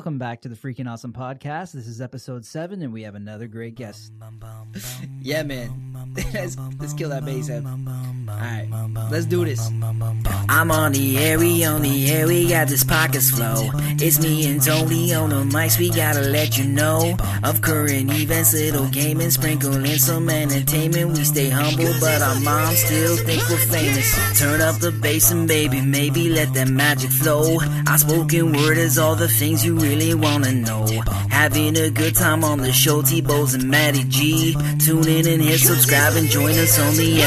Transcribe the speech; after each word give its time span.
Welcome 0.00 0.16
back 0.16 0.40
to 0.40 0.48
the 0.48 0.56
Freaking 0.56 0.90
Awesome 0.90 1.12
Podcast. 1.12 1.72
This 1.72 1.86
is 1.86 2.00
episode 2.00 2.46
seven, 2.46 2.80
and 2.80 2.90
we 2.90 3.02
have 3.02 3.16
another 3.16 3.46
great 3.46 3.74
guest. 3.74 4.12
Yeah, 5.22 5.42
man. 5.42 5.70
let's, 6.34 6.56
let's 6.80 6.92
kill 6.94 7.10
that 7.10 7.24
bass 7.24 7.48
head. 7.48 7.64
Alright, 7.64 8.68
let's 9.10 9.26
do 9.26 9.44
this. 9.44 9.70
I'm 10.48 10.70
on 10.70 10.92
the 10.92 11.18
air, 11.18 11.38
we 11.38 11.64
on 11.64 11.82
the 11.82 12.10
air, 12.10 12.26
we 12.26 12.48
got 12.48 12.68
this 12.68 12.82
pockets 12.82 13.30
flow. 13.30 13.70
It's 14.02 14.20
me 14.20 14.50
and 14.50 14.62
Tony 14.62 15.12
on 15.14 15.30
the 15.30 15.44
mics, 15.56 15.78
we 15.78 15.90
gotta 15.90 16.22
let 16.22 16.58
you 16.58 16.64
know 16.64 17.16
of 17.44 17.60
current 17.60 18.10
events, 18.12 18.54
little 18.54 18.88
gaming, 18.88 19.30
sprinkling 19.30 19.98
some 19.98 20.28
entertainment. 20.28 21.10
We 21.10 21.24
stay 21.24 21.50
humble, 21.50 21.92
but 22.00 22.22
our 22.22 22.40
moms 22.40 22.78
still 22.78 23.16
think 23.18 23.48
we're 23.48 23.56
famous. 23.58 24.38
Turn 24.38 24.60
up 24.60 24.76
the 24.76 24.92
bass 24.92 25.30
and 25.30 25.46
baby, 25.46 25.80
maybe 25.80 26.30
let 26.30 26.52
that 26.54 26.68
magic 26.68 27.10
flow. 27.10 27.58
Our 27.86 27.98
spoken 27.98 28.52
word 28.52 28.78
is 28.78 28.98
all 28.98 29.16
the 29.16 29.28
things 29.28 29.64
you 29.64 29.78
really 29.78 30.14
wanna 30.14 30.52
know. 30.52 30.86
Having 31.30 31.76
a 31.76 31.90
good 31.90 32.14
time 32.16 32.42
on 32.42 32.58
the 32.58 32.72
show, 32.72 33.02
T-Bows 33.02 33.54
and 33.54 33.68
Matty 33.70 34.04
G. 34.04 34.56
Tune 34.78 35.06
in 35.10 35.26
and 35.26 35.42
hit 35.42 35.58
subscribe 35.58 36.14
and 36.14 36.28
join 36.28 36.52
us 36.52 36.78
on 36.78 36.94
the. 36.94 37.20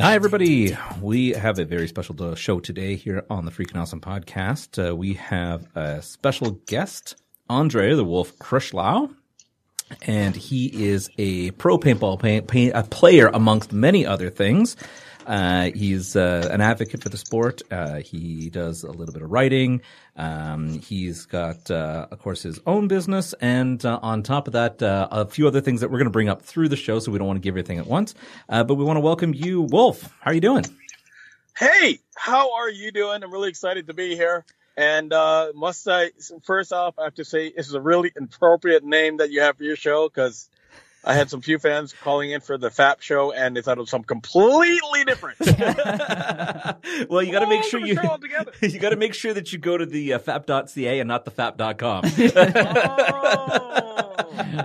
Hi, 0.00 0.14
everybody. 0.14 0.76
We 1.00 1.30
have 1.30 1.58
a 1.58 1.64
very 1.64 1.88
special 1.88 2.34
show 2.36 2.60
today 2.60 2.94
here 2.94 3.24
on 3.28 3.44
the 3.44 3.50
Freaking 3.50 3.80
Awesome 3.80 4.00
podcast. 4.00 4.90
Uh, 4.90 4.94
we 4.94 5.14
have 5.14 5.66
a 5.76 6.02
special 6.02 6.52
guest, 6.66 7.16
Andre 7.50 7.94
the 7.94 8.04
Wolf 8.04 8.38
Krischlau, 8.38 9.12
and 10.02 10.36
he 10.36 10.66
is 10.86 11.10
a 11.18 11.50
pro 11.52 11.78
paintball 11.78 12.20
paint, 12.20 12.46
paint, 12.46 12.74
a 12.76 12.84
player 12.84 13.26
amongst 13.26 13.72
many 13.72 14.06
other 14.06 14.30
things. 14.30 14.76
Uh, 15.26 15.70
he's 15.74 16.16
uh, 16.16 16.48
an 16.50 16.60
advocate 16.60 17.02
for 17.02 17.08
the 17.08 17.16
sport. 17.16 17.62
Uh, 17.70 17.96
he 17.96 18.50
does 18.50 18.82
a 18.82 18.90
little 18.90 19.12
bit 19.12 19.22
of 19.22 19.30
writing. 19.30 19.82
Um, 20.16 20.80
he's 20.80 21.24
got, 21.24 21.70
uh, 21.70 22.06
of 22.10 22.18
course, 22.18 22.42
his 22.42 22.60
own 22.66 22.88
business, 22.88 23.32
and 23.40 23.84
uh, 23.84 23.98
on 24.02 24.22
top 24.22 24.46
of 24.46 24.52
that, 24.52 24.82
uh, 24.82 25.08
a 25.10 25.26
few 25.26 25.46
other 25.46 25.60
things 25.60 25.80
that 25.80 25.90
we're 25.90 25.98
going 25.98 26.06
to 26.06 26.10
bring 26.10 26.28
up 26.28 26.42
through 26.42 26.68
the 26.68 26.76
show. 26.76 26.98
So 26.98 27.10
we 27.10 27.18
don't 27.18 27.26
want 27.26 27.38
to 27.38 27.40
give 27.40 27.52
everything 27.52 27.78
at 27.78 27.86
once, 27.86 28.14
but 28.48 28.74
we 28.74 28.84
want 28.84 28.96
to 28.96 29.00
welcome 29.00 29.32
you, 29.34 29.62
Wolf. 29.62 30.12
How 30.20 30.30
are 30.30 30.34
you 30.34 30.40
doing? 30.40 30.64
Hey, 31.58 32.00
how 32.14 32.54
are 32.54 32.70
you 32.70 32.92
doing? 32.92 33.22
I'm 33.22 33.32
really 33.32 33.48
excited 33.48 33.86
to 33.86 33.94
be 33.94 34.14
here. 34.16 34.44
And 34.76 35.10
must 35.54 35.88
I 35.88 36.10
first 36.44 36.72
off, 36.72 36.98
I 36.98 37.04
have 37.04 37.14
to 37.14 37.24
say 37.24 37.52
this 37.52 37.68
is 37.68 37.74
a 37.74 37.80
really 37.80 38.12
appropriate 38.16 38.84
name 38.84 39.18
that 39.18 39.30
you 39.30 39.40
have 39.40 39.56
for 39.56 39.64
your 39.64 39.76
show 39.76 40.08
because 40.08 40.48
I 41.04 41.14
had 41.14 41.30
some 41.30 41.40
few 41.40 41.58
fans 41.58 41.92
calling 41.92 42.30
in 42.30 42.40
for 42.40 42.56
the 42.56 42.70
FAP 42.70 43.00
show, 43.00 43.32
and 43.32 43.56
they 43.56 43.62
thought 43.62 43.76
it 43.76 43.80
was 43.80 43.90
something 43.90 44.06
completely 44.06 45.04
different. 45.04 45.40
well, 47.10 47.22
you 47.22 47.32
got 47.32 47.40
to 47.40 47.48
make 47.48 47.64
sure 47.64 47.80
you 47.80 47.98
you 48.60 48.78
got 48.78 48.90
to 48.90 48.96
make 48.96 49.14
sure 49.14 49.34
that 49.34 49.52
you 49.52 49.58
go 49.58 49.76
to 49.76 49.84
the 49.84 50.12
uh, 50.12 50.18
fap.ca 50.20 51.00
and 51.00 51.08
not 51.08 51.24
the 51.24 51.32
fap.com. 51.32 52.04
oh. 53.04 54.14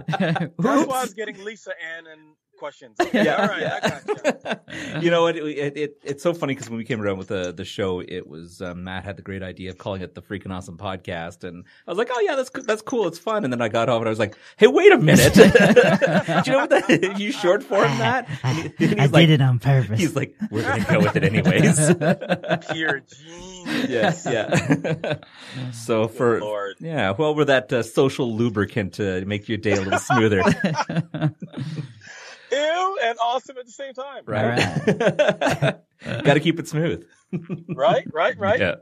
That's 0.08 0.88
why 0.88 1.00
I 1.00 1.02
was 1.02 1.14
getting 1.14 1.44
Lisa 1.44 1.72
Ann 1.72 2.06
and 2.06 2.22
questions. 2.58 2.98
Okay, 3.00 3.24
yeah, 3.24 3.36
all 3.36 3.48
right, 3.48 3.62
yeah. 3.62 3.80
I 3.82 3.90
got 3.90 4.96
you. 4.96 5.02
you 5.02 5.12
know 5.12 5.22
what? 5.22 5.38
It, 5.38 5.44
it, 5.44 5.78
it, 5.78 5.98
it's 6.04 6.24
so 6.24 6.34
funny 6.34 6.54
because 6.54 6.70
when 6.70 6.78
we 6.78 6.84
came 6.84 7.02
around 7.02 7.18
with 7.18 7.28
the 7.28 7.54
the 7.54 7.66
show, 7.66 8.02
it 8.02 8.28
was 8.28 8.62
um, 8.62 8.84
Matt 8.84 9.06
had 9.06 9.18
the 9.18 9.22
great 9.22 9.44
idea 9.44 9.70
of 9.70 9.78
calling 9.78 10.02
it 10.02 10.16
the 10.16 10.22
Freaking 10.22 10.52
Awesome 10.52 10.78
Podcast, 10.78 11.44
and 11.44 11.66
I 11.88 11.92
was 11.92 11.98
like, 11.98 12.10
oh 12.12 12.20
yeah, 12.22 12.36
that's 12.36 12.50
that's 12.66 12.82
cool, 12.82 13.08
it's 13.08 13.20
fun. 13.20 13.44
And 13.44 13.54
then 13.54 13.62
I 13.62 13.70
got 13.70 13.90
off 13.90 14.00
and 14.00 14.08
I 14.08 14.10
was 14.10 14.20
like, 14.20 14.36
hey, 14.58 14.68
wait 14.68 14.92
a 14.92 14.98
minute, 14.98 15.34
do 15.34 15.44
you 15.44 15.52
know 16.52 16.60
what 16.60 16.70
that 16.70 17.16
you 17.20 17.32
short 17.32 17.64
form 17.64 17.98
that? 18.00 18.28
And 18.44 18.74
he, 18.78 18.86
and 18.86 19.02
I 19.02 19.06
like, 19.06 19.28
did 19.28 19.30
it 19.30 19.42
on 19.42 19.60
purpose. 19.60 20.00
He's 20.00 20.16
like, 20.16 20.36
we're 20.52 20.64
gonna 20.64 20.86
go 20.86 21.00
with 21.00 21.16
it 21.16 21.24
anyways. 21.24 21.96
Pure 22.72 23.02
genius. 23.02 23.90
Yes, 23.90 24.28
yeah. 24.30 25.18
so 25.72 26.08
for 26.08 26.40
Lord. 26.40 26.78
yeah, 26.80 27.12
well, 27.12 27.36
we're 27.36 27.46
that 27.46 27.72
uh, 27.72 27.84
social 27.84 28.34
lubricant 28.36 28.94
to 28.94 29.26
make 29.26 29.48
your 29.48 29.58
day 29.58 29.74
a 29.74 29.82
little 29.82 30.00
smoother 30.00 30.44
ew 32.52 32.98
and 33.04 33.18
awesome 33.24 33.58
at 33.58 33.66
the 33.66 33.72
same 33.72 33.94
time. 33.94 34.24
Right. 34.26 35.78
Got 36.24 36.34
to 36.36 36.40
keep 36.40 36.60
it 36.60 36.68
smooth. 36.68 37.06
right, 37.70 38.06
right, 38.14 38.38
right. 38.38 38.60
Yeah. 38.60 38.76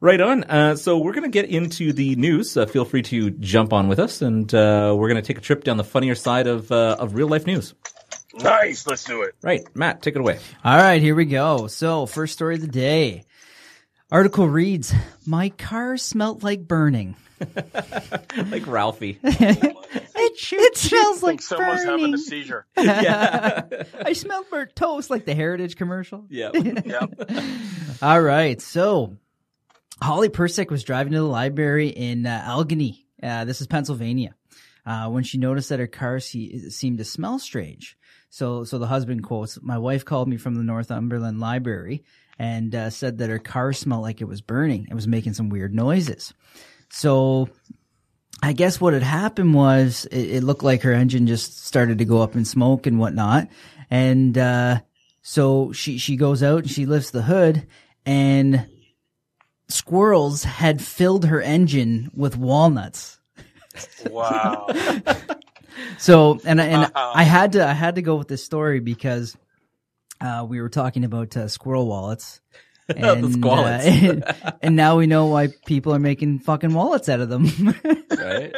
Right 0.00 0.20
on. 0.20 0.44
Uh, 0.44 0.76
so 0.76 0.98
we're 0.98 1.12
going 1.12 1.30
to 1.30 1.30
get 1.30 1.50
into 1.50 1.92
the 1.92 2.16
news. 2.16 2.56
Uh, 2.56 2.66
feel 2.66 2.84
free 2.84 3.02
to 3.02 3.30
jump 3.30 3.72
on 3.72 3.88
with 3.88 3.98
us, 3.98 4.22
and 4.22 4.52
uh, 4.54 4.94
we're 4.96 5.08
going 5.08 5.22
to 5.22 5.26
take 5.26 5.38
a 5.38 5.42
trip 5.42 5.64
down 5.64 5.76
the 5.76 5.84
funnier 5.84 6.14
side 6.14 6.46
of 6.46 6.70
uh, 6.72 6.96
of 6.98 7.14
real 7.14 7.28
life 7.28 7.46
news. 7.46 7.74
Nice. 8.34 8.86
Let's 8.86 9.04
do 9.04 9.22
it. 9.22 9.34
Right, 9.42 9.64
Matt, 9.74 10.02
take 10.02 10.14
it 10.14 10.20
away. 10.20 10.38
All 10.64 10.76
right, 10.76 11.02
here 11.02 11.14
we 11.14 11.24
go. 11.24 11.66
So, 11.66 12.06
first 12.06 12.32
story 12.34 12.54
of 12.54 12.60
the 12.60 12.68
day. 12.68 13.24
Article 14.10 14.48
reads: 14.48 14.92
My 15.26 15.50
car 15.50 15.96
smelt 15.96 16.42
like 16.42 16.66
burning. 16.66 17.16
like 18.50 18.66
Ralphie. 18.66 19.18
it, 20.52 20.60
it 20.60 20.76
smells 20.76 21.22
like 21.22 21.40
someone's 21.40 21.84
burning. 21.84 22.00
having 22.00 22.14
a 22.14 22.18
seizure. 22.18 22.66
yeah. 22.76 23.66
I 24.04 24.12
smell 24.12 24.44
burnt 24.50 24.74
toast 24.74 25.10
like 25.10 25.24
the 25.24 25.34
Heritage 25.34 25.76
commercial. 25.76 26.26
Yeah. 26.28 26.50
yep. 26.54 27.30
All 28.02 28.20
right. 28.20 28.60
So 28.60 29.16
Holly 30.02 30.28
Persick 30.28 30.70
was 30.70 30.84
driving 30.84 31.12
to 31.12 31.18
the 31.18 31.24
library 31.24 31.88
in 31.88 32.26
uh, 32.26 32.42
Allegheny. 32.44 33.06
Uh, 33.22 33.44
this 33.44 33.60
is 33.60 33.66
Pennsylvania. 33.66 34.34
Uh, 34.86 35.08
when 35.08 35.22
she 35.22 35.38
noticed 35.38 35.68
that 35.68 35.78
her 35.78 35.86
car 35.86 36.20
se- 36.20 36.70
seemed 36.70 36.98
to 36.98 37.04
smell 37.04 37.38
strange. 37.38 37.96
So, 38.30 38.64
so 38.64 38.78
the 38.78 38.86
husband 38.86 39.22
quotes, 39.24 39.60
my 39.60 39.78
wife 39.78 40.04
called 40.04 40.28
me 40.28 40.36
from 40.36 40.54
the 40.54 40.62
Northumberland 40.62 41.40
library 41.40 42.04
and 42.38 42.74
uh, 42.74 42.90
said 42.90 43.18
that 43.18 43.28
her 43.28 43.38
car 43.38 43.72
smelled 43.72 44.02
like 44.02 44.20
it 44.20 44.28
was 44.28 44.40
burning. 44.40 44.86
It 44.90 44.94
was 44.94 45.06
making 45.06 45.34
some 45.34 45.50
weird 45.50 45.74
noises. 45.74 46.32
So 46.88 47.48
I 48.42 48.52
guess 48.52 48.80
what 48.80 48.94
had 48.94 49.02
happened 49.02 49.54
was 49.54 50.06
it, 50.06 50.36
it, 50.36 50.42
looked 50.42 50.62
like 50.62 50.82
her 50.82 50.92
engine 50.92 51.26
just 51.26 51.64
started 51.66 51.98
to 51.98 52.04
go 52.04 52.22
up 52.22 52.34
in 52.34 52.44
smoke 52.44 52.86
and 52.86 52.98
whatnot. 52.98 53.48
And, 53.90 54.36
uh, 54.38 54.80
so 55.22 55.72
she, 55.72 55.98
she 55.98 56.16
goes 56.16 56.42
out 56.42 56.62
and 56.62 56.70
she 56.70 56.86
lifts 56.86 57.10
the 57.10 57.22
hood 57.22 57.66
and 58.06 58.66
squirrels 59.68 60.44
had 60.44 60.80
filled 60.80 61.26
her 61.26 61.42
engine 61.42 62.10
with 62.14 62.36
walnuts. 62.36 63.20
Wow. 64.08 64.68
so, 65.98 66.40
and, 66.44 66.60
and. 66.60 66.90
I 66.94 67.24
had 67.24 67.52
to, 67.52 67.66
I 67.66 67.72
had 67.72 67.96
to 67.96 68.02
go 68.02 68.16
with 68.16 68.28
this 68.28 68.44
story 68.44 68.80
because, 68.80 69.36
uh, 70.20 70.46
we 70.48 70.60
were 70.60 70.68
talking 70.70 71.04
about, 71.04 71.36
uh, 71.36 71.48
squirrel 71.48 71.86
wallets 71.86 72.40
and, 72.96 73.44
uh, 73.44 74.32
and 74.62 74.76
now 74.76 74.96
we 74.96 75.06
know 75.06 75.26
why 75.26 75.48
people 75.66 75.94
are 75.94 75.98
making 75.98 76.40
fucking 76.40 76.74
wallets 76.74 77.08
out 77.08 77.20
of 77.20 77.28
them. 77.28 77.74
right? 78.10 78.54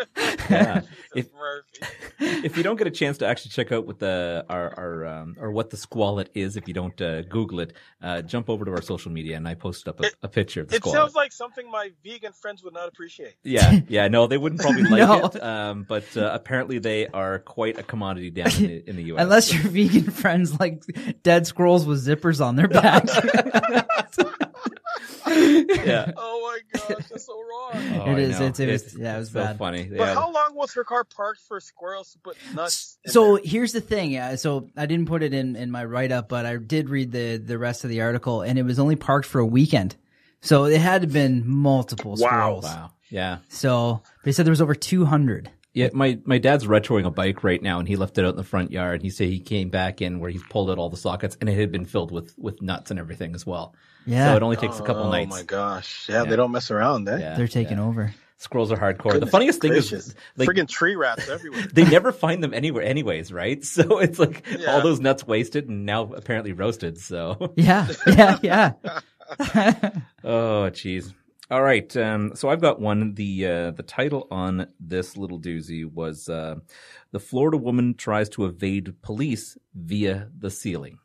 Yeah. 0.50 0.82
If, 1.14 1.28
if 2.18 2.56
you 2.56 2.62
don't 2.62 2.76
get 2.76 2.86
a 2.86 2.90
chance 2.90 3.18
to 3.18 3.26
actually 3.26 3.50
check 3.50 3.72
out 3.72 3.86
what 3.86 3.98
the 3.98 4.44
our 4.48 4.74
our 4.78 5.06
um, 5.06 5.36
or 5.38 5.50
what 5.50 5.70
the 5.70 5.76
squallet 5.76 6.30
is, 6.34 6.56
if 6.56 6.68
you 6.68 6.74
don't 6.74 7.00
uh, 7.00 7.22
Google 7.22 7.60
it, 7.60 7.74
uh, 8.02 8.22
jump 8.22 8.48
over 8.48 8.64
to 8.64 8.70
our 8.72 8.82
social 8.82 9.10
media 9.10 9.36
and 9.36 9.46
I 9.46 9.54
posted 9.54 9.88
up 9.88 10.00
a, 10.00 10.10
a 10.22 10.28
picture 10.28 10.62
of 10.62 10.68
the 10.68 10.76
it 10.76 10.82
squallet. 10.82 10.98
It 10.98 11.00
sounds 11.00 11.14
like 11.14 11.32
something 11.32 11.70
my 11.70 11.90
vegan 12.04 12.32
friends 12.32 12.62
would 12.64 12.74
not 12.74 12.88
appreciate. 12.88 13.34
Yeah, 13.42 13.80
yeah, 13.88 14.08
no, 14.08 14.26
they 14.26 14.38
wouldn't 14.38 14.60
probably 14.60 14.82
like 14.90 14.98
no. 15.00 15.26
it. 15.26 15.42
Um, 15.42 15.84
but 15.88 16.16
uh, 16.16 16.30
apparently 16.32 16.78
they 16.78 17.06
are 17.08 17.38
quite 17.38 17.78
a 17.78 17.82
commodity 17.82 18.30
down 18.30 18.52
in 18.52 18.66
the, 18.66 18.90
in 18.90 18.96
the 18.96 19.02
U.S. 19.12 19.22
Unless 19.22 19.52
your 19.52 19.62
vegan 19.64 20.10
friends 20.10 20.58
like 20.58 20.84
dead 21.22 21.46
squirrels 21.46 21.86
with 21.86 22.06
zippers 22.06 22.44
on 22.44 22.56
their 22.56 22.68
back. 22.68 23.04
Yeah. 25.26 26.12
Oh 26.16 26.40
my 26.42 26.78
gosh, 26.78 27.06
that's 27.08 27.26
so 27.26 27.34
wrong. 27.34 27.72
Oh, 28.02 28.12
it 28.12 28.18
is. 28.18 28.40
It's, 28.40 28.60
it 28.60 28.68
was, 28.68 28.96
yeah, 28.96 29.16
it 29.16 29.18
was 29.20 29.30
so 29.30 29.40
bad. 29.40 29.58
funny. 29.58 29.84
But 29.84 29.98
yeah. 29.98 30.14
how 30.14 30.32
long 30.32 30.54
was 30.54 30.74
her 30.74 30.84
car 30.84 31.04
parked 31.04 31.40
for 31.40 31.60
squirrels 31.60 32.12
to 32.12 32.18
put 32.18 32.36
nuts? 32.54 32.98
So 33.06 33.36
here's 33.36 33.72
the 33.72 33.80
thing. 33.80 34.10
Yeah, 34.10 34.34
so 34.34 34.68
I 34.76 34.86
didn't 34.86 35.06
put 35.06 35.22
it 35.22 35.32
in 35.32 35.56
in 35.56 35.70
my 35.70 35.84
write 35.84 36.10
up, 36.10 36.28
but 36.28 36.46
I 36.46 36.56
did 36.56 36.88
read 36.88 37.12
the 37.12 37.36
the 37.36 37.58
rest 37.58 37.84
of 37.84 37.90
the 37.90 38.00
article, 38.00 38.42
and 38.42 38.58
it 38.58 38.62
was 38.64 38.78
only 38.78 38.96
parked 38.96 39.26
for 39.26 39.38
a 39.38 39.46
weekend. 39.46 39.96
So 40.40 40.64
it 40.64 40.80
had 40.80 41.12
been 41.12 41.48
multiple 41.48 42.16
squirrels. 42.16 42.64
Wow. 42.64 42.90
Yeah. 43.08 43.38
So 43.48 44.02
they 44.24 44.32
said 44.32 44.46
there 44.46 44.52
was 44.52 44.60
over 44.60 44.74
200. 44.74 45.50
Yeah, 45.74 45.88
my, 45.94 46.18
my 46.24 46.38
dad's 46.38 46.66
retroing 46.66 47.06
a 47.06 47.10
bike 47.10 47.44
right 47.44 47.62
now 47.62 47.78
and 47.78 47.88
he 47.88 47.96
left 47.96 48.18
it 48.18 48.24
out 48.24 48.32
in 48.32 48.36
the 48.36 48.44
front 48.44 48.72
yard. 48.72 49.00
He 49.00 49.08
said 49.08 49.28
he 49.28 49.40
came 49.40 49.70
back 49.70 50.02
in 50.02 50.20
where 50.20 50.30
he's 50.30 50.42
pulled 50.42 50.70
out 50.70 50.78
all 50.78 50.90
the 50.90 50.98
sockets 50.98 51.36
and 51.40 51.48
it 51.48 51.58
had 51.58 51.72
been 51.72 51.86
filled 51.86 52.12
with, 52.12 52.34
with 52.38 52.60
nuts 52.60 52.90
and 52.90 53.00
everything 53.00 53.34
as 53.34 53.46
well. 53.46 53.74
Yeah. 54.04 54.26
So 54.26 54.36
it 54.36 54.42
only 54.42 54.56
takes 54.56 54.78
a 54.78 54.82
couple 54.82 55.04
oh, 55.04 55.10
nights. 55.10 55.30
Oh 55.32 55.36
my 55.36 55.42
gosh. 55.44 56.08
Yeah, 56.08 56.24
yeah, 56.24 56.30
they 56.30 56.36
don't 56.36 56.52
mess 56.52 56.70
around, 56.70 57.08
eh? 57.08 57.18
Yeah, 57.18 57.34
They're 57.36 57.48
taking 57.48 57.78
yeah. 57.78 57.84
over. 57.84 58.14
Squirrels 58.42 58.72
are 58.72 58.76
hardcore. 58.76 59.12
Goodness 59.12 59.20
the 59.20 59.30
funniest 59.30 59.60
gracious. 59.60 59.88
thing 59.88 59.98
is 59.98 60.14
like 60.36 60.48
friggin' 60.48 60.68
tree 60.68 60.96
rats 60.96 61.28
everywhere. 61.28 61.62
they 61.72 61.84
never 61.84 62.10
find 62.10 62.42
them 62.42 62.52
anywhere 62.52 62.82
anyways, 62.82 63.32
right? 63.32 63.64
So 63.72 64.00
it's 64.00 64.18
like 64.18 64.44
yeah. 64.58 64.74
all 64.74 64.82
those 64.82 64.98
nuts 64.98 65.24
wasted 65.24 65.68
and 65.68 65.86
now 65.86 66.12
apparently 66.12 66.52
roasted, 66.52 66.98
so 66.98 67.52
Yeah, 67.56 67.88
yeah, 68.06 68.38
yeah. 68.42 68.72
oh 70.24 70.68
jeez. 70.70 71.14
All 71.52 71.62
right. 71.62 71.94
Um, 71.98 72.34
so 72.34 72.48
I've 72.48 72.62
got 72.62 72.80
one. 72.80 73.12
The 73.12 73.46
uh, 73.46 73.70
the 73.72 73.82
title 73.82 74.26
on 74.30 74.68
this 74.80 75.18
little 75.18 75.38
doozy 75.38 75.84
was 75.84 76.26
uh, 76.30 76.54
"The 77.10 77.20
Florida 77.20 77.58
Woman 77.58 77.92
Tries 77.92 78.30
to 78.30 78.46
Evade 78.46 79.02
Police 79.02 79.58
Via 79.74 80.30
the 80.36 80.48
Ceiling." 80.48 80.98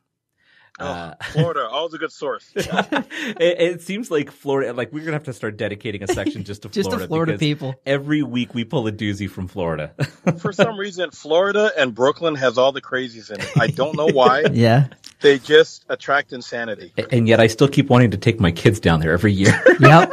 Uh, 0.78 1.14
Florida, 1.32 1.68
always 1.68 1.92
a 1.92 1.98
good 1.98 2.12
source. 2.12 2.50
it, 2.54 3.36
it 3.40 3.82
seems 3.82 4.10
like 4.10 4.30
Florida, 4.30 4.72
like 4.72 4.90
we're 4.90 5.00
gonna 5.00 5.12
have 5.12 5.24
to 5.24 5.32
start 5.32 5.56
dedicating 5.56 6.02
a 6.02 6.06
section 6.06 6.44
just 6.44 6.62
to 6.62 6.68
Just 6.70 6.90
to 6.90 6.96
Florida. 6.96 7.08
Florida 7.08 7.38
people. 7.38 7.74
Every 7.84 8.22
week 8.22 8.54
we 8.54 8.64
pull 8.64 8.86
a 8.86 8.92
doozy 8.92 9.28
from 9.28 9.48
Florida. 9.48 9.92
For 10.38 10.52
some 10.52 10.78
reason, 10.78 11.10
Florida 11.10 11.72
and 11.76 11.94
Brooklyn 11.94 12.36
has 12.36 12.56
all 12.56 12.72
the 12.72 12.80
crazies 12.80 13.30
in 13.30 13.40
it. 13.40 13.50
I 13.58 13.66
don't 13.66 13.96
know 13.96 14.06
why. 14.06 14.44
Yeah. 14.52 14.86
They 15.20 15.38
just 15.38 15.84
attract 15.88 16.32
insanity. 16.32 16.92
and 17.10 17.26
yet 17.26 17.40
I 17.40 17.46
still 17.48 17.68
keep 17.68 17.90
wanting 17.90 18.10
to 18.12 18.16
take 18.16 18.38
my 18.40 18.50
kids 18.52 18.78
down 18.80 19.00
there 19.00 19.12
every 19.12 19.32
year. 19.32 19.60
Yep. 19.80 20.12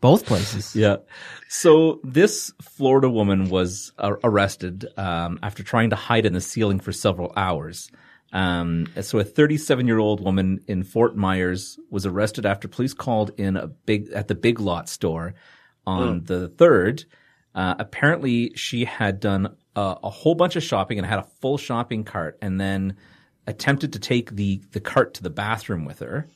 Both 0.00 0.26
places. 0.26 0.74
yeah. 0.76 0.96
So 1.48 2.00
this 2.04 2.52
Florida 2.60 3.08
woman 3.08 3.48
was 3.48 3.92
uh, 3.98 4.14
arrested 4.24 4.86
um, 4.96 5.38
after 5.42 5.62
trying 5.62 5.90
to 5.90 5.96
hide 5.96 6.26
in 6.26 6.32
the 6.32 6.40
ceiling 6.40 6.80
for 6.80 6.92
several 6.92 7.32
hours. 7.36 7.90
Um, 8.32 8.88
so 9.00 9.18
a 9.18 9.24
37 9.24 9.86
year 9.86 9.98
old 9.98 10.20
woman 10.20 10.60
in 10.66 10.82
Fort 10.82 11.16
Myers 11.16 11.78
was 11.90 12.04
arrested 12.04 12.44
after 12.44 12.68
police 12.68 12.92
called 12.94 13.30
in 13.38 13.56
a 13.56 13.68
big 13.68 14.10
at 14.10 14.28
the 14.28 14.34
Big 14.34 14.60
Lot 14.60 14.88
store 14.88 15.34
on 15.86 16.24
the 16.24 16.48
third. 16.48 17.04
Uh, 17.54 17.74
apparently, 17.78 18.52
she 18.54 18.84
had 18.84 19.18
done 19.20 19.56
a, 19.76 19.96
a 20.04 20.10
whole 20.10 20.34
bunch 20.34 20.56
of 20.56 20.62
shopping 20.62 20.98
and 20.98 21.06
had 21.06 21.20
a 21.20 21.26
full 21.40 21.56
shopping 21.56 22.04
cart, 22.04 22.36
and 22.42 22.60
then 22.60 22.96
attempted 23.46 23.92
to 23.92 23.98
take 23.98 24.30
the 24.30 24.62
the 24.72 24.80
cart 24.80 25.14
to 25.14 25.22
the 25.22 25.30
bathroom 25.30 25.84
with 25.84 26.00
her. 26.00 26.28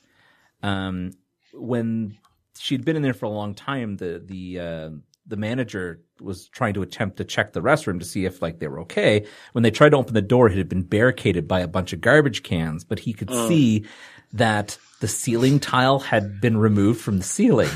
Um, 0.63 1.13
when 1.53 2.19
she'd 2.59 2.85
been 2.85 2.97
in 2.97 3.03
there 3.03 3.15
for 3.15 3.27
a 3.27 3.31
long 3.31 3.55
time, 3.55 3.97
the 3.97 4.23
the 4.25 4.61
uh, 4.61 4.91
the 5.27 5.37
manager 5.37 6.01
was 6.21 6.49
trying 6.49 6.75
to 6.75 6.83
attempt 6.83 7.17
to 7.17 7.25
check 7.25 7.53
the 7.53 7.63
restroom 7.63 7.99
to 7.99 8.05
see 8.05 8.25
if 8.25 8.43
like 8.43 8.59
they 8.59 8.69
were 8.69 8.81
okay. 8.81 9.27
When 9.53 9.63
they 9.63 9.71
tried 9.71 9.91
to 9.91 9.97
open 9.97 10.15
the 10.15 10.23
door, 10.23 10.49
it 10.49 10.57
had 10.57 10.69
been 10.69 10.83
barricaded 10.83 11.49
by 11.49 11.61
a 11.61 11.69
bunch 11.69 11.93
of 11.93 12.01
garbage 12.01 12.43
cans, 12.43 12.85
but 12.85 12.99
he 12.99 13.13
could 13.13 13.31
see 13.31 13.85
that 14.33 14.79
the 15.01 15.09
ceiling 15.09 15.59
tile 15.59 15.99
had 15.99 16.41
been 16.41 16.59
removed 16.59 17.01
from 17.01 17.19
the 17.19 17.25
ceiling. 17.25 17.71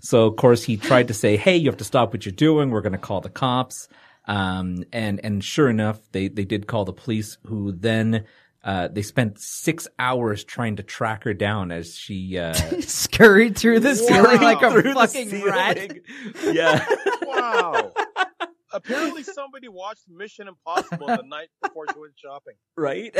So 0.00 0.26
of 0.26 0.36
course 0.36 0.64
he 0.64 0.76
tried 0.76 1.08
to 1.08 1.14
say, 1.14 1.36
"Hey, 1.36 1.56
you 1.56 1.68
have 1.68 1.78
to 1.78 1.84
stop 1.84 2.12
what 2.12 2.24
you're 2.24 2.32
doing. 2.32 2.70
We're 2.70 2.80
going 2.80 2.92
to 2.92 2.98
call 2.98 3.20
the 3.20 3.28
cops." 3.28 3.88
Um, 4.26 4.84
and 4.92 5.20
and 5.22 5.44
sure 5.44 5.68
enough, 5.68 6.00
they 6.12 6.28
they 6.28 6.44
did 6.44 6.66
call 6.66 6.84
the 6.84 6.92
police, 6.92 7.38
who 7.46 7.72
then. 7.72 8.24
Uh, 8.62 8.88
they 8.88 9.00
spent 9.02 9.38
six 9.38 9.88
hours 9.98 10.44
trying 10.44 10.76
to 10.76 10.82
track 10.82 11.24
her 11.24 11.32
down 11.32 11.72
as 11.72 11.96
she 11.96 12.36
uh, 12.38 12.52
Scurried 12.80 13.56
through 13.56 13.80
the 13.80 13.94
ceiling 13.94 14.40
like 14.42 14.60
a 14.62 14.70
through 14.70 14.92
fucking 14.92 15.42
rat. 15.44 15.78
Yeah, 16.44 16.84
Wow. 17.22 17.92
Apparently, 18.72 19.24
somebody 19.24 19.66
watched 19.66 20.04
Mission 20.08 20.46
Impossible 20.46 21.08
the 21.08 21.24
night 21.26 21.48
before 21.60 21.86
she 21.92 21.98
went 21.98 22.12
shopping. 22.16 22.54
right. 22.76 23.12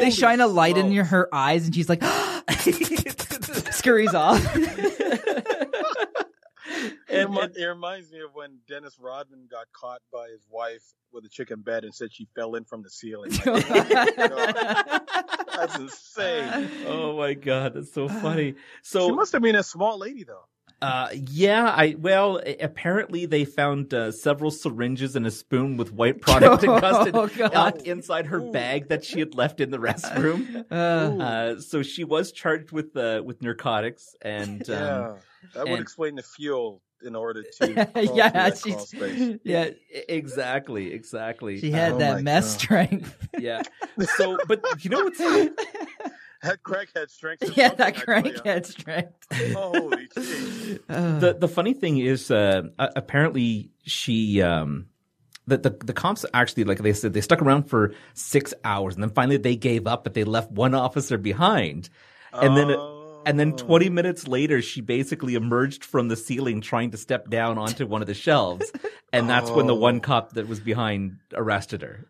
They 0.00 0.10
shine 0.10 0.40
a 0.40 0.46
light 0.46 0.76
in 0.76 0.82
smokes. 0.84 0.94
your, 0.94 1.04
her 1.06 1.34
eyes 1.34 1.64
and 1.66 1.74
she's 1.74 1.88
like 1.88 2.00
scurries 3.72 4.14
off. 4.14 4.40
And- 7.08 7.36
it 7.56 7.64
reminds 7.64 8.10
me 8.12 8.20
of 8.20 8.34
when 8.34 8.58
Dennis 8.68 8.96
Rodman 9.00 9.48
got 9.50 9.66
caught 9.72 10.00
by 10.12 10.28
his 10.28 10.46
wife 10.50 10.82
with 11.12 11.24
a 11.24 11.28
chicken 11.28 11.60
bed 11.62 11.84
and 11.84 11.94
said 11.94 12.12
she 12.12 12.26
fell 12.34 12.54
in 12.54 12.64
from 12.64 12.82
the 12.82 12.90
ceiling. 12.90 13.30
Like, 13.46 13.66
that's 14.16 15.76
insane. 15.78 16.70
oh 16.86 17.16
my 17.16 17.34
god, 17.34 17.74
that's 17.74 17.92
so 17.92 18.08
funny. 18.08 18.54
So 18.82 19.08
She 19.08 19.12
must 19.14 19.32
have 19.32 19.42
been 19.42 19.56
a 19.56 19.62
small 19.62 19.98
lady, 19.98 20.24
though. 20.24 20.44
Uh, 20.80 21.08
yeah, 21.12 21.64
I 21.76 21.96
well, 21.98 22.40
apparently 22.60 23.26
they 23.26 23.44
found 23.44 23.92
uh, 23.92 24.12
several 24.12 24.50
syringes 24.52 25.16
and 25.16 25.26
a 25.26 25.30
spoon 25.30 25.76
with 25.76 25.92
white 25.92 26.20
product 26.20 26.62
encrusted 26.64 27.16
Oh, 27.16 27.22
uh, 27.24 27.48
God. 27.48 27.82
inside 27.82 28.26
her 28.26 28.38
bag 28.40 28.88
that 28.90 29.04
she 29.04 29.18
had 29.18 29.34
left 29.34 29.60
in 29.60 29.70
the 29.70 29.78
restroom. 29.78 30.64
Uh, 30.70 30.74
Uh, 30.74 31.60
so 31.60 31.82
she 31.82 32.04
was 32.04 32.30
charged 32.30 32.70
with 32.70 32.96
uh, 32.96 33.22
with 33.24 33.42
narcotics 33.42 34.14
and 34.22 34.68
um, 34.70 34.76
yeah, 34.76 35.14
that 35.54 35.64
would 35.64 35.72
and- 35.72 35.80
explain 35.82 36.14
the 36.14 36.22
fuel 36.22 36.80
in 37.02 37.14
order 37.16 37.42
to 37.60 37.72
yeah, 38.14 38.28
that 38.30 38.60
crawl 38.60 38.78
she's 38.78 38.88
space. 38.88 39.38
yeah. 39.44 39.70
exactly, 40.08 40.92
exactly. 40.92 41.60
She 41.60 41.70
had 41.70 41.92
Oh 41.94 41.98
that 41.98 42.22
mess 42.22 42.52
God. 42.54 42.60
strength. 42.60 43.28
yeah. 43.38 43.62
So, 44.16 44.36
but 44.48 44.60
you 44.84 44.90
know 44.90 45.04
what's 45.04 45.20
That 46.42 46.62
crackhead 46.62 47.10
strength. 47.10 47.42
is 47.42 47.56
yeah, 47.56 47.70
that 47.74 47.86
I 47.86 47.90
tell 47.90 48.14
ya. 48.14 48.22
crankhead 48.22 48.66
strength. 48.66 49.26
Holy 49.54 50.08
jeez. 50.16 50.80
Uh, 50.88 51.18
the 51.18 51.34
the 51.34 51.48
funny 51.48 51.74
thing 51.74 51.98
is 51.98 52.30
uh, 52.30 52.62
apparently 52.78 53.70
she 53.82 54.40
um 54.42 54.86
the, 55.48 55.58
the 55.58 55.70
the 55.84 55.92
cops 55.92 56.24
actually 56.34 56.64
like 56.64 56.78
they 56.78 56.92
said 56.92 57.12
they 57.12 57.20
stuck 57.20 57.42
around 57.42 57.64
for 57.64 57.92
six 58.14 58.52
hours 58.64 58.94
and 58.94 59.02
then 59.02 59.10
finally 59.10 59.38
they 59.38 59.56
gave 59.56 59.86
up 59.86 60.04
but 60.04 60.14
they 60.14 60.24
left 60.24 60.50
one 60.50 60.74
officer 60.74 61.16
behind 61.16 61.88
and 62.34 62.56
then 62.56 62.76
and 63.26 63.40
then 63.40 63.52
20 63.52 63.88
minutes 63.88 64.28
later 64.28 64.60
she 64.62 64.80
basically 64.80 65.34
emerged 65.34 65.84
from 65.84 66.08
the 66.08 66.16
ceiling 66.16 66.60
trying 66.60 66.90
to 66.90 66.96
step 66.98 67.30
down 67.30 67.58
onto 67.58 67.86
one 67.86 68.02
of 68.02 68.06
the 68.06 68.14
shelves 68.14 68.70
and 69.12 69.28
that's 69.28 69.50
when 69.50 69.66
the 69.66 69.74
one 69.74 70.00
cop 70.00 70.32
that 70.34 70.46
was 70.46 70.60
behind 70.60 71.16
arrested 71.32 71.80
her 71.82 72.06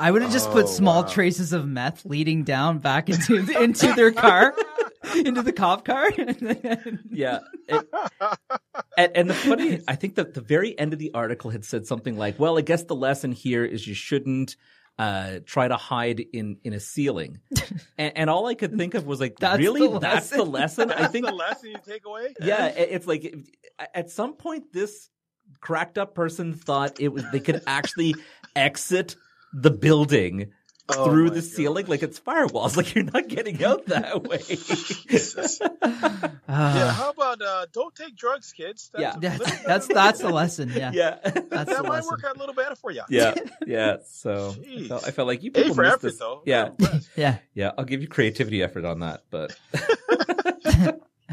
I 0.00 0.10
would 0.10 0.22
have 0.22 0.32
just 0.32 0.48
Oh, 0.48 0.52
put 0.52 0.68
small 0.68 1.02
wow. 1.02 1.08
traces 1.08 1.52
of 1.52 1.66
meth 1.68 2.04
leading 2.04 2.42
down 2.44 2.78
back 2.78 3.08
into 3.10 3.36
into 3.62 3.92
their 3.94 4.10
car, 4.12 4.54
into 5.14 5.42
the 5.42 5.52
cop 5.52 5.84
car. 5.84 6.10
yeah 7.10 7.40
It- 7.68 7.86
and, 8.96 9.16
and 9.16 9.30
the 9.30 9.34
funny, 9.34 9.80
I 9.88 9.94
think 9.96 10.16
that 10.16 10.34
the 10.34 10.40
very 10.40 10.78
end 10.78 10.92
of 10.92 10.98
the 10.98 11.12
article 11.14 11.50
had 11.50 11.64
said 11.64 11.86
something 11.86 12.16
like, 12.16 12.38
"Well, 12.38 12.58
I 12.58 12.62
guess 12.62 12.82
the 12.84 12.94
lesson 12.96 13.32
here 13.32 13.64
is 13.64 13.86
you 13.86 13.94
shouldn't 13.94 14.56
uh, 14.98 15.38
try 15.46 15.68
to 15.68 15.76
hide 15.76 16.20
in 16.32 16.58
in 16.64 16.72
a 16.72 16.80
ceiling." 16.80 17.38
and, 17.98 18.12
and 18.16 18.30
all 18.30 18.46
I 18.46 18.54
could 18.54 18.76
think 18.76 18.94
of 18.94 19.06
was 19.06 19.20
like, 19.20 19.38
That's 19.38 19.58
"Really? 19.58 19.86
the 19.86 19.98
That's 20.00 20.30
the 20.30 20.42
lesson? 20.44 20.88
lesson?" 20.88 21.04
I 21.04 21.08
think, 21.08 21.26
the 21.26 21.32
lesson 21.32 21.70
you 21.70 21.76
take 21.86 22.04
away. 22.06 22.34
yeah, 22.40 22.66
it- 22.66 22.88
it's 22.92 23.06
like 23.06 23.34
at 23.94 24.10
some 24.10 24.34
point 24.34 24.72
this 24.72 25.08
cracked 25.60 25.96
up 25.98 26.14
person 26.14 26.54
thought 26.54 27.00
it 27.00 27.08
was 27.08 27.24
they 27.32 27.40
could 27.40 27.62
actually 27.66 28.14
exit 28.54 29.16
the 29.52 29.70
building 29.70 30.52
Oh 30.92 31.04
through 31.04 31.28
my 31.28 31.34
the 31.34 31.42
ceiling 31.42 31.86
like 31.86 32.02
it's 32.02 32.18
firewalls 32.18 32.76
like 32.78 32.96
you're 32.96 33.04
not 33.04 33.28
getting 33.28 33.62
out 33.62 33.86
that 33.86 34.24
way 34.28 34.38
Jesus. 34.38 35.60
Uh, 35.60 35.68
Yeah, 36.48 36.90
how 36.92 37.10
about 37.10 37.40
uh, 37.40 37.66
don't 37.72 37.94
take 37.94 38.16
drugs, 38.16 38.52
kids? 38.52 38.90
That's 38.92 39.22
Yeah. 39.22 39.34
a 39.34 39.38
that's 39.38 39.62
that's 39.64 39.86
that's 39.86 40.18
the 40.20 40.30
lesson. 40.30 40.70
Yeah, 40.74 40.90
yeah 40.92 41.18
that's 41.22 41.48
that 41.48 41.66
the 41.68 41.82
might 41.84 41.88
lesson. 41.90 42.10
work 42.10 42.24
out 42.24 42.36
a 42.36 42.40
little 42.40 42.56
better 42.56 42.74
for 42.74 42.90
you. 42.90 43.02
Yeah, 43.08 43.34
yeah. 43.66 43.98
So 44.08 44.52
I 44.68 44.88
felt, 44.88 45.06
I 45.06 45.10
felt 45.12 45.28
like 45.28 45.44
you 45.44 45.50
A 45.50 45.54
people 45.54 45.74
for 45.76 45.82
missed 45.82 45.94
effort, 45.94 46.02
this. 46.08 46.18
though. 46.18 46.42
Yeah, 46.44 46.70
Yeah. 47.14 47.36
yeah. 47.54 47.70
I'll 47.78 47.84
give 47.84 48.02
you 48.02 48.08
creativity 48.08 48.60
effort 48.60 48.84
on 48.84 48.98
that, 49.00 49.22
but. 49.30 49.56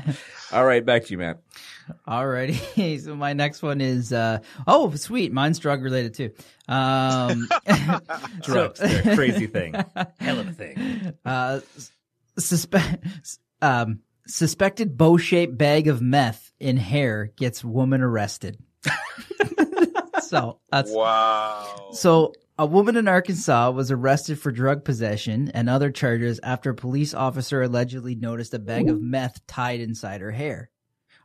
All 0.51 0.65
right, 0.65 0.85
back 0.85 1.05
to 1.05 1.11
you, 1.11 1.17
Matt. 1.17 1.41
Alrighty. 2.07 2.99
So 3.03 3.15
my 3.15 3.33
next 3.33 3.61
one 3.61 3.79
is 3.81 4.11
uh 4.11 4.39
oh 4.65 4.93
sweet, 4.95 5.31
mine's 5.31 5.59
drug 5.59 5.81
related 5.83 6.13
too. 6.13 6.31
Um 6.67 7.47
Drugs, 8.41 8.79
they're 8.79 9.15
crazy 9.15 9.47
thing, 9.47 9.73
hell 10.19 10.39
of 10.39 10.47
a 10.47 10.51
thing. 10.53 11.13
uh 11.25 11.59
suspe- 12.39 13.37
um 13.61 13.99
suspected 14.27 14.97
bow 14.97 15.17
shaped 15.17 15.57
bag 15.57 15.87
of 15.87 16.01
meth 16.01 16.51
in 16.59 16.75
hair 16.77 17.31
gets 17.37 17.63
woman 17.63 18.01
arrested. 18.01 18.57
So 20.21 20.59
that's 20.71 20.91
Wow. 20.91 21.89
So, 21.93 22.33
a 22.59 22.65
woman 22.65 22.95
in 22.95 23.07
Arkansas 23.07 23.69
was 23.69 23.91
arrested 23.91 24.39
for 24.39 24.51
drug 24.51 24.83
possession 24.83 25.51
and 25.53 25.69
other 25.69 25.91
charges 25.91 26.39
after 26.41 26.71
a 26.71 26.75
police 26.75 27.13
officer 27.13 27.61
allegedly 27.61 28.15
noticed 28.15 28.53
a 28.55 28.59
bag 28.59 28.89
of 28.89 28.99
meth 28.99 29.45
tied 29.45 29.79
inside 29.79 30.21
her 30.21 30.31
hair. 30.31 30.71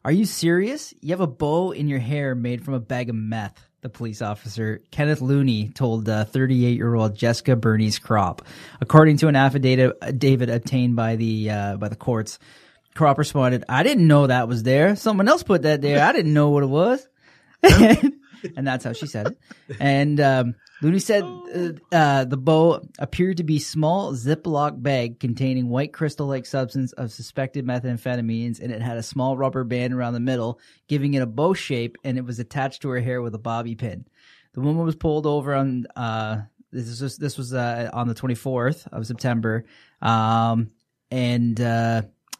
Are 0.05 0.13
you 0.13 0.27
serious? 0.27 0.93
You 1.01 1.11
have 1.11 1.21
a 1.21 1.27
bow 1.27 1.71
in 1.71 1.89
your 1.89 2.01
hair 2.01 2.35
made 2.35 2.65
from 2.65 2.75
a 2.75 2.81
bag 2.81 3.09
of 3.09 3.15
meth, 3.15 3.67
the 3.81 3.89
police 3.89 4.21
officer, 4.21 4.83
Kenneth 4.91 5.23
Looney, 5.23 5.71
told 5.71 6.07
38 6.07 6.77
year 6.77 6.95
old 6.95 7.15
Jessica 7.15 7.57
Bernice 7.57 7.99
Crop. 7.99 8.43
According 8.81 9.17
to 9.19 9.29
an 9.29 9.37
affidavit 9.37 10.19
David 10.19 10.51
obtained 10.51 10.97
by 10.97 11.17
the, 11.17 11.51
uh, 11.51 11.77
by 11.77 11.89
the 11.89 11.97
courts, 11.97 12.39
Crop 12.95 13.17
responded, 13.17 13.65
I 13.69 13.85
didn't 13.85 14.07
know 14.07 14.27
that 14.27 14.49
was 14.49 14.65
there. 14.65 14.97
Someone 14.97 15.29
else 15.29 15.43
put 15.43 15.63
that 15.63 15.81
there. 15.81 16.05
I 16.05 16.13
didn't 16.13 16.35
know 16.35 16.51
what 16.51 16.63
it 16.63 16.67
was. 16.67 17.09
and 18.57 18.67
that's 18.67 18.85
how 18.85 18.93
she 18.93 19.07
said 19.07 19.29
it. 19.29 19.39
And 19.81 20.21
um, 20.21 20.55
Looney 20.81 20.99
said 20.99 21.23
uh, 21.23 21.73
uh, 21.95 22.25
the 22.25 22.37
bow 22.37 22.81
appeared 22.99 23.39
to 23.39 23.45
be 23.45 23.59
small 23.59 24.13
Ziploc 24.15 24.83
bag 24.83 25.21
containing 25.21 25.69
white 25.69 25.93
crystal-like 25.93 26.47
substance 26.47 26.93
of 26.93 27.13
suspected 27.13 27.67
methamphetamines, 27.67 28.61
and 28.61 28.73
it 28.73 28.83
had 28.83 28.97
a 28.97 29.03
small 29.03 29.37
rubber 29.37 29.65
band 29.65 29.95
around 29.95 30.15
the 30.15 30.21
middle, 30.21 30.61
giving 30.89 31.15
it 31.15 31.23
a 31.23 31.27
bow 31.27 31.55
shape, 31.55 31.97
and 32.05 32.19
it 32.19 32.25
was 32.25 32.39
attached 32.39 32.83
to 32.83 32.89
her 32.89 33.01
hair 33.01 33.23
with 33.23 33.35
a 33.35 33.39
bobby 33.39 33.75
pin. 33.75 34.07
The 34.55 34.61
woman 34.61 34.85
was 34.85 34.97
pulled 34.97 35.27
over 35.27 35.55
on 35.55 35.87
uh, 35.97 36.43
this 36.73 37.01
was 37.01 37.17
this 37.17 37.39
was 37.39 37.55
uh, 37.55 37.91
on 37.93 38.09
the 38.09 38.15
24th 38.15 38.87
of 38.93 39.07
September, 39.07 39.65
um, 40.01 40.71
and. 41.11 41.61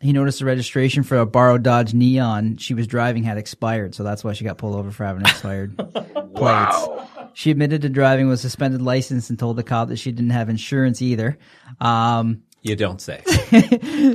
He 0.03 0.13
noticed 0.13 0.41
the 0.41 0.45
registration 0.45 1.05
for 1.05 1.17
a 1.19 1.25
borrowed 1.27 1.63
Dodge 1.63 1.95
Neon 1.95 2.57
she 2.57 2.75
was 2.75 2.87
driving 2.87 3.23
had 3.23 3.39
expired, 3.39 3.95
so 3.95 4.03
that's 4.03 4.25
why 4.25 4.33
she 4.33 4.45
got 4.45 4.59
pulled 4.59 4.75
over 4.77 4.91
for 4.91 5.05
having 5.05 5.23
expired 5.23 5.77
plates. 6.35 6.89
She 7.35 7.51
admitted 7.51 7.83
to 7.83 7.89
driving 7.89 8.29
with 8.29 8.41
a 8.41 8.43
suspended 8.43 8.83
license 8.83 9.31
and 9.31 9.39
told 9.39 9.57
the 9.57 9.63
cop 9.63 9.89
that 9.89 9.97
she 9.97 10.13
didn't 10.13 10.31
have 10.33 10.49
insurance 10.51 11.01
either. 11.01 11.39
Um, 11.81 12.43
You 12.63 12.77
don't 12.77 13.01
say. 13.01 13.23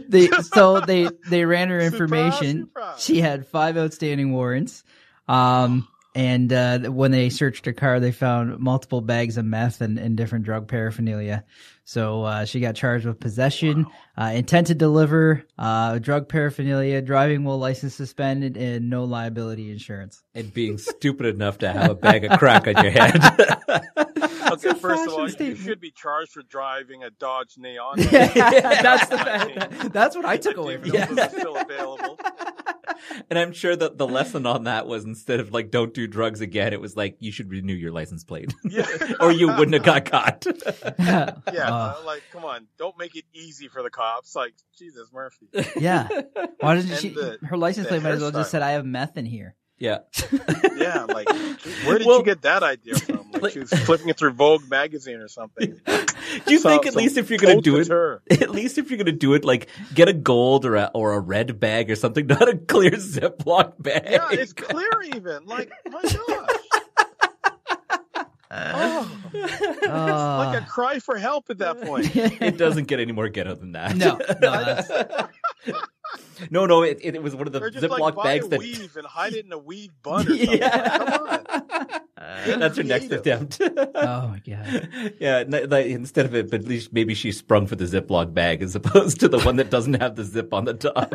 they 0.07 0.27
so 0.27 0.81
they 0.81 1.09
they 1.29 1.45
ran 1.45 1.69
her 1.69 1.79
information. 1.91 2.65
surprise. 2.65 3.01
She 3.03 3.21
had 3.21 3.47
five 3.47 3.77
outstanding 3.77 4.33
warrants. 4.33 4.83
Um 5.27 5.87
and 6.17 6.51
uh 6.51 6.79
when 6.89 7.11
they 7.11 7.29
searched 7.29 7.65
her 7.67 7.73
car 7.73 7.99
they 7.99 8.11
found 8.11 8.59
multiple 8.59 9.01
bags 9.01 9.37
of 9.37 9.45
meth 9.45 9.81
and, 9.81 9.99
and 9.99 10.17
different 10.17 10.43
drug 10.45 10.67
paraphernalia. 10.67 11.45
So 11.85 12.23
uh 12.23 12.45
she 12.45 12.59
got 12.59 12.75
charged 12.75 13.05
with 13.05 13.19
possession, 13.19 13.85
uh 14.17 14.31
intent 14.33 14.67
to 14.67 14.75
deliver, 14.75 15.43
uh 15.57 15.99
drug 15.99 16.27
paraphernalia, 16.27 17.01
driving 17.01 17.43
while 17.43 17.59
license 17.59 17.93
suspended 17.95 18.57
and 18.57 18.89
no 18.89 19.03
liability 19.05 19.71
insurance. 19.71 20.23
and 20.33 20.51
being 20.53 20.77
stupid 20.77 21.27
enough 21.27 21.59
to 21.59 21.71
have 21.71 21.91
a 21.91 21.95
bag 21.95 22.25
of 22.25 22.37
crack 22.39 22.67
on 22.67 22.83
your 22.83 22.91
head. 22.91 23.17
Okay, 24.49 24.73
first 24.79 25.05
of 25.05 25.13
all, 25.13 25.27
fashion 25.27 25.45
you 25.47 25.55
should 25.55 25.81
be 25.81 25.91
charged 25.91 26.31
for 26.31 26.41
driving 26.41 27.03
a 27.03 27.09
Dodge 27.09 27.55
Neon. 27.57 27.95
yeah, 28.11 28.81
that's 28.81 29.07
the 29.09 29.17
bad, 29.17 29.91
that's 29.91 30.15
what 30.15 30.23
I 30.25 30.37
took 30.37 30.55
away 30.57 30.77
from 30.77 30.89
Those 30.89 31.01
it. 31.11 31.19
are 31.19 31.29
still 31.29 31.57
available. 31.57 32.17
and 33.29 33.37
I'm 33.39 33.53
sure 33.53 33.75
that 33.75 33.97
the 33.97 34.07
lesson 34.07 34.45
on 34.45 34.65
that 34.65 34.87
was 34.87 35.05
instead 35.05 35.39
of 35.39 35.51
like 35.53 35.71
don't 35.71 35.93
do 35.93 36.07
drugs 36.07 36.41
again, 36.41 36.73
it 36.73 36.81
was 36.81 36.95
like 36.95 37.17
you 37.19 37.31
should 37.31 37.49
renew 37.49 37.73
your 37.73 37.91
license 37.91 38.23
plate, 38.23 38.53
Yeah. 38.63 38.85
or 39.19 39.31
you 39.31 39.47
wouldn't 39.47 39.73
have 39.73 39.83
got 39.83 40.05
caught. 40.05 40.45
Yeah, 40.99 41.33
Uh, 41.73 42.01
like 42.05 42.23
come 42.31 42.45
on, 42.45 42.67
don't 42.77 42.97
make 42.97 43.15
it 43.15 43.25
easy 43.33 43.67
for 43.67 43.83
the 43.83 43.89
cops. 43.89 44.35
Like 44.35 44.53
Jesus 44.77 45.09
Murphy. 45.13 45.47
yeah. 45.79 46.07
Why 46.59 46.75
doesn't 46.75 46.91
And 46.91 46.99
she 46.99 47.09
the- 47.09 47.37
her 47.43 47.57
license 47.57 47.87
plate 47.87 48.03
might 48.03 48.11
as 48.11 48.21
well 48.21 48.31
just 48.31 48.49
hairstyle. 48.49 48.51
said 48.51 48.61
I 48.61 48.71
have 48.71 48.85
meth 48.85 49.17
in 49.17 49.25
here. 49.25 49.55
Yeah, 49.79 49.99
Yeah, 50.77 51.03
like 51.05 51.29
where 51.85 51.97
did 51.97 52.07
Well- 52.07 52.19
you 52.19 52.23
get 52.25 52.41
that 52.43 52.63
idea 52.63 52.95
from? 52.95 53.17
Like, 53.33 53.43
Like- 53.43 53.53
she 53.53 53.59
was 53.59 53.69
flipping 53.69 54.09
it 54.09 54.17
through 54.17 54.31
Vogue 54.33 54.67
magazine 54.69 55.17
or 55.17 55.27
something. 55.27 55.79
do 55.85 56.53
you 56.53 56.59
So- 56.59 56.69
think 56.69 56.87
at 56.87 56.93
some 56.93 57.01
least 57.03 57.17
if 57.17 57.29
you're 57.29 57.37
gonna 57.39 57.61
do 57.61 57.75
it, 57.75 57.83
couture. 57.83 58.21
at 58.31 58.49
least 58.49 58.77
if 58.79 58.89
you're 58.89 58.97
gonna 58.97 59.11
do 59.11 59.33
it, 59.35 59.45
like 59.45 59.67
get 59.93 60.07
a 60.09 60.13
gold 60.13 60.65
or 60.65 60.75
a 60.75 60.89
or 60.95 61.13
a 61.13 61.19
red 61.19 61.59
bag 61.59 61.91
or 61.91 61.95
something, 61.95 62.25
not 62.27 62.49
a 62.49 62.57
clear 62.57 62.91
Ziploc 62.91 63.73
bag. 63.79 64.07
Yeah, 64.09 64.27
it's 64.31 64.53
clear 64.53 64.89
even. 65.13 65.45
Like 65.45 65.71
my 65.91 66.01
gosh. 68.49 69.07
Oh, 69.33 69.87
Uh, 69.87 70.37
like 70.45 70.61
a 70.63 70.65
cry 70.65 70.99
for 70.99 71.17
help 71.17 71.49
at 71.49 71.57
that 71.59 71.81
point. 71.81 72.15
it 72.15 72.57
doesn't 72.57 72.85
get 72.85 72.99
any 72.99 73.11
more 73.11 73.29
ghetto 73.29 73.55
than 73.55 73.73
that. 73.73 73.95
no, 73.97 74.17
no, 74.41 75.27
no, 76.49 76.65
no. 76.65 76.81
It, 76.83 76.99
it, 77.01 77.21
was 77.23 77.35
one 77.35 77.47
of 77.47 77.53
the 77.53 77.61
Or 77.61 77.71
Ziploc 77.71 77.99
like 77.99 78.15
bags 78.15 78.47
that. 78.49 78.59
weave 78.59 78.95
and 78.95 79.05
hide 79.05 79.33
it 79.33 79.45
in 79.45 79.51
a 79.51 79.57
weave 79.57 79.91
bun 80.03 80.27
or 80.27 80.37
something. 80.37 80.57
Yeah. 80.59 80.97
Come 80.97 81.17
on. 81.17 82.59
That's 82.59 82.77
her 82.77 82.83
next 82.83 83.11
attempt. 83.11 83.59
oh 83.61 84.27
my 84.27 84.41
god. 84.45 84.89
yeah, 85.19 85.37
n- 85.39 85.69
like, 85.69 85.85
instead 85.87 86.25
of 86.25 86.35
it, 86.35 86.49
but 86.51 86.61
at 86.61 86.67
least 86.67 86.91
maybe 86.93 87.13
she 87.13 87.31
sprung 87.31 87.67
for 87.67 87.75
the 87.75 87.85
Ziploc 87.85 88.33
bag 88.33 88.61
as 88.61 88.75
opposed 88.75 89.19
to 89.21 89.27
the 89.29 89.39
one 89.41 89.55
that 89.57 89.69
doesn't 89.69 89.95
have 89.95 90.15
the 90.15 90.23
zip 90.23 90.53
on 90.53 90.65
the 90.65 90.73
top. 90.73 91.13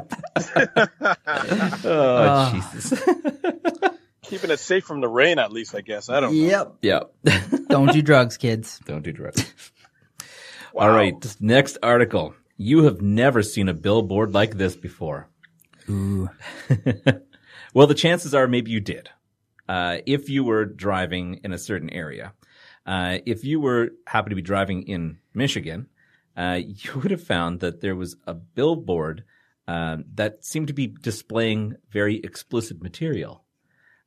oh, 1.85 2.27
Ah. 2.27 2.51
Jesus. 2.73 3.03
Keeping 4.33 4.51
it 4.51 4.61
safe 4.61 4.87
from 4.87 5.03
the 5.03 5.09
rain, 5.09 5.39
at 5.39 5.53
least, 5.53 5.75
I 5.75 5.83
guess. 5.83 6.09
I 6.09 6.19
don't 6.19 6.35
know. 6.35 6.47
Yep. 6.47 6.77
yeah. 6.81 7.01
Don't 7.69 7.93
do 7.93 8.01
drugs, 8.01 8.39
kids. 8.39 8.81
Don't 8.87 9.03
do 9.03 9.13
drugs. 9.13 9.45
Wow. 10.73 10.85
All 10.85 10.91
right, 10.91 11.37
next 11.39 11.77
article. 11.83 12.35
You 12.57 12.85
have 12.85 13.03
never 13.03 13.43
seen 13.43 13.69
a 13.69 13.75
billboard 13.75 14.33
like 14.33 14.57
this 14.57 14.75
before. 14.75 15.29
Ooh. 15.91 16.31
well, 17.75 17.87
the 17.87 17.95
chances 17.95 18.35
are 18.35 18.49
maybe 18.49 18.71
you 18.71 18.81
did. 18.81 19.11
Uh, 19.69 19.99
if 20.07 20.31
you 20.31 20.45
were 20.45 20.65
driving 20.65 21.41
in 21.45 21.53
a 21.53 21.59
certain 21.59 21.91
area, 21.91 22.33
uh, 22.87 23.19
if 23.27 23.45
you 23.45 23.61
were 23.61 23.91
happen 24.07 24.31
to 24.31 24.37
be 24.37 24.41
driving 24.41 24.85
in 24.85 25.19
Michigan, 25.35 25.89
uh, 26.39 26.59
you 26.65 26.99
would 27.01 27.11
have 27.11 27.23
found 27.23 27.61
that 27.61 27.83
there 27.83 27.95
was 27.95 28.17
a 28.27 28.33
billboard 28.33 29.25
um, 29.69 30.07
that 30.15 30.43
seemed 30.43 30.69
to 30.69 30.73
be 30.73 30.87
displaying 30.87 31.75
very 31.91 32.17
explicit 32.17 32.83
material. 32.83 33.45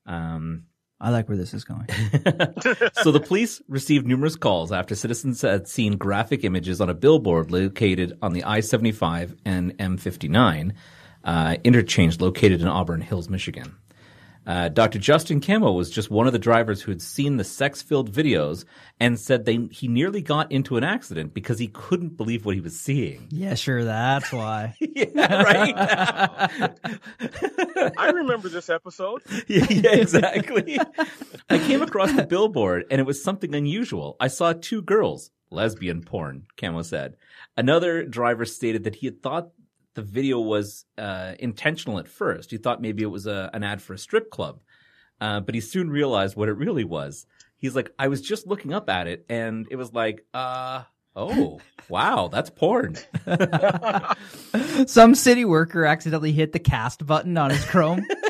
Um, 0.06 0.64
I 1.00 1.10
like 1.10 1.28
where 1.28 1.38
this 1.38 1.54
is 1.54 1.66
going. 1.66 1.88
so 3.04 3.12
the 3.12 3.24
police 3.24 3.62
received 3.68 4.08
numerous 4.08 4.36
calls 4.36 4.72
after 4.72 4.96
citizens 4.96 5.42
had 5.42 5.68
seen 5.68 5.98
graphic 5.98 6.44
images 6.44 6.80
on 6.80 6.90
a 6.90 6.94
billboard 6.94 7.52
located 7.52 8.18
on 8.22 8.34
the 8.34 8.44
I-75 8.46 9.38
and 9.46 9.78
M59 9.78 10.74
uh, 11.26 11.58
interchange 11.64 12.22
located 12.22 12.62
in 12.62 12.68
Auburn 12.68 13.02
Hills, 13.02 13.30
Michigan. 13.30 13.76
Uh, 14.46 14.70
Dr. 14.70 15.00
Justin 15.00 15.42
Camo 15.42 15.72
was 15.72 15.90
just 15.90 16.12
one 16.12 16.28
of 16.28 16.34
the 16.34 16.40
drivers 16.40 16.82
who 16.82 16.92
had 16.92 17.02
seen 17.02 17.38
the 17.38 17.44
sex-filled 17.44 18.12
videos 18.12 18.66
and 19.00 19.20
said 19.20 19.46
they 19.46 19.68
he 19.72 19.88
nearly 19.88 20.22
got 20.22 20.52
into 20.52 20.78
an 20.78 20.84
accident 20.84 21.34
because 21.34 21.58
he 21.58 21.68
couldn't 21.68 22.18
believe 22.18 22.46
what 22.46 22.56
he 22.56 22.62
was 22.62 22.80
seeing. 22.80 23.28
Yeah, 23.32 23.56
sure. 23.56 23.84
That's 23.84 24.32
why. 24.32 24.76
yeah, 24.80 25.44
right. 25.44 25.74
I 27.98 28.12
remember 28.12 28.50
this 28.50 28.70
episode. 28.70 29.24
yeah, 29.48 29.66
yeah, 29.70 29.96
exactly. 29.96 30.78
I 31.50 31.58
came 31.58 31.82
across 31.82 32.14
the 32.14 32.26
billboard 32.26 32.86
and 32.92 33.02
it 33.02 33.06
was 33.06 33.24
something 33.24 33.56
unusual. 33.56 34.16
I 34.20 34.28
saw 34.28 34.54
two 34.54 34.82
girls, 34.82 35.32
lesbian 35.50 36.04
porn, 36.04 36.46
Camo 36.58 36.84
said. 36.84 37.16
Another 37.58 38.06
driver 38.06 38.46
stated 38.46 38.84
that 38.84 38.96
he 38.96 39.08
had 39.08 39.24
thought 39.24 39.50
the 39.96 40.02
video 40.02 40.40
was 40.40 40.86
uh, 40.98 41.34
intentional 41.40 42.00
at 42.00 42.08
first. 42.08 42.52
He 42.52 42.58
thought 42.58 42.82
maybe 42.82 43.04
it 43.04 43.08
was 43.08 43.26
a, 43.26 43.50
an 43.54 43.64
ad 43.64 43.82
for 43.82 43.94
a 43.94 43.98
strip 43.98 44.30
club. 44.30 44.60
Uh, 45.20 45.40
but 45.40 45.56
he 45.56 45.62
soon 45.62 45.90
realized 45.90 46.36
what 46.36 46.50
it 46.50 46.54
really 46.54 46.84
was. 46.84 47.26
He's 47.58 47.76
like, 47.76 47.92
I 47.98 48.10
was 48.10 48.22
just 48.22 48.46
looking 48.46 48.74
up 48.74 48.90
at 48.90 49.08
it 49.08 49.26
and 49.30 49.66
it 49.72 49.78
was 49.78 49.94
like, 49.94 50.26
uh, 50.34 50.84
oh, 51.16 51.60
wow, 51.90 52.28
that's 52.28 52.50
porn. 52.50 52.98
Some 54.88 55.16
city 55.16 55.46
worker 55.46 55.86
accidentally 55.86 56.34
hit 56.34 56.52
the 56.52 56.60
cast 56.60 57.06
button 57.06 57.38
on 57.38 57.50
his 57.50 57.64
Chrome. 57.66 58.06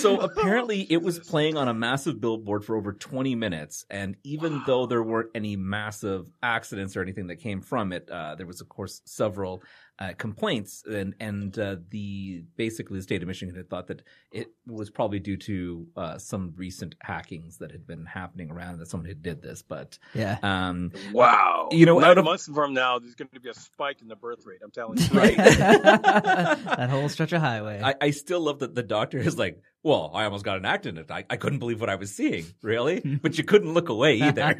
So 0.00 0.20
apparently 0.20 0.80
it 0.90 1.02
was 1.02 1.18
playing 1.18 1.56
on 1.56 1.68
a 1.68 1.74
massive 1.74 2.20
billboard 2.20 2.64
for 2.64 2.76
over 2.76 2.92
20 2.92 3.34
minutes. 3.34 3.84
And 3.90 4.16
even 4.24 4.62
though 4.66 4.86
there 4.86 5.02
weren't 5.02 5.30
any 5.34 5.56
massive 5.56 6.30
accidents 6.42 6.96
or 6.96 7.02
anything 7.02 7.26
that 7.28 7.36
came 7.36 7.60
from 7.60 7.92
it, 7.92 8.08
uh, 8.10 8.34
there 8.34 8.46
was 8.46 8.60
of 8.60 8.68
course 8.68 9.02
several 9.04 9.62
uh, 9.98 10.12
complaints 10.16 10.82
and, 10.90 11.14
and, 11.20 11.58
uh, 11.58 11.76
the, 11.90 12.42
basically 12.56 12.96
the 12.98 13.02
state 13.02 13.20
of 13.20 13.28
Michigan 13.28 13.54
had 13.54 13.68
thought 13.68 13.88
that 13.88 14.00
it 14.32 14.46
was 14.66 14.88
probably 14.88 15.18
due 15.18 15.36
to, 15.36 15.86
uh, 15.94 16.16
some 16.16 16.54
recent 16.56 16.94
hackings 17.02 17.58
that 17.58 17.70
had 17.70 17.86
been 17.86 18.06
happening 18.06 18.50
around 18.50 18.78
that 18.78 18.88
someone 18.88 19.06
had 19.06 19.20
did 19.22 19.42
this. 19.42 19.60
But, 19.60 19.98
Yeah. 20.14 20.38
um, 20.42 20.92
Wow. 21.12 21.68
You 21.70 21.84
know, 21.84 21.98
nine 21.98 22.12
out 22.12 22.18
of- 22.18 22.24
months 22.24 22.46
from 22.46 22.72
now, 22.72 22.98
there's 22.98 23.14
going 23.14 23.28
to 23.34 23.40
be 23.40 23.50
a 23.50 23.54
spike 23.54 24.00
in 24.00 24.08
the 24.08 24.16
birth 24.16 24.46
rate. 24.46 24.60
I'm 24.64 24.70
telling 24.70 24.96
you. 24.96 25.04
that 25.08 26.88
whole 26.90 27.08
stretch 27.10 27.32
of 27.32 27.42
highway. 27.42 27.82
I, 27.84 27.94
I 28.00 28.10
still 28.12 28.40
love 28.40 28.60
that 28.60 28.74
the 28.74 28.82
doctor 28.82 29.18
is 29.18 29.36
like, 29.38 29.60
well, 29.82 30.10
I 30.12 30.24
almost 30.24 30.44
got 30.44 30.58
an 30.58 30.64
act 30.64 30.80
accident. 30.86 31.10
I, 31.10 31.24
I 31.30 31.36
couldn't 31.36 31.58
believe 31.58 31.80
what 31.80 31.90
I 31.90 31.96
was 31.96 32.14
seeing. 32.14 32.46
Really? 32.62 33.00
But 33.00 33.38
you 33.38 33.44
couldn't 33.44 33.72
look 33.72 33.88
away 33.88 34.20
either. 34.20 34.42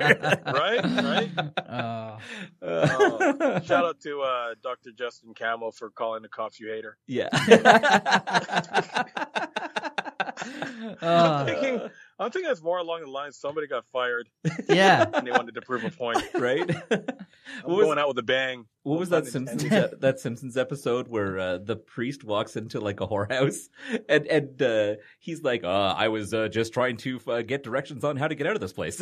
right? 0.46 0.84
Right? 0.84 1.30
Oh. 1.68 2.18
Oh, 2.62 3.60
shout 3.64 3.84
out 3.84 4.00
to 4.00 4.20
uh, 4.22 4.54
Dr. 4.62 4.92
Justin 4.92 5.34
Camel 5.34 5.72
for 5.72 5.90
calling 5.90 6.22
the 6.22 6.28
cops 6.28 6.60
you 6.60 6.68
hate 6.68 6.84
her. 6.84 6.96
yeah. 7.06 7.28
I'm 11.02 11.46
thinking, 11.46 11.90
I'm 12.20 12.30
thinking 12.30 12.48
that's 12.48 12.62
more 12.62 12.76
along 12.78 13.00
the 13.00 13.10
lines 13.10 13.38
somebody 13.38 13.66
got 13.66 13.86
fired 13.92 14.28
yeah. 14.68 15.06
and 15.14 15.26
they 15.26 15.30
wanted 15.30 15.54
to 15.54 15.62
prove 15.62 15.84
a 15.84 15.90
point. 15.90 16.22
right? 16.34 16.70
I'm 16.90 17.04
was- 17.64 17.86
going 17.86 17.98
out 17.98 18.08
with 18.08 18.18
a 18.18 18.22
bang. 18.22 18.66
What 18.82 18.98
was 18.98 19.10
that 19.10 19.26
Simpsons 19.26 19.64
intended. 19.64 20.00
that 20.00 20.20
Simpsons 20.20 20.56
episode 20.56 21.06
where 21.08 21.38
uh, 21.38 21.58
the 21.58 21.76
priest 21.76 22.24
walks 22.24 22.56
into 22.56 22.80
like 22.80 23.00
a 23.02 23.06
whorehouse 23.06 23.68
and 24.08 24.26
and 24.26 24.62
uh, 24.62 24.94
he's 25.18 25.42
like, 25.42 25.64
uh, 25.64 25.94
"I 25.96 26.08
was 26.08 26.32
uh, 26.32 26.48
just 26.48 26.72
trying 26.72 26.96
to 26.98 27.20
uh, 27.26 27.42
get 27.42 27.62
directions 27.62 28.04
on 28.04 28.16
how 28.16 28.26
to 28.26 28.34
get 28.34 28.46
out 28.46 28.54
of 28.54 28.62
this 28.62 28.72
place." 28.72 28.98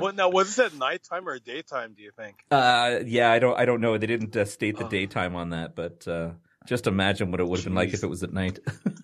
Well, 0.00 0.12
now, 0.12 0.28
was 0.28 0.54
this 0.54 0.58
at 0.60 0.78
nighttime 0.78 1.28
or 1.28 1.40
daytime, 1.40 1.94
do 1.94 2.02
you 2.04 2.12
think? 2.16 2.44
uh, 2.52 3.00
yeah, 3.04 3.32
I 3.32 3.40
don't 3.40 3.58
I 3.58 3.64
don't 3.64 3.80
know. 3.80 3.98
They 3.98 4.06
didn't 4.06 4.36
uh, 4.36 4.44
state 4.44 4.76
the 4.76 4.84
daytime 4.84 5.34
on 5.34 5.50
that, 5.50 5.74
but 5.74 6.06
uh, 6.06 6.30
just 6.66 6.86
imagine 6.86 7.30
what 7.30 7.40
it 7.40 7.46
would 7.48 7.58
have 7.58 7.64
been 7.64 7.74
like 7.74 7.92
if 7.94 8.02
it 8.02 8.06
was 8.08 8.22
at 8.22 8.32
night. 8.32 8.58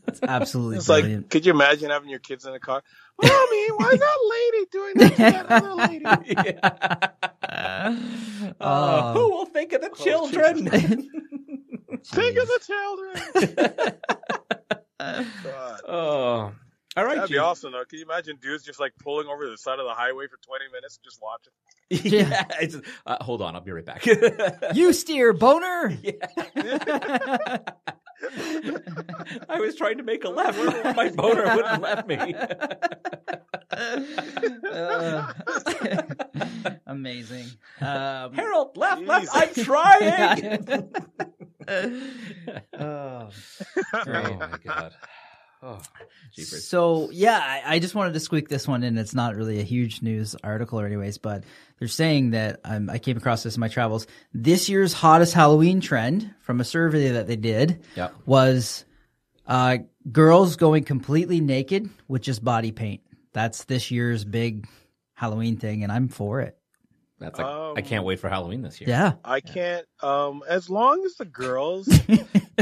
It's 0.08 0.20
absolutely 0.22 0.78
It's 0.78 0.86
brilliant. 0.86 1.22
like, 1.24 1.30
could 1.30 1.44
you 1.46 1.52
imagine 1.52 1.90
having 1.90 2.08
your 2.08 2.18
kids 2.18 2.44
in 2.46 2.52
the 2.52 2.58
car? 2.60 2.82
Mommy, 3.22 3.66
why 3.76 3.90
is 3.92 4.00
that 4.00 4.18
lady 4.30 4.66
doing 4.72 4.94
that 4.96 5.10
to 5.10 5.16
that 5.16 5.46
other 5.50 5.74
lady? 5.74 6.04
yeah. 6.60 7.08
Uh, 8.60 9.12
Oh. 9.12 9.12
who 9.12 9.30
will 9.30 9.46
think 9.46 9.72
of 9.72 9.80
the 9.82 9.90
Oh, 9.90 9.94
children? 10.04 10.66
Think 12.04 12.36
of 12.38 12.48
the 12.48 12.60
children. 12.66 13.96
God. 15.44 15.80
oh, 15.88 16.52
all 16.96 17.04
right. 17.04 17.16
That'd 17.16 17.30
be 17.30 17.38
awesome, 17.38 17.72
though. 17.72 17.84
Can 17.84 18.00
you 18.00 18.04
imagine 18.04 18.38
dudes 18.40 18.64
just 18.64 18.80
like 18.80 18.92
pulling 18.98 19.28
over 19.28 19.44
to 19.44 19.50
the 19.50 19.58
side 19.58 19.78
of 19.78 19.86
the 19.86 19.94
highway 19.94 20.26
for 20.26 20.38
20 20.38 20.64
minutes 20.72 20.98
and 20.98 21.04
just 21.04 21.20
watching? 21.22 21.52
yeah. 21.90 22.44
it's 22.60 22.76
uh, 23.06 23.22
hold 23.22 23.42
on, 23.42 23.54
I'll 23.54 23.60
be 23.60 23.70
right 23.70 23.84
back. 23.84 24.06
you 24.74 24.92
steer, 24.92 25.32
boner. 25.32 25.96
Yeah. 26.62 27.58
I 29.48 29.60
was 29.60 29.76
trying 29.76 29.96
to 29.96 30.02
make 30.02 30.24
a 30.24 30.28
left. 30.28 30.58
My 30.94 31.08
boner 31.08 31.56
wouldn't 31.56 31.80
let 31.80 32.06
me. 32.06 32.34
Uh, 34.70 35.32
amazing. 36.86 37.46
Um, 37.80 38.34
Harold, 38.34 38.76
left, 38.76 39.02
left. 39.02 39.28
I'm 39.32 39.54
trying. 39.54 40.92
oh, 42.78 43.30
oh 43.94 44.34
my 44.34 44.58
god. 44.62 44.94
Oh, 45.62 45.80
jeepers. 46.32 46.66
So 46.66 47.10
yeah, 47.12 47.38
I, 47.38 47.74
I 47.74 47.78
just 47.78 47.94
wanted 47.94 48.14
to 48.14 48.20
squeak 48.20 48.48
this 48.48 48.66
one 48.66 48.82
in. 48.82 48.96
It's 48.96 49.14
not 49.14 49.36
really 49.36 49.60
a 49.60 49.62
huge 49.64 50.00
news 50.00 50.34
article 50.42 50.80
or 50.80 50.86
anyways, 50.86 51.18
but 51.18 51.44
they're 51.78 51.88
saying 51.88 52.30
that 52.30 52.60
um, 52.64 52.88
I 52.88 52.98
came 52.98 53.16
across 53.16 53.42
this 53.42 53.56
in 53.56 53.60
my 53.60 53.68
travels. 53.68 54.06
This 54.32 54.68
year's 54.68 54.92
hottest 54.92 55.34
Halloween 55.34 55.80
trend 55.80 56.34
from 56.40 56.60
a 56.60 56.64
survey 56.64 57.10
that 57.10 57.26
they 57.26 57.36
did 57.36 57.82
Yep. 57.96 58.14
was 58.24 58.84
uh, 59.46 59.78
girls 60.10 60.56
going 60.56 60.84
completely 60.84 61.40
naked 61.40 61.90
with 62.08 62.22
just 62.22 62.42
body 62.42 62.72
paint. 62.72 63.02
That's 63.32 63.64
this 63.64 63.90
year's 63.90 64.24
big 64.24 64.66
Halloween 65.12 65.56
thing, 65.58 65.82
and 65.82 65.92
I'm 65.92 66.08
for 66.08 66.40
it. 66.40 66.56
That's 67.20 67.38
like, 67.38 67.46
Um, 67.46 67.74
I 67.76 67.82
can't 67.82 68.04
wait 68.04 68.18
for 68.18 68.28
Halloween 68.30 68.62
this 68.62 68.80
year. 68.80 68.88
Yeah. 68.88 69.12
I 69.24 69.40
can't. 69.40 69.86
Um, 70.02 70.42
as 70.48 70.70
long 70.70 71.04
as 71.04 71.16
the 71.16 71.26
girls 71.26 71.86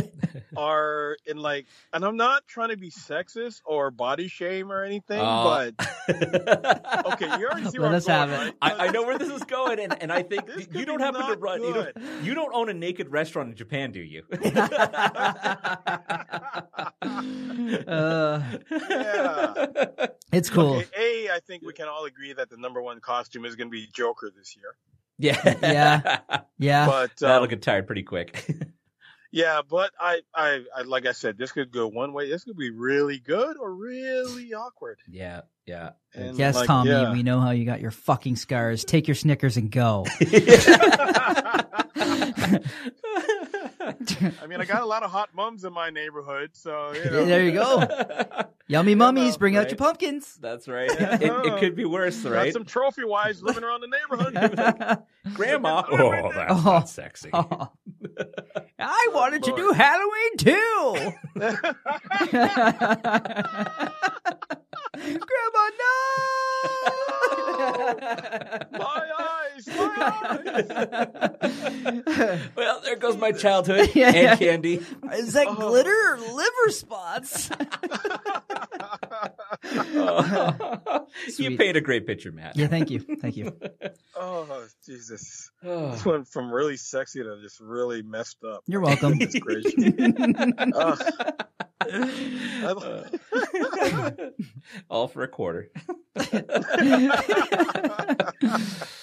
are 0.57 1.17
in 1.27 1.37
like, 1.37 1.67
and 1.93 2.05
I'm 2.05 2.17
not 2.17 2.47
trying 2.49 2.71
to 2.71 2.77
be 2.77 2.91
sexist 2.91 3.61
or 3.65 3.93
body 3.93 4.27
shame 4.27 4.73
or 4.73 4.83
anything, 4.83 5.21
Oh. 5.23 5.71
but 5.79 5.89
okay, 7.13 7.39
you 7.39 7.47
already 7.47 7.69
see 7.69 7.79
where 7.79 7.89
Let 7.89 7.91
I'm 7.91 7.95
us 7.95 8.07
going, 8.07 8.19
have 8.19 8.31
it. 8.31 8.35
right? 8.37 8.55
I, 8.61 8.87
I 8.87 8.91
know 8.91 9.05
where 9.05 9.17
this 9.17 9.29
is 9.31 9.45
going, 9.45 9.79
and, 9.79 10.03
and 10.03 10.11
I 10.13 10.25
think 10.25 10.49
you 10.73 10.85
don't 10.85 10.99
be 10.99 11.05
happen 11.05 11.25
to 11.25 11.37
run. 11.37 11.63
You 11.63 11.73
don't, 11.75 11.97
you 12.25 12.35
don't 12.35 12.53
own 12.53 12.69
a 12.69 12.75
naked 12.75 13.11
restaurant 13.13 13.51
in 13.51 13.57
Japan, 13.57 13.93
do 13.93 14.01
you? 14.01 14.25
Uh, 17.87 18.41
Yeah. 18.91 19.55
It's 20.33 20.51
cool. 20.51 20.77
Okay, 20.77 21.27
a, 21.29 21.35
I 21.35 21.41
think 21.41 21.63
we 21.65 21.73
can 21.73 21.89
all 21.89 22.05
agree 22.05 22.33
that 22.33 22.51
the 22.51 22.57
number 22.57 22.83
one 22.83 23.01
costume 23.01 23.45
is 23.45 23.57
going 23.57 23.69
to 23.69 23.73
be 23.73 23.89
Joker 23.93 24.31
this 24.37 24.57
year. 24.57 24.75
yeah, 25.19 25.57
Yeah. 25.63 26.41
Yeah. 26.59 26.87
But 26.87 27.17
That'll 27.17 27.45
um, 27.45 27.49
get 27.49 27.63
tired 27.63 27.87
pretty 27.87 28.03
quick. 28.03 28.47
yeah, 29.33 29.63
but 29.69 29.93
I, 30.01 30.21
I, 30.35 30.63
I, 30.77 30.83
like 30.83 31.07
I 31.07 31.13
said, 31.13 31.39
this 31.39 31.53
could 31.53 31.71
go 31.71 31.87
one 31.89 32.13
way. 32.13 32.29
This 32.29 32.45
could 32.45 32.57
be 32.57 32.71
really 32.71 33.19
good 33.19 33.57
or 33.59 33.73
really 33.73 34.55
awkward. 34.55 34.99
yeah, 35.09 35.43
yeah. 35.69 35.91
And 36.15 36.39
yes, 36.39 36.55
like, 36.57 36.67
Tommy, 36.67 36.91
yeah. 36.91 37.13
we 37.13 37.23
know 37.23 37.41
how 37.41 37.51
you 37.51 37.65
got 37.65 37.81
your 37.81 37.91
fucking 37.91 38.37
scars. 38.37 38.85
Take 38.85 39.07
your 39.07 39.15
Snickers 39.15 39.57
and 39.57 39.71
go. 39.71 40.07
I 44.41 44.47
mean, 44.47 44.61
I 44.61 44.65
got 44.65 44.83
a 44.83 44.87
lot 44.87 45.03
of 45.03 45.11
hot 45.11 45.31
mums 45.35 45.65
in 45.65 45.73
my 45.73 45.91
neighborhood, 45.91 46.51
so 46.55 46.93
you 46.93 47.05
know. 47.11 47.25
there 47.25 47.45
you 47.45 47.53
go. 47.53 47.87
Yummy 48.67 48.95
mummies, 48.95 49.35
uh, 49.35 49.39
bring 49.39 49.57
out 49.57 49.69
your 49.69 49.77
pumpkins. 49.77 50.37
That's 50.41 50.69
right. 50.69 50.91
It, 50.91 51.23
it 51.23 51.59
could 51.59 51.75
be 51.75 51.85
worse, 51.85 52.23
Got 52.23 52.33
right? 52.33 52.53
some 52.53 52.65
trophy 52.65 53.05
wives 53.05 53.43
living 53.43 53.65
around 53.65 53.81
the 53.83 53.89
neighborhood. 53.89 55.03
Grandma. 55.35 55.85
Oh, 55.91 55.97
Oh, 55.97 56.33
that's 56.33 56.53
Oh. 56.53 56.63
not 56.65 56.89
sexy. 56.89 57.31
Oh. 57.33 57.71
I 58.79 59.07
oh, 59.09 59.13
wanted 59.15 59.43
to 59.45 59.57
do 59.57 59.73
Halloween 59.73 60.37
too. 60.39 61.13
Grandma, 64.99 65.71
no! 65.79 65.89
my 68.79 69.03
eyes, 69.19 69.67
my 69.69 69.97
eyes. 71.45 72.41
well, 72.57 72.81
there 72.83 72.97
goes 72.97 73.17
my 73.17 73.33
childhood 73.33 73.91
Yeah, 73.95 74.11
yeah. 74.15 74.31
and 74.33 74.39
candy. 74.41 74.81
no! 75.03 75.13
Is 75.13 75.33
that 75.35 75.47
Oh. 75.49 75.55
glitter 75.55 75.91
or 75.91 76.19
liver 76.19 76.71
spots? 76.71 77.51
you 81.27 81.33
Sweet. 81.33 81.59
paint 81.59 81.77
a 81.77 81.81
great 81.81 82.07
picture, 82.07 82.33
Matt. 82.33 82.57
yeah, 82.57 82.67
thank 82.67 82.91
you, 82.91 83.01
thank 83.21 83.37
you. 83.37 83.57
oh, 84.17 84.67
Jesus. 84.85 85.51
Oh. 85.65 85.91
This 85.99 86.05
went 86.05 86.29
from 86.29 86.51
really 86.53 86.77
sexy 86.77 87.23
to 87.23 87.41
just 87.43 87.61
really 87.61 88.03
messed 88.03 88.43
up. 88.45 88.63
You're 88.67 88.81
welcome. 88.81 89.19
Goodness 89.19 89.39
gracious. 89.41 89.75
All 94.91 95.07
for 95.09 95.23
a 95.23 95.29
quarter. 95.29 95.71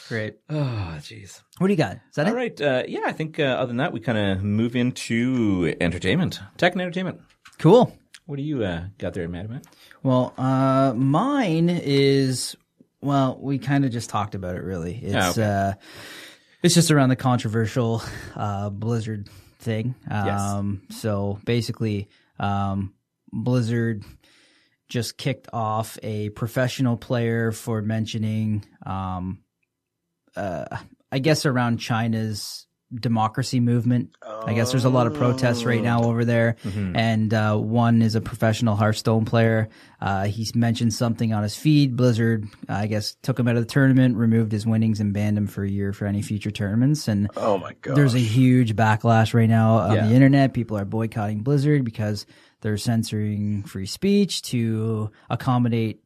Great. 0.08 0.36
Oh, 0.50 0.95
jeez. 1.00 1.41
What 1.58 1.67
do 1.67 1.74
you 1.74 1.78
got? 1.78 1.98
Is 2.10 2.15
that 2.15 2.28
All 2.28 2.34
it? 2.34 2.36
right. 2.36 2.62
Uh, 2.62 2.84
yeah, 2.88 3.02
I 3.06 3.12
think 3.12 3.39
uh, 3.39 3.43
other 3.43 3.67
than 3.67 3.78
that, 3.78 3.91
we 3.93 4.00
kind 4.00 4.17
of 4.17 4.43
move 4.43 4.76
into 4.76 5.76
entertainment, 5.82 6.39
tech 6.58 6.74
and 6.74 6.82
entertainment. 6.82 7.21
Cool. 7.60 7.95
What 8.26 8.38
do 8.38 8.43
you 8.43 8.63
uh, 8.63 8.86
got 8.98 9.13
there, 9.13 9.28
Matt? 9.28 9.65
Well, 10.04 10.34
uh, 10.38 10.93
mine 10.95 11.69
is 11.69 12.56
well, 13.02 13.38
we 13.39 13.60
kind 13.60 13.86
of 13.86 13.91
just 13.91 14.10
talked 14.10 14.34
about 14.36 14.56
it. 14.56 14.63
Really, 14.63 14.95
it's 15.02 15.38
okay. 15.38 15.43
uh, 15.43 15.74
it's 16.63 16.74
just 16.74 16.89
around 16.91 17.10
the 17.10 17.15
controversial 17.15 18.02
uh, 18.36 18.69
Blizzard 18.71 19.30
thing. 19.60 19.93
Um, 20.10 20.82
So 20.89 21.39
basically, 21.45 22.10
um, 22.39 22.93
Blizzard 23.32 24.04
just 24.89 25.17
kicked 25.17 25.48
off 25.54 25.98
a 26.04 26.30
professional 26.30 26.98
player 26.98 27.52
for 27.52 27.82
mentioning, 27.82 28.65
um, 28.86 29.39
uh, 30.36 30.65
I 31.12 31.19
guess 31.19 31.45
around 31.45 31.78
China's 31.78 32.67
democracy 32.93 33.60
movement. 33.60 34.15
I 34.24 34.54
guess 34.54 34.71
there's 34.71 34.86
a 34.86 34.89
lot 34.89 35.08
of 35.08 35.15
protests 35.15 35.63
right 35.65 35.82
now 35.82 36.04
over 36.04 36.24
there, 36.24 36.56
and 36.63 37.34
uh, 37.34 37.58
one 37.58 38.02
is 38.04 38.13
a 38.15 38.21
professional 38.21 38.76
Hearthstone 38.76 39.26
player. 39.26 39.69
Uh, 40.00 40.26
he's 40.26 40.54
mentioned 40.56 40.93
something 40.93 41.34
on 41.34 41.41
his 41.41 41.56
feed. 41.56 41.95
Blizzard, 41.95 42.45
I 42.69 42.86
guess, 42.86 43.15
took 43.24 43.39
him 43.39 43.48
out 43.48 43.56
of 43.56 43.63
the 43.63 43.69
tournament, 43.74 44.17
removed 44.17 44.52
his 44.52 44.67
winnings, 44.67 45.00
and 45.00 45.13
banned 45.13 45.38
him 45.38 45.48
for 45.48 45.63
a 45.63 45.69
year 45.69 45.93
for 45.93 46.06
any 46.06 46.21
future 46.21 46.52
tournaments. 46.52 47.08
And 47.08 47.28
oh 47.36 47.58
my 47.58 47.74
god. 47.82 47.98
there's 47.98 48.13
a 48.13 48.19
huge 48.19 48.76
backlash 48.76 49.34
right 49.34 49.50
now 49.50 49.78
on 49.78 49.95
Yeah. 49.95 50.08
the 50.08 50.13
internet. 50.13 50.54
People 50.54 50.78
are 50.78 50.86
boycotting 50.86 51.39
Blizzard 51.39 51.84
because 51.84 52.26
they're 52.65 52.78
censoring 52.78 53.62
free 53.62 53.86
speech 53.86 54.41
to 54.41 55.12
accommodate 55.30 55.99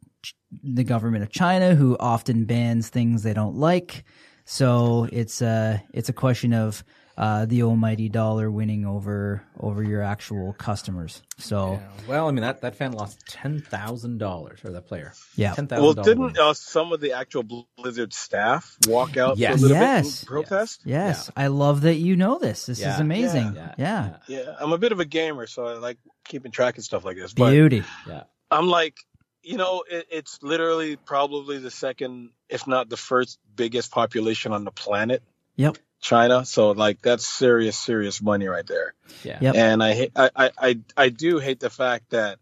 the 0.62 0.84
government 0.84 1.24
of 1.24 1.32
China, 1.32 1.74
who 1.74 1.96
often 2.02 2.44
bans 2.44 2.90
things 2.90 3.24
they 3.24 3.34
don't 3.34 3.56
like. 3.56 4.04
So 4.44 5.08
it's 5.10 5.42
a 5.42 5.82
it's 5.94 6.10
a 6.10 6.14
question 6.14 6.54
of 6.54 6.84
uh, 7.20 7.46
the 7.46 7.62
almighty 7.64 8.08
dollar 8.08 8.50
winning 8.50 8.86
over 8.86 9.44
over 9.60 9.84
your 9.84 10.02
actual 10.02 10.54
customers. 10.54 11.22
So 11.38 11.80
Well, 12.08 12.30
I 12.30 12.32
mean 12.32 12.42
that, 12.44 12.62
that 12.62 12.76
fan 12.78 12.94
lost 12.94 13.20
ten 13.28 13.60
thousand 13.62 14.20
dollars, 14.20 14.62
or 14.64 14.72
that 14.72 14.88
player. 14.88 15.12
Yeah. 15.36 15.54
ten 15.54 15.68
thousand. 15.68 15.84
well, 15.84 15.94
didn't 15.94 16.40
uh, 16.40 16.54
some 16.54 16.94
of 16.94 17.02
the 17.02 17.12
actual 17.12 17.44
Blizzard 17.78 18.14
staff 18.14 18.78
walk 18.88 19.18
out 19.18 19.38
Yes. 19.38 19.60
for 19.60 19.66
a 19.66 19.68
little 19.68 19.78
Yes. 19.78 20.06
bit 20.06 20.20
and 20.22 20.28
protest? 20.28 20.82
yes, 20.86 21.30
I 21.36 21.48
love 21.48 21.82
that 21.82 21.96
you 21.96 22.16
know 22.16 22.40
this. 22.40 22.66
This 22.68 22.80
is 22.80 22.86
Yeah. 22.86 23.02
amazing. 23.02 23.54
Yeah. 23.54 23.74
Yeah, 23.78 24.16
Yeah, 24.28 24.56
I'm 24.60 24.72
a 24.72 24.78
bit 24.78 24.94
of 24.94 25.02
a 25.02 25.06
gamer, 25.06 25.46
so 25.46 25.66
I 25.68 25.74
like 25.74 25.98
keeping 26.24 26.52
track 26.54 26.78
of 26.78 26.86
stuff 26.86 27.04
like 27.04 27.18
this. 27.18 27.34
But 27.34 27.52
beauty. 27.52 27.84
Yeah. 28.08 28.24
I'm 28.50 28.68
like, 28.70 28.96
you 29.44 29.58
know, 29.58 29.84
it, 29.92 30.08
it's 30.10 30.40
literally 30.42 30.96
probably 30.96 31.58
the 31.58 31.70
second, 31.72 32.30
if 32.48 32.66
not 32.66 32.88
the 32.90 32.98
first 32.98 33.40
biggest 33.56 33.92
population 33.92 34.54
on 34.54 34.64
the 34.64 34.72
planet, 34.72 35.22
Yep. 35.58 35.78
China. 36.00 36.46
So 36.46 36.72
like 36.72 37.02
that's 37.02 37.28
serious, 37.28 37.78
serious 37.78 38.22
money 38.22 38.48
right 38.48 38.66
there. 38.66 38.94
Yeah. 39.24 39.40
Yep. 39.42 39.56
And 39.56 39.84
I 39.84 39.94
hate, 39.94 40.12
I, 40.16 40.30
I, 40.36 40.52
I, 40.58 40.80
I 40.96 41.10
do 41.10 41.40
hate 41.40 41.60
the 41.60 41.70
fact 41.70 42.12
that, 42.12 42.40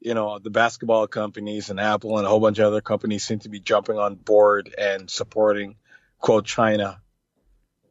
you 0.00 0.14
know, 0.14 0.38
the 0.38 0.50
basketball 0.50 1.06
companies 1.06 1.70
and 1.70 1.78
Apple 1.78 2.16
and 2.16 2.26
a 2.26 2.30
whole 2.30 2.40
bunch 2.40 2.58
of 2.58 2.66
other 2.66 2.80
companies 2.80 3.24
seem 3.24 3.40
to 3.40 3.48
be 3.48 3.60
jumping 3.60 3.98
on 3.98 4.14
board 4.14 4.74
and 4.78 5.10
supporting 5.10 5.76
quote 6.18 6.46
China. 6.46 7.00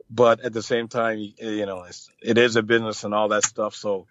But 0.10 0.40
at 0.40 0.54
the 0.54 0.64
same 0.64 0.88
time, 0.88 1.20
you 1.20 1.66
know, 1.66 1.84
it's, 1.84 2.10
it 2.22 2.38
is 2.40 2.56
a 2.56 2.64
business 2.64 3.04
and 3.04 3.14
all 3.14 3.28
that 3.30 3.46
stuff. 3.46 3.76
So 3.76 4.08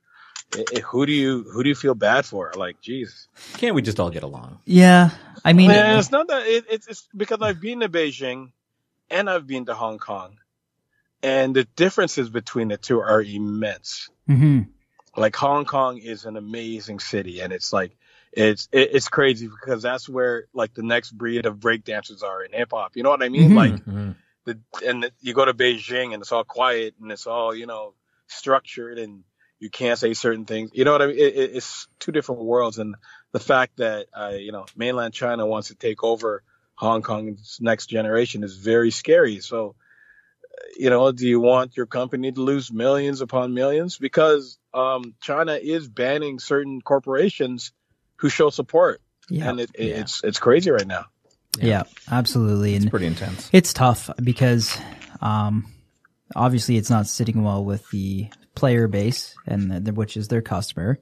i 0.55 0.64
i 0.77 0.81
who 0.81 1.07
do 1.07 1.12
you, 1.12 1.42
who 1.42 1.62
do 1.62 1.68
you 1.68 1.75
feel 1.75 1.94
bad 1.94 2.25
for? 2.25 2.53
Like, 2.55 2.81
geez. 2.81 3.27
Can't 3.55 3.75
we 3.75 3.83
just 3.83 3.99
all 3.99 4.11
get 4.11 4.23
along? 4.23 4.61
Yeah, 4.64 5.11
I 5.44 5.53
mean, 5.53 5.68
Man, 5.68 5.99
it's 5.99 6.12
not 6.12 6.29
that 6.29 6.47
it, 6.47 6.66
it's, 6.71 6.87
it's 6.87 7.09
because 7.16 7.38
I've 7.42 7.61
been 7.61 7.81
to 7.81 7.88
Beijing 7.88 8.53
and 9.11 9.29
I've 9.29 9.47
been 9.47 9.66
to 9.66 9.75
Hong 9.75 9.99
Kong, 9.99 10.37
and 11.22 11.54
the 11.54 11.64
differences 11.76 12.31
between 12.31 12.68
the 12.68 12.76
two 12.76 13.00
are 13.00 13.22
immense. 13.22 14.09
mhm. 14.28 14.68
Like 15.16 15.35
Hong 15.37 15.64
Kong 15.64 15.98
is 15.98 16.24
an 16.26 16.37
amazing 16.37 17.00
city, 17.00 17.40
and 17.40 17.52
it's 17.52 17.72
like 17.72 17.96
it's 18.33 18.68
it, 18.72 18.90
it's 18.92 19.09
crazy 19.09 19.48
because 19.48 19.83
that's 19.83 20.09
where 20.09 20.46
like 20.52 20.74
the 20.74 20.83
next 20.83 21.11
breed 21.12 21.46
of 21.46 21.57
breakdancers 21.57 22.22
are 22.22 22.44
in 22.44 22.52
hip 22.52 22.70
hop. 22.72 22.92
You 22.94 23.02
know 23.02 23.11
what 23.11 23.22
I 23.22 23.28
mean? 23.28 23.50
Mhm. 23.50 23.54
Like 23.57 23.85
Mhm. 23.85 24.14
the 24.44 24.61
and 24.87 25.02
the, 25.02 25.12
you 25.20 25.35
go 25.35 25.44
to 25.44 25.54
Beijing 25.54 26.12
and 26.14 26.22
it's 26.22 26.31
all 26.31 26.44
quiet 26.44 26.94
and 27.00 27.11
it's 27.11 27.26
all 27.26 27.54
you 27.54 27.66
know 27.66 27.94
structured 28.28 28.98
and 28.98 29.24
you 29.59 29.70
can't 29.70 29.98
say 29.98 30.14
certain 30.14 30.44
things. 30.44 30.70
You 30.72 30.85
know 30.85 30.92
what 30.92 31.02
I 31.02 31.07
mean? 31.09 31.16
It, 31.18 31.35
it, 31.35 31.50
it's 31.57 31.88
two 31.98 32.12
different 32.12 32.42
worlds, 32.42 32.78
and 32.78 32.94
the 33.33 33.40
fact 33.40 33.78
that 33.78 34.07
uh, 34.14 34.35
you 34.38 34.52
know 34.52 34.66
mainland 34.76 35.14
China 35.14 35.46
wants 35.46 35.68
to 35.68 35.74
take 35.74 36.04
over 36.04 36.44
Hong 36.76 37.02
Kong's 37.02 37.59
next 37.61 37.87
generation 37.87 38.44
is 38.44 38.57
very 38.57 38.92
scary. 38.92 39.40
So, 39.40 39.74
you 40.76 40.90
know, 40.90 41.12
do 41.12 41.26
you 41.26 41.40
want 41.40 41.76
your 41.76 41.87
company 41.87 42.33
to 42.33 42.40
lose 42.40 42.72
millions 42.72 43.20
upon 43.20 43.54
millions 43.54 43.98
because 43.98 44.59
um, 44.74 45.14
China 45.20 45.59
is 45.61 45.88
banning 45.88 46.38
certain 46.38 46.81
corporations 46.81 47.72
who 48.16 48.28
show 48.28 48.50
support, 48.50 49.00
yeah. 49.28 49.48
and 49.48 49.61
it, 49.61 49.70
it, 49.74 49.87
Yeah. 49.87 50.00
it's 50.00 50.22
it's 50.24 50.38
crazy 50.38 50.70
right 50.70 50.87
now. 50.87 51.07
Yeah, 51.61 51.85
absolutely. 52.11 52.74
And 52.76 52.90
Pretty 52.90 53.07
intense. 53.07 53.48
It's 53.52 53.72
tough 53.72 54.11
because 54.22 54.78
um, 55.20 55.72
obviously 56.37 56.76
it's 56.76 56.90
not 56.90 57.07
sitting 57.07 57.42
well 57.42 57.64
with 57.64 57.88
the 57.90 58.28
player 58.54 58.87
base 58.88 59.35
and 59.46 59.87
the, 59.87 59.92
which 59.92 60.16
is 60.16 60.28
their 60.28 60.42
customer. 60.42 60.98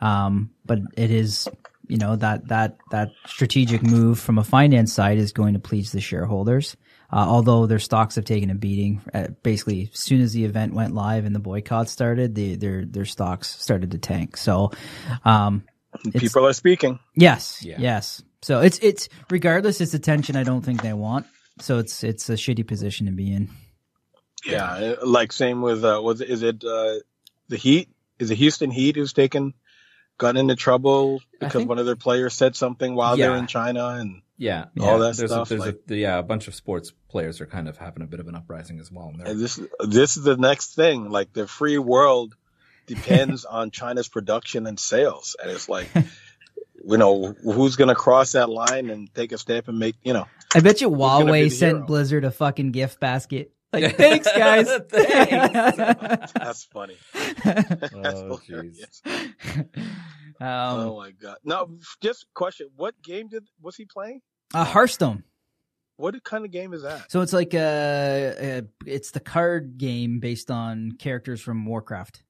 Um, 0.00 0.50
but 0.64 0.80
it 0.96 1.10
is, 1.10 1.48
you 1.86 1.98
know, 1.98 2.16
that 2.16 2.48
that 2.48 2.78
that 2.90 3.10
strategic 3.26 3.82
move 3.82 4.18
from 4.18 4.38
a 4.38 4.44
finance 4.44 4.92
side 4.92 5.18
is 5.18 5.32
going 5.32 5.54
to 5.54 5.60
please 5.60 5.92
the 5.92 6.00
shareholders. 6.00 6.76
Uh, 7.12 7.26
although 7.28 7.66
their 7.66 7.78
stocks 7.80 8.14
have 8.14 8.24
taken 8.24 8.50
a 8.50 8.54
beating, 8.54 9.02
uh, 9.12 9.28
basically 9.42 9.90
as 9.92 9.98
soon 9.98 10.20
as 10.20 10.32
the 10.32 10.44
event 10.44 10.74
went 10.74 10.94
live 10.94 11.24
and 11.24 11.34
the 11.34 11.40
boycott 11.40 11.88
started, 11.88 12.34
the, 12.34 12.54
their 12.56 12.84
their 12.84 13.04
stocks 13.04 13.48
started 13.60 13.90
to 13.90 13.98
tank. 13.98 14.36
So, 14.36 14.70
um, 15.24 15.64
People 16.16 16.46
are 16.46 16.52
speaking. 16.52 17.00
Yes. 17.16 17.64
Yeah. 17.64 17.76
Yes. 17.80 18.22
So 18.42 18.60
it's 18.60 18.78
it's 18.78 19.08
regardless, 19.28 19.80
it's 19.80 19.92
attention 19.92 20.36
I 20.36 20.44
don't 20.44 20.62
think 20.64 20.82
they 20.82 20.92
want. 20.92 21.26
So 21.60 21.78
it's 21.78 22.04
it's 22.04 22.30
a 22.30 22.34
shitty 22.34 22.66
position 22.66 23.06
to 23.06 23.12
be 23.12 23.32
in. 23.32 23.50
Yeah, 24.46 24.72
uh, 24.72 24.96
like 25.06 25.32
same 25.32 25.60
with 25.62 25.84
uh, 25.84 26.00
was 26.02 26.20
it, 26.20 26.30
is 26.30 26.42
it 26.42 26.64
uh, 26.64 26.94
the 27.48 27.56
Heat? 27.56 27.88
Is 28.18 28.30
it 28.30 28.36
Houston 28.36 28.70
Heat 28.70 28.96
who's 28.96 29.12
taken 29.12 29.52
got 30.16 30.36
into 30.36 30.54
trouble 30.54 31.20
because 31.40 31.52
think- 31.54 31.68
one 31.68 31.78
of 31.78 31.86
their 31.86 31.96
players 31.96 32.34
said 32.34 32.54
something 32.54 32.94
while 32.94 33.16
they're 33.16 33.34
in 33.36 33.46
China 33.48 33.88
and 33.88 34.22
Yeah, 34.38 34.66
All 34.78 34.92
yeah. 34.92 35.08
that 35.08 35.16
there's 35.16 35.30
stuff, 35.30 35.48
A, 35.50 35.54
there's 35.54 35.66
like- 35.66 35.80
a, 35.90 35.96
yeah, 35.96 36.18
a 36.18 36.22
bunch 36.22 36.46
of 36.48 36.54
sports 36.54 36.92
players 37.10 37.40
are 37.40 37.46
kind 37.46 37.68
of 37.68 37.76
having 37.76 38.02
a 38.02 38.06
bit 38.06 38.20
of 38.20 38.28
an 38.28 38.34
uprising 38.34 38.78
as 38.78 38.90
well. 38.90 39.08
And 39.08 39.26
And 39.26 39.40
this 39.40 39.60
this 39.80 40.16
is 40.16 40.22
the 40.22 40.36
next 40.36 40.74
thing. 40.74 41.10
Like 41.10 41.32
the 41.32 41.46
free 41.46 41.78
world 41.78 42.34
depends 42.86 43.44
on 43.58 43.70
China's 43.70 44.08
production 44.08 44.66
and 44.66 44.78
sales, 44.78 45.36
and 45.40 45.50
it's 45.50 45.68
like, 45.68 45.88
you 45.94 46.96
know, 46.96 47.34
who's 47.42 47.76
gonna 47.76 47.94
cross 47.94 48.32
that 48.32 48.48
line 48.48 48.90
and 48.90 49.12
take 49.14 49.32
a 49.32 49.38
step 49.38 49.68
and 49.68 49.78
make 49.78 49.96
you 50.02 50.12
know? 50.12 50.26
I 50.54 50.60
bet 50.60 50.80
you 50.80 50.88
gonna 50.90 51.24
be 51.26 51.30
Huawei 51.32 51.52
sent 51.52 51.76
hero? 51.78 51.86
Blizzard 51.86 52.24
a 52.24 52.30
fucking 52.30 52.70
gift 52.72 53.00
basket. 53.00 53.52
Like, 53.72 53.96
thanks 53.96 54.26
guys. 54.26 54.68
Thanks. 54.88 56.32
That's 56.32 56.64
funny. 56.64 56.96
That's 57.44 57.94
oh, 57.94 58.40
hilarious. 58.44 59.02
um, 59.04 59.66
oh 60.40 60.96
my 60.96 61.10
god! 61.10 61.36
Now, 61.44 61.68
just 62.00 62.26
question: 62.34 62.68
What 62.76 63.00
game 63.02 63.28
did 63.28 63.44
was 63.60 63.76
he 63.76 63.84
playing? 63.84 64.22
uh, 64.54 64.64
Hearthstone. 64.64 65.24
What 66.00 66.22
kind 66.24 66.44
of 66.44 66.50
game 66.50 66.72
is 66.72 66.82
that? 66.82 67.10
So 67.10 67.20
it's 67.20 67.32
like 67.32 67.54
uh, 67.54 67.58
uh, 67.58 68.62
it's 68.86 69.10
the 69.10 69.20
card 69.20 69.78
game 69.78 70.18
based 70.20 70.50
on 70.50 70.92
characters 70.92 71.40
from 71.40 71.64
Warcraft. 71.66 72.22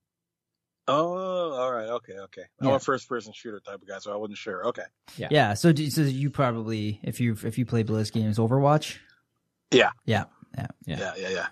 Oh, 0.89 1.53
all 1.53 1.73
right, 1.73 1.89
okay, 1.89 2.15
okay. 2.15 2.43
I'm 2.61 2.69
Yeah. 2.69 2.75
a 2.75 2.79
first-person 2.81 3.33
shooter 3.33 3.61
type 3.61 3.81
of 3.81 3.87
guy, 3.87 3.99
so 4.01 4.13
I 4.13 4.17
wasn't 4.17 4.39
sure. 4.39 4.67
Okay, 4.69 4.83
Yeah. 5.17 5.29
Yeah. 5.31 5.55
So, 5.55 5.73
do, 5.73 5.89
so 5.89 6.01
you 6.03 6.31
probably 6.31 6.99
if 7.05 7.21
you 7.21 7.37
if 7.45 7.59
you 7.59 7.65
play 7.65 7.85
Blizz 7.85 8.13
games, 8.13 8.39
Overwatch. 8.39 8.97
Yeah. 9.71 9.91
Yeah. 10.05 10.25
Yeah. 10.57 10.67
yeah, 10.85 11.13
yeah, 11.17 11.29
yeah. 11.29 11.47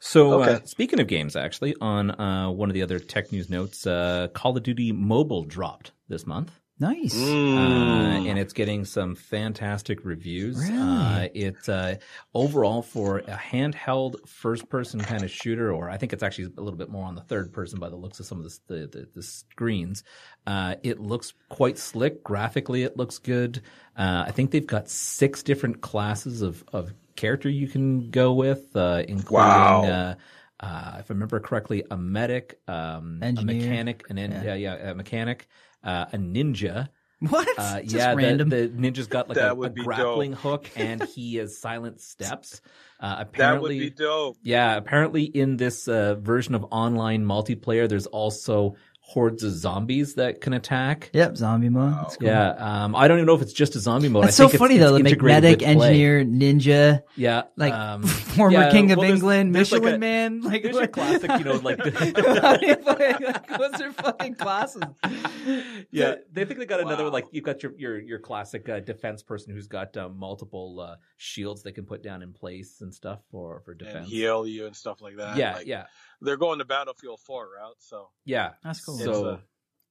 So, 0.00 0.42
uh, 0.42 0.60
speaking 0.64 1.00
of 1.00 1.06
games, 1.06 1.36
actually, 1.36 1.74
on 1.80 2.18
uh, 2.18 2.50
one 2.50 2.70
of 2.70 2.74
the 2.74 2.82
other 2.82 2.98
tech 2.98 3.30
news 3.30 3.50
notes, 3.50 3.86
uh, 3.86 4.28
Call 4.32 4.56
of 4.56 4.62
Duty 4.62 4.90
Mobile 4.90 5.44
dropped 5.44 5.92
this 6.08 6.26
month. 6.26 6.52
Nice. 6.82 7.14
Mm. 7.14 7.56
Uh, 7.56 8.28
and 8.28 8.38
it's 8.40 8.52
getting 8.52 8.84
some 8.84 9.14
fantastic 9.14 10.04
reviews. 10.04 10.58
Really? 10.58 10.76
Uh, 10.76 11.28
it 11.32 11.68
uh, 11.68 11.94
overall 12.34 12.82
for 12.82 13.18
a 13.18 13.36
handheld 13.36 14.28
first-person 14.28 15.00
kind 15.00 15.22
of 15.22 15.30
shooter, 15.30 15.72
or 15.72 15.88
I 15.88 15.96
think 15.96 16.12
it's 16.12 16.24
actually 16.24 16.52
a 16.56 16.60
little 16.60 16.76
bit 16.76 16.90
more 16.90 17.06
on 17.06 17.14
the 17.14 17.20
third 17.20 17.52
person 17.52 17.78
by 17.78 17.88
the 17.88 17.94
looks 17.94 18.18
of 18.18 18.26
some 18.26 18.38
of 18.38 18.44
the 18.44 18.58
the, 18.66 18.86
the, 18.88 19.08
the 19.14 19.22
screens. 19.22 20.02
Uh, 20.44 20.74
it 20.82 20.98
looks 20.98 21.34
quite 21.48 21.78
slick 21.78 22.24
graphically. 22.24 22.82
It 22.82 22.96
looks 22.96 23.18
good. 23.18 23.62
Uh, 23.96 24.24
I 24.26 24.32
think 24.32 24.50
they've 24.50 24.66
got 24.66 24.88
six 24.88 25.44
different 25.44 25.82
classes 25.82 26.42
of 26.42 26.64
of 26.72 26.92
character 27.14 27.48
you 27.48 27.68
can 27.68 28.10
go 28.10 28.32
with, 28.32 28.74
uh, 28.74 29.04
including. 29.06 29.46
Wow. 29.46 29.84
Uh, 29.84 30.14
uh, 30.58 30.96
if 31.00 31.10
I 31.10 31.14
remember 31.14 31.40
correctly, 31.40 31.82
a 31.90 31.96
medic, 31.96 32.60
um, 32.68 33.18
a 33.20 33.26
Engineer. 33.26 33.56
mechanic, 33.56 34.04
an 34.10 34.18
en- 34.18 34.44
yeah. 34.44 34.54
yeah, 34.54 34.90
a 34.90 34.94
mechanic, 34.94 35.48
uh, 35.84 36.06
a 36.12 36.16
ninja, 36.18 36.88
What? 37.20 37.48
uh, 37.58 37.80
Just 37.82 37.94
yeah, 37.94 38.14
random. 38.14 38.48
The, 38.48 38.66
the 38.66 38.68
ninja's 38.90 39.06
got 39.06 39.28
like 39.28 39.38
a, 39.38 39.50
a 39.50 39.54
would 39.54 39.74
be 39.74 39.82
grappling 39.84 40.32
hook, 40.32 40.70
and 40.76 41.02
he 41.14 41.36
has 41.36 41.58
silent 41.58 42.00
steps. 42.00 42.60
Uh, 43.00 43.08
That 43.08 43.18
would 43.18 43.26
apparently, 43.28 43.78
be 43.78 43.90
dope. 43.90 44.36
yeah. 44.42 44.76
Apparently, 44.76 45.24
in 45.24 45.56
this 45.56 45.88
uh, 45.88 46.14
version 46.16 46.54
of 46.54 46.64
online 46.70 47.24
multiplayer, 47.24 47.88
there's 47.88 48.06
also 48.06 48.76
hordes 49.04 49.42
of 49.42 49.52
zombies 49.52 50.14
that 50.14 50.40
can 50.40 50.52
attack. 50.54 51.10
Yep, 51.12 51.36
zombie 51.36 51.68
mode. 51.68 51.92
That's 51.92 52.16
cool. 52.16 52.28
Yeah, 52.28 52.50
um, 52.52 52.96
I 52.96 53.08
don't 53.08 53.18
even 53.18 53.26
know 53.26 53.34
if 53.34 53.42
it's 53.42 53.52
just 53.52 53.76
a 53.76 53.80
zombie 53.80 54.08
mode. 54.08 54.24
That's 54.24 54.40
I 54.40 54.44
so 54.44 54.48
think 54.48 54.58
funny 54.60 54.76
it's, 54.76 54.84
though. 54.84 54.94
it's 54.94 55.02
The 55.02 55.08
integrated 55.10 55.42
medic, 55.42 55.62
engineer, 55.62 56.24
ninja, 56.24 57.02
yeah, 57.16 57.42
like 57.56 57.74
um, 57.74 58.02
former 58.04 58.58
yeah, 58.60 58.70
king 58.70 58.90
of 58.92 58.98
well, 58.98 59.06
there's- 59.08 59.18
England, 59.18 59.54
there's 59.54 59.72
like 59.72 59.82
Michelin 59.82 59.94
a- 59.96 59.98
man. 59.98 60.40
Like, 60.42 60.62
There's 60.62 60.76
your 60.76 60.86
classic, 60.86 61.30
you 61.38 61.44
know, 61.44 61.56
like 61.56 61.78
what's 61.84 63.78
their 63.78 63.92
fucking 63.92 64.34
classes? 64.36 64.82
yeah, 65.90 66.14
they 66.32 66.44
think 66.44 66.58
they 66.60 66.66
got 66.66 66.80
another 66.80 67.04
Wow. 67.04 67.10
like 67.10 67.26
you've 67.32 67.44
got 67.44 67.62
your 67.62 67.72
your 67.76 67.98
your 68.00 68.18
classic 68.18 68.68
uh, 68.68 68.80
defense 68.80 69.22
person 69.22 69.52
who's 69.52 69.66
got 69.66 69.96
uh, 69.96 70.08
multiple 70.08 70.80
uh, 70.80 70.96
shields 71.16 71.62
they 71.62 71.72
can 71.72 71.84
put 71.84 72.02
down 72.02 72.22
in 72.22 72.32
place 72.32 72.80
and 72.80 72.94
stuff 72.94 73.20
for 73.30 73.60
for 73.64 73.72
And 73.72 73.80
defense. 73.80 74.08
heal 74.08 74.46
you 74.46 74.66
and 74.66 74.76
stuff 74.76 75.00
like 75.02 75.16
that. 75.16 75.36
yeah, 75.36 75.54
Like, 75.56 75.66
yeah, 75.66 75.84
They're 76.24 76.36
going 76.36 76.58
to 76.60 76.64
Battlefield 76.64 77.20
4 77.20 77.48
route, 77.56 77.76
so 77.78 78.08
yeah. 78.24 78.50
That's 78.64 78.80
cool. 78.84 78.96
So 78.98 79.10
It's, 79.10 79.18
uh, 79.22 79.38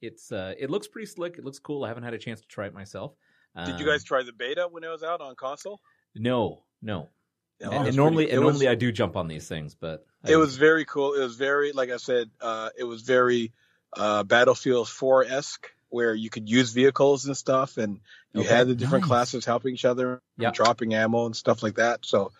it's 0.02 0.32
uh, 0.32 0.54
it 0.58 0.70
looks 0.70 0.88
pretty 0.88 1.06
slick. 1.08 1.38
It 1.38 1.44
looks 1.46 1.60
cool. 1.60 1.84
I 1.84 1.88
haven't 1.90 2.04
had 2.04 2.14
a 2.14 2.18
chance 2.18 2.42
to 2.42 2.48
try 2.48 2.68
it 2.68 2.74
myself. 2.74 3.14
did 3.56 3.80
you 3.80 3.86
Um, 3.86 3.92
guys 3.92 4.04
try 4.04 4.24
the 4.24 4.32
beta 4.34 4.68
when 4.72 4.84
it 4.84 4.90
was 4.90 5.04
out 5.04 5.22
on 5.22 5.36
console? 5.36 5.80
No, 6.16 6.64
no. 6.82 7.10
Yeah, 7.60 7.70
and 7.72 7.88
and 7.90 7.96
normally, 7.96 8.24
pretty- 8.26 8.36
and 8.38 8.44
it 8.44 8.46
was- 8.46 8.54
normally 8.56 8.68
I 8.70 8.76
do 8.76 8.92
jump 8.92 9.16
on 9.16 9.28
these 9.28 9.48
things, 9.48 9.76
but 9.76 10.06
I 10.24 10.32
it 10.32 10.36
was 10.38 10.58
very 10.58 10.86
cool. 10.86 11.14
It 11.14 11.20
was 11.22 11.36
very, 11.36 11.74
like 11.74 11.90
I 11.92 11.98
said, 11.98 12.30
uh, 12.42 12.70
it 12.78 12.84
was 12.86 13.02
very 13.04 13.52
uh, 13.96 14.24
Battlefield 14.24 14.88
4 14.90 15.26
esque, 15.26 15.68
where 15.90 16.16
you 16.16 16.30
could 16.30 16.50
use 16.50 16.72
vehicles 16.72 17.26
and 17.26 17.36
stuff, 17.36 17.78
and 17.78 18.00
you 18.34 18.40
Okay, 18.42 18.50
had 18.50 18.68
the 18.70 18.74
different 18.76 19.04
nice. 19.04 19.10
classes 19.10 19.44
helping 19.46 19.74
each 19.74 19.84
other, 19.84 20.22
Yeah. 20.38 20.52
dropping 20.52 20.94
ammo 20.94 21.26
and 21.26 21.36
stuff 21.36 21.62
like 21.62 21.76
that. 21.76 22.06
So 22.06 22.32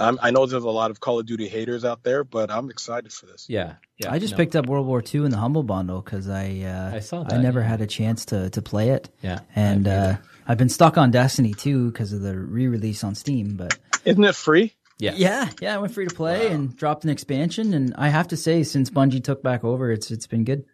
um, 0.00 0.18
I 0.22 0.30
know 0.32 0.46
there's 0.46 0.64
a 0.64 0.68
lot 0.70 0.90
of 0.90 0.98
Call 0.98 1.20
of 1.20 1.26
Duty 1.26 1.46
haters 1.48 1.84
out 1.84 2.02
there, 2.02 2.24
but 2.24 2.50
I'm 2.50 2.70
excited 2.70 3.12
for 3.12 3.26
this. 3.26 3.46
yeah, 3.48 3.74
yeah. 3.98 4.10
I 4.12 4.18
just 4.18 4.32
no. 4.32 4.36
picked 4.38 4.56
up 4.56 4.66
World 4.66 4.86
War 4.86 5.02
II 5.02 5.24
in 5.26 5.30
the 5.30 5.36
Humble 5.36 5.62
Bundle 5.62 6.00
because 6.02 6.28
I 6.28 6.60
uh, 6.62 6.96
I 6.96 7.00
saw 7.00 7.24
I 7.30 7.36
never 7.36 7.60
yeah. 7.60 7.66
had 7.68 7.80
a 7.80 7.86
chance 7.86 8.24
to 8.26 8.50
to 8.50 8.62
play 8.62 8.90
it, 8.90 9.08
yeah, 9.22 9.40
and 9.54 9.86
I- 9.86 9.90
uh, 9.94 10.16
I've 10.48 10.58
been 10.58 10.68
stuck 10.70 10.98
on 10.98 11.12
Destiny 11.12 11.54
2 11.54 11.92
because 11.92 12.12
of 12.12 12.22
the 12.22 12.36
re-release 12.36 13.04
on 13.04 13.14
Steam. 13.14 13.54
But 13.56 13.78
Isn't 14.04 14.24
it 14.24 14.34
free? 14.34 14.74
yeah, 14.98 15.12
yeah, 15.14 15.48
yeah, 15.60 15.74
I 15.76 15.78
went 15.78 15.94
free 15.94 16.06
to 16.08 16.14
play 16.14 16.48
Wow. 16.48 16.54
and 16.54 16.76
dropped 16.76 17.04
an 17.04 17.10
expansion, 17.10 17.72
and 17.74 17.94
I 17.96 18.08
have 18.08 18.28
to 18.28 18.36
say, 18.36 18.64
since 18.64 18.90
Bungie 18.90 19.22
took 19.22 19.42
back 19.42 19.62
over, 19.64 19.92
it's 19.92 20.10
it's 20.10 20.26
been 20.26 20.44
good. 20.44 20.64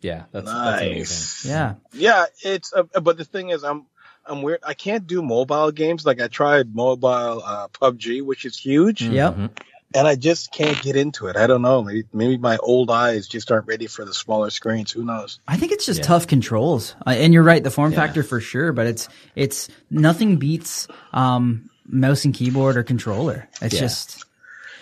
yeah. 0.00 0.24
That's 0.32 0.46
that's 0.46 0.80
amazing. 0.82 0.98
Nice. 0.98 1.44
Yeah, 1.46 1.74
Yeah, 1.92 2.26
it's 2.44 2.72
uh, 2.72 2.84
but 3.00 3.16
the 3.16 3.24
thing 3.24 3.48
is, 3.50 3.64
I'm 3.64 3.86
I'm 4.28 4.42
weird. 4.42 4.60
I 4.62 4.74
can't 4.74 5.06
do 5.06 5.22
mobile 5.22 5.70
games. 5.72 6.04
Like 6.04 6.20
I 6.20 6.28
tried 6.28 6.74
mobile 6.74 7.42
uh, 7.44 7.68
PUBG, 7.68 8.22
which 8.24 8.44
is 8.44 8.58
huge, 8.58 9.02
Yep. 9.02 9.36
Mhm. 9.36 9.50
and 9.94 10.08
I 10.08 10.16
just 10.16 10.52
can't 10.52 10.80
get 10.82 10.96
into 10.96 11.28
it. 11.28 11.36
I 11.36 11.46
don't 11.46 11.62
know. 11.62 11.82
Maybe, 11.82 12.04
maybe 12.12 12.36
my 12.36 12.56
old 12.58 12.90
eyes 12.90 13.28
just 13.28 13.50
aren't 13.52 13.66
ready 13.66 13.86
for 13.86 14.04
the 14.04 14.12
smaller 14.12 14.50
screens. 14.50 14.90
Who 14.90 15.04
knows? 15.04 15.38
I 15.46 15.56
think 15.56 15.72
it's 15.72 15.86
just 15.86 16.00
Yeah. 16.00 16.06
tough 16.06 16.26
controls, 16.26 16.94
uh, 17.06 17.10
and 17.10 17.32
you're 17.32 17.42
right, 17.44 17.62
the 17.62 17.70
form 17.70 17.92
Yeah. 17.92 18.00
factor 18.00 18.22
for 18.22 18.40
sure. 18.40 18.72
But 18.72 18.86
it's 18.88 19.08
it's 19.36 19.68
nothing 19.90 20.36
beats 20.36 20.88
um, 21.12 21.70
mouse 21.88 22.24
and 22.24 22.34
keyboard 22.34 22.76
or 22.76 22.82
controller. 22.82 23.48
It's 23.62 23.74
Yeah. 23.74 23.80
just 23.80 24.24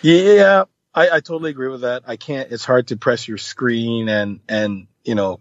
Yeah, 0.01 0.63
I, 0.93 1.09
I 1.09 1.19
totally 1.19 1.51
agree 1.51 1.67
with 1.69 1.81
that. 1.81 2.03
I 2.07 2.15
can't. 2.15 2.51
It's 2.51 2.65
hard 2.65 2.87
to 2.87 2.97
press 2.97 3.27
your 3.27 3.37
screen 3.37 4.09
and 4.09 4.39
and 4.49 4.87
you 5.03 5.13
know 5.15 5.39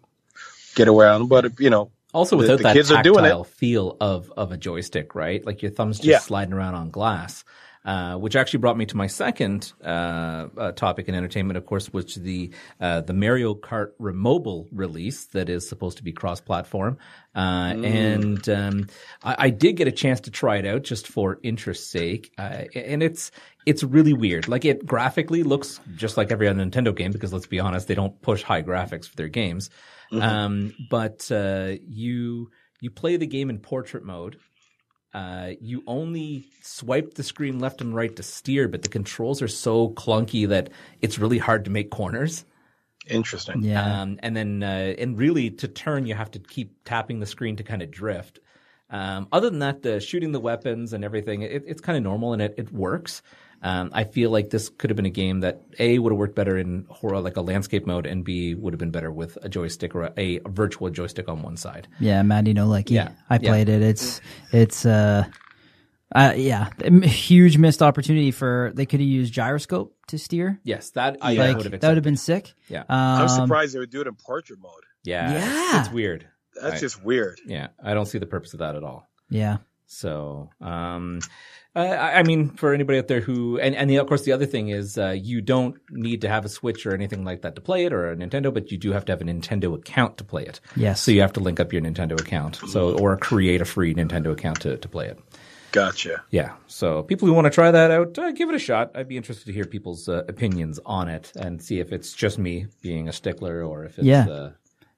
get 0.74 0.88
around. 0.88 1.28
But 1.28 1.58
you 1.60 1.70
know, 1.70 1.90
Also, 2.14 2.36
without 2.36 2.58
the 2.58 2.62
that 2.62 2.90
are 2.90 3.02
doing 3.02 3.24
tactile 3.24 3.44
feel 3.44 3.96
of 4.00 4.32
of 4.36 4.52
a 4.52 4.56
joystick, 4.56 5.14
right? 5.14 5.44
Like 5.44 5.60
your 5.62 5.70
thumb's 5.72 5.98
just 5.98 6.08
Yeah. 6.08 6.18
sliding 6.20 6.54
around 6.54 6.74
on 6.76 6.90
glass. 6.90 7.44
Uh, 7.86 8.16
which 8.16 8.34
actually 8.34 8.60
brought 8.60 8.78
me 8.78 8.86
to 8.86 8.96
my 8.96 9.06
second 9.06 9.70
uh, 9.84 10.46
uh, 10.56 10.72
topic 10.72 11.06
in 11.06 11.14
entertainment, 11.14 11.58
of 11.58 11.66
course, 11.66 11.92
which 11.92 12.14
the 12.14 12.50
uh, 12.80 13.02
the 13.02 13.12
Mario 13.12 13.54
Kart 13.54 13.88
Remobile 14.00 14.66
release 14.72 15.26
that 15.26 15.50
is 15.50 15.68
supposed 15.68 15.98
to 15.98 16.02
be 16.02 16.10
cross 16.10 16.40
platform. 16.40 16.96
Uh, 17.36 17.74
And 17.84 18.48
um, 18.48 18.86
I, 19.22 19.36
I 19.38 19.50
did 19.50 19.74
get 19.76 19.86
a 19.86 19.92
chance 19.92 20.20
to 20.22 20.30
try 20.30 20.56
it 20.56 20.64
out 20.64 20.82
just 20.82 21.06
for 21.08 21.38
interest's 21.42 21.86
sake, 21.86 22.32
uh, 22.38 22.64
and 22.74 23.02
it's 23.02 23.30
it's 23.66 23.84
really 23.84 24.14
weird. 24.14 24.48
Like 24.48 24.64
it 24.64 24.86
graphically 24.86 25.42
looks 25.42 25.78
just 25.94 26.16
like 26.16 26.32
every 26.32 26.48
other 26.48 26.64
Nintendo 26.64 26.96
game 26.96 27.12
because 27.12 27.34
let's 27.34 27.46
be 27.46 27.60
honest, 27.60 27.86
they 27.86 27.94
don't 27.94 28.18
push 28.22 28.42
high 28.42 28.62
graphics 28.62 29.06
for 29.10 29.16
their 29.16 29.28
games. 29.28 29.68
Um, 30.22 30.74
but 30.90 31.30
uh, 31.30 31.74
you 31.86 32.50
you 32.80 32.90
play 32.90 33.16
the 33.16 33.26
game 33.26 33.50
in 33.50 33.58
portrait 33.58 34.04
mode. 34.04 34.38
Uh, 35.14 35.52
you 35.60 35.82
only 35.86 36.44
swipe 36.60 37.14
the 37.14 37.22
screen 37.22 37.60
left 37.60 37.80
and 37.80 37.94
right 37.94 38.14
to 38.16 38.22
steer, 38.22 38.66
but 38.66 38.82
the 38.82 38.88
controls 38.88 39.40
are 39.40 39.48
so 39.48 39.90
clunky 39.90 40.48
that 40.48 40.70
it's 41.00 41.18
really 41.18 41.38
hard 41.38 41.64
to 41.64 41.70
make 41.70 41.90
corners. 41.90 42.44
interesting. 43.08 43.62
yeah. 43.62 44.02
Um, 44.02 44.18
and 44.24 44.36
then, 44.36 44.62
uh, 44.64 44.94
and 44.98 45.16
really 45.16 45.50
to 45.50 45.68
turn, 45.68 46.06
you 46.06 46.14
have 46.14 46.32
to 46.32 46.40
keep 46.40 46.82
tapping 46.84 47.20
the 47.20 47.26
screen 47.26 47.54
to 47.56 47.62
kind 47.62 47.80
of 47.80 47.92
drift. 47.92 48.40
Um, 48.90 49.28
other 49.30 49.50
than 49.50 49.60
that, 49.60 49.82
the 49.82 50.00
shooting 50.00 50.32
the 50.32 50.40
weapons 50.40 50.92
and 50.92 51.04
everything, 51.04 51.42
it, 51.42 51.62
it's 51.64 51.80
kind 51.80 51.96
of 51.96 52.02
normal 52.02 52.32
and 52.32 52.42
it, 52.42 52.54
it 52.58 52.72
works. 52.72 53.22
Um, 53.64 53.90
I 53.94 54.04
feel 54.04 54.30
like 54.30 54.50
this 54.50 54.68
could 54.68 54.90
have 54.90 54.96
been 54.96 55.06
a 55.06 55.10
game 55.10 55.40
that 55.40 55.62
A 55.78 55.98
would 55.98 56.12
have 56.12 56.18
worked 56.18 56.34
better 56.34 56.58
in 56.58 56.84
horror, 56.90 57.18
like 57.20 57.38
a 57.38 57.40
landscape 57.40 57.86
mode, 57.86 58.04
and 58.06 58.22
B 58.22 58.54
would 58.54 58.74
have 58.74 58.78
been 58.78 58.90
better 58.90 59.10
with 59.10 59.38
a 59.42 59.48
joystick 59.48 59.94
or 59.94 60.04
a, 60.04 60.12
a 60.18 60.40
virtual 60.48 60.90
joystick 60.90 61.28
on 61.30 61.40
one 61.42 61.56
side. 61.56 61.88
Yeah, 61.98 62.22
Matt, 62.22 62.46
you 62.46 62.52
know, 62.52 62.66
like 62.68 62.90
Yeah, 62.90 63.12
I 63.30 63.38
yeah. 63.40 63.48
played 63.48 63.70
it. 63.70 63.80
It's 63.82 64.20
it's 64.52 64.84
uh, 64.84 65.24
uh 66.14 66.34
yeah, 66.36 66.68
a 66.80 66.86
m- 66.86 67.00
huge 67.02 67.56
missed 67.56 67.80
opportunity 67.82 68.30
for 68.32 68.70
they 68.74 68.84
could 68.86 69.00
have 69.00 69.08
used 69.08 69.32
gyroscope 69.32 69.96
to 70.08 70.18
steer. 70.18 70.60
Yes, 70.62 70.90
that 70.90 71.16
I 71.22 71.32
like 71.32 71.56
would 71.56 71.64
have 71.72 71.80
that 71.80 71.88
would 71.88 71.96
have 71.96 72.04
been 72.04 72.18
sick. 72.18 72.52
Yeah. 72.68 72.80
um, 72.80 72.86
I 72.90 73.22
was 73.22 73.34
surprised 73.34 73.74
they 73.74 73.78
would 73.78 73.88
do 73.90 74.02
it 74.02 74.06
in 74.06 74.14
portrait 74.14 74.60
mode. 74.60 74.84
Yeah, 75.04 75.32
Yeah. 75.32 75.80
it's 75.80 75.90
weird. 75.90 76.28
That's 76.60 76.76
I- 76.76 76.80
just 76.80 77.02
weird. 77.02 77.40
Yeah, 77.46 77.68
I 77.82 77.94
don't 77.94 78.06
see 78.06 78.18
the 78.18 78.26
purpose 78.26 78.52
of 78.52 78.58
that 78.58 78.76
at 78.76 78.82
all. 78.84 79.08
Yeah, 79.30 79.56
So, 79.94 80.50
um, 80.60 81.20
uh, 81.76 81.80
I 81.80 82.18
I 82.18 82.22
mean, 82.22 82.50
for 82.50 82.72
anybody 82.74 82.98
out 82.98 83.08
there 83.08 83.20
who, 83.20 83.58
and, 83.58 83.74
and 83.74 83.88
the, 83.88 83.96
of 83.96 84.06
course, 84.06 84.22
the 84.22 84.32
other 84.32 84.46
thing 84.46 84.68
is, 84.68 84.96
uh, 84.98 85.10
you 85.10 85.40
don't 85.40 85.76
need 85.90 86.20
to 86.22 86.28
have 86.28 86.44
a 86.44 86.48
Switch 86.48 86.86
or 86.86 86.94
anything 86.94 87.24
like 87.24 87.42
that 87.42 87.54
to 87.54 87.60
play 87.60 87.84
it 87.84 87.92
or 87.92 88.10
a 88.10 88.16
Nintendo, 88.16 88.52
but 88.52 88.70
you 88.70 88.78
do 88.78 88.92
have 88.92 89.04
to 89.06 89.12
have 89.12 89.20
a 89.20 89.24
Nintendo 89.24 89.74
account 89.74 90.18
to 90.18 90.24
play 90.24 90.44
it. 90.44 90.60
Yes. 90.76 91.00
So 91.00 91.10
you 91.10 91.20
have 91.20 91.32
to 91.34 91.40
link 91.40 91.58
up 91.60 91.72
your 91.72 91.82
Nintendo 91.82 92.20
account. 92.20 92.60
So, 92.68 92.96
or 92.98 93.16
create 93.16 93.60
a 93.60 93.64
free 93.64 93.94
Nintendo 93.94 94.32
account 94.32 94.60
to, 94.62 94.76
to 94.76 94.88
play 94.88 95.06
it. 95.08 95.18
Gotcha. 95.72 96.22
Yeah. 96.30 96.52
So 96.68 97.02
people 97.02 97.26
who 97.26 97.34
want 97.34 97.46
to 97.46 97.50
try 97.50 97.72
that 97.72 97.90
out, 97.90 98.16
uh, 98.16 98.30
give 98.30 98.48
it 98.48 98.54
a 98.54 98.60
shot. 98.60 98.92
I'd 98.94 99.08
be 99.08 99.16
interested 99.16 99.46
to 99.46 99.52
hear 99.52 99.64
people's 99.64 100.08
uh, 100.08 100.22
opinions 100.28 100.78
on 100.86 101.08
it 101.08 101.32
and 101.34 101.60
see 101.60 101.80
if 101.80 101.92
it's 101.92 102.12
just 102.12 102.38
me 102.38 102.66
being 102.82 103.08
a 103.08 103.12
stickler 103.12 103.64
or 103.64 103.84
if 103.84 103.98
it's, 103.98 104.06
Yeah. 104.06 104.26
uh, 104.28 104.50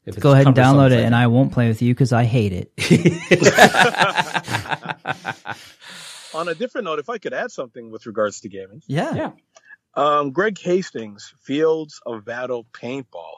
if 0.05 0.17
it's 0.17 0.23
go 0.23 0.33
ahead 0.33 0.47
and 0.47 0.55
download 0.55 0.89
as 0.89 0.93
it, 0.93 1.05
and 1.05 1.17
I 1.17 1.29
won't 1.29 1.51
play 1.51 1.69
with 1.69 1.81
you 1.81 1.95
because 1.95 2.13
I 2.13 2.25
hate 2.25 2.53
it. 2.53 2.73
On 6.37 6.49
a 6.49 6.55
different 6.55 6.85
note, 6.85 6.99
if 6.99 7.09
I 7.09 7.19
could 7.19 7.33
add 7.35 7.51
something 7.51 7.91
with 7.91 8.07
regards 8.07 8.41
to 8.41 8.49
gaming, 8.49 8.83
Yeah, 8.87 9.15
Yeah. 9.15 9.33
um, 9.95 10.31
Greg 10.33 10.59
Hastings, 10.59 11.33
Fields 11.43 12.01
of 12.05 12.25
Battle 12.25 12.65
Paintball. 12.73 13.35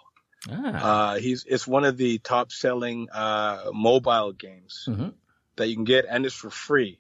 Ah. 0.50 1.12
Uh, 1.12 1.18
he's 1.18 1.44
it's 1.48 1.66
one 1.66 1.84
of 1.84 1.96
the 1.96 2.18
top 2.18 2.52
selling 2.52 3.08
uh, 3.10 3.70
mobile 3.72 4.32
games 4.32 4.84
Mhm. 4.88 5.14
that 5.56 5.68
you 5.68 5.74
can 5.74 5.84
get, 5.84 6.06
and 6.08 6.24
it's 6.26 6.34
for 6.34 6.50
free 6.50 6.98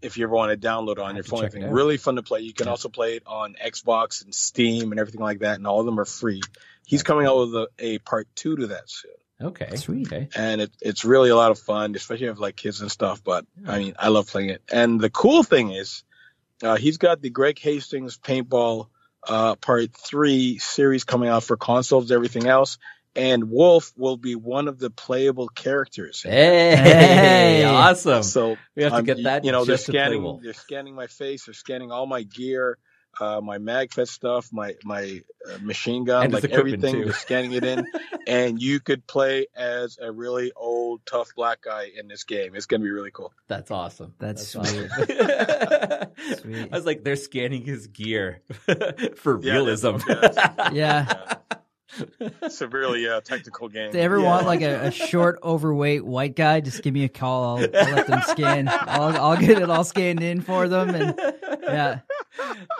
if 0.00 0.16
you 0.16 0.24
ever 0.24 0.34
want 0.34 0.52
to 0.52 0.68
download 0.68 0.92
it 0.92 0.98
on 1.00 1.12
I 1.12 1.14
your 1.16 1.24
phone. 1.24 1.44
it 1.44 1.54
really 1.72 1.96
fun 1.96 2.14
to 2.16 2.22
play. 2.22 2.40
You 2.40 2.52
can 2.54 2.66
Yeah. 2.66 2.70
also 2.72 2.88
play 2.88 3.16
it 3.16 3.24
on 3.26 3.54
Xbox 3.54 4.24
and 4.24 4.32
Steam 4.34 4.92
and 4.92 5.00
everything 5.00 5.20
like 5.20 5.40
that, 5.40 5.56
and 5.56 5.66
all 5.66 5.80
of 5.80 5.86
them 5.86 5.98
are 5.98 6.04
free. 6.04 6.40
He's 6.86 7.02
coming 7.02 7.26
out 7.26 7.38
with 7.38 7.54
a, 7.54 7.68
a 7.80 7.98
part 7.98 8.28
two 8.36 8.56
to 8.56 8.66
that 8.68 8.88
soon, 8.88 9.10
Okay. 9.40 9.76
Sweet. 9.76 10.06
Okay. 10.08 10.28
and 10.34 10.60
it, 10.62 10.70
it's 10.80 11.04
really 11.04 11.30
a 11.30 11.36
lot 11.36 11.50
of 11.52 11.58
fun, 11.58 11.94
especially 11.94 12.16
if 12.16 12.20
you 12.22 12.28
have 12.28 12.38
like 12.40 12.56
kids 12.56 12.80
and 12.80 12.90
stuff. 12.90 13.22
But 13.22 13.46
I 13.66 13.78
mean, 13.78 13.94
I 13.98 14.08
love 14.08 14.26
playing 14.28 14.50
it. 14.50 14.62
And 14.72 15.00
the 15.00 15.10
cool 15.10 15.42
thing 15.42 15.70
is, 15.70 16.02
uh, 16.62 16.76
he's 16.76 16.98
got 16.98 17.20
the 17.22 17.30
Greg 17.30 17.58
Hastings 17.58 18.18
Paintball 18.18 18.88
uh, 19.28 19.54
Part 19.56 19.94
Three 19.96 20.58
series 20.58 21.04
coming 21.04 21.28
out 21.28 21.44
for 21.44 21.56
consoles, 21.56 22.10
everything 22.10 22.46
else. 22.46 22.78
And 23.16 23.50
Wolf 23.50 23.92
will 23.96 24.16
be 24.16 24.34
one 24.36 24.68
of 24.68 24.78
the 24.78 24.90
playable 24.90 25.48
characters. 25.48 26.22
Hey, 26.22 26.76
Hey. 26.76 27.64
awesome. 27.64 28.22
So 28.22 28.56
we 28.76 28.84
have 28.84 28.94
to 28.94 29.02
get 29.02 29.22
that. 29.24 29.44
You 29.44 29.50
know, 29.52 29.64
they're 29.64 29.74
just 29.74 29.86
to 29.86 29.92
play 29.92 30.02
scanning. 30.02 30.40
They're 30.42 30.52
scanning 30.52 30.94
my 30.94 31.06
face. 31.08 31.46
They're 31.46 31.54
scanning 31.54 31.90
all 31.90 32.06
my 32.06 32.22
gear, 32.22 32.78
uh, 33.20 33.40
my 33.40 33.58
MagFed 33.58 34.08
stuff, 34.08 34.48
my 34.52 34.74
my 34.84 35.22
uh, 35.48 35.58
machine 35.60 36.04
gun, 36.04 36.24
And 36.24 36.32
like 36.32 36.44
everything. 36.46 36.94
too. 36.94 37.04
They're 37.04 37.12
scanning 37.14 37.52
it 37.52 37.64
in, 37.64 37.86
and 38.26 38.60
you 38.62 38.80
could 38.80 39.06
play 39.06 39.46
as 39.56 39.98
a 40.00 40.10
really 40.12 40.52
old, 40.54 41.00
tough 41.06 41.30
black 41.36 41.62
guy 41.62 41.90
in 41.96 42.08
this 42.08 42.24
game. 42.24 42.54
It's 42.54 42.66
gonna 42.66 42.84
be 42.84 42.90
really 42.90 43.10
cool. 43.10 43.32
That's 43.48 43.70
awesome. 43.70 44.14
That's 44.18 44.54
awesome. 44.56 44.88
Sweet. 44.88 45.10
I 46.72 46.76
was 46.76 46.86
like, 46.86 47.04
they're 47.04 47.16
scanning 47.16 47.64
his 47.64 47.86
gear 47.88 48.42
for 49.16 49.40
Yeah, 49.42 49.52
realism. 49.54 49.96
that's- 50.06 50.72
yeah. 50.74 51.34
It's 52.42 52.60
a 52.60 52.68
really 52.68 53.08
uh, 53.08 53.22
technical 53.22 53.68
game. 53.68 53.86
If 53.86 53.92
they 53.92 54.02
ever 54.02 54.18
Yeah. 54.18 54.24
want 54.26 54.46
like 54.46 54.60
a, 54.60 54.86
a 54.86 54.90
short, 54.90 55.40
overweight 55.42 56.04
white 56.04 56.36
guy, 56.36 56.60
just 56.60 56.82
give 56.82 56.92
me 56.94 57.04
a 57.04 57.08
call. 57.08 57.58
I'll, 57.58 57.64
I'll 57.64 57.94
let 57.94 58.06
them 58.06 58.20
scan. 58.26 58.68
I'll, 58.68 59.16
I'll 59.16 59.36
get 59.36 59.58
it 59.60 59.68
all 59.70 59.84
scanned 59.84 60.22
in 60.22 60.40
for 60.42 60.68
them. 60.68 60.90
And 60.90 61.14
yeah, 61.62 62.00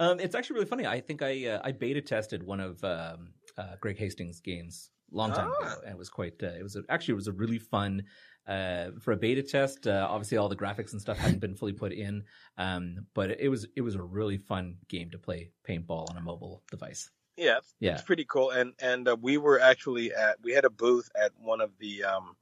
um, 0.00 0.20
it's 0.20 0.34
actually 0.34 0.54
really 0.54 0.66
funny. 0.66 0.86
I 0.86 1.00
think 1.00 1.22
I 1.22 1.46
uh, 1.46 1.60
I 1.64 1.72
beta 1.72 2.00
tested 2.00 2.42
one 2.42 2.60
of 2.60 2.82
um, 2.84 3.30
uh, 3.58 3.76
Greg 3.80 3.98
Hastings' 3.98 4.40
games 4.40 4.90
a 5.12 5.16
long 5.16 5.32
time 5.32 5.50
Ah. 5.62 5.66
ago, 5.72 5.80
and 5.84 5.92
it 5.92 5.98
was 5.98 6.08
quite. 6.10 6.34
Uh, 6.42 6.48
it 6.58 6.62
was 6.62 6.76
a, 6.76 6.82
actually 6.88 7.12
it 7.12 7.16
was 7.16 7.28
a 7.28 7.32
really 7.32 7.58
fun 7.58 8.04
uh, 8.46 8.90
for 9.00 9.12
a 9.12 9.16
beta 9.16 9.42
test. 9.42 9.86
Uh, 9.86 10.06
obviously, 10.08 10.38
all 10.38 10.48
the 10.48 10.56
graphics 10.56 10.92
and 10.92 11.00
stuff 11.00 11.18
hadn't 11.18 11.40
been 11.40 11.54
fully 11.54 11.72
put 11.72 11.92
in, 11.92 12.24
um, 12.58 13.06
but 13.14 13.30
it 13.30 13.48
was 13.48 13.66
it 13.76 13.80
was 13.82 13.94
a 13.94 14.02
really 14.02 14.38
fun 14.38 14.76
game 14.88 15.10
to 15.10 15.18
play 15.18 15.50
paintball 15.68 16.10
on 16.10 16.16
a 16.16 16.20
mobile 16.20 16.62
device. 16.70 17.10
Yeah, 17.36 17.58
it's, 17.58 17.74
Yeah. 17.80 17.92
it's 17.94 18.02
pretty 18.02 18.24
cool. 18.24 18.50
And 18.50 18.74
and 18.78 19.08
uh, 19.08 19.16
we 19.20 19.38
were 19.38 19.60
actually 19.60 20.12
at 20.14 20.36
we 20.42 20.52
had 20.52 20.64
a 20.64 20.70
booth 20.70 21.10
at 21.20 21.32
one 21.38 21.60
of 21.60 21.70
the 21.78 22.04
um, 22.04 22.36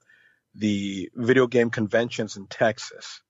the 0.55 1.11
video 1.15 1.47
game 1.47 1.71
conventions 1.71 2.37
in 2.37 2.47
Texas. 2.47 3.23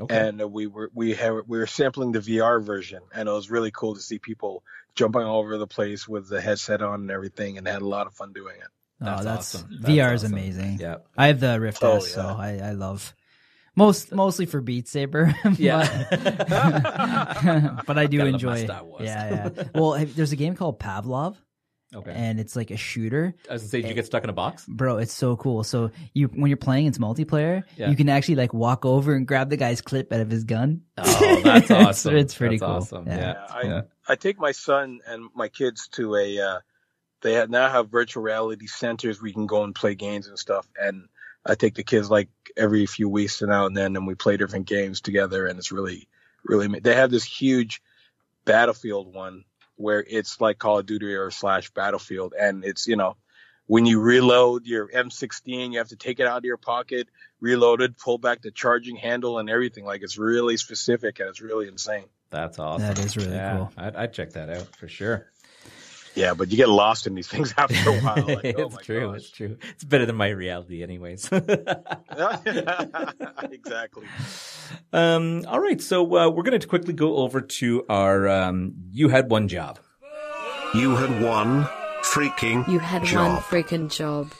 Okay. 0.00 0.16
and 0.28 0.40
uh, 0.40 0.48
we 0.48 0.66
were 0.66 0.90
we 0.94 1.14
have 1.14 1.34
we 1.46 1.58
were 1.58 1.66
sampling 1.66 2.12
the 2.12 2.20
VR 2.20 2.62
version, 2.64 3.00
and 3.14 3.28
it 3.28 3.32
was 3.32 3.50
really 3.50 3.70
cool 3.70 3.94
to 3.94 4.00
see 4.00 4.18
people 4.18 4.62
jumping 4.94 5.22
all 5.22 5.40
over 5.40 5.58
the 5.58 5.66
place 5.66 6.08
with 6.08 6.28
the 6.28 6.40
headset 6.40 6.80
on 6.82 7.02
and 7.02 7.10
everything, 7.10 7.58
and 7.58 7.66
had 7.68 7.82
a 7.82 7.86
lot 7.88 8.06
of 8.06 8.14
fun 8.14 8.32
doing 8.32 8.56
it. 8.56 8.68
oh, 9.02 9.22
that's 9.22 9.54
awesome. 9.54 9.68
VR 9.68 9.80
That's 9.80 9.90
is 10.22 10.24
awesome. 10.24 10.32
amazing. 10.32 10.78
Yeah. 10.80 10.96
I 11.16 11.26
have 11.26 11.40
the 11.40 11.60
Rift 11.60 11.82
Oh, 11.82 11.96
S, 11.96 12.12
so. 12.12 12.22
I, 12.22 12.58
I 12.62 12.70
love 12.72 13.14
most 13.76 14.12
mostly 14.12 14.46
for 14.46 14.60
Beat 14.60 14.88
Saber. 14.88 15.34
Yeah. 15.58 16.06
but, 16.10 17.84
but 17.86 17.98
I 17.98 18.06
do 18.06 18.18
Gotta 18.18 18.30
enjoy. 18.30 18.50
my 18.50 18.64
Star 18.64 18.84
Yeah, 19.00 19.50
yeah. 19.56 19.64
Well, 19.74 20.04
there's 20.06 20.32
a 20.32 20.36
game 20.36 20.54
called 20.54 20.78
Pavlov, 20.78 21.36
Okay. 21.94 22.10
and 22.10 22.40
it's 22.40 22.56
like 22.56 22.70
a 22.70 22.76
shooter. 22.76 23.34
I 23.50 23.52
was 23.52 23.62
gonna 23.62 23.68
say, 23.68 23.82
did 23.82 23.88
you 23.88 23.94
get 23.94 24.06
stuck 24.06 24.24
in 24.24 24.30
a 24.30 24.32
box? 24.32 24.64
Bro, 24.66 24.98
it's 24.98 25.12
so 25.12 25.36
cool. 25.36 25.62
So 25.62 25.90
you 26.14 26.28
when 26.28 26.48
you're 26.48 26.56
playing, 26.56 26.86
it's 26.86 26.98
multiplayer. 26.98 27.64
Yeah. 27.76 27.90
You 27.90 27.96
can 27.96 28.08
actually 28.08 28.36
like 28.36 28.54
walk 28.54 28.86
over 28.86 29.14
and 29.14 29.26
grab 29.26 29.50
the 29.50 29.58
guy's 29.58 29.82
clip 29.82 30.12
out 30.12 30.20
of 30.20 30.30
his 30.30 30.44
gun. 30.44 30.82
Oh, 30.96 31.40
that's 31.44 31.70
awesome. 31.70 32.16
it's 32.16 32.34
pretty 32.34 32.56
That's 32.56 32.66
cool. 32.66 32.76
Awesome. 32.76 33.06
Yeah. 33.06 33.18
Yeah. 33.18 33.46
I, 33.50 33.62
Yeah. 33.62 33.80
I 34.08 34.16
take 34.16 34.38
my 34.38 34.52
son 34.52 35.00
and 35.06 35.28
my 35.34 35.48
kids 35.48 35.88
to 35.92 36.16
a 36.16 36.38
uh, 36.40 36.58
they 37.20 37.34
have, 37.34 37.50
now 37.50 37.70
have 37.70 37.90
virtual 37.90 38.22
reality 38.22 38.66
centers 38.66 39.20
where 39.20 39.28
you 39.28 39.34
can 39.34 39.46
go 39.46 39.62
and 39.62 39.74
play 39.74 39.94
games 39.94 40.26
and 40.26 40.38
stuff, 40.38 40.66
and 40.80 41.08
I 41.46 41.54
take 41.54 41.74
the 41.74 41.84
kids 41.84 42.10
like 42.10 42.28
every 42.56 42.86
few 42.86 43.08
weeks 43.08 43.38
to 43.38 43.46
now 43.46 43.66
and 43.66 43.76
then, 43.76 43.96
and 43.96 44.06
we 44.06 44.14
play 44.14 44.36
different 44.36 44.66
games 44.66 45.00
together, 45.00 45.46
and 45.46 45.58
it's 45.58 45.72
really 45.72 46.08
really 46.44 46.80
they 46.80 46.94
have 46.94 47.10
this 47.10 47.24
huge 47.24 47.80
battlefield 48.44 49.14
one 49.14 49.44
where 49.82 50.04
it's 50.06 50.40
like 50.40 50.58
Call 50.58 50.78
of 50.78 50.86
Duty 50.86 51.14
or 51.14 51.30
slash 51.30 51.70
Battlefield, 51.70 52.34
and 52.38 52.64
it's 52.64 52.86
you 52.86 52.96
know 52.96 53.16
when 53.66 53.86
you 53.86 54.00
reload 54.00 54.66
your 54.66 54.88
M16, 54.88 55.72
you 55.72 55.78
have 55.78 55.88
to 55.88 55.96
take 55.96 56.20
it 56.20 56.26
out 56.26 56.38
of 56.38 56.44
your 56.44 56.56
pocket, 56.56 57.08
reload 57.40 57.80
it, 57.80 57.98
pull 57.98 58.18
back 58.18 58.42
the 58.42 58.50
charging 58.50 58.96
handle, 58.96 59.38
and 59.38 59.48
everything. 59.48 59.84
Like 59.84 60.02
it's 60.02 60.18
really 60.18 60.56
specific 60.56 61.20
and 61.20 61.28
it's 61.28 61.40
really 61.40 61.68
insane. 61.68 62.04
That's 62.30 62.58
awesome. 62.58 62.88
That 62.88 62.98
is 62.98 63.16
really 63.16 63.32
yeah, 63.34 63.56
cool. 63.56 63.72
I'd, 63.76 63.96
I'd 63.96 64.12
check 64.12 64.32
that 64.32 64.48
out 64.50 64.74
for 64.76 64.88
sure. 64.88 65.31
Yeah, 66.14 66.34
but 66.34 66.50
you 66.50 66.56
get 66.58 66.68
lost 66.68 67.06
in 67.06 67.14
these 67.14 67.28
things 67.28 67.54
after 67.58 67.90
a 67.90 68.00
while. 68.00 68.26
Like, 68.26 68.54
oh 68.58 68.66
it's 68.66 68.74
my 68.76 68.82
true. 68.82 69.12
gosh. 69.12 69.16
It's 69.20 69.30
true. 69.30 69.56
It's 69.70 69.84
better 69.84 70.04
than 70.06 70.16
my 70.16 70.28
reality, 70.28 70.82
anyways. 70.82 71.30
exactly. 73.50 74.06
um, 74.92 75.44
all 75.48 75.60
right, 75.60 75.80
so 75.80 76.04
uh, 76.16 76.28
we're 76.28 76.42
going 76.42 76.60
to 76.60 76.66
quickly 76.66 76.92
go 76.92 77.16
over 77.16 77.40
to 77.40 77.84
our. 77.88 78.28
Um, 78.28 78.74
you 78.90 79.08
had 79.08 79.30
one 79.30 79.48
job. 79.48 79.78
You 80.74 80.96
had 80.96 81.22
one 81.22 81.64
freaking 82.02 82.66
You 82.68 82.78
had 82.78 83.02
one 83.02 83.10
job. 83.10 83.42
freaking 83.42 83.90
job. 83.94 84.32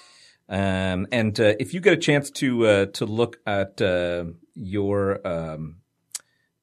Um, 0.48 1.06
and 1.12 1.38
uh, 1.38 1.54
if 1.60 1.72
you 1.74 1.80
get 1.80 1.92
a 1.92 1.96
chance 1.98 2.30
to 2.32 2.66
uh, 2.66 2.86
to 2.86 3.06
look 3.06 3.38
at 3.46 3.80
uh, 3.80 4.24
your 4.54 5.26
um, 5.26 5.76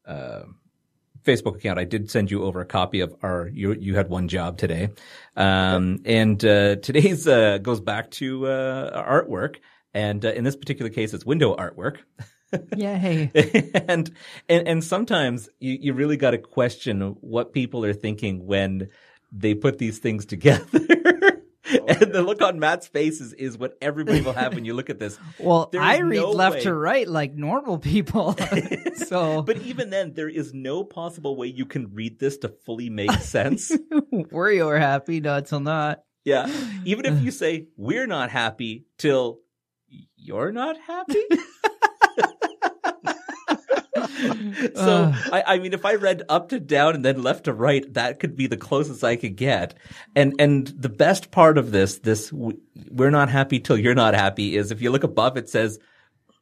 uh, 0.06 0.44
Facebook 1.24 1.56
account, 1.56 1.80
I 1.80 1.84
did 1.84 2.10
send 2.10 2.32
you 2.32 2.44
over 2.44 2.62
a 2.62 2.66
copy 2.66 3.02
of 3.02 3.16
our 3.22 3.50
you 3.54 3.74
you 3.74 3.96
had 3.96 4.10
one 4.10 4.28
job 4.28 4.58
today, 4.58 4.90
um, 5.36 6.02
and 6.06 6.44
uh, 6.44 6.78
today's 6.78 7.28
uh, 7.28 7.58
goes 7.60 7.80
back 7.80 8.12
to 8.12 8.48
uh, 8.48 9.04
artwork, 9.04 9.58
and 9.94 10.24
uh, 10.24 10.30
in 10.30 10.44
this 10.44 10.56
particular 10.56 10.90
case, 10.90 11.14
it's 11.14 11.26
window 11.26 11.56
artwork. 11.56 11.98
Yay. 12.76 13.32
and 13.88 14.12
and 14.48 14.68
and 14.68 14.84
sometimes 14.84 15.50
you, 15.60 15.78
you 15.82 15.94
really 15.94 16.18
got 16.18 16.32
to 16.32 16.38
question 16.38 17.16
what 17.22 17.54
people 17.54 17.86
are 17.86 17.94
thinking 17.94 18.46
when 18.46 18.90
they 19.32 19.54
put 19.54 19.78
these 19.78 20.00
things 20.00 20.26
together. 20.26 21.29
And 21.90 22.14
the 22.14 22.22
look 22.22 22.42
on 22.42 22.60
Matt's 22.60 22.88
face 22.88 23.20
is, 23.22 23.34
is 23.34 23.58
what 23.58 23.78
everybody 23.82 24.22
will 24.22 24.34
have 24.34 24.54
when 24.54 24.66
you 24.66 24.74
look 24.74 24.90
at 24.90 25.00
this. 25.00 25.18
Well, 25.40 25.70
I 25.78 25.98
read 26.00 26.18
no 26.22 26.32
left 26.32 26.56
way- 26.58 26.64
to 26.64 26.74
right 26.74 27.08
like 27.08 27.34
normal 27.34 27.78
people. 27.80 28.36
so 28.96 29.42
But 29.42 29.58
even 29.64 29.90
then, 29.90 30.14
there 30.14 30.30
is 30.30 30.54
no 30.54 30.84
possible 30.84 31.36
way 31.36 31.48
you 31.48 31.66
can 31.66 31.94
read 31.94 32.20
this 32.20 32.38
to 32.40 32.50
fully 32.66 32.90
make 32.90 33.12
sense. 33.14 33.72
worry 34.12 34.62
or 34.62 34.78
happy, 34.78 35.20
not 35.22 35.46
till 35.48 35.60
not. 35.62 36.04
yeah. 36.26 36.48
Even 36.86 37.06
if 37.06 37.22
you 37.24 37.32
say, 37.32 37.68
we're 37.78 38.08
not 38.08 38.30
happy 38.30 38.86
till 38.98 39.40
you're 40.16 40.52
not 40.52 40.78
happy. 40.80 41.24
so 44.76 45.04
Uh. 45.04 45.14
I, 45.32 45.44
I 45.48 45.60
mean, 45.60 45.74
if 45.74 45.86
I 45.86 45.96
read 45.96 46.24
up 46.30 46.50
to 46.50 46.60
down 46.60 46.96
and 46.96 47.06
then 47.06 47.22
left 47.24 47.46
to 47.46 47.54
right, 47.54 47.92
that 47.94 48.20
could 48.20 48.36
be 48.36 48.48
the 48.48 48.58
closest 48.58 49.04
I 49.04 49.16
could 49.16 49.36
get. 49.36 49.76
And 50.16 50.34
and 50.40 50.68
the 50.68 50.90
best 50.90 51.32
part 51.32 51.58
of 51.58 51.72
this, 51.72 52.00
this 52.00 52.32
we're 52.34 53.12
not 53.12 53.30
happy 53.30 53.60
till 53.60 53.78
you're 53.78 53.96
not 53.96 54.14
happy, 54.14 54.58
is 54.58 54.72
if 54.72 54.82
you 54.82 54.92
look 54.92 55.04
above, 55.04 55.38
it 55.38 55.50
says 55.50 55.80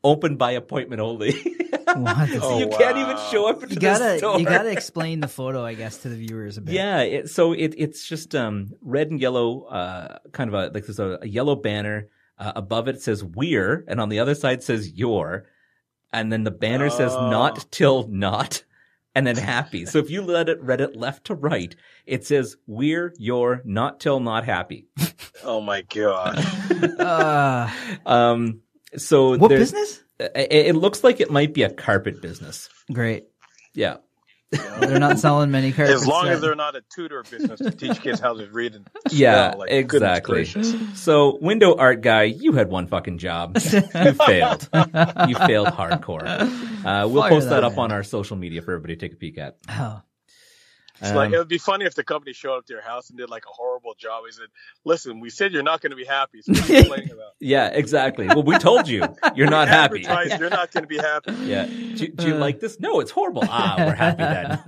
open 0.04 0.38
by 0.38 0.52
appointment 0.52 1.02
only. 1.02 1.34
What? 1.96 2.30
so 2.30 2.40
Oh, 2.42 2.60
you 2.60 2.68
can't 2.68 2.98
even 2.98 3.18
show 3.32 3.50
up 3.50 3.62
you 3.70 3.78
gotta 3.78 4.18
store. 4.18 4.40
you 4.40 4.46
gotta 4.46 4.72
explain 4.72 5.20
the 5.22 5.28
photo, 5.28 5.66
I 5.66 5.74
guess, 5.74 6.00
to 6.00 6.10
the 6.10 6.16
viewers 6.18 6.58
a 6.58 6.62
bit. 6.62 6.74
Yeah, 6.76 7.00
it, 7.02 7.30
so 7.30 7.54
it 7.54 7.74
it's 7.78 8.06
just 8.08 8.36
um 8.36 8.74
red 8.82 9.10
and 9.10 9.20
yellow, 9.20 9.63
uh, 9.63 10.18
kind 10.34 10.50
of 10.50 10.54
a 10.54 10.74
like 10.74 10.86
there's 10.86 11.00
a, 11.00 11.20
a 11.22 11.28
yellow 11.28 11.56
banner. 11.56 12.10
Uh, 12.38 12.52
above 12.56 12.88
it 12.88 13.02
says 13.02 13.24
"we're," 13.24 13.84
and 13.88 14.00
on 14.00 14.10
the 14.10 14.20
other 14.20 14.36
side 14.36 14.62
says 14.63 14.92
"your," 14.92 15.46
and 16.13 16.32
then 16.32 16.43
the 16.43 16.52
banner 16.52 16.89
says 16.89 17.13
Oh. 17.13 17.30
"not 17.30 17.65
till 17.72 18.08
not," 18.08 18.63
and 19.15 19.26
then 19.28 19.36
"happy." 19.36 19.86
So 19.86 20.00
if 20.00 20.10
you 20.10 20.22
let 20.24 20.50
it 20.50 20.62
read 20.62 20.82
it 20.82 20.96
left 20.96 21.26
to 21.26 21.36
right, 21.36 21.76
it 22.06 22.26
says 22.26 22.58
"we're 22.67 23.13
your 23.17 23.62
not 23.65 24.00
till 24.00 24.20
not 24.20 24.46
happy." 24.46 24.88
Oh 25.43 25.62
my 25.62 25.84
god. 25.84 26.39
Uh, 27.00 27.70
Um, 28.08 28.62
so 28.96 29.38
what 29.38 29.50
business? 29.50 30.02
It, 30.20 30.48
it 30.52 30.76
looks 30.76 31.04
like 31.04 31.20
it 31.22 31.30
might 31.30 31.54
be 31.54 31.62
a 31.62 31.70
carpet 31.70 32.22
business. 32.24 32.70
Great. 32.91 33.26
Yeah. 33.76 33.98
They're 34.52 35.00
not 35.00 35.20
selling 35.20 35.52
many 35.52 35.72
carpets. 35.74 36.02
As 36.02 36.08
long 36.08 36.28
as 36.28 36.40
they're 36.40 36.56
not 36.56 36.76
a 36.76 36.84
tutor 36.94 37.24
business 37.24 37.60
to 37.60 37.72
teach 37.72 38.00
kids 38.02 38.20
how 38.20 38.34
to 38.34 38.48
read 38.48 38.76
and 38.76 38.88
Yeah, 39.12 39.56
like, 39.58 39.72
exactly. 39.72 40.46
So, 40.96 41.38
window 41.42 41.76
art 41.76 42.02
guy, 42.02 42.24
you 42.24 42.54
had 42.54 42.70
one 42.70 42.88
fucking 42.88 43.18
job. 43.18 43.58
You 43.68 44.14
failed. 44.14 44.70
You 44.74 45.36
failed 45.36 45.68
hardcore. 45.70 46.24
Uh, 46.26 47.08
we'll 47.08 47.24
Fire 47.24 47.30
post 47.30 47.50
that, 47.50 47.56
that 47.56 47.64
up 47.64 47.74
man. 47.74 47.80
on 47.80 47.92
our 47.92 48.04
social 48.04 48.38
media 48.38 48.62
for 48.62 48.72
everybody 48.74 48.96
to 48.96 49.00
take 49.00 49.14
a 49.14 49.16
peek 49.18 49.38
at. 49.38 49.58
Oh. 49.70 50.02
It's 51.00 51.14
like 51.14 51.28
Um, 51.28 51.34
it 51.36 51.38
would 51.38 51.48
be 51.48 51.58
funny 51.60 51.86
if 51.86 51.94
the 51.96 52.04
company 52.04 52.34
showed 52.34 52.58
up 52.58 52.66
to 52.66 52.74
your 52.74 52.82
house 52.82 53.10
and 53.10 53.18
did 53.20 53.30
like 53.30 53.46
a 53.46 53.50
horrible 53.54 53.94
job. 54.00 54.24
He 54.26 54.32
said, 54.32 54.48
"Listen, 54.84 55.20
we 55.20 55.30
said 55.30 55.52
you're 55.54 55.62
not 55.64 55.80
going 55.82 55.92
to 55.92 55.96
be 55.96 56.06
happy. 56.06 56.42
So 56.42 56.54
what 56.54 56.70
are 56.70 56.74
you 56.74 56.80
complaining 56.84 57.12
about? 57.12 57.32
yeah, 57.40 57.68
exactly. 57.68 58.28
Well, 58.28 58.44
we 58.44 58.58
told 58.58 58.88
you 58.88 59.04
you're 59.36 59.50
not 59.50 59.68
happy. 59.80 60.06
Advertise, 60.08 60.40
You're 60.40 60.50
not 60.50 60.72
going 60.72 60.84
to 60.84 60.88
be 60.88 60.98
happy." 60.98 61.32
Yeah. 61.48 61.66
Do, 61.66 62.08
do 62.10 62.28
you 62.28 62.36
like 62.36 62.60
this? 62.60 62.80
No, 62.80 63.00
it's 63.00 63.12
horrible. 63.12 63.44
Ah, 63.48 63.76
we're 63.78 63.96
happy 63.96 64.24
then. 64.24 64.60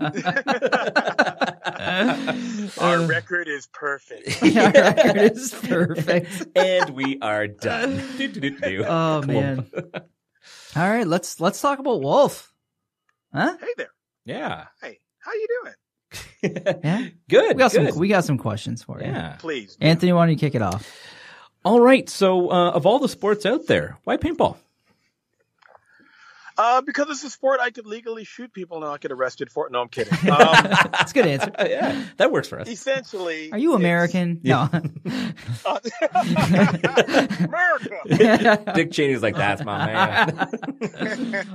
Our 2.80 3.02
record 3.06 3.48
is 3.48 3.68
perfect. 3.68 4.42
Our 4.44 4.72
record 4.72 5.18
is 5.18 5.54
perfect. 5.54 6.48
and 6.56 6.90
we 6.92 7.20
are 7.22 7.48
done. 7.48 8.02
Do, 8.18 8.28
do, 8.28 8.40
do, 8.40 8.60
do. 8.60 8.84
Oh 8.88 9.22
man. 9.24 9.70
All 10.76 10.90
right, 10.90 11.08
let's 11.08 11.40
let's 11.40 11.60
talk 11.62 11.80
about 11.80 12.02
Wolf. 12.02 12.54
Huh? 13.34 13.58
Hey 13.60 13.74
there. 13.78 13.92
Yeah. 14.26 14.66
Hey, 14.82 15.00
how 15.20 15.34
you 15.34 15.48
doing? 15.64 15.74
Yeah. 16.42 17.08
Good. 17.30 17.56
We 17.56 17.60
got 17.60 17.72
good. 17.72 17.90
some 17.92 18.00
we 18.00 18.08
got 18.08 18.26
some 18.26 18.38
questions 18.38 18.84
for 18.84 19.00
you. 19.00 19.08
yeah. 19.08 19.36
Please. 19.40 19.78
Anthony, 19.82 20.14
why 20.14 20.26
don't 20.26 20.32
you 20.32 20.38
kick 20.38 20.56
it 20.56 20.62
off? 20.62 20.90
All 21.66 21.82
right. 21.82 22.10
So, 22.10 22.50
uh, 22.52 22.72
of 22.72 22.86
all 22.86 23.00
the 23.00 23.10
sports 23.10 23.46
out 23.46 23.68
there, 23.68 23.98
why 24.06 24.18
paintball? 24.18 24.58
Uh, 26.62 26.82
because 26.82 27.10
it's 27.10 27.24
a 27.24 27.30
sport 27.30 27.62
I 27.62 27.70
could 27.72 27.86
legally 27.86 28.26
shoot 28.26 28.52
people 28.52 28.78
and 28.78 28.86
not 28.86 29.00
get 29.00 29.14
arrested 29.14 29.50
for 29.50 29.66
it. 29.68 29.72
No, 29.72 29.80
I'm 29.82 29.88
kidding. 29.88 30.14
Um, 30.30 30.64
That's 30.92 31.12
a 31.12 31.14
good 31.14 31.26
answer. 31.26 31.52
Yeah, 31.60 32.04
that 32.18 32.32
works 32.34 32.50
for 32.50 32.60
us. 32.60 32.68
essentially, 32.68 33.50
Are 33.54 33.58
you 33.58 33.70
it's- 33.70 33.80
American? 33.80 34.42
Yeah. 34.44 34.68
Uh, 35.66 35.80
America. 37.40 38.74
Dick 38.76 38.92
Cheney's 38.92 39.22
like, 39.24 39.36
that's 39.36 39.64
my 39.64 39.86
man. 39.88 40.50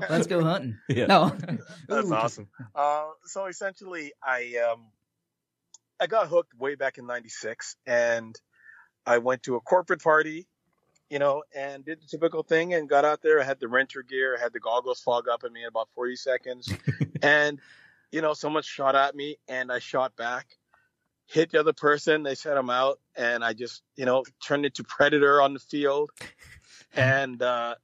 Let's 0.09 0.27
go 0.27 0.43
hunting. 0.43 0.79
Yeah. 0.89 1.07
No. 1.07 1.37
That's 1.89 2.09
Ooh. 2.09 2.15
awesome. 2.15 2.49
Uh, 2.75 3.09
so 3.25 3.47
essentially, 3.47 4.13
I 4.23 4.55
um, 4.73 4.87
I 6.01 6.07
got 6.07 6.29
hooked 6.29 6.55
way 6.59 6.75
back 6.77 6.99
in 6.99 7.07
'96, 7.07 7.77
and 7.87 8.35
I 9.07 9.19
went 9.19 9.43
to 9.45 9.57
a 9.57 9.61
corporate 9.61 10.03
party, 10.03 10.47
you 11.15 11.21
know, 11.21 11.45
and 11.55 11.85
did 11.85 12.03
the 12.03 12.09
typical 12.09 12.43
thing, 12.43 12.75
and 12.75 12.89
got 12.89 13.05
out 13.05 13.23
there. 13.23 13.41
I 13.41 13.45
had 13.45 13.61
the 13.61 13.69
renter 13.69 14.03
gear, 14.03 14.37
I 14.37 14.43
had 14.43 14.53
the 14.53 14.59
goggles 14.59 15.01
fog 15.01 15.29
up 15.29 15.45
at 15.45 15.53
me 15.53 15.63
in 15.63 15.69
about 15.69 15.89
40 15.95 16.17
seconds, 16.17 16.75
and 17.23 17.61
you 18.11 18.21
know, 18.21 18.35
someone 18.35 18.65
shot 18.65 18.97
at 18.97 19.15
me, 19.15 19.37
and 19.47 19.71
I 19.71 19.79
shot 19.79 20.17
back, 20.17 20.59
hit 21.29 21.53
the 21.53 21.61
other 21.61 21.73
person. 21.73 22.25
They 22.25 22.35
set 22.35 22.57
him 22.57 22.69
out, 22.69 22.99
and 23.15 23.45
I 23.45 23.53
just, 23.53 23.83
you 23.95 24.07
know, 24.07 24.25
turned 24.45 24.67
into 24.67 24.83
predator 24.83 25.41
on 25.41 25.55
the 25.55 25.61
field, 25.61 26.11
and 26.93 27.41
uh, 27.41 27.77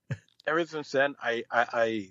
ever 0.44 0.66
since 0.66 0.90
then, 0.90 1.14
I, 1.22 1.44
I, 1.52 1.66
I 1.72 2.08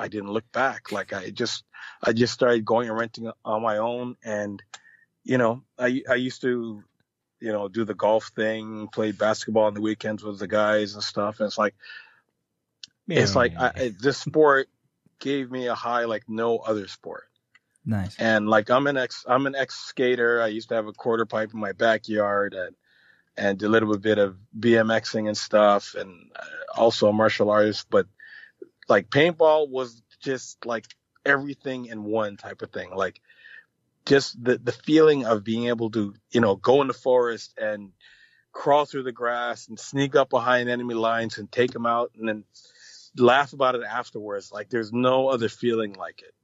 I 0.00 0.08
didn't 0.08 0.32
look 0.32 0.50
back. 0.50 0.90
Like 0.90 1.12
I 1.12 1.30
just, 1.30 1.62
I 2.02 2.12
just 2.12 2.34
started 2.34 2.64
going 2.64 2.88
and 2.88 2.98
renting 2.98 3.30
on 3.44 3.62
my 3.62 3.78
own. 3.78 4.16
And, 4.24 4.60
you 5.22 5.38
know, 5.38 5.62
I, 5.78 6.02
I 6.10 6.14
used 6.14 6.42
to, 6.42 6.82
you 7.40 7.52
know, 7.52 7.68
do 7.68 7.84
the 7.84 7.94
golf 7.94 8.30
thing, 8.34 8.88
play 8.92 9.12
basketball 9.12 9.64
on 9.64 9.74
the 9.74 9.80
weekends 9.80 10.22
with 10.24 10.38
the 10.38 10.48
guys 10.48 10.94
and 10.94 11.02
stuff. 11.02 11.40
And 11.40 11.46
it's 11.46 11.58
like, 11.58 11.74
it's 13.08 13.34
like 13.36 13.56
I, 13.56 13.72
I- 13.74 13.94
this 14.00 14.18
sport 14.18 14.68
gave 15.20 15.50
me 15.50 15.66
a 15.66 15.74
high 15.74 16.04
like 16.04 16.24
no 16.28 16.58
other 16.58 16.86
sport. 16.88 17.24
Nice. 17.84 18.16
And 18.18 18.48
like 18.48 18.70
I'm 18.70 18.86
an 18.86 18.96
ex, 18.96 19.24
I'm 19.26 19.46
an 19.46 19.54
ex 19.54 19.74
skater. 19.78 20.42
I 20.42 20.48
used 20.48 20.68
to 20.68 20.74
have 20.74 20.86
a 20.86 20.92
quarter 20.92 21.24
pipe 21.24 21.54
in 21.54 21.60
my 21.60 21.72
backyard 21.72 22.54
and, 22.54 22.74
and 23.36 23.58
did 23.58 23.66
a 23.66 23.68
little 23.70 23.96
bit 23.96 24.18
of 24.18 24.36
BMXing 24.58 25.26
and 25.28 25.36
stuff, 25.36 25.94
and 25.96 26.30
uh, 26.36 26.44
also 26.76 27.08
a 27.08 27.12
martial 27.12 27.50
artist. 27.50 27.86
But 27.88 28.06
like 28.88 29.08
paintball 29.10 29.70
was 29.70 30.02
just 30.20 30.66
like 30.66 30.84
everything 31.24 31.86
in 31.86 32.02
one 32.04 32.36
type 32.36 32.62
of 32.62 32.70
thing. 32.72 32.90
Like 32.94 33.20
just 34.08 34.42
the 34.42 34.58
the 34.58 34.72
feeling 34.72 35.24
of 35.26 35.44
being 35.44 35.68
able 35.68 35.90
to 35.90 36.14
you 36.30 36.40
know 36.40 36.56
go 36.56 36.80
in 36.82 36.88
the 36.88 36.94
forest 36.94 37.54
and 37.60 37.92
crawl 38.52 38.84
through 38.86 39.04
the 39.04 39.12
grass 39.12 39.68
and 39.68 39.78
sneak 39.78 40.16
up 40.16 40.30
behind 40.30 40.68
enemy 40.68 40.94
lines 40.94 41.38
and 41.38 41.52
take 41.52 41.70
them 41.70 41.86
out 41.86 42.10
and 42.18 42.28
then 42.28 42.44
laugh 43.16 43.52
about 43.52 43.74
it 43.76 43.82
afterwards. 43.84 44.50
Like 44.50 44.68
there's 44.70 44.92
no 44.92 45.28
other 45.28 45.48
feeling 45.48 45.92
like 45.92 46.22
it. 46.22 46.34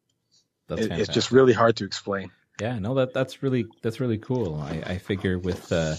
That's 0.69 0.83
It- 0.83 0.93
it's 0.93 1.13
just 1.15 1.31
really 1.33 1.53
hard 1.53 1.77
to 1.77 1.85
explain. 1.85 2.31
Yeah, 2.61 2.79
no, 2.79 2.95
that 2.95 3.13
that's 3.13 3.43
really 3.43 3.67
that's 3.83 3.99
really 3.99 4.19
cool. 4.19 4.61
I, 4.61 4.81
I 4.95 4.99
figure 4.99 5.41
with 5.41 5.73
uh, 5.73 5.97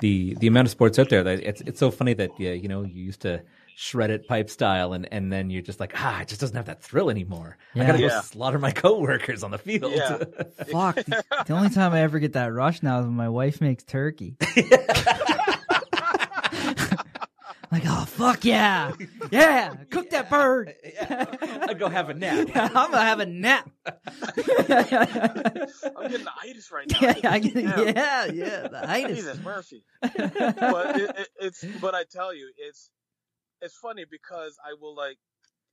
the 0.00 0.34
the 0.38 0.46
amount 0.46 0.68
of 0.68 0.70
sports 0.70 0.96
out 0.96 1.08
there, 1.08 1.24
that 1.24 1.40
it's 1.40 1.60
it's 1.62 1.80
so 1.80 1.90
funny 1.90 2.14
that 2.14 2.30
yeah, 2.38 2.52
you 2.52 2.68
know 2.68 2.82
you 2.84 3.02
used 3.02 3.22
to 3.22 3.42
shred 3.78 4.10
it 4.10 4.26
pipe 4.26 4.50
style, 4.50 4.92
and 4.92 5.06
and 5.12 5.32
then 5.32 5.50
you're 5.50 5.62
just 5.62 5.78
like 5.78 5.92
ah, 5.94 6.20
it 6.20 6.28
just 6.28 6.40
doesn't 6.40 6.56
have 6.56 6.66
that 6.66 6.82
thrill 6.82 7.10
anymore. 7.10 7.56
I 7.76 7.86
gotta 7.86 7.98
go 7.98 8.20
slaughter 8.22 8.58
my 8.58 8.72
coworkers 8.72 9.44
on 9.44 9.52
the 9.52 9.58
field. 9.58 9.92
Yeah. 9.92 10.16
Fuck. 10.70 10.96
The, 10.96 11.24
the 11.46 11.52
only 11.52 11.70
time 11.70 11.92
I 11.92 12.00
ever 12.00 12.18
get 12.18 12.32
that 12.32 12.52
rush 12.52 12.82
now 12.82 12.98
is 12.98 13.06
when 13.06 13.14
my 13.14 13.28
wife 13.28 13.60
makes 13.60 13.84
turkey. 13.84 14.36
like, 17.70 17.82
oh 17.86 18.04
fuck 18.06 18.44
yeah, 18.44 18.92
yeah, 19.30 19.74
cook 19.90 20.10
that 20.10 20.28
bird. 20.28 20.74
I'd 21.00 21.78
go 21.78 21.88
have 21.88 22.08
a 22.08 22.14
nap. 22.14 22.48
I'm 22.56 22.90
gonna 22.90 23.00
have 23.00 23.20
a 23.20 23.26
nap. 23.26 23.70
I'm 23.86 23.94
getting 24.56 26.24
the 26.24 26.32
itis 26.42 26.72
right 26.72 26.90
now. 26.90 27.14
yeah, 27.22 27.30
I 27.30 27.38
get, 27.38 27.54
yeah, 27.54 28.24
yeah. 28.26 28.68
The 28.68 28.90
itis. 28.90 29.16
Jesus 29.18 29.38
mercy. 29.44 29.84
but 30.00 30.96
it, 30.98 31.10
it, 31.16 31.28
it's 31.40 31.64
but 31.80 31.94
I 31.94 32.02
tell 32.04 32.34
you, 32.34 32.50
it's 32.56 32.90
it's 33.60 33.76
funny 33.76 34.04
because 34.10 34.56
I 34.64 34.74
will 34.80 34.94
like 34.94 35.18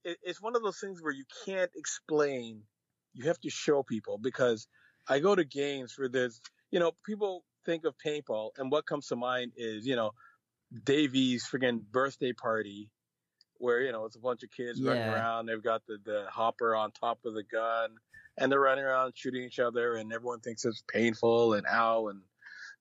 it, 0.03 0.17
it's 0.23 0.41
one 0.41 0.55
of 0.55 0.63
those 0.63 0.79
things 0.79 1.01
where 1.01 1.13
you 1.13 1.25
can't 1.45 1.71
explain. 1.75 2.61
You 3.13 3.25
have 3.27 3.39
to 3.41 3.49
show 3.49 3.83
people 3.83 4.17
because 4.17 4.67
I 5.07 5.19
go 5.19 5.35
to 5.35 5.43
games 5.43 5.95
where 5.97 6.09
there's 6.09 6.41
you 6.71 6.79
know 6.79 6.91
people 7.05 7.43
think 7.65 7.85
of 7.85 7.95
paintball 8.05 8.51
and 8.57 8.71
what 8.71 8.85
comes 8.85 9.07
to 9.07 9.15
mind 9.15 9.53
is 9.55 9.85
you 9.85 9.95
know 9.95 10.11
Davies 10.83 11.47
friggin' 11.49 11.81
birthday 11.91 12.33
party 12.33 12.89
where 13.57 13.81
you 13.81 13.91
know 13.91 14.05
it's 14.05 14.15
a 14.15 14.19
bunch 14.19 14.43
of 14.43 14.49
kids 14.51 14.81
running 14.81 15.07
around. 15.07 15.45
They've 15.45 15.63
got 15.63 15.81
the 15.87 15.97
the 16.03 16.25
hopper 16.29 16.75
on 16.75 16.91
top 16.91 17.19
of 17.25 17.33
the 17.33 17.43
gun 17.43 17.91
and 18.37 18.51
they're 18.51 18.59
running 18.59 18.83
around 18.83 19.13
shooting 19.15 19.43
each 19.43 19.59
other 19.59 19.95
and 19.95 20.11
everyone 20.11 20.39
thinks 20.39 20.65
it's 20.65 20.83
painful 20.91 21.53
and 21.53 21.65
ow 21.67 22.07
and 22.07 22.21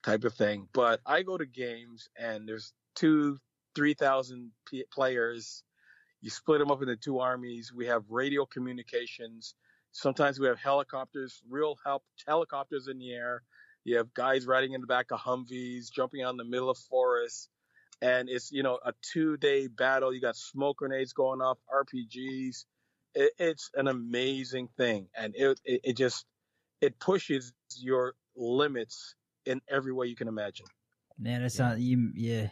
type 0.02 0.24
of 0.24 0.34
thing. 0.34 0.68
But 0.72 1.00
I 1.06 1.22
go 1.22 1.36
to 1.36 1.46
games 1.46 2.08
and 2.18 2.48
there's 2.48 2.72
two, 2.94 3.38
three 3.74 3.94
thousand 3.94 4.50
p- 4.68 4.84
players. 4.92 5.62
You 6.20 6.30
split 6.30 6.58
them 6.58 6.70
up 6.70 6.80
into 6.80 6.96
two 6.96 7.18
armies. 7.18 7.72
We 7.72 7.86
have 7.86 8.04
radio 8.08 8.46
communications. 8.46 9.54
Sometimes 9.92 10.40
we 10.40 10.46
have 10.46 10.58
helicopters, 10.58 11.42
real 11.48 11.76
help 11.84 12.02
helicopters 12.26 12.88
in 12.88 12.98
the 12.98 13.12
air. 13.12 13.42
You 13.84 13.98
have 13.98 14.12
guys 14.14 14.46
riding 14.46 14.72
in 14.72 14.80
the 14.80 14.86
back 14.86 15.10
of 15.10 15.20
Humvees, 15.20 15.90
jumping 15.94 16.22
out 16.22 16.30
in 16.30 16.38
the 16.38 16.44
middle 16.44 16.70
of 16.70 16.78
forests, 16.78 17.48
and 18.00 18.28
it's 18.28 18.50
you 18.50 18.62
know 18.62 18.78
a 18.84 18.92
two-day 19.12 19.66
battle. 19.66 20.12
You 20.12 20.20
got 20.20 20.36
smoke 20.36 20.78
grenades 20.78 21.12
going 21.12 21.40
off, 21.40 21.58
RPGs. 21.72 22.64
It, 23.14 23.32
it's 23.38 23.70
an 23.74 23.86
amazing 23.86 24.68
thing, 24.76 25.08
and 25.16 25.34
it, 25.36 25.60
it 25.64 25.80
it 25.84 25.96
just 25.96 26.24
it 26.80 26.98
pushes 26.98 27.52
your 27.78 28.14
limits 28.36 29.14
in 29.46 29.60
every 29.68 29.92
way 29.92 30.06
you 30.06 30.16
can 30.16 30.28
imagine. 30.28 30.66
Man, 31.18 31.42
it's 31.42 31.58
not 31.58 31.78
you. 31.78 32.10
Yeah, 32.14 32.48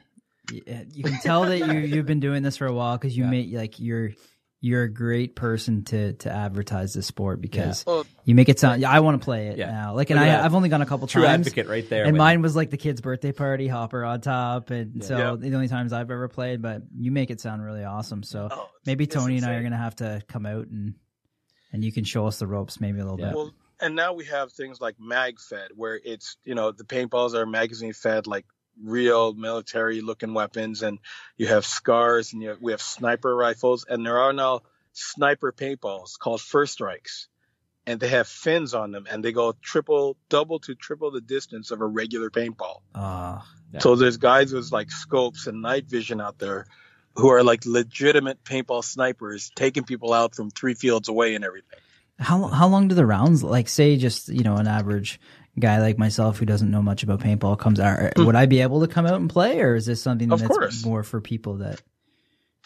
Eh, 0.67 0.85
you 0.93 1.05
can 1.05 1.19
tell 1.21 1.43
that 1.43 1.59
you 1.59 1.73
you've 1.81 2.07
been 2.07 2.21
doing 2.21 2.43
this 2.43 2.57
for 2.57 2.67
a 2.67 2.73
while 2.73 2.99
because 2.99 3.17
you 3.17 3.25
make 3.25 3.53
like 3.53 3.79
you're 3.79 4.11
you're 4.61 4.83
a 4.85 4.93
great 4.93 5.35
person 5.37 5.85
to 5.85 6.13
to 6.15 6.31
advertise 6.31 6.93
the 6.95 7.03
sport 7.03 7.41
because 7.41 7.85
Well, 7.87 8.05
you 8.25 8.35
make 8.35 8.49
it 8.49 8.59
sound. 8.59 8.81
Yeah, 8.81 8.91
I 8.91 9.01
want 9.01 9.21
to 9.21 9.25
play 9.25 9.49
it 9.49 9.59
Yeah. 9.59 9.71
now. 9.71 9.95
Like, 9.95 10.11
and 10.11 10.19
I, 10.21 10.45
I've 10.45 10.55
only 10.55 10.69
gone 10.69 10.83
a 10.83 10.87
couple 10.87 11.07
True 11.09 11.23
times. 11.25 11.47
advocate 11.47 11.69
right 11.69 11.89
there. 11.89 12.05
And 12.05 12.13
when- 12.13 12.19
mine 12.19 12.43
was 12.43 12.55
like 12.57 12.71
the 12.71 12.77
kid's 12.77 13.01
birthday 13.01 13.33
party, 13.33 13.67
Hopper 13.67 14.05
on 14.05 14.21
top, 14.21 14.71
and 14.71 15.03
so 15.05 15.17
Yeah. 15.19 15.37
the 15.37 15.55
only 15.55 15.69
times 15.69 15.93
I've 15.93 16.11
ever 16.11 16.29
played. 16.29 16.63
But 16.63 16.83
you 16.97 17.11
make 17.13 17.31
it 17.31 17.41
sound 17.41 17.63
really 17.65 17.85
awesome. 17.85 18.23
So 18.23 18.49
Oh, 18.51 18.69
maybe 18.87 19.05
it's 19.05 19.15
Tony 19.15 19.37
and 19.37 19.47
I 19.47 19.55
are 19.55 19.63
gonna 19.63 19.77
have 19.77 19.97
to 19.97 20.23
come 20.29 20.47
out 20.47 20.67
and 20.69 20.95
and 21.73 21.83
you 21.85 21.91
can 21.91 22.05
show 22.05 22.27
us 22.27 22.39
the 22.39 22.47
ropes 22.47 22.81
maybe 22.81 22.99
a 23.01 23.05
little 23.05 23.19
Yeah. 23.19 23.29
bit. 23.29 23.37
Well, 23.37 23.55
and 23.81 23.97
now 23.97 24.13
we 24.13 24.27
have 24.27 24.53
things 24.53 24.81
like 24.81 24.97
MagFed, 24.99 25.69
where 25.75 25.99
it's 26.05 26.37
you 26.45 26.55
know 26.55 26.71
the 26.73 26.85
paintballs 26.85 27.35
are 27.35 27.47
magazine 27.47 27.93
fed, 27.93 28.27
like 28.29 28.45
real 28.81 29.35
military 29.35 30.01
looking 30.01 30.35
weapons, 30.35 30.83
and 30.83 30.99
you 31.37 31.47
have 31.49 31.65
SCARs, 31.67 32.33
and 32.33 32.43
you 32.43 32.51
have, 32.51 32.61
we 32.61 32.73
have 32.73 32.83
sniper 32.83 33.35
rifles, 33.35 33.85
and 33.89 34.05
there 34.05 34.19
are 34.19 34.33
now 34.33 34.61
sniper 34.93 35.53
paintballs 35.53 36.19
called 36.19 36.41
first 36.41 36.75
strikes, 36.75 37.29
and 37.87 37.99
they 38.01 38.09
have 38.09 38.29
fins 38.29 38.75
on 38.75 38.93
them, 38.93 39.07
and 39.11 39.25
they 39.25 39.33
go 39.33 39.55
triple, 39.63 40.17
double 40.29 40.59
to 40.61 40.75
triple 40.75 41.11
the 41.11 41.21
distance 41.21 41.71
of 41.71 41.81
a 41.81 41.87
regular 41.87 42.31
paintball. 42.31 42.81
Ah, 42.95 43.47
Yeah. 43.73 43.81
So 43.81 43.97
there's 43.97 44.19
guys 44.19 44.53
with 44.53 44.71
like 44.73 44.91
scopes 44.91 45.47
and 45.47 45.63
night 45.63 45.87
vision 45.89 46.21
out 46.21 46.39
there 46.39 46.67
who 47.17 47.29
are 47.29 47.43
like 47.43 47.65
legitimate 47.67 48.43
paintball 48.45 48.85
snipers, 48.85 49.51
taking 49.55 49.85
people 49.85 50.13
out 50.13 50.35
from 50.35 50.51
three 50.51 50.75
fields 50.75 51.09
away 51.09 51.35
and 51.35 51.45
everything. 51.45 51.79
how 52.19 52.47
how 52.47 52.69
long 52.69 52.89
do 52.89 52.95
the 52.95 53.07
rounds 53.07 53.43
like? 53.43 53.69
Say 53.69 53.97
just 53.97 54.29
you 54.29 54.43
know 54.45 54.57
an 54.57 54.67
average 54.67 55.19
guy 55.59 55.81
like 55.81 55.99
myself 55.99 56.39
who 56.39 56.47
doesn't 56.47 56.71
know 56.71 56.83
much 56.83 57.03
about 57.03 57.21
paintball 57.21 57.59
comes 57.59 57.79
out. 57.81 58.17
Would 58.17 58.35
I 58.37 58.47
be 58.47 58.61
able 58.61 58.81
to 58.81 58.89
come 58.89 59.07
out 59.07 59.21
and 59.21 59.29
play, 59.29 59.61
or 59.61 59.75
is 59.75 59.87
this 59.87 60.03
something 60.03 60.33
Of 60.33 60.41
that's 60.41 60.49
course. 60.57 60.85
more 60.85 61.03
for 61.03 61.21
people 61.21 61.57
that? 61.59 61.81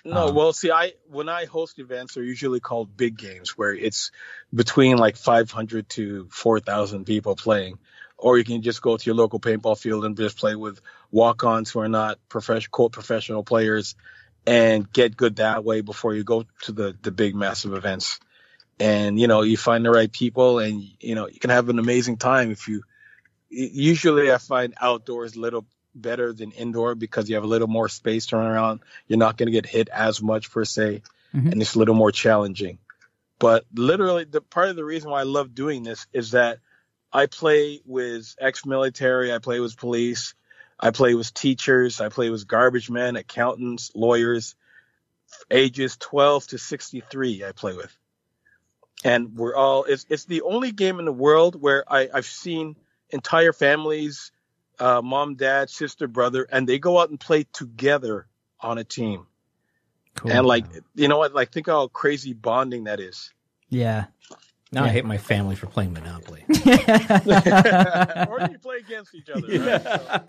No, 0.05 0.28
Um, 0.28 0.34
well, 0.37 0.53
see, 0.53 0.70
I 0.70 0.93
when 1.09 1.28
I 1.28 1.47
host 1.47 1.78
events, 1.80 2.14
they're 2.14 2.22
usually 2.22 2.61
called 2.61 2.97
big 2.97 3.18
games, 3.18 3.59
where 3.59 3.74
it's 3.74 4.12
between 4.55 4.99
like 4.99 5.16
500 5.16 5.89
to 5.91 6.28
4,000 6.30 7.05
people 7.05 7.34
playing, 7.34 7.78
or 8.16 8.39
you 8.39 8.45
can 8.45 8.62
just 8.62 8.80
go 8.82 8.97
to 8.97 9.05
your 9.05 9.16
local 9.16 9.41
paintball 9.41 9.76
field 9.78 10.05
and 10.05 10.16
just 10.16 10.39
play 10.39 10.55
with 10.55 10.80
walk-ons 11.11 11.70
who 11.70 11.80
are 11.80 11.89
not 11.89 12.20
professional, 12.28 12.70
quote 12.70 12.93
professional 12.93 13.43
players, 13.43 13.97
and 14.47 14.91
get 14.93 15.16
good 15.16 15.37
that 15.37 15.64
way 15.64 15.80
before 15.80 16.14
you 16.14 16.22
go 16.22 16.45
to 16.62 16.72
the 16.72 16.97
the 17.03 17.11
big 17.11 17.34
massive 17.34 17.74
events. 17.74 18.20
And 18.78 19.18
you 19.18 19.26
know, 19.26 19.42
you 19.42 19.56
find 19.56 19.84
the 19.84 19.90
right 19.90 20.10
people, 20.10 20.58
and 20.58 20.82
you 21.00 21.14
know, 21.14 21.28
you 21.28 21.40
can 21.40 21.50
have 21.50 21.68
an 21.68 21.78
amazing 21.78 22.18
time 22.18 22.50
if 22.50 22.68
you. 22.68 22.82
Usually, 23.48 24.30
I 24.30 24.38
find 24.38 24.74
outdoors 24.80 25.36
a 25.36 25.40
little 25.40 25.66
better 25.94 26.32
than 26.32 26.50
indoor 26.50 26.94
because 26.94 27.28
you 27.28 27.36
have 27.36 27.44
a 27.44 27.48
little 27.48 27.68
more 27.68 27.88
space 27.88 28.26
to 28.26 28.36
run 28.36 28.46
around. 28.46 28.80
You're 29.06 29.18
not 29.18 29.38
going 29.38 29.46
to 29.46 29.52
get 29.52 29.66
hit 29.66 29.88
as 29.88 30.20
much 30.20 30.50
per 30.50 30.64
se, 30.64 31.02
Mhm. 31.34 31.52
and 31.52 31.62
it's 31.62 31.74
a 31.74 31.78
little 31.78 31.94
more 31.94 32.12
challenging. 32.12 32.78
But 33.38 33.64
literally, 33.74 34.24
the 34.24 34.40
part 34.40 34.68
of 34.68 34.76
the 34.76 34.84
reason 34.84 35.10
why 35.10 35.20
I 35.20 35.24
love 35.24 35.54
doing 35.54 35.82
this 35.82 36.06
is 36.12 36.32
that 36.32 36.58
I 37.12 37.26
play 37.26 37.80
with 37.86 38.34
ex-military, 38.38 39.32
I 39.32 39.38
play 39.38 39.60
with 39.60 39.76
police, 39.76 40.34
I 40.78 40.90
play 40.90 41.14
with 41.14 41.32
teachers, 41.32 42.00
I 42.00 42.08
play 42.08 42.28
with 42.30 42.46
garbage 42.46 42.90
men, 42.90 43.16
accountants, 43.16 43.92
lawyers, 43.94 44.54
ages 45.50 45.96
12 45.96 46.46
to 46.48 46.58
63. 46.58 47.44
I 47.44 47.52
play 47.52 47.74
with, 47.74 47.96
and 49.05 49.34
we're 49.36 49.55
all. 49.55 49.84
It's 49.84 50.07
it's 50.09 50.24
the 50.24 50.42
only 50.42 50.72
game 50.72 50.99
in 50.99 51.05
the 51.05 51.12
world 51.12 51.61
where 51.61 51.84
I, 51.90 52.09
I've 52.12 52.26
seen 52.26 52.76
entire 53.11 53.53
families 53.53 54.32
uh, 54.78 55.01
mom, 55.03 55.34
dad, 55.34 55.70
sister, 55.70 56.07
brother, 56.07 56.47
and 56.51 56.68
they 56.68 56.78
go 56.78 56.99
out 56.99 57.11
and 57.11 57.18
play 57.18 57.44
together 57.53 58.26
on 58.61 58.78
a 58.78 58.84
team. 58.84 59.26
Cool. 60.14 60.32
And 60.32 60.47
like, 60.47 60.64
you 60.94 61.09
know 61.09 61.18
what? 61.18 61.34
Like, 61.34 61.53
think 61.53 61.66
how 61.66 61.88
crazy 61.88 62.32
bonding 62.32 62.84
that 62.84 63.01
is. 63.01 63.32
yeah. 63.68 64.07
Now 64.72 64.84
I 64.84 64.88
hate 64.88 65.04
my 65.04 65.16
family 65.16 65.54
for 65.54 65.66
playing 65.66 65.92
Monopoly. 65.92 66.44
or 66.48 66.54
do 68.40 68.52
you 68.52 68.58
play 68.58 68.78
against 68.78 69.14
each 69.14 69.30
other. 69.30 69.46
Right? 69.46 69.82
So 69.82 70.24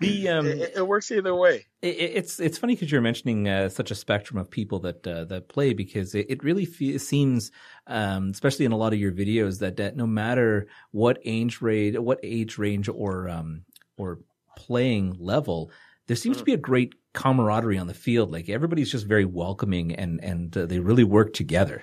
the 0.00 0.28
um, 0.28 0.46
it, 0.46 0.72
it 0.76 0.86
works 0.86 1.10
either 1.10 1.34
way. 1.34 1.66
It, 1.82 1.96
it's 1.96 2.38
it's 2.38 2.58
funny 2.58 2.74
because 2.74 2.92
you're 2.92 3.00
mentioning 3.00 3.48
uh, 3.48 3.68
such 3.70 3.90
a 3.90 3.96
spectrum 3.96 4.38
of 4.38 4.48
people 4.50 4.78
that 4.80 5.04
uh, 5.04 5.24
that 5.24 5.48
play 5.48 5.72
because 5.72 6.14
it, 6.14 6.26
it 6.28 6.44
really 6.44 6.64
fe- 6.64 6.98
seems, 6.98 7.50
um, 7.88 8.30
especially 8.30 8.66
in 8.66 8.72
a 8.72 8.76
lot 8.76 8.92
of 8.92 9.00
your 9.00 9.10
videos, 9.10 9.58
that, 9.58 9.76
that 9.78 9.96
no 9.96 10.06
matter 10.06 10.68
what 10.92 11.18
age 11.24 11.60
range, 11.60 11.98
what 11.98 12.20
age 12.22 12.58
range 12.58 12.88
or 12.88 13.28
um, 13.28 13.64
or 13.96 14.20
playing 14.56 15.16
level, 15.18 15.72
there 16.06 16.16
seems 16.16 16.36
to 16.36 16.44
be 16.44 16.54
a 16.54 16.58
great 16.58 16.94
camaraderie 17.14 17.78
on 17.78 17.88
the 17.88 17.94
field. 17.94 18.30
Like 18.30 18.48
everybody's 18.48 18.92
just 18.92 19.06
very 19.06 19.24
welcoming 19.24 19.92
and 19.92 20.22
and 20.22 20.56
uh, 20.56 20.66
they 20.66 20.78
really 20.78 21.04
work 21.04 21.32
together. 21.32 21.82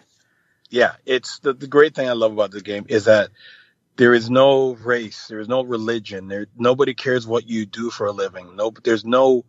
Yeah, 0.69 0.93
it's 1.05 1.39
the, 1.39 1.53
the 1.53 1.67
great 1.67 1.95
thing 1.95 2.07
I 2.09 2.13
love 2.13 2.31
about 2.33 2.51
the 2.51 2.61
game 2.61 2.85
is 2.89 3.05
that 3.05 3.29
there 3.97 4.13
is 4.13 4.29
no 4.29 4.73
race, 4.75 5.27
there 5.27 5.39
is 5.39 5.47
no 5.47 5.63
religion, 5.63 6.27
there 6.27 6.47
nobody 6.57 6.93
cares 6.93 7.27
what 7.27 7.47
you 7.47 7.65
do 7.65 7.89
for 7.89 8.07
a 8.07 8.11
living. 8.11 8.55
No, 8.55 8.71
there's 8.83 9.05
no 9.05 9.45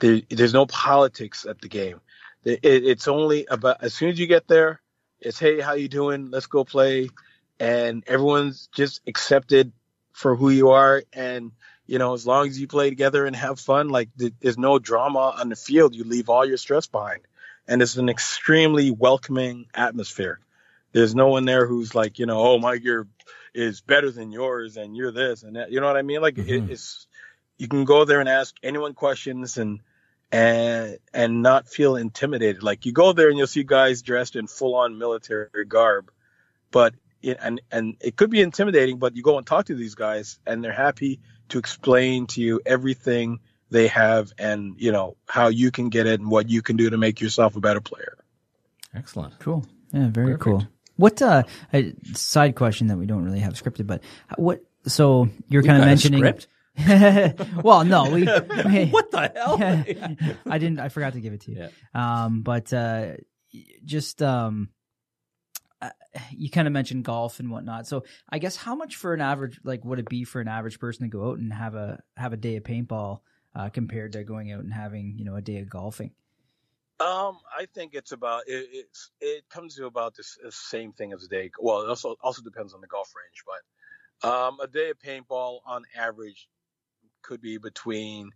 there, 0.00 0.20
there's 0.30 0.54
no 0.54 0.66
politics 0.66 1.46
at 1.46 1.60
the 1.60 1.68
game. 1.68 2.00
It, 2.44 2.60
it's 2.64 3.08
only 3.08 3.46
about 3.50 3.82
as 3.82 3.94
soon 3.94 4.10
as 4.10 4.18
you 4.18 4.26
get 4.26 4.48
there, 4.48 4.80
it's 5.20 5.38
hey, 5.38 5.60
how 5.60 5.74
you 5.74 5.88
doing? 5.88 6.30
Let's 6.30 6.46
go 6.46 6.64
play, 6.64 7.10
and 7.60 8.04
everyone's 8.06 8.68
just 8.74 9.00
accepted 9.06 9.72
for 10.12 10.36
who 10.36 10.50
you 10.50 10.70
are, 10.70 11.02
and 11.12 11.52
you 11.86 11.98
know 11.98 12.14
as 12.14 12.26
long 12.26 12.48
as 12.48 12.60
you 12.60 12.66
play 12.68 12.90
together 12.90 13.26
and 13.26 13.36
have 13.36 13.60
fun, 13.60 13.88
like 13.88 14.08
th- 14.18 14.34
there's 14.40 14.58
no 14.58 14.78
drama 14.78 15.34
on 15.38 15.48
the 15.50 15.56
field. 15.56 15.94
You 15.94 16.04
leave 16.04 16.28
all 16.30 16.46
your 16.46 16.56
stress 16.56 16.86
behind, 16.86 17.22
and 17.68 17.82
it's 17.82 17.96
an 17.96 18.08
extremely 18.08 18.90
welcoming 18.90 19.66
atmosphere. 19.74 20.40
There's 20.96 21.14
no 21.14 21.28
one 21.28 21.44
there 21.44 21.66
who's 21.66 21.94
like, 21.94 22.18
you 22.18 22.24
know, 22.24 22.38
oh 22.40 22.58
my 22.58 22.78
gear 22.78 23.06
is 23.52 23.82
better 23.82 24.10
than 24.10 24.32
yours, 24.32 24.78
and 24.78 24.96
you're 24.96 25.12
this 25.12 25.42
and 25.42 25.56
that. 25.56 25.70
You 25.70 25.80
know 25.80 25.86
what 25.88 25.98
I 25.98 26.00
mean? 26.00 26.22
Like 26.22 26.36
Mhm. 26.36 26.48
it, 26.48 26.70
it's 26.70 27.06
you 27.58 27.68
can 27.68 27.84
go 27.84 28.06
there 28.06 28.20
and 28.20 28.30
ask 28.30 28.54
anyone 28.62 28.94
questions 28.94 29.58
and 29.58 29.80
and 30.32 30.96
and 31.12 31.42
not 31.42 31.68
feel 31.68 31.96
intimidated. 31.96 32.62
Like 32.62 32.86
you 32.86 32.92
go 32.92 33.12
there 33.12 33.28
and 33.28 33.36
you'll 33.36 33.46
see 33.46 33.62
guys 33.62 34.00
dressed 34.00 34.36
in 34.36 34.46
full 34.46 34.74
on 34.74 34.96
military 34.96 35.66
garb, 35.68 36.10
but 36.70 36.94
it, 37.20 37.36
and 37.42 37.60
and 37.70 37.96
it 38.00 38.16
could 38.16 38.30
be 38.30 38.40
intimidating. 38.40 38.98
But 38.98 39.16
you 39.16 39.22
go 39.22 39.36
and 39.36 39.46
talk 39.46 39.66
to 39.66 39.74
these 39.74 39.96
guys, 39.96 40.38
and 40.46 40.64
they're 40.64 40.72
happy 40.72 41.20
to 41.50 41.58
explain 41.58 42.26
to 42.28 42.40
you 42.40 42.62
everything 42.64 43.40
they 43.70 43.88
have, 43.88 44.32
and 44.38 44.76
you 44.78 44.92
know 44.92 45.18
how 45.28 45.48
you 45.48 45.70
can 45.70 45.90
get 45.90 46.06
it 46.06 46.20
and 46.20 46.30
what 46.30 46.48
you 46.48 46.62
can 46.62 46.76
do 46.76 46.88
to 46.88 46.96
make 46.96 47.20
yourself 47.20 47.54
a 47.54 47.60
better 47.60 47.82
player. 47.82 48.16
Excellent. 48.94 49.38
Cool. 49.40 49.62
Yeah, 49.92 50.08
very 50.08 50.28
Perfect. 50.32 50.42
cool. 50.42 50.68
What 50.96 51.20
uh 51.22 51.44
a 51.72 51.92
side 52.14 52.54
question 52.56 52.88
that 52.88 52.96
we 52.96 53.06
don't 53.06 53.24
really 53.24 53.40
have 53.40 53.54
scripted, 53.54 53.86
but 53.86 54.02
what 54.36 54.64
so 54.86 55.28
you're 55.48 55.62
kind 55.62 55.78
of 55.78 55.86
mentioning 55.86 56.22
well, 57.62 57.84
no, 57.84 58.10
we, 58.10 58.20
we 58.66 58.86
what 58.86 59.10
the 59.10 59.32
hell? 59.34 59.58
I 60.46 60.58
didn't 60.58 60.78
I 60.78 60.88
forgot 60.90 61.14
to 61.14 61.20
give 61.20 61.32
it 61.32 61.42
to 61.42 61.50
you. 61.50 61.68
Yeah. 61.94 62.24
Um 62.24 62.42
but 62.42 62.72
uh 62.72 63.14
just 63.84 64.22
um 64.22 64.70
uh, 65.80 65.90
you 66.30 66.50
kind 66.50 66.66
of 66.66 66.72
mentioned 66.72 67.04
golf 67.04 67.40
and 67.40 67.50
whatnot. 67.50 67.86
So 67.86 68.04
I 68.28 68.38
guess 68.38 68.56
how 68.56 68.74
much 68.74 68.96
for 68.96 69.14
an 69.14 69.20
average 69.20 69.60
like 69.64 69.84
would 69.84 69.98
it 69.98 70.08
be 70.08 70.24
for 70.24 70.40
an 70.40 70.48
average 70.48 70.78
person 70.78 71.02
to 71.04 71.08
go 71.08 71.30
out 71.30 71.38
and 71.38 71.52
have 71.52 71.74
a 71.74 72.02
have 72.16 72.32
a 72.32 72.38
day 72.38 72.56
of 72.56 72.64
paintball 72.64 73.20
uh 73.54 73.68
compared 73.70 74.12
to 74.12 74.24
going 74.24 74.52
out 74.52 74.60
and 74.60 74.72
having, 74.72 75.16
you 75.18 75.24
know, 75.24 75.36
a 75.36 75.42
day 75.42 75.58
of 75.58 75.70
golfing? 75.70 76.12
Um, 76.98 77.38
I 77.56 77.66
think 77.74 77.94
it's 77.94 78.12
about 78.12 78.44
it, 78.46 78.66
it's 78.72 79.10
it 79.20 79.44
comes 79.50 79.76
to 79.76 79.86
about 79.86 80.14
the 80.14 80.24
the 80.42 80.52
same 80.52 80.92
thing 80.92 81.12
as 81.12 81.24
a 81.24 81.28
day. 81.28 81.50
Well, 81.60 81.82
it 81.82 81.88
also 81.88 82.16
also 82.22 82.42
depends 82.42 82.72
on 82.72 82.80
the 82.80 82.86
golf 82.86 83.12
range, 83.14 83.44
but 84.22 84.28
um, 84.28 84.58
a 84.62 84.66
day 84.66 84.90
of 84.90 84.98
paintball 84.98 85.60
on 85.66 85.84
average 85.96 86.48
could 87.22 87.40
be 87.42 87.58
between 87.58 88.30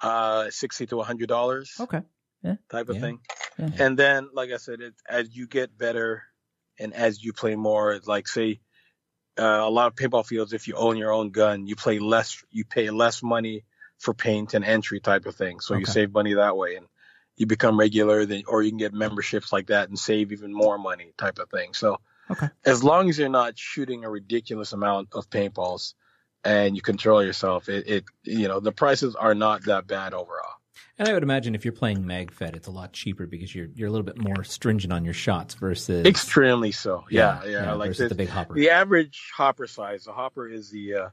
uh 0.00 0.48
sixty 0.50 0.86
to 0.86 1.00
a 1.00 1.04
hundred 1.04 1.28
dollars 1.28 1.76
Okay. 1.80 2.02
Yeah. 2.42 2.56
type 2.70 2.88
of 2.88 2.96
Yeah. 2.96 3.00
thing. 3.00 3.20
Yeah. 3.58 3.70
And 3.78 3.98
then, 3.98 4.30
like 4.32 4.50
I 4.52 4.56
said, 4.56 4.80
it, 4.80 4.94
as 5.08 5.36
you 5.36 5.46
get 5.46 5.76
better 5.76 6.22
and 6.78 6.94
as 6.94 7.22
you 7.22 7.32
play 7.32 7.56
more, 7.56 7.98
like 8.06 8.28
say 8.28 8.60
uh, 9.38 9.42
a 9.42 9.70
lot 9.70 9.88
of 9.88 9.94
paintball 9.94 10.26
fields, 10.26 10.52
if 10.52 10.68
you 10.68 10.74
own 10.74 10.96
your 10.96 11.12
own 11.12 11.30
gun, 11.30 11.66
you 11.66 11.76
play 11.76 11.98
less, 11.98 12.42
you 12.50 12.64
pay 12.64 12.90
less 12.90 13.22
money 13.22 13.64
for 13.98 14.14
paint 14.14 14.54
and 14.54 14.64
entry 14.64 15.00
type 15.00 15.26
of 15.26 15.34
thing. 15.34 15.60
So 15.60 15.74
you 15.74 15.86
save 15.86 16.12
money 16.12 16.34
that 16.34 16.56
way, 16.56 16.76
and 16.76 16.86
you 17.38 17.46
become 17.46 17.78
regular. 17.78 18.26
Then, 18.26 18.42
or 18.46 18.62
you 18.62 18.70
can 18.70 18.78
get 18.78 18.92
memberships 18.92 19.52
like 19.52 19.68
that 19.68 19.88
and 19.88 19.98
save 19.98 20.32
even 20.32 20.52
more 20.52 20.78
money 20.78 21.12
type 21.16 21.38
of 21.38 21.48
thing. 21.50 21.74
So 21.74 21.98
Okay. 22.30 22.48
as 22.66 22.84
long 22.84 23.08
as 23.08 23.18
you're 23.18 23.28
not 23.30 23.58
shooting 23.58 24.04
a 24.04 24.10
ridiculous 24.10 24.72
amount 24.74 25.08
of 25.12 25.30
paintballs 25.30 25.94
and 26.44 26.76
you 26.76 26.82
control 26.82 27.24
yourself, 27.24 27.68
it, 27.68 27.88
it 27.88 28.04
you 28.22 28.48
know 28.48 28.60
the 28.60 28.72
prices 28.72 29.14
are 29.14 29.34
not 29.34 29.64
that 29.64 29.86
bad 29.86 30.12
overall. 30.12 30.52
And 30.98 31.08
I 31.08 31.12
would 31.12 31.22
imagine 31.22 31.54
if 31.54 31.64
you're 31.64 31.72
playing 31.72 32.02
MagFed, 32.02 32.56
it's 32.56 32.66
a 32.66 32.72
lot 32.72 32.92
cheaper 32.92 33.26
because 33.26 33.54
you're 33.54 33.68
you're 33.74 33.88
a 33.88 33.90
little 33.90 34.04
bit 34.04 34.18
more 34.18 34.44
stringent 34.44 34.92
on 34.92 35.04
your 35.04 35.14
shots 35.14 35.54
versus 35.54 36.04
Extremely 36.06 36.72
so. 36.72 37.04
Yeah, 37.08 37.44
yeah. 37.44 37.72
like 37.72 37.90
versus 37.90 37.98
this, 37.98 38.08
the 38.10 38.14
big 38.16 38.28
hopper. 38.28 38.54
The 38.54 38.70
average 38.70 39.30
hopper 39.34 39.66
size, 39.66 40.04
the 40.04 40.12
hopper 40.12 40.48
is 40.48 40.70
the 40.70 40.94
uh, 40.94 41.08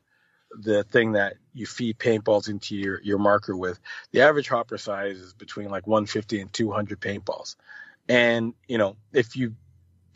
the 0.51 0.83
thing 0.83 1.13
that 1.13 1.35
you 1.53 1.65
feed 1.65 1.97
paintballs 1.97 2.49
into 2.49 2.75
your 2.75 3.01
your 3.01 3.17
marker 3.17 3.55
with. 3.55 3.79
The 4.11 4.21
average 4.21 4.47
hopper 4.49 4.77
size 4.77 5.17
is 5.17 5.33
between 5.33 5.69
like 5.69 5.87
150 5.87 6.41
and 6.41 6.53
200 6.53 6.99
paintballs, 6.99 7.55
and 8.07 8.53
you 8.67 8.77
know 8.77 8.95
if 9.13 9.35
you 9.35 9.55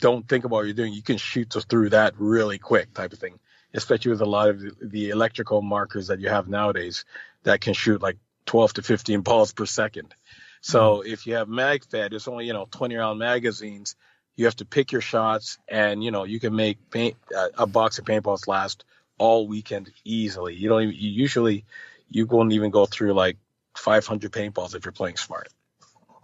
don't 0.00 0.26
think 0.28 0.44
about 0.44 0.56
what 0.56 0.64
you're 0.64 0.74
doing, 0.74 0.92
you 0.92 1.02
can 1.02 1.18
shoot 1.18 1.54
through 1.68 1.90
that 1.90 2.14
really 2.18 2.58
quick, 2.58 2.92
type 2.94 3.12
of 3.12 3.18
thing. 3.18 3.38
Especially 3.72 4.10
with 4.10 4.20
a 4.20 4.26
lot 4.26 4.48
of 4.48 4.60
the, 4.60 4.74
the 4.82 5.10
electrical 5.10 5.62
markers 5.62 6.08
that 6.08 6.18
you 6.18 6.28
have 6.28 6.48
nowadays 6.48 7.04
that 7.44 7.60
can 7.60 7.72
shoot 7.72 8.02
like 8.02 8.16
12 8.46 8.74
to 8.74 8.82
15 8.82 9.20
balls 9.20 9.52
per 9.52 9.64
second. 9.64 10.12
So 10.60 11.02
if 11.02 11.26
you 11.26 11.34
have 11.34 11.46
MagFed, 11.46 12.12
it's 12.12 12.26
only 12.26 12.46
you 12.46 12.52
know 12.52 12.66
20 12.70 12.96
round 12.96 13.18
magazines. 13.18 13.96
You 14.36 14.46
have 14.46 14.56
to 14.56 14.64
pick 14.64 14.92
your 14.92 15.00
shots, 15.00 15.58
and 15.68 16.02
you 16.02 16.10
know 16.10 16.24
you 16.24 16.40
can 16.40 16.54
make 16.54 16.90
paint 16.90 17.16
uh, 17.36 17.48
a 17.58 17.66
box 17.66 17.98
of 17.98 18.04
paintballs 18.04 18.48
last 18.48 18.84
all 19.20 19.46
weekend 19.46 19.92
easily. 20.02 20.54
You 20.54 20.70
don't 20.70 20.82
even 20.82 20.94
you 20.96 21.10
usually 21.10 21.64
you 22.08 22.26
won't 22.26 22.52
even 22.52 22.70
go 22.70 22.86
through 22.86 23.12
like 23.12 23.36
500 23.76 24.32
paintballs 24.32 24.74
if 24.74 24.84
you're 24.84 24.92
playing 24.92 25.16
smart. 25.16 25.48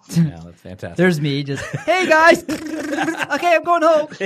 Yeah, 0.09 0.41
that's 0.45 0.61
fantastic. 0.61 0.97
There's 0.97 1.21
me 1.21 1.43
just, 1.43 1.65
hey 1.79 2.07
guys, 2.07 2.45
okay, 2.49 3.57
I'm 3.57 3.65
going 3.65 3.83
home. 3.83 4.07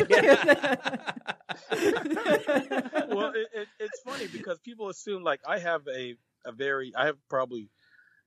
well, 3.09 3.33
it, 3.35 3.49
it, 3.55 3.69
it's 3.79 4.01
funny 4.05 4.27
because 4.27 4.59
people 4.59 4.91
assume 4.91 5.23
like 5.23 5.41
I 5.49 5.59
have 5.59 5.81
a 5.89 6.17
a 6.45 6.53
very 6.53 6.93
I 6.95 7.07
have 7.07 7.17
probably 7.31 7.71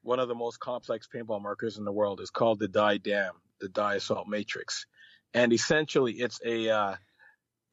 one 0.01 0.19
of 0.19 0.29
the 0.29 0.33
most 0.33 0.59
complex 0.59 1.07
paintball 1.13 1.43
markers 1.43 1.77
in 1.77 1.85
the 1.85 1.91
world. 1.91 2.21
It's 2.21 2.31
called 2.31 2.57
the 2.57 2.67
Dye 2.67 2.97
DAM, 2.97 3.33
the 3.61 3.69
Dye 3.69 3.97
Assault 3.97 4.27
Matrix, 4.27 4.87
and 5.35 5.53
essentially 5.53 6.13
it's 6.13 6.39
a 6.43 6.71
uh, 6.71 6.95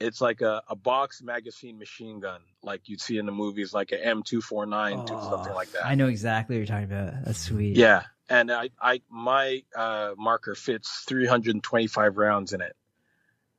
it's 0.01 0.21
like 0.21 0.41
a, 0.41 0.63
a 0.69 0.75
box 0.75 1.23
magazine 1.23 1.79
machine 1.79 2.21
gun, 2.21 2.41
like 2.63 2.89
you'd 2.89 3.01
see 3.01 3.19
in 3.19 3.27
the 3.27 3.33
movies, 3.33 3.75
like 3.75 3.93
an 3.93 4.23
M249, 4.23 5.29
something 5.29 5.55
like 5.55 5.73
that. 5.73 5.85
I 5.85 5.95
know 5.95 6.09
exactly 6.09 6.57
what 6.57 6.59
you're 6.59 6.67
talking 6.67 6.85
about. 6.85 7.25
That's 7.25 7.39
sweet. 7.39 7.77
Yeah, 7.77 8.05
and 8.29 8.51
I, 8.51 8.71
I 8.81 9.03
my 9.11 9.63
uh, 9.77 10.15
marker 10.17 10.55
fits 10.55 11.05
325 11.07 12.17
rounds 12.17 12.53
in 12.55 12.63
it, 12.63 12.75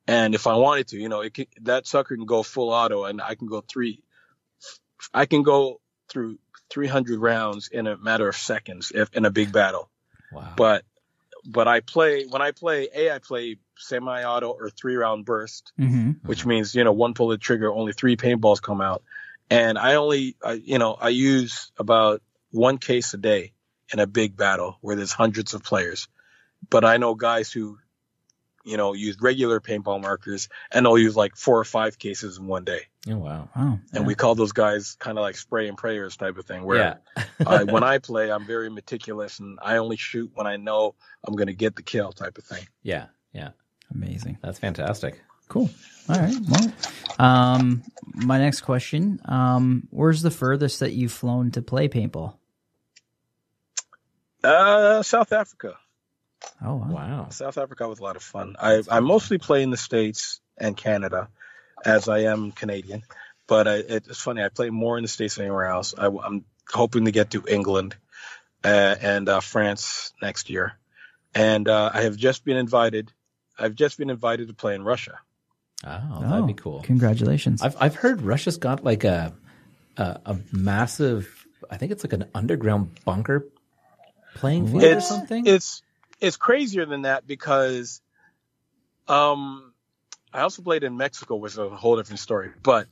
and 0.07 0.33
if 0.33 0.47
I 0.47 0.55
wanted 0.55 0.87
to, 0.89 0.97
you 0.97 1.09
know, 1.09 1.21
it 1.21 1.33
can, 1.35 1.45
that 1.61 1.85
sucker 1.85 2.15
can 2.15 2.25
go 2.25 2.41
full 2.41 2.71
auto, 2.71 3.05
and 3.05 3.21
I 3.21 3.35
can 3.35 3.47
go 3.47 3.61
three, 3.61 4.03
I 5.13 5.27
can 5.27 5.43
go 5.43 5.79
through 6.09 6.39
300 6.71 7.19
rounds 7.19 7.67
in 7.67 7.85
a 7.85 7.97
matter 7.97 8.27
of 8.27 8.35
seconds 8.35 8.91
if 8.93 9.13
in 9.15 9.25
a 9.25 9.31
big 9.31 9.51
battle. 9.51 9.89
wow. 10.31 10.53
But 10.57 10.85
but 11.45 11.67
I 11.67 11.79
play 11.79 12.25
when 12.25 12.41
I 12.41 12.51
play 12.51 12.89
a 12.93 13.11
I 13.13 13.19
play 13.19 13.57
semi-auto 13.77 14.49
or 14.49 14.69
three 14.69 14.95
round 14.95 15.25
burst, 15.25 15.73
hmm 15.77 16.11
which 16.25 16.45
means 16.45 16.75
you 16.75 16.83
know 16.83 16.91
one 16.91 17.13
pull 17.13 17.29
the 17.29 17.37
trigger, 17.37 17.71
only 17.71 17.93
three 17.93 18.15
paintballs 18.15 18.61
come 18.61 18.81
out, 18.81 19.03
and 19.49 19.77
I 19.77 19.95
only 19.95 20.35
I, 20.43 20.53
you 20.53 20.77
know 20.77 20.93
I 20.93 21.09
use 21.09 21.71
about 21.77 22.21
one 22.51 22.77
case 22.77 23.13
a 23.13 23.17
day 23.17 23.53
in 23.93 23.99
a 23.99 24.07
big 24.07 24.37
battle 24.37 24.77
where 24.81 24.95
there's 24.95 25.11
hundreds 25.11 25.53
of 25.53 25.63
players, 25.63 26.07
but 26.69 26.85
I 26.85 26.97
know 26.97 27.15
guys 27.15 27.51
who 27.51 27.77
you 28.65 28.77
know 28.77 28.93
use 28.93 29.17
regular 29.21 29.59
paintball 29.59 30.01
markers 30.01 30.49
and 30.71 30.85
I'll 30.87 30.97
use 30.97 31.15
like 31.15 31.35
four 31.35 31.59
or 31.59 31.63
five 31.65 31.97
cases 31.99 32.37
in 32.37 32.47
one 32.47 32.63
day, 32.63 32.81
oh 33.09 33.17
wow. 33.17 33.49
Wow. 33.55 33.79
and 33.93 34.05
we 34.05 34.15
call 34.15 34.35
those 34.35 34.51
guys 34.51 34.95
kind 34.99 35.17
of 35.17 35.21
like 35.21 35.35
spray 35.35 35.67
and 35.67 35.77
prayers 35.77 36.17
type 36.17 36.37
of 36.37 36.45
thing. 36.45 36.63
Where 36.63 36.77
Yeah. 36.77 37.25
I, 37.45 37.63
when 37.75 37.83
I 37.83 37.97
play, 37.97 38.31
I'm 38.31 38.45
very 38.45 38.69
meticulous 38.69 39.39
and 39.39 39.59
I 39.61 39.77
only 39.77 39.97
shoot 39.97 40.31
when 40.33 40.47
I 40.47 40.57
know 40.57 40.95
I'm 41.23 41.35
going 41.35 41.47
to 41.47 41.53
get 41.53 41.75
the 41.75 41.83
kill 41.83 42.11
type 42.11 42.37
of 42.37 42.43
thing. 42.43 42.65
yeah. 42.83 43.05
Yeah. 43.33 43.49
Amazing. 43.93 44.37
That's 44.41 44.59
fantastic. 44.59 45.21
Cool. 45.47 45.69
All 46.07 46.15
right. 46.17 46.35
Well, 46.49 46.73
um, 47.19 47.83
my 48.13 48.37
next 48.37 48.61
question: 48.61 49.19
um, 49.25 49.87
Where's 49.89 50.21
the 50.21 50.31
furthest 50.31 50.79
that 50.79 50.93
you've 50.93 51.11
flown 51.11 51.51
to 51.51 51.61
play 51.61 51.89
paintball? 51.89 52.35
Uh, 54.43 55.03
South 55.03 55.31
Africa. 55.33 55.75
Oh 56.63 56.75
wow. 56.75 56.89
Wow. 56.89 57.27
South 57.29 57.57
Africa 57.57 57.87
was 57.87 57.99
a 57.99 58.03
lot 58.03 58.15
of 58.15 58.23
fun. 58.23 58.55
I, 58.59 58.81
I 58.89 58.99
mostly 58.99 59.37
play 59.37 59.63
in 59.63 59.69
the 59.69 59.77
States 59.77 60.39
and 60.57 60.75
Canada 60.75 61.29
as 61.83 62.07
I 62.07 62.19
am 62.19 62.51
Canadian, 62.51 63.03
but 63.47 63.67
I, 63.67 63.75
it's 63.75 64.19
funny. 64.19 64.43
I 64.43 64.49
play 64.49 64.69
more 64.69 64.97
in 64.97 65.03
the 65.03 65.07
States 65.07 65.35
than 65.35 65.45
anywhere 65.45 65.65
else. 65.65 65.93
I, 65.97 66.07
am 66.07 66.45
hoping 66.69 67.05
to 67.05 67.11
get 67.11 67.31
to 67.31 67.43
England 67.47 67.95
uh, 68.63 68.95
and 69.01 69.27
uh, 69.27 69.39
France 69.39 70.13
next 70.21 70.49
year. 70.49 70.73
And 71.33 71.67
uh, 71.67 71.91
I 71.93 72.03
have 72.03 72.17
just 72.17 72.45
been 72.45 72.57
invited. 72.57 73.11
I've 73.57 73.75
just 73.75 73.97
been 73.97 74.09
invited 74.09 74.47
to 74.49 74.53
play 74.53 74.75
in 74.75 74.83
Russia. 74.83 75.19
Oh, 75.83 76.19
that'd 76.21 76.47
be 76.47 76.53
cool. 76.53 76.81
Congratulations. 76.81 77.61
I've 77.61 77.75
I've 77.79 77.95
heard 77.95 78.21
Russia's 78.21 78.57
got 78.57 78.83
like 78.83 79.03
a 79.03 79.33
a, 79.97 80.19
a 80.25 80.37
massive. 80.51 81.47
I 81.69 81.77
think 81.77 81.91
it's 81.91 82.03
like 82.03 82.13
an 82.13 82.25
underground 82.35 82.99
bunker 83.03 83.47
playing 84.35 84.67
field 84.67 84.83
or 84.83 85.01
something. 85.01 85.45
it's 85.47 85.81
it's 86.21 86.37
crazier 86.37 86.85
than 86.85 87.01
that 87.01 87.27
because 87.27 88.01
um 89.07 89.73
I 90.33 90.41
also 90.41 90.61
played 90.61 90.83
in 90.83 90.95
Mexico, 90.95 91.35
which 91.35 91.53
is 91.53 91.57
a 91.57 91.69
whole 91.69 91.97
different 91.97 92.19
story. 92.19 92.51
But 92.63 92.87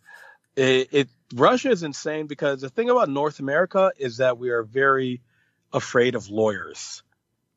it, 0.55 0.89
it 0.91 1.09
Russia 1.34 1.69
is 1.69 1.84
insane 1.84 2.27
because 2.27 2.61
the 2.61 2.69
thing 2.69 2.89
about 2.89 3.07
North 3.07 3.39
America 3.39 3.93
is 3.97 4.17
that 4.17 4.38
we 4.38 4.49
are 4.49 4.63
very 4.63 5.21
afraid 5.71 6.15
of 6.15 6.30
lawyers. 6.30 7.03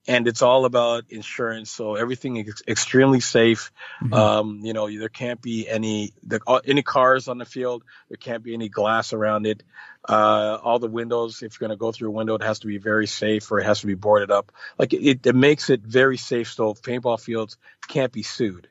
And 0.09 0.27
it's 0.27 0.43
all 0.43 0.65
about 0.65 1.05
insurance, 1.11 1.71
so 1.71 1.95
everything 1.95 2.37
is 2.37 2.63
extremely 2.67 3.21
safe. 3.21 3.71
Mhm. 4.03 4.13
Um, 4.13 4.61
you 4.65 4.73
know, 4.73 4.91
there 4.91 5.09
can't 5.09 5.41
be 5.41 5.69
any 5.69 6.13
the, 6.25 6.41
uh, 6.45 6.61
any 6.67 6.83
cars 6.83 7.29
on 7.29 7.39
the 7.39 7.45
field. 7.45 7.85
There 8.09 8.17
can't 8.17 8.43
be 8.43 8.53
any 8.53 8.69
glass 8.69 9.13
around 9.13 9.47
it. 9.47 9.63
Uh, 10.09 10.59
all 10.61 10.81
the 10.81 10.89
windows, 10.89 11.43
if 11.45 11.53
you're 11.61 11.69
going 11.69 11.77
to 11.77 11.81
go 11.81 11.93
through 11.93 12.09
a 12.09 12.13
window, 12.13 12.35
it 12.35 12.43
has 12.43 12.59
to 12.61 12.67
be 12.67 12.79
very 12.79 13.07
safe 13.07 13.53
or 13.53 13.61
it 13.61 13.65
has 13.65 13.81
to 13.83 13.87
be 13.87 13.95
boarded 13.95 14.33
up. 14.33 14.51
Like 14.77 14.93
it, 14.93 15.25
it 15.25 15.35
makes 15.37 15.71
it 15.71 15.83
very 15.83 16.17
safe, 16.17 16.53
so 16.53 16.75
paintball 16.75 17.21
fields 17.21 17.57
can't 17.87 18.11
be 18.13 18.25
sued. 18.25 18.67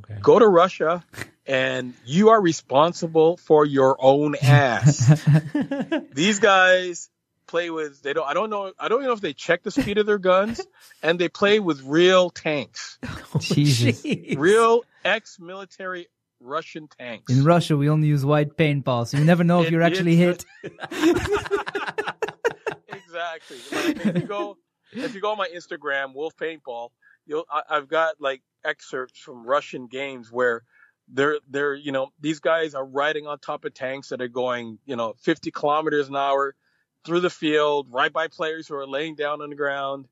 okay. 0.00 0.18
Go 0.20 0.38
to 0.38 0.46
Russia, 0.46 1.02
and 1.46 1.94
you 2.04 2.28
are 2.28 2.40
responsible 2.42 3.38
for 3.38 3.64
your 3.64 3.96
own 3.98 4.34
ass. 4.42 5.08
These 6.12 6.40
guys 6.40 7.08
play 7.46 7.70
with 7.70 8.02
they 8.02 8.12
don't 8.12 8.26
I 8.28 8.34
don't 8.34 8.50
know 8.50 8.72
I 8.78 8.88
don't 8.88 8.98
even 9.00 9.06
know 9.08 9.12
if 9.14 9.20
they 9.20 9.32
check 9.32 9.62
the 9.62 9.70
speed 9.70 9.98
of 9.98 10.06
their 10.06 10.18
guns 10.18 10.60
and 11.02 11.18
they 11.18 11.28
play 11.28 11.60
with 11.60 11.82
real 11.82 12.30
tanks. 12.30 12.98
Oh, 13.34 13.38
Jesus. 13.40 14.02
Real 14.36 14.82
ex-military 15.04 16.06
Russian 16.40 16.88
tanks. 16.88 17.30
In 17.32 17.44
Russia, 17.44 17.76
we 17.76 17.88
only 17.90 18.08
use 18.08 18.24
white 18.24 18.56
paintball, 18.56 19.06
so 19.06 19.18
you 19.18 19.24
never 19.24 19.42
know 19.44 19.60
if 19.60 19.66
It- 19.66 19.72
you're 19.72 19.82
actually 19.82 20.16
hit. 20.16 20.44
exactly. 22.88 23.58
Like, 23.72 24.06
if 24.06 24.14
you 24.16 24.26
go 24.26 24.56
if 24.92 25.14
you 25.14 25.20
go 25.20 25.32
on 25.32 25.38
my 25.38 25.48
Instagram, 25.54 26.14
Wolf 26.14 26.36
Paintball, 26.36 26.90
you'll 27.26 27.44
I, 27.50 27.62
I've 27.70 27.88
got 27.88 28.20
like 28.20 28.42
excerpts 28.64 29.18
from 29.18 29.44
Russian 29.46 29.86
games 29.86 30.30
where 30.30 30.62
they're 31.08 31.38
they're 31.48 31.74
you 31.74 31.92
know 31.92 32.10
these 32.20 32.40
guys 32.40 32.74
are 32.74 32.84
riding 32.84 33.26
on 33.26 33.38
top 33.38 33.64
of 33.64 33.74
tanks 33.74 34.08
that 34.10 34.20
are 34.20 34.28
going 34.28 34.78
you 34.86 34.96
know 34.96 35.14
50 35.22 35.50
kilometers 35.50 36.08
an 36.08 36.16
hour 36.16 36.54
through 37.06 37.20
the 37.20 37.30
field 37.30 37.86
right 37.90 38.12
by 38.12 38.28
players 38.28 38.66
who 38.68 38.74
are 38.74 38.86
laying 38.86 39.14
down 39.14 39.40
on 39.40 39.48
the 39.50 39.56
ground 39.56 40.06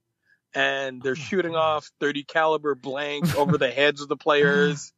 and 0.55 1.03
they're 1.03 1.13
oh, 1.13 1.15
shooting 1.15 1.55
off 1.57 1.91
30 2.01 2.23
caliber 2.25 2.75
blanks 2.75 3.35
over 3.37 3.59
the 3.59 3.71
heads 3.71 4.01
of 4.01 4.09
the 4.09 4.17
players 4.17 4.93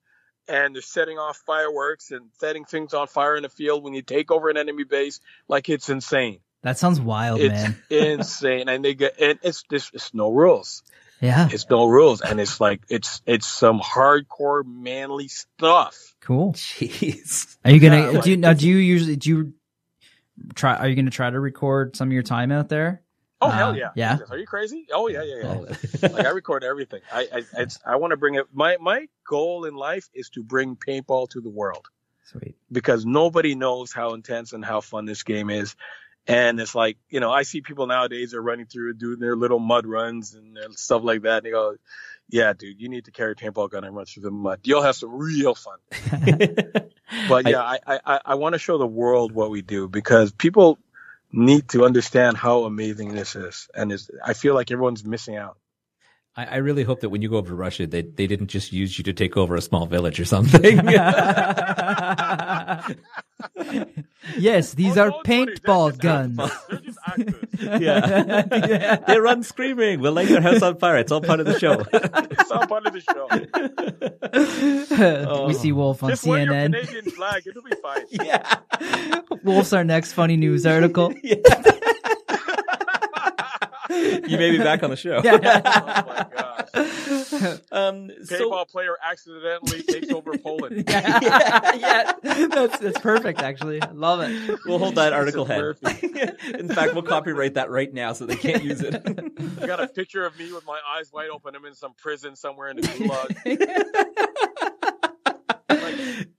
and 0.49 0.75
they're 0.75 0.83
setting 0.83 1.19
off 1.19 1.43
fireworks 1.47 2.11
and 2.13 2.27
setting 2.39 2.65
things 2.65 2.95
on 2.95 3.07
fire 3.09 3.37
in 3.37 3.43
the 3.43 3.49
field 3.49 3.83
when 3.83 3.95
you 3.95 4.03
take 4.03 4.31
over 4.31 4.49
an 4.51 4.57
enemy 4.57 4.85
base 4.85 5.21
like 5.49 5.69
it's 5.69 5.89
insane 5.89 6.39
That 6.63 6.79
sounds 6.79 7.01
wild, 7.01 7.41
it's 7.41 7.53
man. 7.55 7.77
insane 7.91 8.69
and 8.69 8.85
they 8.85 8.95
get 8.95 9.19
and 9.21 9.39
it's 9.43 9.65
this 9.71 9.91
it's 9.95 10.13
no 10.15 10.31
rules 10.31 10.83
Yeah. 11.21 11.49
it's 11.51 11.69
no 11.71 11.87
rules 11.87 12.21
and 12.21 12.39
it's 12.41 12.61
like 12.61 12.83
it's 12.89 13.23
it's 13.27 13.47
some 13.47 13.81
hardcore 13.81 14.63
manly 14.65 15.29
stuff 15.29 15.97
Cool. 16.21 16.53
Jeez. 16.55 17.57
Are 17.65 17.71
you 17.71 17.79
gonna 17.79 18.01
Yeah, 18.01 18.09
like 18.09 18.25
do 18.25 18.31
you, 18.31 18.37
now? 18.37 18.53
Do 18.53 18.69
you 18.69 18.77
usually 18.79 19.15
do 19.15 19.29
you 19.31 19.53
try? 20.55 20.77
Are 20.77 20.89
you 20.89 20.95
gonna 20.97 21.11
try 21.11 21.31
to 21.31 21.41
record 21.41 21.97
some 21.97 22.09
of 22.09 22.13
your 22.13 22.23
time 22.23 22.53
out 22.53 22.69
there? 22.69 23.03
oh 23.43 23.49
Uh, 23.49 23.51
hell 23.51 23.77
yeah 23.77 23.91
yeah? 23.95 24.19
Are 24.31 24.39
you 24.39 24.47
crazy 24.47 24.87
oh 24.93 25.09
yeah 25.09 25.23
yeah 25.23 25.43
yeah 25.43 26.09
like 26.09 26.25
I 26.27 26.31
record 26.31 26.65
everything. 26.65 27.03
I 27.13 27.29
I 27.33 27.43
it's, 27.59 27.79
I 27.85 27.97
want 27.97 28.13
to 28.13 28.17
bring 28.17 28.35
it. 28.37 28.47
My 28.53 28.79
my 28.81 29.09
goal 29.29 29.67
in 29.67 29.75
life 29.75 30.09
is 30.15 30.31
to 30.31 30.43
bring 30.43 30.75
paintball 30.77 31.29
to 31.31 31.41
the 31.43 31.51
world 31.51 31.87
Sweet. 32.25 32.57
because 32.73 33.05
nobody 33.05 33.55
knows 33.55 33.93
how 33.93 34.15
intense 34.15 34.53
and 34.55 34.65
how 34.65 34.81
fun 34.81 35.05
this 35.05 35.23
game 35.23 35.51
is. 35.51 35.77
And 36.27 36.59
it's 36.59 36.75
like 36.75 36.97
you 37.11 37.21
know 37.21 37.31
I 37.31 37.43
see 37.43 37.61
people 37.61 37.87
nowadays 37.87 38.33
are 38.33 38.43
running 38.43 38.67
through 38.67 38.95
doing 38.95 39.19
their 39.21 39.37
little 39.37 39.59
mud 39.61 39.85
runs 39.87 40.35
and 40.35 40.57
stuff 40.75 41.03
like 41.05 41.23
that. 41.23 41.37
And 41.39 41.47
they 41.47 41.51
go, 41.51 41.77
"Yeah, 42.29 42.53
dude, 42.53 42.81
you 42.81 42.89
need 42.89 43.07
to 43.07 43.11
carry 43.11 43.33
a 43.33 43.35
paintball 43.35 43.71
gun 43.71 43.85
and 43.85 43.95
run 43.95 44.07
through 44.07 44.25
the 44.25 44.31
mud. 44.31 44.61
You'll 44.65 44.83
have 44.83 44.97
some 44.97 45.15
real 45.15 45.55
fun." 45.55 45.79
But 47.29 47.49
yeah, 47.49 47.63
I 47.63 47.79
I, 47.87 48.01
I, 48.05 48.21
I 48.25 48.35
want 48.35 48.55
to 48.55 48.59
show 48.59 48.79
the 48.79 48.87
world 48.87 49.33
what 49.33 49.51
we 49.51 49.63
do 49.63 49.89
because 49.89 50.33
people 50.33 50.79
need 51.33 51.69
to 51.69 51.85
understand 51.85 52.37
how 52.37 52.65
amazing 52.65 53.15
this 53.15 53.37
is, 53.37 53.69
and 53.75 53.93
it's, 53.93 54.11
I 54.25 54.33
feel 54.33 54.55
like 54.55 54.71
everyone's 54.71 55.05
missing 55.05 55.37
out. 55.37 55.57
I, 56.37 56.45
I 56.47 56.57
really 56.57 56.83
hope 56.83 57.01
that 57.01 57.09
when 57.09 57.23
you 57.23 57.29
go 57.31 57.37
over 57.37 57.49
to 57.49 57.55
Russia, 57.55 57.87
they 57.87 58.03
they 58.03 58.27
didn't 58.27 58.49
just 58.49 58.73
use 58.73 58.99
you 58.99 59.05
to 59.05 59.13
take 59.13 59.37
over 59.37 59.55
a 59.55 59.61
small 59.61 59.87
village 59.87 60.21
or 60.21 60.25
something. 60.25 60.79
Yes, 64.39 64.75
these 64.75 64.97
Oh, 64.99 65.03
are 65.03 65.11
don't 65.11 65.27
worry, 65.29 65.47
paintball 65.47 65.99
guns. 65.99 66.39
actors. 66.39 66.59
They're 66.69 66.81
just 66.81 66.99
actors. 67.07 67.35
Yeah. 67.81 68.97
they 69.07 69.19
run 69.19 69.43
screaming. 69.43 70.01
We'll 70.01 70.13
light 70.13 70.29
your 70.29 70.41
house 70.43 70.61
on 70.63 70.77
fire. 70.79 70.99
It's 70.99 71.11
all 71.13 71.21
part 71.23 71.41
of 71.41 71.47
the 71.47 71.59
show. 71.59 71.83
it's 71.93 72.51
all 72.51 72.67
part 72.67 72.87
of 72.87 72.93
the 72.93 73.01
show. 73.01 73.27
we 75.51 75.55
see 75.55 75.73
Wolf 75.73 76.03
on 76.03 76.11
Just 76.11 76.27
wear 76.27 76.45
your 76.45 76.53
CNN. 76.53 76.73
Canadian 76.75 77.11
flag. 77.13 77.47
It'll 77.47 77.63
be 77.63 77.73
fine. 77.83 78.05
yeah. 78.11 78.57
Wolf's 79.43 79.73
our 79.73 79.85
next 79.85 80.13
funny 80.13 80.37
news 80.37 80.67
article. 80.67 81.15
You 84.27 84.39
may 84.39 84.51
be 84.51 84.59
back 84.59 84.83
on 84.83 84.91
the 84.91 84.97
show. 84.97 85.21
Oh 85.25 85.39
my 85.39 86.27
gosh. 86.35 86.53
Um, 87.73 88.11
so, 88.25 88.65
player 88.65 88.97
accidentally 89.07 89.83
takes 89.83 90.11
over 90.11 90.37
Poland. 90.39 90.85
yeah, 90.89 91.75
yeah, 91.75 92.13
that's 92.49 92.79
that's 92.79 92.99
perfect. 92.99 93.41
Actually, 93.41 93.83
I 93.83 93.91
love 93.93 94.21
it. 94.23 94.59
we'll 94.65 94.79
hold 94.79 94.95
that 94.97 95.13
article 95.13 95.45
head. 95.45 95.77
In 96.59 96.69
fact, 96.69 96.95
we'll 96.95 97.03
copyright 97.03 97.55
that 97.55 97.71
right 97.71 97.93
now 97.93 98.13
so 98.13 98.25
they 98.27 98.37
can't 98.37 98.65
use 98.65 98.81
it. 98.81 99.03
I 99.61 99.67
got 99.67 99.81
a 99.83 99.89
picture 99.89 100.25
of 100.25 100.39
me 100.39 100.53
with 100.53 100.65
my 100.67 100.79
eyes 100.97 101.13
wide 101.13 101.29
open. 101.31 101.55
I'm 101.55 101.65
in 101.67 101.75
some 101.75 101.93
prison 101.95 102.37
somewhere 102.37 102.69
in 102.69 102.77
the 102.77 102.83
gulag. 102.83 103.37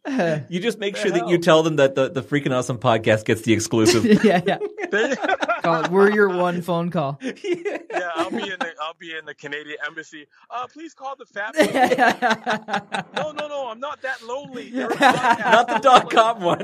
Like, 0.05 0.45
You 0.49 0.59
just 0.59 0.79
make 0.79 0.95
The 0.95 1.01
sure 1.01 1.11
that 1.11 1.27
you 1.29 1.37
tell 1.37 1.63
them 1.63 1.77
that 1.77 1.95
the, 1.95 2.09
the 2.09 2.21
Freaking 2.21 2.55
Awesome 2.55 2.77
podcast 2.79 3.25
gets 3.25 3.41
the 3.41 3.53
exclusive. 3.53 4.05
yeah, 4.23 4.41
yeah. 4.45 4.57
they- 4.91 5.15
Call, 5.63 5.89
we're 5.89 6.11
your 6.13 6.29
one 6.29 6.61
phone 6.61 6.91
call. 6.91 7.19
yeah, 7.21 7.31
I'll 8.15 8.29
be 8.29 8.37
in 8.43 8.57
the 8.59 8.73
I'll 8.79 8.93
be 8.97 9.13
in 9.17 9.25
the 9.25 9.33
Canadian 9.33 9.77
embassy. 9.85 10.27
Uh, 10.49 10.67
please 10.67 10.93
call 10.93 11.15
the 11.17 11.25
fat. 11.25 11.55
No, 13.15 13.31
no, 13.31 13.47
no. 13.47 13.67
I'm 13.67 13.79
not 13.79 14.01
that 14.03 14.21
lonely. 14.23 14.69
They're 14.69 14.87
a 14.91 14.95
podcast. 14.95 15.39
Not 15.51 15.67
the 15.67 15.79
dot 15.79 16.09
com 16.11 16.41
one. 16.41 16.59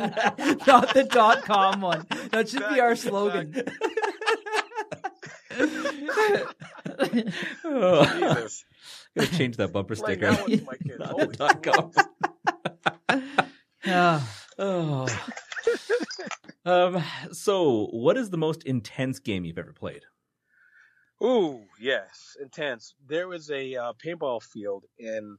Not 0.68 0.94
the 0.94 1.04
dot 1.10 1.44
com 1.44 1.82
one. 1.82 2.06
That 2.32 2.48
should 2.50 2.60
be 2.70 2.80
our 2.80 2.92
Exactly, 2.92 3.10
slogan. 3.10 3.64
oh, 7.66 8.06
Jesus. 8.20 8.66
gotta 9.18 9.32
change 9.36 9.58
that 9.58 9.74
bumper 9.74 9.96
Like 9.96 10.04
sticker. 10.20 10.32
that 10.32 10.42
one 11.18 11.32
to 11.32 11.44
my 11.44 11.54
kids. 11.54 12.08
Not 13.14 13.22
Holy 13.22 13.48
the 13.84 13.92
dot 13.92 14.22
com. 14.22 14.28
Oh. 14.60 15.08
um. 16.66 17.04
So, 17.32 17.88
what 17.92 18.18
is 18.18 18.30
the 18.30 18.38
most 18.38 18.64
intense 18.64 19.20
game 19.20 19.46
you've 19.46 19.58
ever 19.58 19.74
played? 19.74 20.04
Ooh, 21.24 21.62
yes, 21.80 22.36
intense. 22.42 22.96
There 23.08 23.28
was 23.28 23.50
a 23.50 23.76
uh, 23.76 23.94
paintball 23.94 24.44
field 24.44 24.84
in 24.98 25.38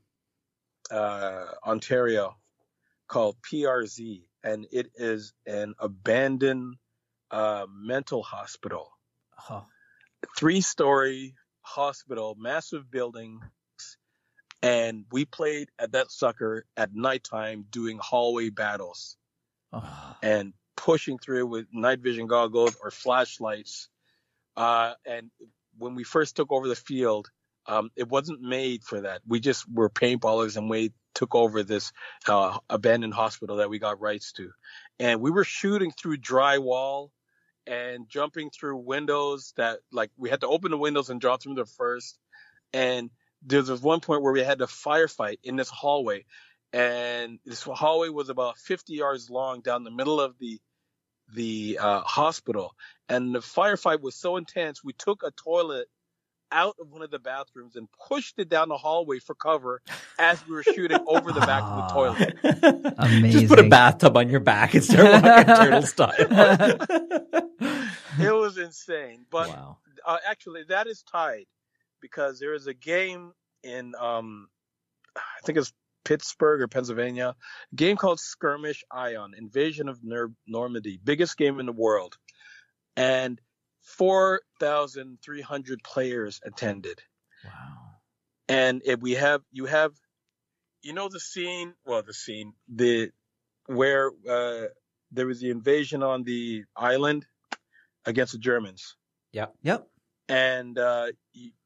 uh, 0.91 1.45
Ontario 1.67 2.37
called 3.09 3.37
PRZ, 3.43 4.23
and 4.43 4.67
it 4.73 4.91
is 4.97 5.35
an 5.47 5.75
abandoned 5.79 6.77
uh, 7.31 7.67
mental 7.71 8.23
hospital, 8.23 8.91
three-story 10.39 11.35
hospital, 11.61 12.35
massive 12.39 12.91
buildings, 12.91 13.43
and 14.65 15.05
we 15.13 15.27
played 15.27 15.69
at 15.79 15.93
that 15.93 16.11
sucker 16.11 16.65
at 16.77 16.95
nighttime 16.95 17.67
doing 17.71 17.99
hallway 18.01 18.49
battles 18.49 19.17
oh. 19.73 20.17
and 20.23 20.55
pushing 20.75 21.19
through 21.19 21.47
with 21.47 21.67
night 21.71 22.01
vision 22.01 22.27
goggles 22.27 22.75
or 22.83 22.91
flashlights. 22.91 23.89
Uh, 24.57 24.95
and 25.05 25.31
when 25.77 25.95
we 25.95 26.03
first 26.03 26.37
took 26.37 26.51
over 26.51 26.67
the 26.67 26.75
field, 26.75 27.31
um, 27.67 27.91
it 27.95 28.09
wasn't 28.09 28.41
made 28.41 28.83
for 28.85 29.03
that. 29.03 29.21
We 29.27 29.39
just 29.39 29.71
were 29.71 29.91
paintballers 29.91 30.57
and 30.57 30.71
we 30.71 30.93
took 31.15 31.35
over 31.35 31.63
this 31.63 31.93
uh, 32.27 32.59
abandoned 32.71 33.15
hospital 33.15 33.57
that 33.57 33.69
we 33.69 33.79
got 33.79 34.01
rights 34.01 34.33
to. 34.33 34.51
And 34.99 35.21
we 35.21 35.31
were 35.31 35.45
shooting 35.45 35.91
through 35.91 36.19
drywall 36.19 37.11
and 37.67 38.09
jumping 38.09 38.51
through 38.51 38.79
windows 38.79 39.53
that, 39.57 39.81
like, 39.93 40.11
we 40.17 40.31
had 40.31 40.41
to 40.41 40.49
open 40.49 40.71
the 40.71 40.79
windows 40.79 41.11
and 41.11 41.21
drop 41.21 41.43
through 41.43 41.55
them 41.55 41.67
first. 41.67 42.19
And 42.73 43.11
there 43.45 43.61
was 43.63 43.81
one 43.81 44.01
point 44.01 44.23
where 44.23 44.33
we 44.33 44.43
had 44.43 44.59
to 44.59 44.67
firefight 44.67 45.39
in 45.43 45.57
this 45.57 45.69
hallway 45.69 46.25
and 46.73 47.39
this 47.45 47.63
hallway 47.63 48.09
was 48.09 48.31
about 48.31 48.59
50 48.59 48.95
yards 48.95 49.31
long 49.31 49.61
down 49.61 49.85
the 49.85 49.91
middle 49.91 50.21
of 50.21 50.37
the 50.39 50.59
the 51.33 51.79
uh, 51.81 52.01
hospital 52.01 52.75
and 53.09 53.35
the 53.35 53.39
firefight 53.39 54.01
was 54.01 54.15
so 54.15 54.37
intense 54.37 54.85
we 54.85 54.93
took 54.93 55.23
a 55.23 55.31
toilet 55.33 55.89
out 56.53 56.77
of 56.79 56.91
one 56.91 57.01
of 57.03 57.11
the 57.11 57.19
bathrooms 57.19 57.77
and 57.77 57.89
pushed 58.09 58.39
it 58.39 58.49
down 58.49 58.69
the 58.69 58.77
hallway 58.77 59.19
for 59.19 59.35
cover 59.35 59.81
as 60.19 60.47
we 60.47 60.55
were 60.55 60.63
shooting 60.63 60.99
over 61.07 61.33
the 61.33 61.41
back 61.41 61.63
of 61.63 61.89
the 61.89 61.95
toilet 61.95 62.95
Amazing. 62.99 63.31
Just 63.41 63.49
put 63.49 63.59
a 63.59 63.69
bathtub 63.69 64.17
on 64.17 64.29
your 64.29 64.41
back 64.41 64.75
and 64.75 64.85
start 64.85 65.23
walking 65.23 65.47
turtle 65.57 65.83
style. 65.83 66.15
it 68.21 68.35
was 68.35 68.59
insane 68.59 69.25
but 69.31 69.49
wow. 69.49 69.79
uh, 70.05 70.19
actually 70.29 70.65
that 70.69 70.87
is 70.87 71.03
tied 71.03 71.47
because 72.05 72.39
there 72.39 72.53
is 72.53 72.67
a 72.67 72.75
game 72.75 73.33
in 73.63 73.95
um 73.99 74.47
I 75.17 75.41
think 75.47 75.57
it's 75.57 75.73
Pittsburgh 76.05 76.61
or 76.61 76.69
Pennsylvania, 76.69 77.35
a 77.73 77.75
game 77.75 77.97
called 77.97 78.21
Skirmish 78.21 78.85
Ion, 78.91 79.33
Invasion 79.35 79.89
of 79.89 80.05
Ner- 80.05 80.35
Normandy, 80.47 81.01
biggest 81.03 81.39
game 81.39 81.61
in 81.61 81.65
the 81.65 81.73
world, 81.73 82.19
and 82.95 83.41
four 83.81 84.43
thousand 84.61 85.19
three 85.25 85.41
hundred 85.41 85.83
players 85.83 86.43
attended. 86.45 87.01
Wow. 87.43 87.53
And 88.51 88.83
if 88.85 89.01
we 89.01 89.13
have 89.13 89.41
you 89.51 89.65
have, 89.65 89.93
you 90.83 90.93
know 90.93 91.09
the 91.09 91.21
scene, 91.21 91.73
well 91.87 92.03
the 92.03 92.13
scene 92.13 92.53
the 92.69 93.13
where 93.65 94.11
uh, 94.29 94.67
there 95.11 95.27
was 95.27 95.41
the 95.41 95.49
invasion 95.49 96.03
on 96.03 96.23
the 96.25 96.65
island 96.77 97.25
against 98.05 98.33
the 98.33 98.39
Germans 98.39 98.95
Yep. 99.35 99.53
Yep. 99.63 99.89
And 100.29 100.79
uh, 100.79 101.07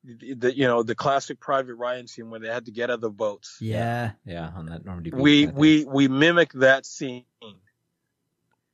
the 0.04 0.52
you 0.54 0.66
know 0.66 0.82
the 0.82 0.94
classic 0.94 1.40
Private 1.40 1.74
Ryan 1.74 2.06
scene 2.06 2.30
where 2.30 2.40
they 2.40 2.48
had 2.48 2.66
to 2.66 2.72
get 2.72 2.90
out 2.90 2.94
of 2.94 3.00
the 3.00 3.10
boats. 3.10 3.58
Yeah. 3.60 4.12
Yeah, 4.24 4.50
on 4.54 4.66
that 4.66 4.84
Normandy. 4.84 5.10
beach, 5.10 5.20
We 5.20 5.46
we 5.46 5.84
we 5.84 6.08
mimic 6.08 6.52
that 6.54 6.86
scene 6.86 7.24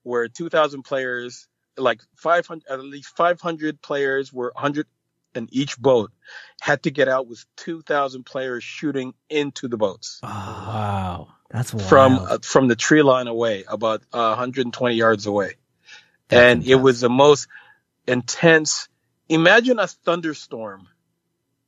where 0.02 0.28
2,000 0.28 0.82
players, 0.82 1.48
like 1.76 2.02
500 2.16 2.64
at 2.70 2.78
least 2.80 3.16
500 3.16 3.80
players, 3.80 4.32
were 4.32 4.52
100 4.54 4.86
in 5.34 5.48
each 5.50 5.78
boat, 5.78 6.12
had 6.60 6.82
to 6.84 6.90
get 6.90 7.08
out 7.08 7.26
with 7.26 7.44
2,000 7.56 8.24
players 8.24 8.62
shooting 8.62 9.14
into 9.28 9.66
the 9.66 9.76
boats 9.76 10.20
Oh, 10.22 10.28
Wow. 10.28 11.28
that's 11.50 11.72
wild. 11.74 11.88
from 11.88 12.18
uh, 12.18 12.38
from 12.42 12.68
the 12.68 12.76
tree 12.76 13.02
line 13.02 13.26
away, 13.26 13.64
about 13.66 14.02
uh, 14.12 14.28
120 14.36 14.94
yards 14.94 15.26
away, 15.26 15.54
That's 16.28 16.52
and 16.52 16.66
it 16.66 16.76
was 16.76 17.00
the 17.00 17.10
most 17.10 17.48
intense. 18.06 18.88
Imagine 19.28 19.78
a 19.78 19.86
thunderstorm, 19.86 20.88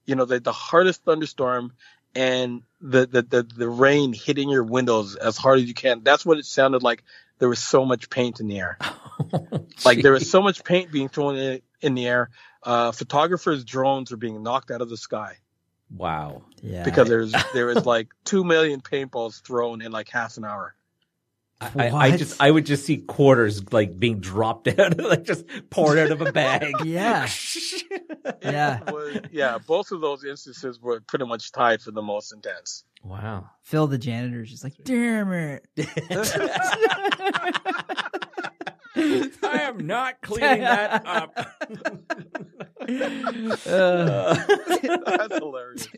you 0.04 0.14
know, 0.14 0.24
the, 0.24 0.40
the 0.40 0.52
hardest 0.52 1.04
thunderstorm, 1.04 1.72
and 2.14 2.62
the, 2.80 3.06
the 3.06 3.22
the 3.22 3.42
the 3.42 3.68
rain 3.68 4.12
hitting 4.12 4.48
your 4.48 4.64
windows 4.64 5.16
as 5.16 5.36
hard 5.36 5.58
as 5.58 5.64
you 5.66 5.74
can. 5.74 6.02
That's 6.02 6.24
what 6.24 6.38
it 6.38 6.46
sounded 6.46 6.82
like. 6.82 7.02
There 7.38 7.48
was 7.48 7.58
so 7.58 7.84
much 7.84 8.08
paint 8.08 8.40
in 8.40 8.48
the 8.48 8.58
air, 8.58 8.78
like 9.84 10.02
there 10.02 10.12
was 10.12 10.30
so 10.30 10.40
much 10.40 10.64
paint 10.64 10.90
being 10.90 11.08
thrown 11.08 11.36
in, 11.36 11.60
in 11.82 11.94
the 11.94 12.06
air. 12.06 12.30
Uh, 12.62 12.92
photographers' 12.92 13.64
drones 13.64 14.10
are 14.12 14.16
being 14.16 14.42
knocked 14.42 14.70
out 14.70 14.80
of 14.80 14.88
the 14.88 14.96
sky 14.96 15.36
Wow. 15.94 16.42
yeah. 16.62 16.82
because 16.82 17.08
there's 17.08 17.32
there 17.54 17.66
was 17.66 17.86
like 17.86 18.08
two 18.24 18.42
million 18.44 18.80
paintballs 18.80 19.40
thrown 19.42 19.82
in 19.82 19.92
like 19.92 20.08
half 20.08 20.36
an 20.36 20.44
hour. 20.44 20.74
I, 21.60 21.88
I 21.90 22.16
just 22.16 22.40
I 22.40 22.50
would 22.50 22.66
just 22.66 22.84
see 22.84 22.98
quarters 22.98 23.72
like 23.72 23.98
being 23.98 24.20
dropped 24.20 24.68
out, 24.78 24.98
like 24.98 25.24
just 25.24 25.44
poured 25.70 25.98
out 25.98 26.10
of 26.10 26.20
a 26.20 26.30
bag. 26.32 26.74
yeah. 26.84 27.28
Yeah. 28.42 28.80
was- 28.90 29.20
yeah. 29.30 29.58
Both 29.64 29.92
of 29.92 30.00
those 30.00 30.24
instances 30.24 30.80
were 30.80 31.00
pretty 31.00 31.24
much 31.26 31.52
tied 31.52 31.80
for 31.80 31.92
the 31.92 32.02
most 32.02 32.32
intense. 32.32 32.82
Wow. 33.04 33.48
Phil 33.62 33.86
the 33.86 33.98
janitor's 33.98 34.50
just 34.50 34.64
like, 34.64 34.74
damn 34.82 35.32
it. 35.32 35.64
I 38.96 39.60
am 39.62 39.86
not 39.86 40.20
cleaning 40.22 40.60
that 40.60 41.06
up. 41.06 41.38
Uh, 43.66 44.34
That's 45.16 45.38
hilarious. 45.38 45.88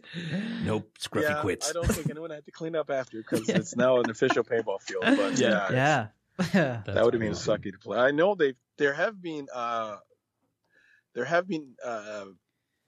nope, 0.62 0.91
Scruffy 0.99 1.22
yeah, 1.22 1.41
quits. 1.41 1.68
I 1.68 1.72
don't 1.72 1.86
think 1.91 2.11
anyone 2.11 2.30
had 2.30 2.45
to 2.47 2.51
clean 2.51 2.74
up 2.76 2.91
after 2.91 3.18
because 3.18 3.49
it's 3.49 3.76
now 3.76 4.01
an 4.01 4.11
official 4.11 4.45
paintball 4.45 4.80
field. 4.82 5.05
But 5.05 5.39
Yeah. 5.39 5.70
yeah, 5.70 6.07
yeah. 6.55 6.82
that 6.86 7.05
would 7.05 7.14
have 7.14 7.20
been 7.20 7.32
sucky 7.32 7.72
to 7.72 7.78
play. 7.78 7.99
I 7.99 8.11
know 8.11 8.34
they 8.34 8.55
there 8.78 8.95
have 8.95 9.20
been 9.20 9.49
uh 9.55 9.97
there 11.14 11.24
have 11.24 11.49
been 11.49 11.74
uh 11.84 12.26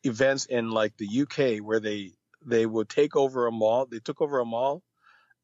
events 0.04 0.46
in 0.46 0.70
like 0.70 0.96
the 0.96 1.22
UK 1.22 1.64
where 1.64 1.80
they 1.80 2.12
they 2.44 2.64
would 2.64 2.88
take 2.88 3.16
over 3.16 3.46
a 3.46 3.52
mall. 3.52 3.86
They 3.86 3.98
took 3.98 4.20
over 4.20 4.38
a 4.38 4.44
mall 4.44 4.82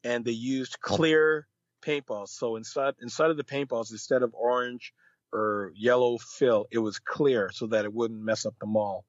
and 0.03 0.23
they 0.25 0.31
used 0.31 0.79
clear 0.79 1.47
paintballs. 1.81 2.29
So 2.29 2.55
inside 2.55 2.95
inside 3.01 3.29
of 3.29 3.37
the 3.37 3.43
paintballs, 3.43 3.91
instead 3.91 4.23
of 4.23 4.33
orange 4.33 4.93
or 5.33 5.71
yellow 5.75 6.17
fill, 6.17 6.67
it 6.71 6.79
was 6.79 6.99
clear 6.99 7.51
so 7.53 7.67
that 7.67 7.85
it 7.85 7.93
wouldn't 7.93 8.21
mess 8.21 8.45
up 8.45 8.55
the 8.59 8.65
mall. 8.67 9.05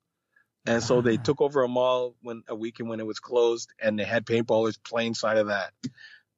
And 0.66 0.82
so 0.82 1.00
they 1.00 1.16
Ah. 1.16 1.22
took 1.22 1.40
over 1.40 1.62
a 1.62 1.68
mall 1.68 2.14
when 2.22 2.42
a 2.48 2.54
weekend 2.54 2.88
when 2.90 3.00
it 3.00 3.06
was 3.06 3.20
closed, 3.20 3.72
and 3.80 3.98
they 3.98 4.04
had 4.04 4.26
paintballers 4.26 4.76
playing 4.82 5.08
inside 5.08 5.36
of 5.38 5.46
that. 5.46 5.72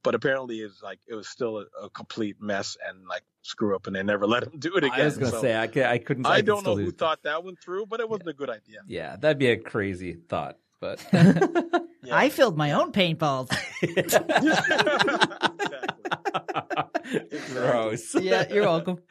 but 0.03 0.15
apparently 0.15 0.61
it's 0.61 0.83
like 0.83 0.99
it 1.07 1.15
was 1.15 1.29
still 1.29 1.59
a, 1.59 1.67
a 1.85 1.91
complete 1.91 2.37
mess 2.41 2.77
and 2.89 3.07
like 3.07 3.23
screw 3.43 3.75
up, 3.77 3.87
and 3.87 3.95
they 3.97 4.03
never 4.03 4.27
let 4.35 4.43
him 4.45 4.59
do 4.59 4.77
it 4.77 4.85
again. 4.85 5.01
I 5.01 5.05
was 5.05 5.19
gonna 5.19 5.31
So 5.33 5.41
say 5.43 5.55
I, 5.55 5.65
I 5.93 5.99
couldn't. 5.99 6.27
I 6.27 6.37
could 6.37 6.47
don't 6.47 6.65
know 6.65 6.77
who 6.77 6.89
it. 6.89 6.97
thought 6.99 7.23
that 7.25 7.43
one 7.45 7.57
through, 7.57 7.87
but 7.87 8.01
it 8.01 8.09
wasn't 8.09 8.29
a 8.29 8.33
good 8.35 8.49
idea. 8.51 8.79
Yeah, 8.87 9.17
that'd 9.17 9.39
be 9.39 9.49
a 9.49 9.57
crazy 9.59 10.15
thought, 10.15 10.59
but 10.81 11.05
Yeah. 11.13 12.17
I 12.17 12.31
filled 12.31 12.57
my 12.57 12.73
own 12.73 12.93
paintballs. 12.93 13.51
Exactly. 17.15 17.55
gross. 17.55 18.15
yeah, 18.15 18.45
you're 18.53 18.65
welcome. 18.65 18.99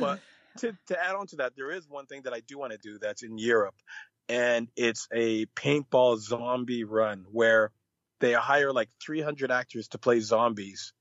But 0.00 0.20
to, 0.58 0.74
to 0.88 1.04
add 1.04 1.14
on 1.14 1.26
to 1.28 1.36
that, 1.36 1.52
there 1.56 1.70
is 1.70 1.88
one 1.88 2.06
thing 2.06 2.22
that 2.22 2.32
I 2.32 2.40
do 2.40 2.58
want 2.58 2.72
to 2.72 2.78
do 2.78 2.98
that's 2.98 3.22
in 3.22 3.36
Europe, 3.36 3.74
and 4.28 4.68
it's 4.76 5.06
a 5.12 5.46
paintball 5.46 6.18
zombie 6.18 6.84
run 6.84 7.26
where 7.30 7.70
they 8.20 8.32
hire 8.32 8.72
like 8.72 8.88
300 9.04 9.50
actors 9.50 9.88
to 9.88 9.98
play 9.98 10.20
zombies, 10.20 10.94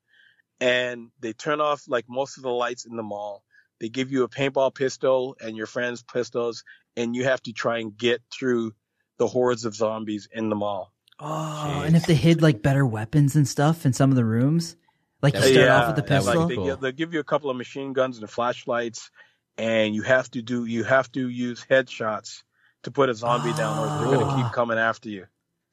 and 0.60 1.12
they 1.20 1.34
turn 1.34 1.62
off 1.62 1.84
like 1.88 2.06
most 2.10 2.38
of 2.38 2.44
the 2.44 2.50
lights 2.50 2.86
in 2.86 2.98
the 2.98 3.04
mall. 3.04 3.44
They 3.80 3.88
give 3.88 4.12
you 4.12 4.24
a 4.24 4.30
paintball 4.30 4.76
pistol 4.76 5.38
and 5.40 5.56
your 5.56 5.68
friends' 5.68 6.04
pistols, 6.04 6.64
and 6.98 7.16
you 7.16 7.24
have 7.24 7.42
to 7.44 7.54
try 7.54 7.80
and 7.80 7.98
get 7.98 8.22
through 8.32 8.74
the 9.18 9.28
hordes 9.28 9.66
of 9.66 9.76
zombies 9.76 10.28
in 10.32 10.50
the 10.50 10.56
mall. 10.56 10.92
Oh, 11.20 11.84
and 11.86 11.96
if 11.96 12.06
they 12.06 12.16
hid 12.16 12.42
like 12.42 12.62
better 12.62 12.86
weapons 12.86 13.36
and 13.36 13.48
stuff 13.48 13.86
in 13.86 13.94
some 13.94 14.10
of 14.10 14.16
the 14.16 14.26
rooms, 14.26 14.76
like 15.22 15.34
you 15.34 15.42
Yeah, 15.42 15.52
start 15.52 15.70
off 15.70 15.88
with 15.88 15.96
the 16.06 16.10
that 16.10 16.16
was 16.18 16.26
pistol. 16.26 16.42
Like 16.42 16.50
they, 16.50 16.56
Cool. 16.56 16.66
give, 16.66 16.80
they 16.80 16.92
give 16.94 17.14
you 17.14 17.20
a 17.20 17.24
couple 17.26 17.50
of 17.50 17.58
machine 17.58 17.94
guns 17.94 18.20
and 18.20 18.30
flashlights, 18.30 19.12
and 19.58 19.94
you 19.94 20.02
have 20.04 20.32
to 20.32 20.42
do 20.42 20.66
you 20.66 20.84
have 20.86 21.12
to 21.14 21.28
use 21.28 21.66
headshots 21.70 22.44
to 22.84 22.92
put 22.92 23.10
a 23.10 23.14
zombie 23.14 23.54
down, 23.54 23.78
or 23.78 23.88
they're 24.08 24.16
Oh. 24.18 24.20
gonna 24.22 24.36
keep 24.38 24.46
ah. 24.46 24.52
coming 24.54 24.78
after 24.78 25.10
you. 25.10 25.26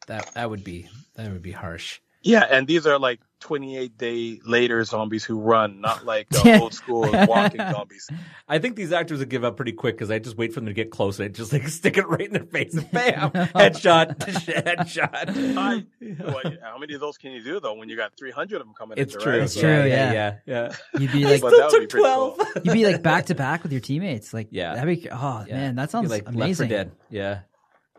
that 0.09 0.33
that 0.35 0.51
would 0.51 0.65
be 0.65 0.89
that 1.15 1.31
would 1.33 1.43
be 1.43 1.53
harsh. 1.53 2.01
Yeah, 2.27 2.45
and 2.51 2.67
these 2.67 2.87
are 2.87 2.99
like 2.99 3.21
28 3.41 3.97
day 3.99 4.41
later 4.45 4.83
zombies 4.85 5.25
who 5.25 5.39
run, 5.39 5.81
not 5.81 6.05
like 6.05 6.27
uh, 6.35 6.59
old 6.63 6.75
school 6.75 7.03
walking 7.27 7.61
zombies. 7.61 8.09
I 8.49 8.59
think 8.59 8.75
these 8.77 8.93
actors 8.93 9.21
would 9.21 9.29
give 9.29 9.45
up 9.45 9.57
pretty 9.57 9.73
quick 9.73 9.95
because 9.97 10.11
I 10.11 10.19
just 10.19 10.37
wait 10.37 10.53
for 10.53 10.61
them 10.61 10.67
to 10.67 10.73
get 10.73 10.91
close 10.91 11.19
and 11.21 11.27
I 11.27 11.29
just 11.29 11.53
like 11.53 11.69
stick 11.81 11.97
it 11.99 12.09
right 12.09 12.23
in 12.27 12.33
their 12.33 12.45
face 12.45 12.75
and 12.75 12.91
bam, 12.91 13.31
headshot, 13.31 14.17
headshot. 14.19 15.57
I, 15.57 15.85
well, 16.25 16.43
how 16.63 16.79
many 16.79 16.95
of 16.95 17.01
those 17.01 17.17
can 17.19 17.33
you 17.33 17.43
do 17.45 17.61
though 17.61 17.75
when 17.75 17.89
you 17.89 17.97
got 17.97 18.17
300 18.17 18.57
of 18.61 18.67
them 18.67 18.75
coming? 18.77 18.99
It's 18.99 19.15
at 19.15 19.21
you, 19.21 19.25
true. 19.25 19.33
Right? 19.35 19.43
It's 19.43 19.55
So- 19.55 19.61
true, 19.61 19.71
yeah, 19.71 19.85
yeah. 19.87 20.13
yeah, 20.13 20.35
yeah. 20.47 21.01
You'd 21.01 21.13
be 21.13 21.25
like, 21.25 21.41
But 21.41 21.53
still 21.53 21.71
that 21.71 21.79
be 21.81 21.87
took 21.87 22.01
twelve. 22.01 22.39
cool. 22.39 22.63
you'd 22.65 22.73
be 22.75 22.87
like 22.87 23.03
back 23.03 23.27
to 23.27 23.35
back 23.35 23.63
with 23.63 23.73
your 23.73 23.81
teammates. 23.81 24.33
Like, 24.35 24.49
Yeah. 24.51 24.75
that'd 24.75 25.03
be. 25.03 25.09
Oh 25.11 25.45
Yeah. 25.47 25.55
man, 25.57 25.75
that 25.77 25.83
You're 25.83 25.89
sounds 25.89 26.11
like 26.11 26.25
Left 26.25 26.37
amazing. 26.37 26.69
Dead. 26.71 26.93
Yeah, 27.11 27.41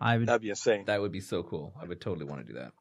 I 0.01 0.17
would 0.17 0.27
That'd 0.27 0.41
be 0.41 0.49
insane. 0.49 0.83
that 0.87 0.99
would 1.01 1.11
be 1.11 1.21
so 1.21 1.43
cool. 1.43 1.73
I 1.81 1.85
would 1.85 2.01
totally 2.01 2.25
want 2.25 2.45
to 2.45 2.53
do 2.53 2.59
that. 2.59 2.71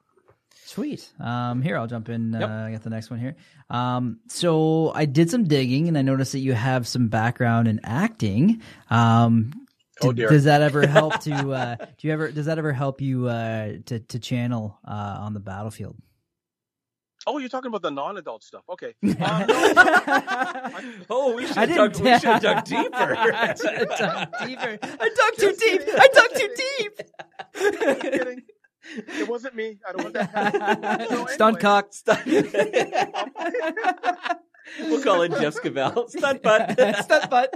Sweet. 0.64 1.08
Um, 1.20 1.62
here 1.62 1.76
I'll 1.78 1.86
jump 1.86 2.08
in. 2.08 2.34
Uh, 2.34 2.64
I 2.68 2.72
got 2.72 2.82
the 2.82 2.90
next 2.90 3.10
one 3.10 3.20
here. 3.20 3.36
Um, 3.70 4.18
so 4.28 4.92
I 4.94 5.04
did 5.04 5.30
some 5.30 5.44
digging 5.44 5.88
and 5.88 5.96
I 5.96 6.02
noticed 6.02 6.32
that 6.32 6.40
you 6.40 6.54
have 6.54 6.88
some 6.88 7.08
background 7.08 7.68
in 7.68 7.80
acting. 7.84 8.62
Um, 8.90 9.52
Oh, 10.02 10.12
dear. 10.12 10.28
Does 10.28 10.44
that 10.44 10.60
ever 10.60 10.86
help 10.86 11.20
to? 11.20 11.52
Uh, 11.52 11.76
do 11.76 12.06
you 12.06 12.12
ever? 12.12 12.30
Does 12.30 12.44
that 12.46 12.58
ever 12.58 12.70
help 12.72 13.00
you 13.00 13.28
uh, 13.28 13.76
to 13.86 13.98
to 14.00 14.18
channel 14.18 14.78
uh, 14.86 14.90
on 15.20 15.32
the 15.32 15.40
battlefield? 15.40 15.96
Oh, 17.26 17.38
you're 17.38 17.48
talking 17.48 17.68
about 17.68 17.82
the 17.82 17.90
non-adult 17.90 18.44
stuff. 18.44 18.62
Okay. 18.68 18.94
Um, 19.02 19.46
no, 19.48 21.02
Oh, 21.10 21.34
we 21.34 21.46
should 21.46 21.56
I 21.56 21.66
have 21.66 21.92
dug, 21.92 21.96
we 22.00 22.12
should 22.12 22.22
have 22.24 22.42
dug 22.42 22.64
deeper. 22.64 22.90
I 22.94 23.54
dug 23.54 24.28
deeper. 24.46 24.78
I 24.82 25.08
dug 25.08 25.36
too 25.38 25.54
deep. 25.58 25.82
I 25.98 26.08
dug 26.12 26.30
too 26.34 26.50
deep. 26.78 27.00
I'm 28.94 29.02
kidding. 29.02 29.20
It 29.22 29.28
wasn't 29.28 29.54
me. 29.54 29.78
I 29.86 29.92
don't 29.92 30.02
want 30.02 30.14
that. 30.14 31.06
So 31.16 31.26
Stunt 31.26 31.58
anyway. 31.58 31.60
cock. 31.60 31.92
we'll 34.80 35.02
call 35.02 35.22
it 35.22 35.30
Jeff 35.40 35.54
Scavell. 35.54 36.08
Stunt 36.16 36.42
butt. 36.42 36.70
Stunt 37.04 37.30
butt. 37.30 37.54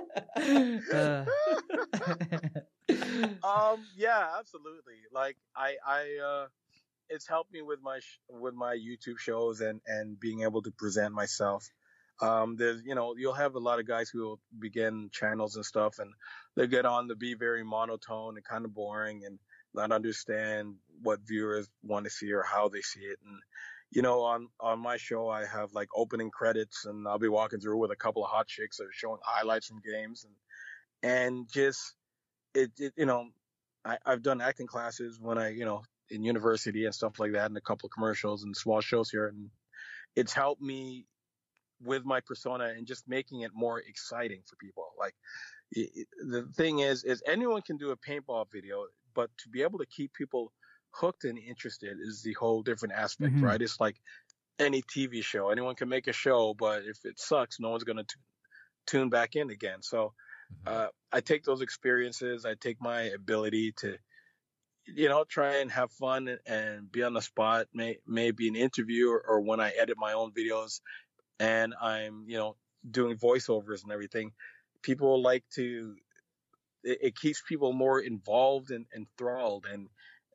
Uh, 0.92 1.24
um 3.44 3.84
yeah 3.96 4.28
absolutely 4.38 4.94
like 5.12 5.36
i 5.56 5.74
i 5.86 6.18
uh 6.24 6.46
it's 7.08 7.26
helped 7.26 7.52
me 7.52 7.62
with 7.62 7.80
my 7.82 7.98
sh- 8.00 8.18
with 8.28 8.54
my 8.54 8.74
youtube 8.74 9.18
shows 9.18 9.60
and 9.60 9.80
and 9.86 10.18
being 10.18 10.42
able 10.42 10.60
to 10.62 10.70
present 10.72 11.14
myself 11.14 11.68
um 12.20 12.56
there's 12.56 12.82
you 12.84 12.94
know 12.94 13.14
you'll 13.16 13.32
have 13.32 13.54
a 13.54 13.58
lot 13.60 13.78
of 13.78 13.86
guys 13.86 14.10
who 14.10 14.20
will 14.22 14.40
begin 14.58 15.08
channels 15.12 15.54
and 15.56 15.64
stuff 15.64 15.98
and 16.00 16.12
they 16.56 16.66
get 16.66 16.84
on 16.84 17.08
to 17.08 17.14
be 17.14 17.34
very 17.34 17.62
monotone 17.62 18.36
and 18.36 18.44
kind 18.44 18.64
of 18.64 18.74
boring 18.74 19.22
and 19.24 19.38
not 19.74 19.92
understand 19.92 20.74
what 21.02 21.20
viewers 21.26 21.68
want 21.82 22.04
to 22.04 22.10
see 22.10 22.32
or 22.32 22.42
how 22.42 22.68
they 22.68 22.80
see 22.80 23.00
it. 23.00 23.18
And 23.24 23.40
you 23.90 24.02
know 24.02 24.22
on 24.22 24.48
on 24.60 24.78
my 24.78 24.96
show 24.96 25.28
i 25.28 25.44
have 25.44 25.72
like 25.72 25.88
opening 25.96 26.30
credits 26.30 26.84
and 26.84 27.08
i'll 27.08 27.18
be 27.18 27.26
walking 27.26 27.58
through 27.58 27.76
with 27.76 27.90
a 27.90 27.96
couple 27.96 28.22
of 28.22 28.30
hot 28.30 28.46
chicks 28.46 28.78
or 28.78 28.86
showing 28.92 29.18
highlights 29.24 29.66
from 29.66 29.80
games. 29.80 30.24
And 30.24 30.34
and 31.02 31.48
just 31.50 31.94
it, 32.54 32.70
it 32.78 32.92
you 32.96 33.06
know 33.06 33.26
I, 33.84 33.98
I've 34.04 34.22
done 34.22 34.40
acting 34.40 34.66
classes 34.66 35.18
when 35.20 35.38
I 35.38 35.50
you 35.50 35.64
know 35.64 35.82
in 36.10 36.24
university 36.24 36.84
and 36.84 36.94
stuff 36.94 37.18
like 37.18 37.32
that 37.32 37.46
and 37.46 37.56
a 37.56 37.60
couple 37.60 37.86
of 37.86 37.92
commercials 37.92 38.42
and 38.42 38.56
small 38.56 38.80
shows 38.80 39.10
here. 39.10 39.28
And 39.28 39.50
it's 40.16 40.32
helped 40.32 40.60
me 40.60 41.06
with 41.82 42.04
my 42.04 42.20
persona 42.20 42.64
and 42.76 42.86
just 42.86 43.08
making 43.08 43.42
it 43.42 43.52
more 43.54 43.80
exciting 43.80 44.42
for 44.44 44.56
people. 44.56 44.88
Like 44.98 45.14
it, 45.72 46.08
the 46.28 46.46
thing 46.56 46.80
is 46.80 47.04
is 47.04 47.22
anyone 47.26 47.62
can 47.62 47.76
do 47.76 47.90
a 47.90 47.96
paintball 47.96 48.46
video 48.52 48.86
but 49.14 49.30
to 49.38 49.48
be 49.48 49.62
able 49.62 49.78
to 49.78 49.86
keep 49.86 50.12
people 50.14 50.52
hooked 50.92 51.24
and 51.24 51.38
interested 51.38 51.98
is 52.00 52.22
the 52.22 52.34
whole 52.34 52.62
different 52.62 52.94
aspect 52.94 53.36
Mhm. 53.36 53.42
right 53.42 53.62
it's 53.62 53.80
like 53.80 53.96
any 54.58 54.82
TV 54.82 55.22
show 55.22 55.50
anyone 55.50 55.76
can 55.76 55.88
make 55.88 56.08
a 56.08 56.12
show 56.12 56.54
but 56.54 56.84
if 56.84 57.04
it 57.04 57.18
sucks 57.20 57.60
no 57.60 57.70
one's 57.70 57.84
going 57.84 58.04
to 58.04 58.16
tune 58.86 59.10
back 59.10 59.36
in 59.36 59.50
again 59.50 59.82
so 59.82 60.14
uh, 60.66 60.88
I 61.12 61.20
take 61.22 61.44
those 61.44 61.62
experiences, 61.62 62.46
I 62.46 62.54
take 62.54 62.80
my 62.80 63.02
ability 63.02 63.72
to, 63.78 63.98
you 64.86 65.08
know, 65.08 65.24
try 65.24 65.56
and 65.56 65.70
have 65.70 65.92
fun 65.92 66.28
and, 66.28 66.40
and 66.46 66.92
be 66.92 67.02
on 67.02 67.14
the 67.14 67.22
spot, 67.22 67.68
may, 67.72 67.98
maybe 68.06 68.48
an 68.48 68.56
interview 68.56 69.10
or, 69.10 69.22
or 69.26 69.40
when 69.40 69.60
I 69.60 69.70
edit 69.70 69.96
my 69.98 70.12
own 70.12 70.32
videos 70.32 70.80
and 71.40 71.74
I'm, 71.80 72.26
you 72.28 72.38
know, 72.38 72.56
doing 72.90 73.18
voiceovers 73.18 73.82
and 73.84 73.92
everything. 73.92 74.32
People 74.82 75.22
like 75.22 75.44
to, 75.54 75.96
it, 76.84 76.98
it 77.02 77.16
keeps 77.16 77.42
people 77.42 77.72
more 77.72 78.00
involved 78.00 78.70
and 78.70 78.86
enthralled 78.94 79.66
and 79.66 79.88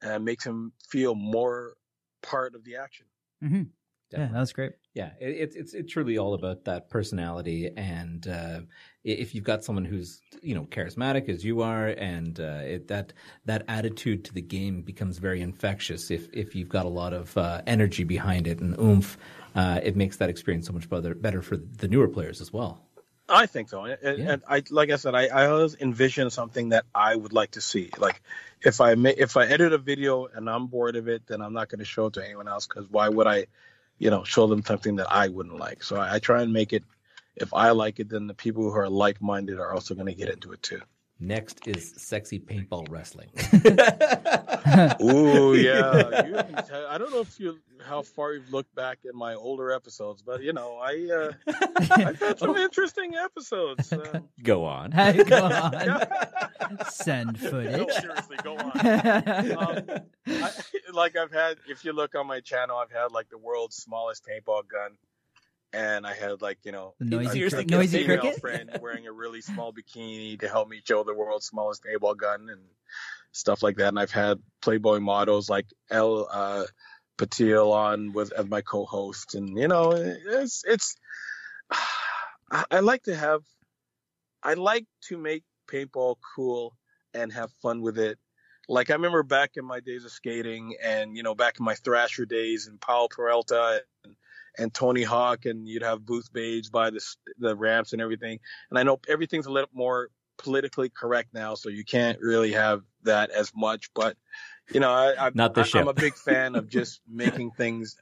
uh, 0.03 0.19
makes 0.19 0.43
them 0.43 0.73
feel 0.89 1.15
more 1.15 1.75
part 2.21 2.55
of 2.55 2.63
the 2.63 2.75
action. 2.77 3.05
hmm 3.41 3.63
Yeah, 4.11 4.29
that's 4.31 4.53
great. 4.53 4.73
Yeah, 4.93 5.11
it's 5.19 5.55
it's 5.55 5.73
it's 5.73 5.91
truly 5.91 6.17
all 6.17 6.33
about 6.35 6.63
that 6.65 6.89
personality, 6.89 7.69
and 7.75 8.25
uh, 8.27 8.61
if 9.03 9.35
you've 9.35 9.43
got 9.43 9.63
someone 9.63 9.83
who's 9.83 10.21
you 10.41 10.55
know 10.55 10.65
charismatic 10.65 11.27
as 11.27 11.43
you 11.43 11.61
are, 11.61 11.87
and 11.87 12.39
uh, 12.39 12.61
it, 12.63 12.87
that 12.87 13.11
that 13.45 13.63
attitude 13.67 14.23
to 14.25 14.33
the 14.33 14.41
game 14.41 14.83
becomes 14.83 15.17
very 15.17 15.41
infectious. 15.41 16.11
If 16.11 16.29
if 16.33 16.55
you've 16.55 16.69
got 16.69 16.85
a 16.85 16.89
lot 16.89 17.13
of 17.13 17.35
uh, 17.37 17.61
energy 17.67 18.05
behind 18.05 18.47
it 18.47 18.59
and 18.61 18.79
oomph, 18.79 19.17
uh, 19.55 19.81
it 19.83 19.95
makes 19.97 20.17
that 20.17 20.29
experience 20.29 20.67
so 20.67 20.73
much 20.73 20.89
better 20.89 21.13
better 21.15 21.41
for 21.41 21.57
the 21.57 21.87
newer 21.89 22.07
players 22.07 22.39
as 22.39 22.53
well. 22.53 22.84
I 23.27 23.47
think 23.47 23.69
so, 23.69 23.85
and, 23.85 23.97
Yeah. 24.03 24.33
and 24.33 24.43
I 24.47 24.63
like 24.69 24.91
I 24.91 24.97
said, 24.97 25.15
I, 25.15 25.27
I 25.27 25.47
always 25.47 25.75
envision 25.75 26.29
something 26.29 26.69
that 26.69 26.85
I 26.93 27.15
would 27.15 27.33
like 27.33 27.51
to 27.51 27.61
see. 27.61 27.89
Like 27.97 28.21
if 28.61 28.81
I 28.81 28.95
ma- 28.95 29.17
if 29.17 29.35
I 29.35 29.45
edit 29.47 29.73
a 29.73 29.79
video 29.79 30.27
and 30.27 30.49
I'm 30.49 30.67
bored 30.67 30.95
of 30.95 31.07
it, 31.07 31.25
then 31.27 31.41
I'm 31.41 31.53
not 31.53 31.69
going 31.69 31.79
to 31.79 31.85
show 31.85 32.07
it 32.07 32.13
to 32.13 32.23
anyone 32.23 32.47
else 32.47 32.67
because 32.67 32.87
why 32.89 33.09
would 33.09 33.25
I, 33.25 33.47
you 33.97 34.11
know, 34.11 34.23
show 34.23 34.45
them 34.47 34.63
something 34.63 34.97
that 34.97 35.11
I 35.11 35.29
wouldn't 35.29 35.57
like? 35.57 35.81
So 35.83 35.95
I, 35.95 36.15
I 36.15 36.19
try 36.19 36.43
and 36.43 36.53
make 36.53 36.71
it. 36.73 36.83
If 37.35 37.53
I 37.53 37.71
like 37.71 37.99
it, 37.99 38.09
then 38.09 38.27
the 38.27 38.33
people 38.33 38.63
who 38.63 38.77
are 38.77 38.89
like 38.89 39.21
minded 39.21 39.59
are 39.59 39.73
also 39.73 39.95
going 39.95 40.07
to 40.07 40.13
get 40.13 40.29
into 40.29 40.51
it 40.53 40.63
too. 40.63 40.81
Next 41.19 41.65
is 41.65 41.93
sexy 41.95 42.39
paintball 42.39 42.89
wrestling. 42.89 43.29
Ooh, 45.01 45.55
yeah. 45.55 46.25
You 46.25 46.35
haven't 46.35 46.67
t- 46.67 46.73
I 46.73 46.97
don't 46.97 47.11
know 47.11 47.21
if 47.21 47.39
you 47.39 47.57
how 47.85 48.01
far 48.01 48.33
you've 48.33 48.51
looked 48.51 48.75
back 48.75 48.99
in 49.05 49.17
my 49.17 49.33
older 49.33 49.71
episodes, 49.71 50.21
but 50.21 50.43
you 50.43 50.51
know, 50.51 50.77
I 50.77 51.07
uh, 51.13 51.31
I've 51.91 52.19
had 52.19 52.37
some 52.37 52.57
interesting 52.57 53.15
episodes. 53.15 53.93
Uh, 53.93 54.19
Go 54.43 54.65
on. 54.65 54.91
Go 54.91 55.45
on. 55.45 56.05
Send 56.89 57.41
no, 57.41 57.49
footage. 57.49 57.91
seriously, 57.93 58.37
go 58.43 58.57
on. 58.57 58.71
Um, 58.75 59.85
I, 60.27 60.51
like 60.91 61.15
I've 61.15 61.31
had, 61.31 61.57
if 61.69 61.85
you 61.85 61.93
look 61.93 62.15
on 62.15 62.27
my 62.27 62.41
channel, 62.41 62.77
I've 62.77 62.91
had 62.91 63.11
like 63.13 63.29
the 63.29 63.37
world's 63.37 63.77
smallest 63.77 64.25
paintball 64.25 64.67
gun, 64.67 64.97
and 65.75 66.07
I 66.07 66.13
had 66.13 66.41
like 66.41 66.59
you 66.63 66.71
know 66.71 66.95
noisy, 66.99 67.27
a- 67.27 67.31
Seriously, 67.31 67.57
cri- 67.59 67.65
get 67.65 67.75
a 67.75 67.77
noisy 67.79 68.01
female 68.03 68.21
cricket. 68.21 68.41
friend 68.41 68.69
wearing 68.81 69.07
a 69.07 69.11
really 69.11 69.41
small 69.41 69.73
bikini 69.73 70.39
to 70.39 70.47
help 70.47 70.69
me 70.69 70.81
show 70.87 71.03
the 71.03 71.13
world's 71.13 71.45
smallest 71.45 71.83
paintball 71.83 72.17
gun 72.17 72.47
and 72.49 72.61
stuff 73.31 73.61
like 73.61 73.77
that. 73.77 73.89
And 73.89 73.99
I've 73.99 74.11
had 74.11 74.39
Playboy 74.61 74.99
models 74.99 75.49
like 75.49 75.65
El 75.91 76.27
uh, 76.31 76.65
Patil 77.17 77.73
on 77.73 78.13
with 78.13 78.31
as 78.31 78.47
my 78.47 78.61
co-host, 78.61 79.35
and 79.35 79.57
you 79.57 79.67
know, 79.67 79.91
it's 79.91 80.63
it's. 80.65 80.95
I, 82.51 82.63
I 82.69 82.79
like 82.81 83.03
to 83.03 83.15
have, 83.15 83.41
I 84.43 84.53
like 84.53 84.85
to 85.07 85.17
make 85.17 85.43
paintball 85.67 86.17
cool 86.35 86.77
and 87.11 87.33
have 87.33 87.51
fun 87.63 87.81
with 87.81 87.97
it, 87.97 88.19
like 88.69 88.91
I 88.91 88.93
remember 88.93 89.23
back 89.23 89.57
in 89.57 89.65
my 89.65 89.79
days 89.79 90.05
of 90.05 90.11
skating, 90.11 90.75
and 90.83 91.17
you 91.17 91.23
know, 91.23 91.33
back 91.33 91.55
in 91.59 91.65
my 91.65 91.73
Thrasher 91.75 92.25
days, 92.25 92.67
and 92.67 92.79
Paul 92.79 93.09
Peralta 93.09 93.81
and, 94.03 94.15
and 94.57 94.73
Tony 94.73 95.03
Hawk, 95.03 95.45
and 95.45 95.67
you'd 95.67 95.83
have 95.83 96.05
Booth 96.05 96.31
Babes 96.31 96.69
by 96.69 96.89
the 96.89 97.01
the 97.39 97.55
ramps 97.55 97.93
and 97.93 98.01
everything. 98.01 98.39
And 98.69 98.79
I 98.79 98.83
know 98.83 98.99
everything's 99.07 99.45
a 99.45 99.51
little 99.51 99.69
more 99.73 100.09
politically 100.37 100.89
correct 100.89 101.33
now, 101.33 101.55
so 101.55 101.69
you 101.69 101.83
can't 101.85 102.19
really 102.19 102.51
have 102.53 102.81
that 103.03 103.29
as 103.31 103.51
much. 103.55 103.89
But 103.93 104.17
you 104.73 104.79
know, 104.79 104.91
I, 104.91 105.27
I, 105.27 105.31
Not 105.33 105.53
this 105.53 105.73
I, 105.75 105.79
I'm 105.79 105.87
a 105.87 105.93
big 105.93 106.15
fan 106.15 106.55
of 106.55 106.67
just 106.69 107.01
making 107.09 107.51
things. 107.51 107.95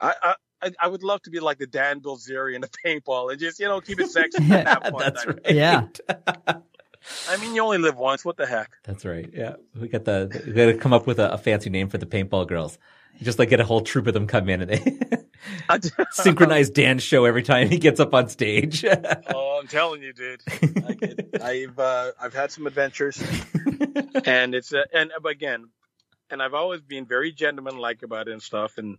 I, 0.00 0.14
I 0.22 0.34
I- 0.62 0.70
I 0.78 0.86
would 0.86 1.02
love 1.02 1.20
to 1.22 1.30
be 1.30 1.40
like 1.40 1.58
the 1.58 1.66
Dan 1.66 2.00
Bilzerian 2.00 2.60
the 2.60 2.68
paintball 2.84 3.32
and 3.32 3.40
just 3.40 3.58
you 3.58 3.66
know 3.66 3.80
keep 3.80 3.98
it 3.98 4.08
sexy. 4.10 4.38
and 4.44 4.68
have 4.68 4.82
fun 4.84 4.94
That's 4.96 5.26
right. 5.26 5.40
Yeah. 5.50 5.86
I 7.28 7.36
mean, 7.38 7.56
you 7.56 7.62
only 7.62 7.78
live 7.78 7.96
once. 7.96 8.24
What 8.24 8.36
the 8.36 8.46
heck? 8.46 8.70
That's 8.84 9.04
right. 9.04 9.28
Yeah, 9.32 9.54
we 9.74 9.88
got 9.88 10.04
the 10.04 10.30
we 10.46 10.52
got 10.52 10.66
to 10.66 10.74
come 10.74 10.92
up 10.92 11.04
with 11.04 11.18
a, 11.18 11.32
a 11.32 11.38
fancy 11.38 11.68
name 11.68 11.88
for 11.88 11.98
the 11.98 12.06
paintball 12.06 12.46
girls. 12.46 12.78
Just 13.20 13.40
like 13.40 13.48
get 13.50 13.58
a 13.58 13.64
whole 13.64 13.80
troop 13.80 14.06
of 14.06 14.14
them 14.14 14.28
come 14.28 14.48
in 14.48 14.62
and 14.62 14.70
they 14.70 14.78
synchronized 16.10 16.74
dance 16.74 17.02
show 17.02 17.24
every 17.24 17.42
time 17.42 17.68
he 17.68 17.78
gets 17.78 18.00
up 18.00 18.14
on 18.14 18.28
stage. 18.28 18.84
Oh, 19.34 19.58
I'm 19.60 19.68
telling 19.68 20.02
you, 20.02 20.12
dude. 20.12 20.42
I 20.86 20.92
get, 20.94 21.42
I've 21.42 21.78
uh, 21.78 22.12
I've 22.20 22.34
had 22.34 22.50
some 22.50 22.66
adventures, 22.66 23.22
and 24.24 24.54
it's 24.54 24.72
uh, 24.74 24.82
and 24.92 25.12
uh, 25.12 25.28
again, 25.28 25.68
and 26.30 26.42
I've 26.42 26.54
always 26.54 26.80
been 26.80 27.06
very 27.06 27.32
gentleman-like 27.32 28.02
about 28.02 28.28
it 28.28 28.32
and 28.32 28.42
stuff. 28.42 28.78
And 28.78 28.98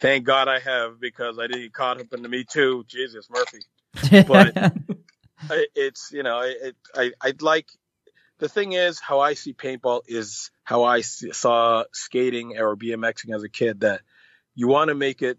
thank 0.00 0.24
God 0.24 0.48
I 0.48 0.60
have 0.60 1.00
because 1.00 1.38
I 1.38 1.48
didn't 1.48 1.62
get 1.62 1.72
caught 1.72 2.00
up 2.00 2.12
into 2.12 2.28
me 2.28 2.44
too. 2.44 2.84
Jesus, 2.86 3.28
Murphy. 3.30 4.24
But- 4.26 4.74
I, 5.50 5.66
it's 5.74 6.10
you 6.12 6.22
know 6.22 6.40
it, 6.40 6.76
I 6.94 7.12
I'd 7.20 7.42
like 7.42 7.68
the 8.38 8.48
thing 8.48 8.72
is 8.72 9.00
how 9.00 9.20
I 9.20 9.34
see 9.34 9.52
paintball 9.52 10.02
is 10.06 10.50
how 10.64 10.84
I 10.84 11.02
see, 11.02 11.32
saw 11.32 11.84
skating 11.92 12.58
or 12.58 12.76
BMXing 12.76 13.34
as 13.34 13.42
a 13.42 13.48
kid 13.48 13.80
that 13.80 14.00
you 14.54 14.68
want 14.68 14.88
to 14.88 14.94
make 14.94 15.22
it 15.22 15.38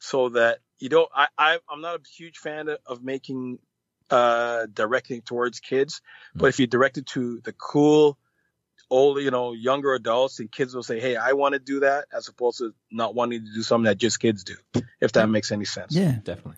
so 0.00 0.30
that 0.30 0.58
you 0.80 0.88
don't 0.88 1.08
I, 1.14 1.28
I 1.38 1.58
I'm 1.70 1.80
not 1.80 2.00
a 2.00 2.02
huge 2.16 2.38
fan 2.38 2.68
of, 2.68 2.78
of 2.86 3.04
making 3.04 3.58
uh 4.10 4.66
directing 4.72 5.22
towards 5.22 5.60
kids 5.60 6.02
but 6.34 6.46
if 6.46 6.58
you 6.58 6.66
direct 6.66 6.98
it 6.98 7.06
to 7.06 7.40
the 7.44 7.52
cool 7.52 8.18
old 8.90 9.20
you 9.22 9.30
know 9.30 9.52
younger 9.52 9.94
adults 9.94 10.40
and 10.40 10.50
kids 10.50 10.74
will 10.74 10.82
say 10.82 10.98
hey 10.98 11.14
I 11.14 11.34
want 11.34 11.52
to 11.52 11.60
do 11.60 11.80
that 11.80 12.06
as 12.12 12.26
opposed 12.26 12.58
to 12.58 12.74
not 12.90 13.14
wanting 13.14 13.44
to 13.44 13.54
do 13.54 13.62
something 13.62 13.84
that 13.84 13.98
just 13.98 14.18
kids 14.18 14.42
do 14.42 14.56
if 15.00 15.12
that 15.12 15.28
makes 15.28 15.52
any 15.52 15.64
sense 15.64 15.94
yeah. 15.94 16.16
Definitely. 16.24 16.56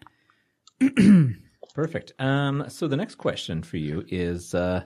Perfect. 1.75 2.13
Um, 2.19 2.65
so 2.69 2.89
the 2.89 2.97
next 2.97 3.17
question 3.17 3.63
for 3.63 3.77
you 3.77 4.05
is: 4.09 4.55
uh, 4.55 4.83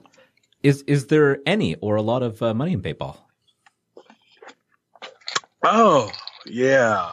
is 0.63 0.83
is 0.83 1.07
there 1.07 1.39
any 1.45 1.75
or 1.75 1.95
a 1.95 2.01
lot 2.01 2.23
of 2.23 2.41
uh, 2.41 2.53
money 2.53 2.73
in 2.73 2.81
paintball? 2.81 3.17
Oh, 5.63 6.11
yeah. 6.45 7.11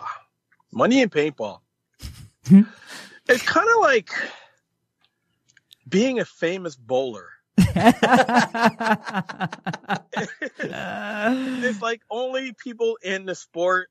Money 0.75 1.03
in 1.03 1.09
paintball. 1.09 1.61
it's 2.51 3.43
kind 3.43 3.69
of 3.71 3.81
like 3.81 4.11
being 5.89 6.19
a 6.19 6.25
famous 6.25 6.77
bowler. 6.77 7.31
It's 11.67 11.81
like 11.81 12.03
only 12.11 12.53
people 12.53 12.99
in 13.03 13.25
the 13.25 13.35
sport 13.35 13.89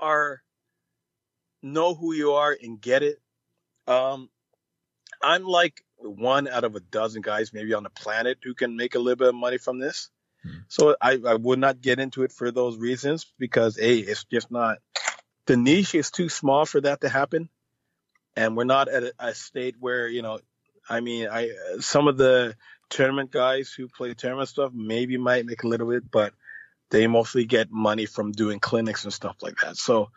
are 0.00 0.40
know 1.62 1.94
who 1.94 2.14
you 2.14 2.32
are 2.32 2.56
and 2.60 2.80
get 2.80 3.02
it. 3.02 3.20
Um, 3.86 4.30
I'm 5.22 5.44
like 5.44 5.84
one 5.96 6.48
out 6.48 6.64
of 6.64 6.76
a 6.76 6.80
dozen 6.80 7.22
guys 7.22 7.52
maybe 7.52 7.74
on 7.74 7.82
the 7.82 7.90
planet 7.90 8.38
who 8.42 8.54
can 8.54 8.76
make 8.76 8.94
a 8.94 8.98
little 8.98 9.16
bit 9.16 9.28
of 9.28 9.34
money 9.34 9.58
from 9.58 9.78
this. 9.78 10.10
Hmm. 10.42 10.58
So 10.68 10.96
I, 11.00 11.18
I 11.26 11.34
would 11.34 11.58
not 11.58 11.80
get 11.80 12.00
into 12.00 12.22
it 12.22 12.32
for 12.32 12.50
those 12.50 12.78
reasons 12.78 13.26
because 13.38 13.78
a 13.78 13.98
it's 13.98 14.24
just 14.24 14.50
not 14.50 14.78
the 15.48 15.56
niche 15.56 15.94
is 15.94 16.10
too 16.10 16.28
small 16.28 16.66
for 16.66 16.80
that 16.82 17.00
to 17.00 17.08
happen, 17.08 17.48
and 18.36 18.54
we're 18.54 18.64
not 18.64 18.88
at 18.88 19.02
a, 19.02 19.12
a 19.18 19.34
state 19.34 19.74
where 19.80 20.06
you 20.06 20.22
know. 20.22 20.38
I 20.90 21.00
mean, 21.00 21.28
I 21.30 21.50
some 21.80 22.06
of 22.06 22.16
the 22.16 22.54
tournament 22.90 23.30
guys 23.30 23.72
who 23.72 23.88
play 23.88 24.14
tournament 24.14 24.48
stuff 24.48 24.72
maybe 24.74 25.16
might 25.16 25.46
make 25.46 25.62
a 25.62 25.68
little 25.68 25.88
bit, 25.88 26.10
but 26.10 26.34
they 26.90 27.06
mostly 27.06 27.46
get 27.46 27.70
money 27.70 28.06
from 28.06 28.32
doing 28.32 28.60
clinics 28.60 29.04
and 29.04 29.12
stuff 29.12 29.36
like 29.42 29.56
that. 29.62 29.76
So 29.76 30.10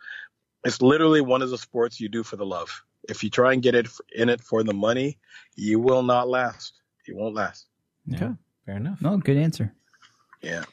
it's 0.64 0.80
literally 0.80 1.20
one 1.20 1.42
of 1.42 1.50
the 1.50 1.58
sports 1.58 1.98
you 2.00 2.08
do 2.08 2.22
for 2.22 2.36
the 2.36 2.46
love. 2.46 2.84
If 3.08 3.24
you 3.24 3.30
try 3.30 3.52
and 3.52 3.62
get 3.62 3.74
it 3.74 3.88
in 4.14 4.28
it 4.28 4.40
for 4.42 4.62
the 4.62 4.74
money, 4.74 5.18
you 5.56 5.80
will 5.80 6.02
not 6.02 6.28
last. 6.28 6.74
You 7.06 7.16
won't 7.16 7.34
last. 7.34 7.66
Okay. 8.14 8.30
Fair 8.64 8.76
enough. 8.76 9.02
No, 9.02 9.16
good 9.16 9.36
answer. 9.36 9.74
Yeah. 10.40 10.64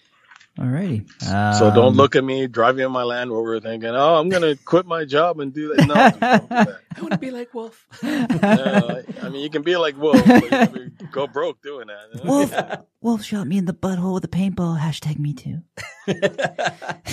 Alrighty. 0.60 1.10
So 1.58 1.72
don't 1.74 1.78
Um, 1.90 1.94
look 1.94 2.18
at 2.18 2.24
me 2.24 2.48
driving 2.48 2.86
in 2.86 2.92
my 2.92 3.04
Land 3.04 3.32
Rover 3.32 3.62
thinking, 3.62 3.92
"Oh, 3.92 4.16
I'm 4.20 4.28
gonna 4.28 4.58
quit 4.58 4.86
my 4.86 5.06
job 5.06 5.40
and 5.40 5.54
do 5.54 5.74
that." 5.74 5.88
No, 5.88 5.94
dude, 6.12 6.20
don't 6.20 6.42
do 6.42 6.48
that. 6.50 6.80
I 6.98 7.02
want 7.02 7.14
to 7.14 7.18
be 7.18 7.32
like 7.32 7.54
Wolf. 7.54 7.88
No, 8.04 9.02
I 9.22 9.30
mean, 9.30 9.42
you 9.42 9.50
can 9.50 9.62
be 9.62 9.78
like 9.78 9.96
Wolf, 9.98 10.22
but 10.26 10.76
you 10.76 10.92
go 11.14 11.28
broke 11.28 11.62
doing 11.62 11.88
that. 11.88 12.26
Wolf, 12.26 12.54
Wolf 13.00 13.24
shot 13.24 13.48
me 13.48 13.58
in 13.58 13.66
the 13.66 13.74
butthole 13.74 14.14
with 14.16 14.26
a 14.26 14.28
paintball. 14.28 14.78
Hashtag 14.80 15.18
me 15.18 15.34
too. 15.34 15.62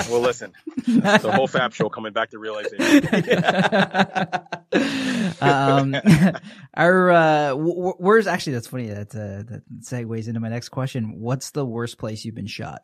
Well, 0.09 0.21
listen, 0.21 0.53
the 0.87 1.33
whole 1.35 1.49
Fab 1.49 1.73
show 1.75 1.89
coming 1.89 2.13
back 2.13 2.31
to 2.31 2.39
realization. 2.39 2.81
um, 5.41 5.95
our 6.75 7.11
uh, 7.11 7.49
w- 7.51 7.75
w- 7.75 7.95
where's 7.99 8.27
actually 8.27 8.55
that's 8.55 8.69
funny 8.69 8.89
that 8.89 9.15
uh, 9.15 9.43
that 9.51 9.63
segues 9.81 10.29
into 10.29 10.41
my 10.41 10.49
next 10.49 10.69
question. 10.71 11.19
What's 11.21 11.51
the 11.51 11.65
worst 11.65 11.99
place 11.99 12.25
you've 12.25 12.35
been 12.35 12.47
shot, 12.47 12.83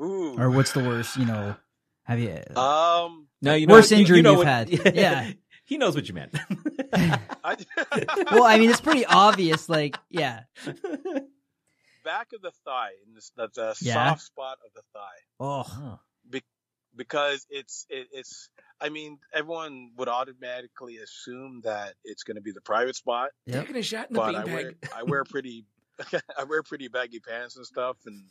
Ooh. 0.00 0.34
or 0.38 0.50
what's 0.50 0.72
the 0.72 0.80
worst? 0.80 1.16
You 1.16 1.26
know, 1.26 1.56
have 2.04 2.18
you? 2.18 2.36
Um, 2.56 3.28
No, 3.42 3.54
you 3.54 3.66
know, 3.66 3.74
Worst 3.74 3.90
you- 3.90 3.98
you 3.98 4.00
injury 4.02 4.22
know 4.22 4.30
you've 4.30 4.38
what- 4.38 4.46
had. 4.46 4.68
Yeah. 4.94 5.30
he 5.64 5.78
knows 5.78 5.94
what 5.94 6.08
you 6.08 6.14
meant. 6.14 6.34
Well, 8.32 8.44
I 8.44 8.58
mean, 8.58 8.70
it's 8.70 8.80
pretty 8.80 9.04
obvious. 9.06 9.68
Like, 9.68 9.96
yeah. 10.10 10.40
back 12.04 12.28
of 12.34 12.42
the 12.42 12.52
thigh, 12.64 12.90
in 13.06 13.14
this, 13.14 13.30
the, 13.36 13.48
the 13.54 13.76
Yeah. 13.80 13.94
soft 13.94 14.22
spot 14.22 14.58
of 14.64 14.72
the 14.74 14.82
thigh. 14.92 15.20
Oh, 15.38 15.98
because 16.96 17.46
it's 17.50 17.86
it, 17.88 18.08
it's 18.12 18.50
I 18.80 18.88
mean 18.88 19.18
everyone 19.32 19.92
would 19.96 20.08
automatically 20.08 20.96
assume 20.98 21.60
that 21.62 21.94
it's 22.04 22.24
going 22.24 22.34
to 22.34 22.40
be 22.40 22.50
the 22.50 22.60
private 22.60 22.96
spot, 22.96 23.30
yep. 23.46 23.60
Taking 23.62 23.76
a 23.76 23.82
shot 23.82 24.10
in 24.10 24.16
but 24.16 24.34
I 24.34 24.44
wear 24.44 24.72
I 24.96 25.02
wear 25.04 25.22
pretty 25.24 25.64
I 26.36 26.44
wear 26.44 26.64
pretty 26.64 26.88
baggy 26.88 27.20
pants 27.20 27.56
and 27.56 27.64
stuff, 27.64 27.96
and 28.06 28.24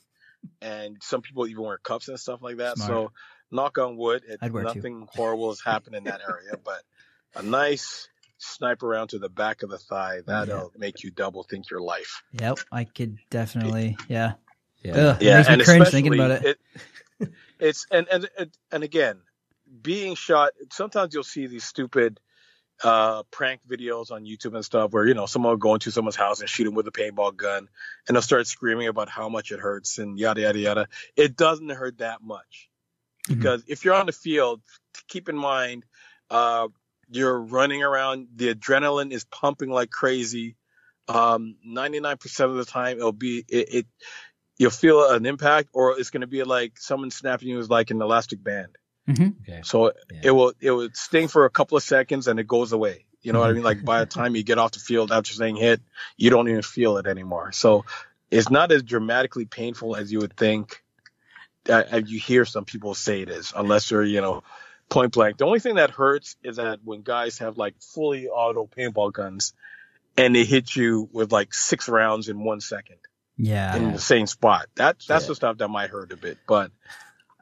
and 0.62 0.98
some 1.02 1.22
people 1.22 1.48
even 1.48 1.64
wear 1.64 1.78
cuffs 1.78 2.08
and 2.08 2.20
stuff 2.20 2.42
like 2.42 2.58
that. 2.58 2.78
Smart. 2.78 2.90
So 2.90 3.12
knock 3.52 3.78
on 3.78 3.98
wood, 3.98 4.24
it, 4.28 4.40
I'd 4.42 4.52
two. 4.52 4.62
nothing 4.62 5.08
horrible 5.14 5.50
has 5.50 5.62
happened 5.62 5.96
in 5.96 6.04
that 6.06 6.22
area, 6.28 6.52
but 6.64 6.82
a 7.36 7.42
nice 7.44 8.10
snipe 8.38 8.84
around 8.84 9.10
to 9.10 9.20
the 9.20 9.30
back 9.30 9.64
of 9.64 9.70
the 9.70 9.78
thigh 9.78 10.20
that'll 10.26 10.72
make 10.78 11.04
you 11.04 11.12
double 11.12 11.44
think 11.44 11.70
your 11.70 11.82
life. 11.82 12.24
Yep. 12.40 12.60
I 12.72 12.86
could 12.86 13.18
definitely. 13.30 13.98
Yeah. 14.08 14.34
Yeah. 14.84 14.96
Ugh, 14.96 15.22
it 15.22 15.26
makes 15.36 15.50
me 15.50 15.64
cringe 15.66 15.88
thinking 15.90 16.14
about 16.14 16.32
it. 16.32 16.46
it- 17.20 17.32
it's 17.60 17.86
and 17.92 18.08
and 18.08 18.30
and- 18.38 18.58
and 18.72 18.84
again, 18.84 19.20
being 19.82 20.16
shot. 20.16 20.54
Sometimes 20.72 21.14
you'll 21.14 21.24
see 21.24 21.48
these 21.48 21.66
stupid 21.66 22.18
uh 22.84 23.24
prank 23.32 23.62
videos 23.68 24.12
on 24.12 24.26
YouTube 24.26 24.56
and 24.56 24.64
stuff 24.64 24.92
where 24.92 25.06
you 25.06 25.14
know 25.14 25.26
someone 25.26 25.52
will 25.52 25.58
go 25.58 25.74
into 25.74 25.92
someone's 25.92 26.16
house 26.16 26.40
and 26.40 26.50
shoot 26.50 26.64
them 26.64 26.76
with 26.76 26.88
a 26.88 26.92
paintball 26.92 27.36
gun, 27.36 27.68
and 28.08 28.16
they'll 28.16 28.22
start 28.22 28.48
screaming 28.48 28.88
about 28.88 29.10
how 29.10 29.30
much 29.30 29.52
it 29.52 29.60
hurts 29.60 29.98
and 29.98 30.18
yada 30.18 30.42
yada 30.42 30.60
yada. 30.60 30.88
It 31.16 31.36
doesn't 31.36 31.70
hurt 31.70 31.98
that 31.98 32.22
much 32.22 32.70
Mhm. 33.28 33.36
because 33.38 33.64
if 33.68 33.84
you're 33.86 33.96
on 33.96 34.06
the 34.06 34.12
field, 34.12 34.62
keep 35.08 35.28
in 35.30 35.36
mind, 35.38 35.86
uh, 36.30 36.68
you're 37.10 37.40
running 37.40 37.84
around. 37.84 38.28
The 38.36 38.54
adrenaline 38.54 39.12
is 39.12 39.26
pumping 39.26 39.70
like 39.70 39.90
crazy. 39.90 40.56
Um, 41.08 41.56
99% 41.66 42.52
of 42.52 42.56
the 42.58 42.66
time, 42.66 42.98
it'll 42.98 43.12
be 43.12 43.44
it, 43.48 43.74
it 43.74 43.86
you'll 44.58 44.70
feel 44.72 45.10
an 45.10 45.26
impact, 45.26 45.70
or 45.74 46.00
it's 46.00 46.12
going 46.12 46.22
to 46.22 46.28
be 46.28 46.44
like 46.44 46.78
someone 46.80 47.10
snapping 47.12 47.48
you 47.48 47.58
with 47.58 47.70
like 47.70 47.92
an 47.92 48.02
elastic 48.02 48.44
band. 48.44 48.76
Okay. 49.10 49.62
So 49.64 49.88
Yeah. 50.12 50.20
it 50.24 50.32
will 50.32 50.54
it 50.60 50.72
will 50.72 50.90
sting 50.94 51.28
for 51.28 51.46
a 51.46 51.50
couple 51.50 51.78
of 51.78 51.84
seconds 51.84 52.28
and 52.28 52.40
it 52.40 52.48
goes 52.48 52.72
away. 52.72 53.06
You 53.22 53.34
know 53.34 53.40
what 53.40 53.50
I 53.50 53.54
mean? 53.54 53.64
Like 53.64 53.84
by 53.84 54.00
the 54.00 54.06
time 54.06 54.36
you 54.36 54.44
get 54.44 54.58
off 54.60 54.72
the 54.72 54.80
field 54.80 55.12
after 55.12 55.34
saying 55.34 55.58
hit, 55.58 55.82
you 56.16 56.30
don't 56.30 56.48
even 56.48 56.62
feel 56.62 56.98
it 56.98 57.06
anymore. 57.08 57.52
So 57.52 57.84
it's 58.32 58.50
not 58.50 58.72
as 58.72 58.84
dramatically 58.84 59.46
painful 59.46 59.96
as 59.96 60.12
you 60.12 60.20
would 60.20 60.36
think. 60.38 60.84
Uh, 61.68 61.84
as 61.92 62.10
you 62.10 62.20
hear 62.20 62.46
some 62.46 62.64
people 62.66 62.96
say 62.96 63.22
it 63.22 63.30
is, 63.30 63.52
unless 63.56 63.92
you're 63.92 64.04
you 64.04 64.22
know 64.22 64.44
point 64.90 65.12
blank. 65.12 65.38
The 65.38 65.46
only 65.46 65.60
thing 65.60 65.76
that 65.76 65.92
hurts 65.92 66.36
is 66.44 66.56
that 66.56 66.80
when 66.84 67.02
guys 67.02 67.40
have 67.40 67.58
like 67.58 67.76
fully 67.82 68.28
auto 68.28 68.66
paintball 68.66 69.12
guns 69.14 69.54
and 70.18 70.34
they 70.36 70.46
hit 70.46 70.76
you 70.76 71.10
with 71.12 71.32
like 71.32 71.54
six 71.54 71.88
rounds 71.90 72.28
in 72.30 72.44
one 72.44 72.60
second 72.62 72.96
Yeah. 73.38 73.76
in 73.76 73.92
the 73.92 74.00
same 74.00 74.26
spot. 74.26 74.68
That 74.76 74.98
that's 75.08 75.26
Yeah. 75.26 75.28
the 75.28 75.36
stuff 75.36 75.58
that 75.58 75.68
might 75.68 75.90
hurt 75.90 76.12
a 76.14 76.18
bit, 76.18 76.38
but 76.48 76.72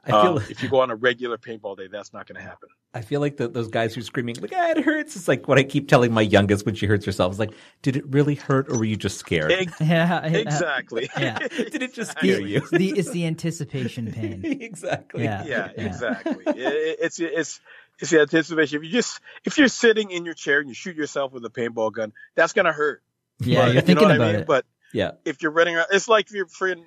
I 0.08 0.12
feel 0.24 0.38
Um, 0.38 0.43
if 0.49 0.64
you 0.64 0.70
go 0.70 0.80
on 0.80 0.89
a 0.91 0.95
regular 0.95 1.38
paintball 1.38 1.78
day, 1.78 1.88
that's 1.91 2.14
not 2.14 2.28
going 2.28 2.38
to 2.38 2.41
happen. 2.41 2.70
I 2.93 3.01
feel 3.01 3.20
like 3.20 3.38
the, 3.38 3.47
those 3.47 3.68
guys 3.68 3.93
who 3.93 4.01
are 4.01 4.03
screaming 4.03 4.36
like 4.41 4.53
ah, 4.55 4.72
it 4.72 4.84
hurts. 4.84 5.16
It's 5.16 5.28
like 5.28 5.47
what 5.47 5.58
I 5.58 5.64
keep 5.64 5.88
telling 5.88 6.12
my 6.14 6.22
youngest 6.22 6.66
when 6.66 6.76
she 6.76 6.86
hurts 6.86 7.05
herself. 7.05 7.32
It's 7.34 7.39
like, 7.39 7.51
did 7.82 7.95
it 7.97 8.05
really 8.08 8.36
hurt, 8.36 8.70
or 8.72 8.78
were 8.78 8.86
you 8.86 8.95
just 8.95 9.18
scared? 9.18 9.51
Ex- 9.51 9.74
Yeah, 9.82 10.26
yeah. 10.28 10.38
exactly. 10.38 11.10
Yeah. 11.18 11.38
did 11.47 11.84
it 11.84 11.93
just 11.93 12.12
scare 12.12 12.41
you? 12.41 12.58
It's 12.58 12.70
the 12.72 12.89
it's 12.97 13.12
the 13.12 13.26
anticipation 13.26 14.12
pain. 14.12 14.41
exactly. 14.45 15.24
Yeah. 15.26 15.43
yeah, 15.45 15.70
Yeah. 15.78 15.86
exactly. 15.86 16.43
It- 16.47 16.58
it- 16.58 16.97
it's 17.01 17.20
it's 17.20 17.60
it's 17.99 18.12
the 18.12 18.22
anticipation. 18.22 18.78
If 18.78 18.84
you 18.86 18.91
just 18.91 19.20
if 19.43 19.58
you're 19.58 19.68
sitting 19.68 20.12
in 20.12 20.24
your 20.26 20.34
chair 20.36 20.60
and 20.60 20.68
you 20.70 20.76
shoot 20.76 20.95
yourself 20.95 21.34
with 21.34 21.43
a 21.45 21.49
paintball 21.49 21.91
gun, 21.93 22.14
that's 22.36 22.53
gonna 22.53 22.72
hurt. 22.74 23.01
Yeah, 23.39 23.66
But 23.66 23.74
you're 23.74 23.82
thinking 23.82 23.89
you 23.89 24.01
know 24.01 24.08
what 24.10 24.16
about 24.16 24.28
I 24.30 24.32
mean? 24.34 24.41
it. 24.41 24.47
But 24.47 24.66
Yeah. 24.93 25.12
if 25.26 25.41
you're 25.41 25.51
running 25.51 25.76
around, 25.76 25.88
it's 25.91 26.08
like 26.08 26.28
if 26.32 26.60
you're 26.60 26.70
in 26.70 26.86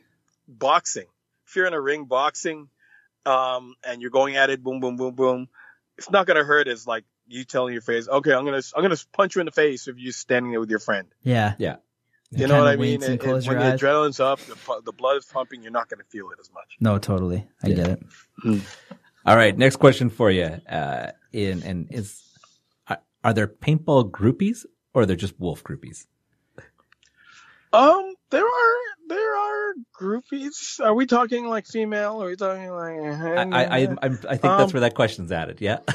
boxing. 0.48 1.06
If 1.46 1.56
you're 1.56 1.66
in 1.66 1.74
a 1.74 1.80
ring 1.80 2.04
boxing, 2.04 2.68
um, 3.26 3.74
and 3.84 4.00
you're 4.02 4.10
going 4.10 4.36
at 4.36 4.50
it, 4.50 4.62
boom, 4.62 4.80
boom, 4.80 4.96
boom, 4.96 5.14
boom, 5.14 5.48
it's 5.98 6.10
not 6.10 6.26
gonna 6.26 6.44
hurt. 6.44 6.68
It's 6.68 6.86
like 6.86 7.04
you 7.28 7.44
telling 7.44 7.72
your 7.72 7.82
face, 7.82 8.08
okay, 8.08 8.32
I'm 8.32 8.44
gonna 8.44 8.62
I'm 8.74 8.82
gonna 8.82 8.96
punch 9.12 9.34
you 9.36 9.40
in 9.40 9.46
the 9.46 9.52
face 9.52 9.86
if 9.88 9.96
you're 9.98 10.12
standing 10.12 10.50
there 10.52 10.60
with 10.60 10.70
your 10.70 10.78
friend. 10.80 11.08
yeah. 11.22 11.54
Yeah. 11.58 11.76
You 12.32 12.46
know 12.46 12.58
what 12.58 12.68
I 12.68 12.76
mean? 12.76 13.00
wince 13.00 13.04
and 13.06 13.14
It- 13.14 13.24
it- 13.26 13.26
when 13.26 13.42
your 13.44 13.54
the 13.58 13.72
eyes. 13.72 13.80
adrenaline's 13.80 14.20
up, 14.20 14.38
the, 14.40 14.82
the 14.84 14.92
blood 14.92 15.16
is 15.16 15.24
pumping, 15.24 15.62
you're 15.62 15.72
not 15.72 15.88
gonna 15.88 16.04
feel 16.10 16.30
it 16.30 16.38
as 16.40 16.48
much. 16.52 16.76
No, 16.78 16.96
totally. 16.98 17.48
I 17.62 17.68
Yeah. 17.68 17.74
get 17.74 17.88
it. 17.88 18.62
All 19.26 19.34
right. 19.36 19.56
Next 19.58 19.76
question 19.76 20.10
for 20.10 20.30
you. 20.30 20.44
Uh, 20.68 21.10
in 21.32 21.62
and 21.64 21.88
is 21.92 22.22
are, 22.86 23.00
are 23.24 23.32
there 23.34 23.48
paintball 23.48 24.10
groupies 24.12 24.64
or 24.94 25.02
are 25.02 25.06
there 25.06 25.16
just 25.16 25.38
wolf 25.40 25.62
groupies? 25.64 26.06
Um, 27.72 28.14
there 28.30 28.44
are 28.44 28.76
there 29.08 29.36
are 29.36 29.74
groupies. 30.00 30.80
Are 30.80 30.94
we 30.94 31.06
talking 31.06 31.46
like 31.46 31.66
female? 31.66 32.22
Are 32.22 32.26
we 32.26 32.36
talking 32.36 32.70
like? 32.70 32.98
I 33.00 33.42
I 33.42 33.64
I, 33.64 33.78
I'm, 34.02 34.12
I 34.28 34.36
think 34.36 34.42
that's 34.42 34.44
Um, 34.62 34.70
where 34.70 34.80
that 34.80 34.94
question's 34.94 35.32
added. 35.32 35.60
Yeah. 35.60 35.78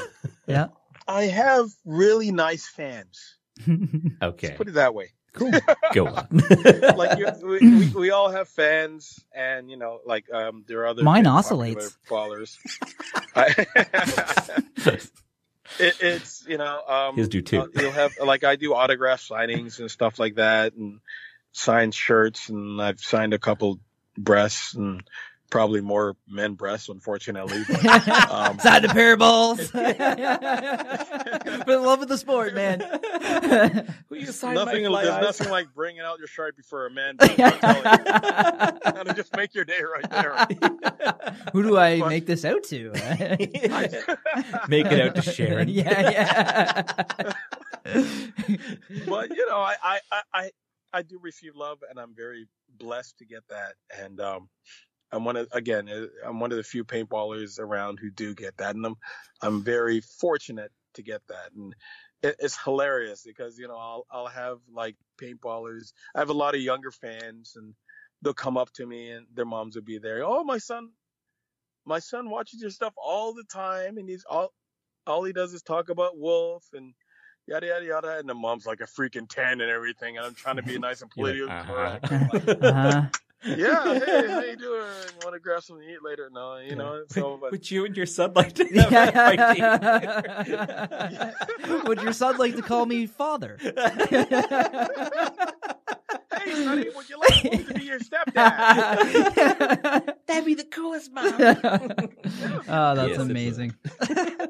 Yeah. 0.48 0.68
I 1.08 1.22
have 1.24 1.66
really 1.84 2.30
nice 2.30 2.68
fans. 2.68 3.36
okay. 4.22 4.54
Put 4.56 4.68
it 4.68 4.74
that 4.74 4.94
way. 4.94 5.10
Cool. 5.32 5.50
Go 5.92 6.06
on. 6.06 6.28
Like 6.96 7.18
you, 7.18 7.26
we, 7.44 7.58
we, 7.58 7.88
we 7.88 8.10
all 8.10 8.30
have 8.30 8.48
fans, 8.48 9.18
and 9.34 9.68
you 9.68 9.76
know, 9.76 9.98
like 10.06 10.32
um, 10.32 10.64
there 10.68 10.80
are 10.82 10.86
other 10.86 11.02
Mine 11.02 11.26
oscillates. 11.26 11.98
Followers. 12.06 12.58
It, 15.78 15.96
it's 16.00 16.44
you 16.46 16.58
know 16.58 16.80
um, 16.86 17.16
His 17.16 17.28
do 17.28 17.42
too. 17.42 17.62
uh, 17.62 17.66
you'll 17.74 17.90
have 17.92 18.12
like 18.24 18.44
I 18.44 18.54
do 18.56 18.72
autograph 18.74 19.20
signings 19.20 19.80
and 19.80 19.90
stuff 19.90 20.18
like 20.18 20.36
that, 20.36 20.74
and 20.74 21.00
signed 21.56 21.94
shirts, 21.94 22.48
and 22.48 22.80
I've 22.80 23.00
signed 23.00 23.32
a 23.34 23.38
couple 23.38 23.80
breasts 24.18 24.74
and 24.74 25.02
probably 25.50 25.80
more 25.80 26.16
men 26.28 26.54
breasts, 26.54 26.88
unfortunately. 26.88 27.62
But, 27.68 28.08
um, 28.30 28.58
Side 28.58 28.82
the 28.82 28.88
pair 28.88 29.12
of 29.14 29.20
balls. 29.20 29.70
For 29.70 29.76
the 31.72 31.80
love 31.80 32.02
of 32.02 32.08
the 32.08 32.18
sport, 32.18 32.52
man. 32.54 32.80
Who 34.08 34.16
you 34.16 34.26
nothing, 34.26 34.82
there's 34.82 35.22
nothing 35.22 35.48
like 35.50 35.72
bringing 35.74 36.02
out 36.02 36.18
your 36.18 36.28
sharpie 36.28 36.64
for 36.64 36.86
a 36.86 36.90
man. 36.90 37.16
breast, 37.16 37.36
I'm 37.62 37.76
you. 37.76 38.80
That'll 38.84 39.14
just 39.14 39.34
make 39.36 39.54
your 39.54 39.64
day 39.64 39.80
right 39.82 40.10
there. 40.10 40.46
Who 41.52 41.62
do 41.62 41.76
I 41.78 42.00
But- 42.00 42.08
make 42.08 42.26
this 42.26 42.44
out 42.44 42.64
to? 42.64 42.90
Make 44.68 44.86
it 44.86 45.00
out 45.00 45.14
to 45.14 45.22
Sharon. 45.22 45.68
yeah, 45.68 46.10
yeah. 46.10 47.32
but 49.06 49.30
you 49.30 49.46
know, 49.48 49.58
I, 49.58 49.74
I, 49.82 49.98
I, 50.34 50.50
I, 50.96 51.02
do 51.02 51.18
receive 51.20 51.56
love, 51.56 51.78
and 51.88 51.98
I'm 51.98 52.14
very 52.14 52.46
blessed 52.78 53.18
to 53.18 53.26
get 53.26 53.42
that. 53.48 53.74
And 53.98 54.20
um, 54.20 54.48
I'm 55.12 55.24
one 55.24 55.36
of 55.36 55.48
again, 55.52 55.88
uh, 55.88 56.06
I'm 56.26 56.40
one 56.40 56.52
of 56.52 56.56
the 56.56 56.64
few 56.64 56.84
paintballers 56.84 57.58
around 57.58 57.98
who 58.00 58.10
do 58.10 58.34
get 58.34 58.56
that, 58.58 58.74
and 58.74 58.84
I'm 58.84 58.96
I'm 59.42 59.62
very 59.62 60.00
fortunate 60.00 60.72
to 60.94 61.02
get 61.02 61.22
that. 61.28 61.52
And 61.56 61.74
it, 62.22 62.36
it's 62.38 62.62
hilarious 62.62 63.22
because 63.24 63.58
you 63.58 63.68
know 63.68 63.76
I'll 63.76 64.06
I'll 64.10 64.26
have 64.26 64.58
like 64.72 64.96
paintballers. 65.20 65.92
I 66.14 66.18
have 66.18 66.30
a 66.30 66.34
lot 66.34 66.54
of 66.54 66.60
younger 66.60 66.90
fans, 66.90 67.52
and 67.56 67.74
they'll 68.22 68.34
come 68.34 68.56
up 68.56 68.72
to 68.74 68.86
me, 68.86 69.10
and 69.10 69.26
their 69.34 69.44
moms 69.44 69.76
will 69.76 69.82
be 69.82 69.98
there. 69.98 70.24
Oh, 70.24 70.44
my 70.44 70.58
son, 70.58 70.90
my 71.84 71.98
son 71.98 72.30
watches 72.30 72.60
your 72.60 72.70
stuff 72.70 72.94
all 72.96 73.34
the 73.34 73.44
time, 73.44 73.98
and 73.98 74.08
he's 74.08 74.24
all 74.28 74.52
all 75.06 75.24
he 75.24 75.32
does 75.32 75.54
is 75.54 75.62
talk 75.62 75.88
about 75.88 76.18
Wolf 76.18 76.64
and 76.72 76.92
yada 77.46 77.66
yada 77.66 77.84
yada, 77.84 78.18
and 78.18 78.28
the 78.28 78.34
mom's 78.34 78.66
like 78.66 78.80
a 78.80 78.84
freaking 78.86 79.28
ten 79.28 79.60
and 79.60 79.70
everything, 79.70 80.16
and 80.16 80.26
I'm 80.26 80.34
trying 80.34 80.56
to 80.56 80.62
be 80.62 80.78
nice 80.78 81.02
and 81.02 81.10
You're 81.16 81.46
politically 81.46 81.74
like, 81.74 82.02
correct. 82.02 82.12
uh-huh. 82.12 82.28
Like, 82.46 82.62
Uh-huh. 83.42 83.54
yeah, 83.54 83.98
hey, 84.00 84.26
how 84.28 84.40
you 84.40 84.56
doing? 84.56 84.82
Want 85.22 85.34
to 85.34 85.38
grab 85.40 85.62
something 85.62 85.86
to 85.86 85.92
eat 85.92 86.02
later? 86.02 86.30
No, 86.32 86.56
you 86.56 86.74
know. 86.74 87.02
So, 87.10 87.36
but 87.40 87.52
Would 87.52 87.70
you 87.70 87.84
and 87.84 87.94
your 87.96 88.06
son 88.06 88.32
like 88.34 88.54
to 88.54 88.64
have 88.64 88.90
that 88.90 89.14
fighting? 91.54 91.82
Would 91.86 92.00
your 92.02 92.12
son 92.14 92.38
like 92.38 92.56
to 92.56 92.62
call 92.62 92.86
me 92.86 93.06
father? 93.06 93.58
hey, 93.60 93.74
honey, 96.64 96.86
would 96.94 97.08
you 97.08 97.18
like 97.20 97.44
Wolf 97.44 97.66
to 97.68 97.74
be 97.74 97.84
your 97.84 97.98
stepdad? 98.00 98.34
That'd 100.26 100.44
be 100.44 100.54
the 100.54 100.64
coolest 100.64 101.12
mom. 101.12 101.26
oh, 101.34 102.94
that's 102.94 103.10
Yes, 103.10 103.18
amazing. 103.18 103.74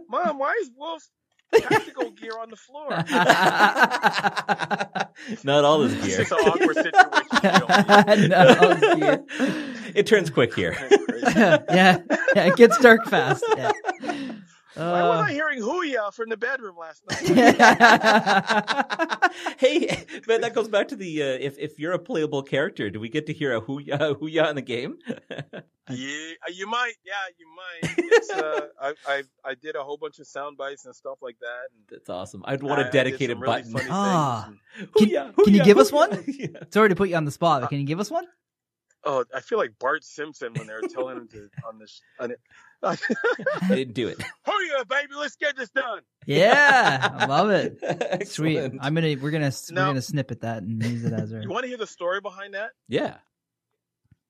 Mom, 0.09 0.38
why 0.38 0.55
is 0.62 0.70
Wolf 0.76 1.07
tactical 1.55 2.11
gear 2.11 2.32
on 2.40 2.51
the 2.51 2.57
floor? 2.57 2.90
Not 5.44 5.64
all 5.64 5.78
this 5.80 5.94
gear. 6.05 6.18
just 6.18 6.32
an 6.32 6.38
awkward 6.38 6.76
situation. 6.76 8.28
no, 8.30 8.74
dear. 8.97 9.24
it 9.94 10.07
turns 10.07 10.30
quick 10.30 10.55
here. 10.55 10.76
yeah, 11.34 11.59
yeah, 11.70 11.99
it 12.34 12.57
gets 12.57 12.76
dark 12.78 13.05
fast. 13.07 13.44
Yeah. 13.57 13.72
Why 14.77 15.03
was 15.09 15.20
Uh, 15.20 15.22
I 15.22 15.33
hearing 15.33 15.62
hooyah 15.62 16.12
from 16.12 16.29
the 16.29 16.37
bedroom 16.37 16.77
last 16.79 17.03
night? 17.09 17.20
hey, 19.59 20.05
but 20.27 20.41
that 20.43 20.55
goes 20.55 20.68
back 20.68 20.89
to 20.89 20.97
the 20.97 21.22
uh, 21.22 21.27
if 21.41 21.59
if 21.59 21.79
you're 21.79 21.93
a 21.93 21.99
playable 21.99 22.43
character, 22.43 22.91
do 22.91 23.01
we 23.01 23.09
get 23.09 23.27
to 23.27 23.33
hear 23.33 23.55
a 23.57 23.61
hooyah 23.61 24.16
hooyah 24.20 24.51
in 24.51 24.57
the 24.57 24.62
game? 24.62 24.99
Yeah, 25.89 26.33
you 26.53 26.66
might. 26.66 26.95
Yeah, 27.05 27.12
you 27.39 27.47
might. 27.55 27.95
It's, 27.97 28.29
uh, 28.31 28.61
I, 28.83 28.95
I 29.07 29.22
I 29.45 29.55
did 29.55 29.77
a 29.77 29.85
whole 29.85 29.97
bunch 29.97 30.18
of 30.18 30.27
sound 30.27 30.57
bites 30.57 30.85
and 30.85 30.93
stuff 30.93 31.18
like 31.22 31.39
that. 31.39 31.68
And 31.72 31.85
That's 31.89 32.11
awesome. 32.11 32.43
I'd 32.45 32.61
want 32.61 32.81
I- 32.81 32.83
a 32.83 32.87
I 32.89 32.91
did 32.91 33.05
dedicated 33.05 33.37
some 33.37 33.43
really 33.45 33.62
button. 33.62 33.72
funny 33.72 33.87
Ah. 33.89 34.49
things. 34.49 34.59
And- 34.81 34.95
Can- 34.95 35.09
Hooyah, 35.11 35.35
can 35.45 35.55
you 35.55 35.61
hooyah, 35.61 35.64
give 35.64 35.79
us 35.79 35.93
one? 35.93 36.24
Yeah. 36.27 36.49
Sorry 36.70 36.89
to 36.89 36.97
put 36.97 37.09
you 37.09 37.14
on 37.14 37.24
the 37.24 37.31
spot, 37.31 37.61
but 37.61 37.68
can 37.70 37.79
you 37.79 37.87
give 37.87 38.01
us 38.01 38.11
one? 38.11 38.27
Oh, 39.09 39.24
I 39.32 39.40
feel 39.40 39.59
like 39.59 39.72
Bart 39.78 40.02
Simpson 40.04 40.52
when 40.54 40.66
they 40.66 40.72
were 40.74 40.82
telling 40.88 41.16
him 41.16 41.28
to 41.28 41.48
on 41.66 41.78
this. 41.78 42.00
On 42.18 42.32
it. 42.32 42.40
I 42.82 42.96
didn't 43.68 43.94
do 43.94 44.09
it. 44.09 44.18
Hooyah, 44.46 44.86
baby, 44.88 45.14
let's 45.16 45.36
get 45.36 45.57
this 45.57 45.70
done. 45.70 46.00
Yeah, 46.26 47.09
I 47.14 47.26
love 47.26 47.50
it. 47.50 48.26
Sweet. 48.28 48.59
I'm 48.80 48.94
gonna 48.94 49.14
we're 49.20 49.30
gonna 49.30 49.52
we're 49.70 49.76
gonna 49.76 50.02
snippet 50.02 50.40
that 50.42 50.62
and 50.62 50.82
use 50.84 51.04
it 51.04 51.12
as 51.12 51.32
our. 51.32 51.40
You 51.40 51.48
want 51.48 51.62
to 51.64 51.68
hear 51.68 51.78
the 51.78 51.86
story 51.86 52.20
behind 52.20 52.54
that? 52.54 52.70
Yeah. 52.88 53.16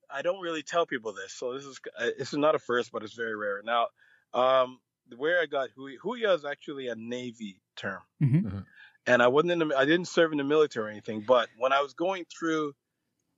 I 0.09 0.21
don't 0.21 0.39
really 0.39 0.63
tell 0.63 0.85
people 0.85 1.13
this, 1.13 1.33
so 1.33 1.53
this 1.53 1.65
is 1.65 1.79
uh, 1.99 2.05
this 2.17 2.31
is 2.31 2.37
not 2.39 2.55
a 2.55 2.59
first, 2.59 2.91
but 2.93 3.03
it's 3.03 3.13
very 3.13 3.35
rare. 3.35 3.61
Now, 3.65 3.87
um, 4.33 4.79
where 5.17 5.41
I 5.41 5.47
got 5.47 5.69
Hooyah, 5.77 5.95
Hooyah 6.03 6.35
is 6.35 6.45
actually 6.45 6.87
a 6.87 6.95
Navy 6.95 7.59
term, 7.75 7.99
Mhm. 8.23 8.43
Mhm. 8.43 8.65
and 9.05 9.21
I 9.21 9.27
wasn't 9.27 9.51
in 9.53 9.67
the, 9.67 9.75
I 9.77 9.83
didn't 9.85 10.07
serve 10.07 10.31
in 10.31 10.37
the 10.37 10.43
military 10.45 10.85
or 10.87 10.89
anything. 10.89 11.25
But 11.27 11.49
when 11.57 11.73
I 11.73 11.81
was 11.81 11.93
going 11.93 12.25
through 12.25 12.73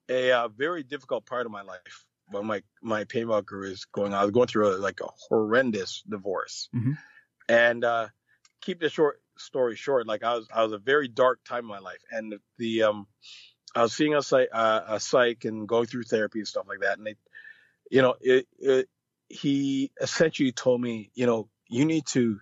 a 0.09 0.31
uh, 0.31 0.47
very 0.49 0.83
difficult 0.83 1.25
part 1.25 1.45
of 1.45 1.51
my 1.51 1.61
life, 1.61 2.05
when 2.27 2.45
my 2.45 2.63
my 2.81 3.03
paintball 3.05 3.45
career 3.45 3.71
is 3.71 3.85
going, 3.85 4.13
on. 4.13 4.19
I 4.19 4.23
was 4.23 4.31
going 4.31 4.47
through 4.47 4.75
a, 4.75 4.77
like 4.77 5.01
a 5.01 5.07
horrendous 5.29 6.03
divorce, 6.09 6.69
Mhm. 6.75 6.97
and 7.47 7.83
uh, 7.83 8.07
keep 8.61 8.79
the 8.79 8.89
short 8.89 9.21
story 9.37 9.75
short, 9.75 10.07
like 10.07 10.23
I 10.23 10.35
was 10.35 10.47
I 10.53 10.63
was 10.63 10.73
a 10.73 10.77
very 10.77 11.07
dark 11.07 11.43
time 11.45 11.59
in 11.59 11.67
my 11.67 11.79
life, 11.79 12.01
and 12.11 12.31
the, 12.31 12.41
the 12.57 12.83
um 12.83 13.07
I 13.75 13.83
was 13.83 13.93
seeing 13.93 14.15
a 14.15 14.21
psych, 14.21 14.49
uh, 14.51 14.81
a 14.87 14.99
psych 14.99 15.45
and 15.45 15.67
going 15.67 15.85
through 15.85 16.03
therapy 16.03 16.39
and 16.39 16.47
stuff 16.47 16.65
like 16.67 16.79
that. 16.79 16.97
And 16.97 17.05
they, 17.05 17.15
you 17.91 18.01
know, 18.01 18.15
it, 18.19 18.47
it, 18.57 18.89
he 19.27 19.91
essentially 20.01 20.51
told 20.51 20.81
me, 20.81 21.11
you 21.13 21.27
know, 21.27 21.49
you 21.67 21.85
need 21.85 22.07
to 22.07 22.39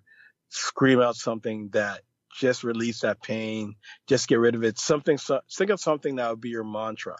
scream 0.49 1.01
out 1.01 1.17
something 1.17 1.69
that 1.73 2.01
just 2.33 2.63
release 2.63 3.01
that 3.01 3.21
pain, 3.21 3.75
just 4.07 4.29
get 4.29 4.39
rid 4.39 4.55
of 4.55 4.63
it. 4.63 4.79
Something, 4.79 5.17
so, 5.17 5.41
think 5.51 5.69
of 5.69 5.81
something 5.81 6.15
that 6.15 6.29
would 6.29 6.39
be 6.41 6.49
your 6.49 6.63
mantra. 6.63 7.17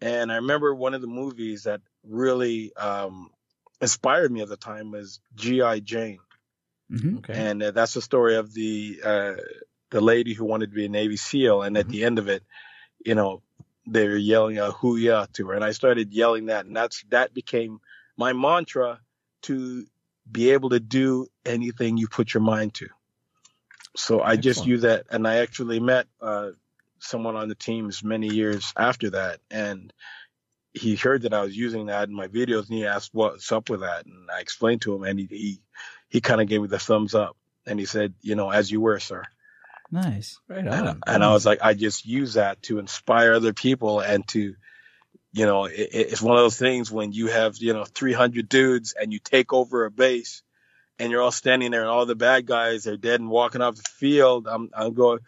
And 0.00 0.32
I 0.32 0.36
remember 0.36 0.74
one 0.74 0.94
of 0.94 1.00
the 1.00 1.06
movies 1.06 1.64
that 1.64 1.80
really 2.04 2.74
um, 2.76 3.30
inspired 3.80 4.32
me 4.32 4.40
at 4.40 4.48
the 4.48 4.56
time 4.56 4.90
was 4.90 5.20
G.I. 5.34 5.80
Jane 5.80 6.20
Mhm. 6.90 7.18
Okay. 7.18 7.34
and 7.34 7.62
uh, 7.62 7.70
that's 7.70 7.94
the 7.94 8.02
story 8.02 8.36
of 8.36 8.52
the 8.52 9.00
uh, 9.04 9.34
the 9.90 10.00
lady 10.00 10.34
who 10.34 10.44
wanted 10.44 10.70
to 10.70 10.74
be 10.74 10.86
a 10.86 10.88
Navy 10.88 11.16
SEAL, 11.16 11.62
and 11.62 11.76
at 11.76 11.86
Mhm. 11.86 11.90
the 11.90 12.04
end 12.04 12.18
of 12.18 12.28
it, 12.28 12.42
you 13.04 13.14
know, 13.14 13.42
they 13.86 14.08
were 14.08 14.16
yelling 14.16 14.58
a 14.58 14.70
"hooyah" 14.72 15.32
to 15.34 15.46
her, 15.48 15.54
and 15.54 15.64
I 15.64 15.72
started 15.72 16.12
yelling 16.12 16.46
that, 16.46 16.66
and 16.66 16.74
that's 16.76 17.04
that 17.10 17.32
became 17.32 17.80
my 18.16 18.32
mantra 18.32 19.00
to 19.42 19.86
be 20.30 20.50
able 20.50 20.70
to 20.70 20.80
do 20.80 21.26
anything 21.44 21.96
you 21.96 22.08
put 22.08 22.34
your 22.34 22.42
mind 22.42 22.74
to. 22.74 22.88
So 23.96 24.20
I 24.20 24.36
just 24.36 24.60
Excellent. 24.60 24.68
use 24.68 24.82
that, 24.82 25.06
and 25.10 25.26
I 25.26 25.36
actually 25.36 25.80
met 25.80 26.06
uh, 26.20 26.50
someone 27.00 27.36
on 27.36 27.48
the 27.48 27.54
teams 27.56 28.04
many 28.04 28.28
years 28.28 28.72
after 28.76 29.10
that, 29.10 29.40
and 29.50 29.92
he 30.72 30.94
heard 30.94 31.22
that 31.22 31.34
I 31.34 31.42
was 31.42 31.56
using 31.56 31.86
that 31.86 32.08
in 32.08 32.14
my 32.14 32.28
videos 32.28 32.68
and 32.68 32.78
he 32.78 32.86
asked 32.86 33.10
what's 33.12 33.50
up 33.50 33.70
with 33.70 33.80
that. 33.80 34.06
And 34.06 34.30
I 34.30 34.40
explained 34.40 34.82
to 34.82 34.94
him 34.94 35.04
and 35.04 35.18
he, 35.18 35.26
he, 35.26 35.60
he 36.08 36.20
kind 36.20 36.40
of 36.40 36.48
gave 36.48 36.62
me 36.62 36.68
the 36.68 36.78
thumbs 36.78 37.14
up 37.14 37.36
and 37.66 37.78
he 37.78 37.86
said, 37.86 38.14
you 38.20 38.36
know, 38.36 38.50
as 38.50 38.70
you 38.70 38.80
were, 38.80 39.00
sir. 39.00 39.24
Nice. 39.90 40.38
Right 40.48 40.66
And, 40.66 40.88
on. 40.88 41.02
and 41.06 41.24
I 41.24 41.32
was 41.32 41.44
like, 41.44 41.58
I 41.62 41.74
just 41.74 42.06
use 42.06 42.34
that 42.34 42.62
to 42.64 42.78
inspire 42.78 43.32
other 43.32 43.52
people 43.52 44.00
and 44.00 44.26
to, 44.28 44.54
you 45.32 45.46
know, 45.46 45.64
it, 45.64 45.90
it's 45.92 46.22
one 46.22 46.36
of 46.36 46.42
those 46.42 46.58
things 46.58 46.90
when 46.90 47.12
you 47.12 47.26
have, 47.26 47.56
you 47.58 47.72
know, 47.72 47.84
300 47.84 48.48
dudes 48.48 48.94
and 48.98 49.12
you 49.12 49.18
take 49.18 49.52
over 49.52 49.84
a 49.84 49.90
base 49.90 50.42
and 50.98 51.10
you're 51.10 51.22
all 51.22 51.32
standing 51.32 51.72
there 51.72 51.82
and 51.82 51.90
all 51.90 52.06
the 52.06 52.14
bad 52.14 52.46
guys 52.46 52.86
are 52.86 52.96
dead 52.96 53.20
and 53.20 53.30
walking 53.30 53.62
off 53.62 53.76
the 53.76 53.82
field. 53.82 54.46
I'm, 54.48 54.70
I'm 54.74 54.94
going, 54.94 55.20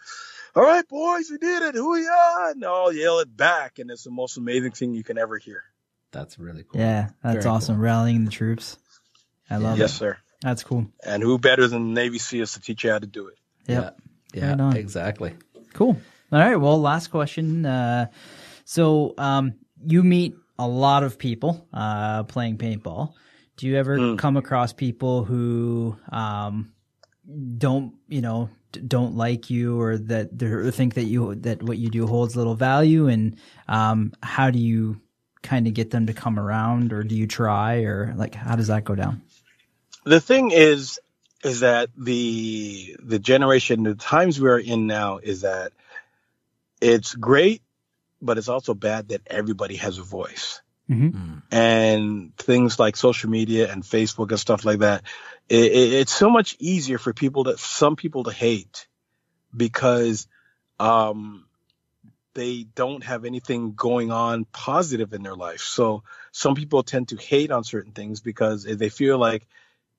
all 0.54 0.62
right, 0.62 0.86
boys, 0.88 1.30
we 1.30 1.38
did 1.38 1.62
it. 1.62 1.74
Hooyah? 1.74 2.52
And 2.52 2.62
they 2.62 2.66
all 2.66 2.92
yell 2.92 3.18
it 3.20 3.34
back. 3.36 3.78
And 3.78 3.90
it's 3.90 4.04
the 4.04 4.10
most 4.10 4.36
amazing 4.36 4.72
thing 4.72 4.94
you 4.94 5.04
can 5.04 5.18
ever 5.18 5.38
hear. 5.38 5.62
That's 6.10 6.38
really 6.38 6.64
cool. 6.64 6.80
Yeah, 6.80 7.10
that's 7.22 7.44
Very 7.44 7.54
awesome. 7.54 7.80
Rallying 7.80 8.24
the 8.24 8.30
troops. 8.30 8.76
I 9.48 9.56
love 9.56 9.78
yes, 9.78 9.90
it. 9.90 9.94
Yes, 9.94 9.98
sir. 9.98 10.18
That's 10.42 10.62
cool. 10.62 10.86
And 11.04 11.22
who 11.22 11.38
better 11.38 11.66
than 11.68 11.94
the 11.94 12.00
Navy 12.00 12.18
SEALs 12.18 12.52
to 12.54 12.60
teach 12.60 12.84
you 12.84 12.90
how 12.90 12.98
to 12.98 13.06
do 13.06 13.28
it? 13.28 13.34
Yep. 13.68 13.98
Yeah, 14.34 14.54
Right 14.56 14.76
exactly. 14.76 15.34
Cool. 15.74 15.96
All 16.32 16.38
right. 16.38 16.56
Well, 16.56 16.80
last 16.80 17.08
question. 17.08 17.64
Uh, 17.66 18.06
so, 18.64 19.14
um, 19.18 19.54
you 19.84 20.02
meet 20.02 20.34
a 20.58 20.66
lot 20.66 21.02
of 21.02 21.18
people 21.18 21.66
uh, 21.72 22.24
playing 22.24 22.56
paintball. 22.58 23.12
Do 23.56 23.66
you 23.66 23.76
ever 23.76 23.96
Hmm. 23.98 24.16
come 24.16 24.36
across 24.36 24.72
people 24.72 25.24
who 25.24 25.96
um, 26.10 26.72
don't, 27.58 27.94
you 28.08 28.20
know, 28.22 28.46
d- 28.46 28.50
don't 28.88 29.16
like 29.16 29.50
you, 29.50 29.80
or 29.80 29.98
that 29.98 30.38
they 30.38 30.70
think 30.70 30.94
that 30.94 31.04
you 31.04 31.34
that 31.36 31.62
what 31.62 31.78
you 31.78 31.88
do 31.88 32.06
holds 32.06 32.36
little 32.36 32.54
value? 32.54 33.08
And 33.08 33.36
um, 33.68 34.12
how 34.22 34.50
do 34.50 34.58
you 34.58 35.00
kind 35.42 35.66
of 35.66 35.74
get 35.74 35.90
them 35.90 36.06
to 36.06 36.12
come 36.12 36.38
around, 36.38 36.92
or 36.92 37.02
do 37.02 37.14
you 37.16 37.26
try, 37.26 37.82
or 37.82 38.14
like 38.16 38.34
how 38.34 38.56
does 38.56 38.68
that 38.68 38.84
go 38.84 38.94
down? 38.94 39.22
the 40.04 40.20
thing 40.20 40.50
is 40.50 40.98
is 41.44 41.60
that 41.60 41.88
the 41.96 42.96
the 43.00 43.18
generation 43.18 43.84
the 43.84 43.94
times 43.94 44.40
we're 44.40 44.58
in 44.58 44.86
now 44.88 45.18
is 45.18 45.42
that 45.42 45.72
it's 46.80 47.14
great 47.14 47.62
but 48.20 48.38
it's 48.38 48.48
also 48.48 48.74
bad 48.74 49.08
that 49.08 49.20
everybody 49.26 49.76
has 49.76 49.98
a 49.98 50.02
voice 50.02 50.60
Mhm. 50.90 51.42
and 51.52 52.36
things 52.36 52.78
like 52.78 52.96
social 52.96 53.30
media 53.30 53.70
and 53.70 53.84
facebook 53.84 54.30
and 54.30 54.40
stuff 54.40 54.64
like 54.64 54.80
that 54.80 55.04
it, 55.48 55.64
it, 55.64 55.92
it's 55.94 56.14
so 56.14 56.30
much 56.30 56.56
easier 56.58 56.98
for 56.98 57.12
people 57.12 57.44
that 57.44 57.58
some 57.58 57.96
people 57.96 58.24
to 58.24 58.32
hate 58.32 58.86
because 59.56 60.26
um 60.78 61.46
they 62.34 62.64
don't 62.74 63.04
have 63.04 63.26
anything 63.26 63.74
going 63.74 64.10
on 64.10 64.44
positive 64.46 65.12
in 65.12 65.22
their 65.22 65.34
life 65.34 65.60
so 65.60 66.02
some 66.32 66.54
people 66.54 66.82
tend 66.82 67.08
to 67.08 67.16
hate 67.16 67.50
on 67.50 67.64
certain 67.64 67.92
things 67.92 68.20
because 68.20 68.64
they 68.64 68.88
feel 68.88 69.18
like 69.18 69.46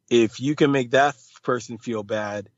if 0.10 0.40
you 0.40 0.56
can 0.56 0.72
make 0.72 0.92
that 0.92 1.16
person 1.44 1.78
feel 1.78 2.04
bad, 2.04 2.50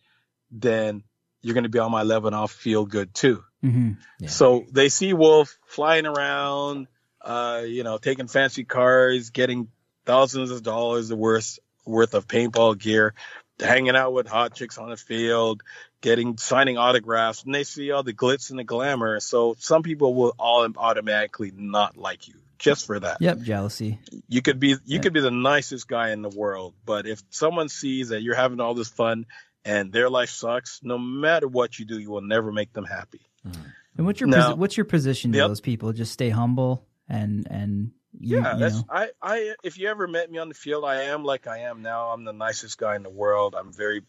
then 0.52 1.04
you're 1.42 1.54
going 1.54 1.64
to 1.64 1.70
be 1.70 1.80
on 1.80 1.92
my 1.92 2.04
level 2.04 2.28
and 2.28 2.36
I'll 2.36 2.48
feel 2.48 2.86
good 2.86 3.14
too. 3.14 3.44
hmm 3.62 3.94
Yeah. 4.20 4.30
So 4.30 4.66
they 4.72 4.90
see 4.90 5.14
Wolf 5.14 5.58
flying 5.66 6.06
around, 6.06 6.88
uh, 7.22 7.64
you 7.66 7.84
know, 7.84 7.98
taking 7.98 8.28
fancy 8.28 8.64
cars, 8.64 9.30
getting 9.30 9.70
thousands 10.06 10.52
of 10.52 10.64
dollars 10.64 11.14
worth 11.14 11.60
worth 11.86 12.14
of 12.14 12.28
paintball 12.28 12.78
gear, 12.78 13.14
hanging 13.60 13.96
out 13.96 14.14
with 14.14 14.28
hot 14.28 14.54
chicks 14.54 14.78
on 14.78 14.90
the 14.90 14.98
field, 14.98 15.64
getting 16.02 16.38
signing 16.38 16.78
autographs, 16.78 17.44
and 17.44 17.54
they 17.56 17.64
see 17.64 17.92
all 17.92 18.04
the 18.04 18.14
glitz 18.14 18.50
and 18.50 18.60
the 18.60 18.64
glamour. 18.64 19.20
So 19.20 19.56
some 19.60 19.84
people 19.84 20.14
will 20.14 20.34
all 20.38 20.68
automatically 20.78 21.52
not 21.56 21.98
like 21.98 22.28
you 22.28 22.36
just 22.58 22.86
for 22.86 23.00
that 23.00 23.18
Yep. 23.22 23.40
Jealousy. 23.42 24.00
you 24.30 24.42
could 24.42 24.60
be 24.60 24.70
you 24.70 24.78
Yeah. 24.86 25.00
could 25.02 25.14
be 25.14 25.20
the 25.20 25.30
nicest 25.32 25.90
guy 25.90 26.12
in 26.12 26.22
the 26.22 26.30
world 26.30 26.74
but 26.86 27.06
if 27.06 27.22
someone 27.30 27.68
sees 27.68 28.10
that 28.10 28.22
you're 28.22 28.34
having 28.36 28.62
all 28.62 28.74
this 28.74 28.88
fun 28.88 29.26
and 29.66 29.92
their 29.92 30.10
life 30.10 30.30
sucks 30.30 30.80
no 30.82 30.98
matter 30.98 31.50
what 31.50 31.78
you 31.78 31.84
do 31.84 32.00
you 32.00 32.10
will 32.10 32.22
never 32.22 32.54
make 32.54 32.72
them 32.72 32.86
happy 32.86 33.20
mm-hmm. 33.46 33.62
And 33.98 34.06
what's 34.06 34.22
your 34.22 34.30
Now- 34.30 34.56
what's 34.56 34.78
your 34.78 34.86
position 34.86 35.34
to 35.34 35.38
Yep. 35.38 35.48
those 35.50 35.62
people? 35.62 35.92
Just 35.92 36.14
stay 36.14 36.30
humble 36.30 36.86
and 37.10 37.46
and 37.52 37.92
you, 38.20 38.38
yeah 38.38 38.54
you 38.54 38.60
that's 38.60 38.76
know. 38.76 38.86
i 38.90 39.10
i 39.22 39.54
if 39.64 39.78
you 39.78 39.90
ever 39.90 40.08
met 40.08 40.30
me 40.32 40.38
on 40.38 40.50
the 40.50 40.56
field 40.56 40.84
i 40.86 41.04
am 41.04 41.24
like 41.24 41.48
i 41.48 41.60
am 41.60 41.82
now. 41.82 42.08
I'm 42.08 42.24
the 42.24 42.34
nicest 42.34 42.78
guy 42.78 42.96
in 42.96 43.04
the 43.04 43.10
world. 43.10 43.56
I'm 43.58 43.72
very 43.72 44.02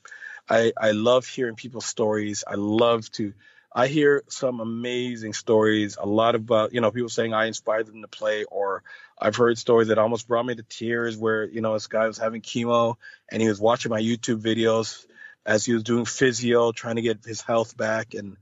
i 0.48 0.72
i 0.80 0.90
love 0.92 1.26
hearing 1.26 1.56
people's 1.56 1.86
stories. 1.86 2.44
I 2.46 2.54
love 2.54 3.10
to 3.12 3.32
i 3.74 3.86
hear 3.88 4.22
some 4.28 4.60
amazing 4.60 5.32
stories 5.32 5.96
a 6.00 6.06
lot 6.06 6.34
about 6.34 6.72
you 6.72 6.80
know 6.80 6.90
people 6.90 7.08
saying 7.08 7.34
i 7.34 7.46
inspired 7.46 7.86
them 7.86 8.02
to 8.02 8.08
play 8.08 8.44
or 8.44 8.82
i've 9.20 9.36
heard 9.36 9.58
stories 9.58 9.88
that 9.88 9.98
almost 9.98 10.28
brought 10.28 10.46
me 10.46 10.54
to 10.54 10.62
tears 10.62 11.16
where 11.16 11.44
you 11.44 11.60
know 11.60 11.74
this 11.74 11.88
guy 11.88 12.06
was 12.06 12.16
having 12.16 12.40
chemo 12.40 12.94
and 13.30 13.42
he 13.42 13.48
was 13.48 13.60
watching 13.60 13.90
my 13.90 14.00
youtube 14.00 14.40
videos 14.40 15.04
as 15.44 15.64
he 15.64 15.74
was 15.74 15.82
doing 15.82 16.04
physio 16.06 16.72
trying 16.72 16.96
to 16.96 17.02
get 17.02 17.24
his 17.24 17.42
health 17.42 17.76
back 17.76 18.14
and 18.14 18.36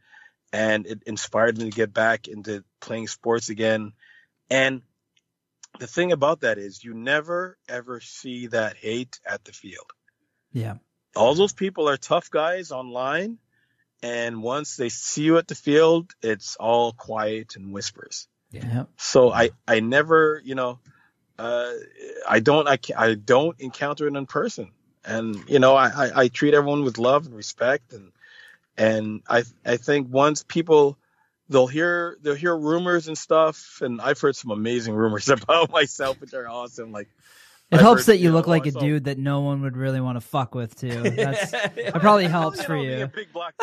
and 0.55 0.87
it 0.87 1.03
inspired 1.05 1.59
me 1.59 1.65
to 1.65 1.77
get 1.77 1.93
back 1.93 2.29
into 2.29 2.63
playing 2.81 3.09
sports 3.09 3.49
again. 3.49 3.93
And 4.49 4.83
the 5.79 5.87
thing 5.87 6.13
about 6.13 6.41
that 6.41 6.59
is 6.59 6.83
you 6.83 6.95
never 6.95 7.59
ever 7.69 8.01
see 8.01 8.49
that 8.49 8.77
hate 8.77 9.21
at 9.27 9.45
the 9.45 9.53
field. 9.53 9.91
Yeah. 10.53 10.75
All 11.17 11.35
those 11.35 11.53
people 11.53 11.89
are 11.89 11.97
tough 11.97 12.31
guys 12.31 12.73
online, 12.73 13.39
and 14.03 14.43
once 14.43 14.77
they 14.77 14.89
see 14.89 15.23
you 15.23 15.39
at 15.39 15.49
the 15.49 15.55
field, 15.55 16.13
it's 16.23 16.57
all 16.57 16.93
quiet 16.93 17.57
and 17.57 17.73
whispers. 17.73 18.29
Yeah. 18.51 18.85
So 18.97 19.33
I 19.33 19.51
I 19.67 19.81
never 19.81 20.41
you 20.45 20.55
know 20.55 20.79
uh, 21.39 21.73
I 22.29 22.41
don't 22.41 22.69
I, 22.69 22.79
I 22.97 23.15
don't 23.15 23.59
encounter 23.61 24.07
it 24.07 24.17
in 24.17 24.27
person, 24.27 24.71
and 25.05 25.49
you 25.49 25.59
know 25.59 25.75
I, 25.75 25.89
I 25.89 26.21
I 26.23 26.29
treat 26.29 26.55
everyone 26.55 26.85
with 26.85 26.99
love 26.99 27.27
and 27.27 27.35
respect, 27.35 27.93
and 27.93 28.13
and 28.77 29.23
I 29.29 29.45
I 29.65 29.77
think 29.77 30.09
once 30.11 30.45
people 30.45 30.99
they'll 31.49 31.67
hear 31.67 32.19
they'll 32.23 32.35
hear 32.35 32.57
rumors 32.57 33.09
and 33.09 33.17
stuff, 33.19 33.81
and 33.83 34.01
I've 34.01 34.21
heard 34.21 34.37
some 34.37 34.51
amazing 34.51 34.95
rumors 34.95 35.29
about 35.31 35.71
myself, 35.71 36.21
which 36.21 36.35
are 36.35 36.49
awesome. 36.49 36.93
Like 36.93 37.09
It 37.71 37.77
I've 37.77 37.81
helps 37.81 38.07
heard, 38.07 38.15
that 38.15 38.19
you 38.19 38.25
you 38.25 38.33
look 38.33 38.47
know, 38.47 38.51
like 38.51 38.67
a 38.67 38.71
dude 38.73 39.05
that 39.05 39.19
no 39.19 39.41
one 39.41 39.63
would 39.63 39.77
really 39.77 40.01
want 40.01 40.17
to 40.17 40.21
fuck 40.21 40.55
with 40.55 40.75
too. 40.79 41.03
That's 41.11 41.51
that 41.51 41.95
probably 42.01 42.27
helps 42.29 42.63
for 42.65 42.77
you. 42.77 43.09
big 43.15 43.33
black 43.33 43.55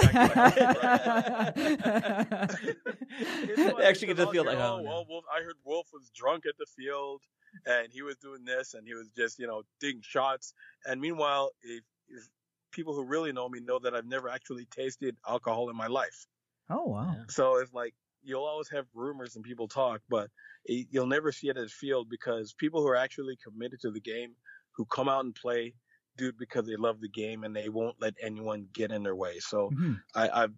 actually 3.84 4.08
get 4.08 4.18
to 4.18 4.28
feel 4.28 4.46
like, 4.46 4.58
oh, 4.58 4.80
oh, 4.80 4.84
well, 4.84 5.06
Wolf, 5.10 5.26
I 5.32 5.44
heard 5.44 5.56
Wolf 5.66 5.88
was 5.94 6.10
drunk 6.16 6.46
at 6.46 6.58
the 6.58 6.66
field 6.78 7.22
and 7.66 7.92
he 7.92 8.02
was 8.02 8.16
doing 8.18 8.44
this 8.46 8.74
and 8.74 8.88
he 8.88 8.94
was 8.94 9.10
just, 9.16 9.40
you 9.40 9.48
know, 9.48 9.64
digging 9.80 10.02
shots. 10.04 10.54
And 10.86 11.02
meanwhile, 11.02 11.52
if, 11.64 11.84
if 12.10 12.28
people 12.72 12.94
who 12.94 13.04
really 13.04 13.32
know 13.34 13.48
me 13.50 13.60
know 13.60 13.80
that 13.80 13.94
I've 13.94 14.06
never 14.06 14.30
actually 14.30 14.66
tasted 14.66 15.16
alcohol 15.28 15.70
in 15.70 15.76
my 15.76 15.88
life. 15.88 16.26
Oh 16.72 16.86
wow. 16.88 17.16
So 17.30 17.58
it's 17.58 17.74
like 17.74 17.94
you'll 18.24 18.46
always 18.46 18.70
have 18.70 18.86
rumors 18.94 19.36
and 19.36 19.44
people 19.44 19.68
talk, 19.68 20.02
but 20.10 20.30
it, 20.66 20.88
you'll 20.92 21.08
never 21.08 21.32
see 21.32 21.50
it 21.50 21.58
at 21.58 21.64
the 21.64 21.70
field 21.70 22.08
because 22.10 22.54
people 22.54 22.82
who 22.82 22.88
are 22.88 22.96
actually 22.96 23.38
committed 23.44 23.80
to 23.82 23.92
the 23.92 24.00
game, 24.02 24.36
who 24.76 24.86
come 24.86 25.10
out 25.10 25.26
and 25.26 25.34
play, 25.36 25.74
do 26.18 26.30
it 26.30 26.38
because 26.38 26.68
they 26.68 26.76
love 26.76 27.02
the 27.02 27.10
game 27.10 27.44
and 27.44 27.56
they 27.56 27.70
won't 27.70 27.96
let 28.00 28.14
anyone 28.22 28.68
get 28.74 28.92
in 28.92 29.04
their 29.04 29.16
way. 29.16 29.40
So 29.40 29.70
Mhm. 29.72 30.02
I, 30.16 30.30
I've 30.44 30.54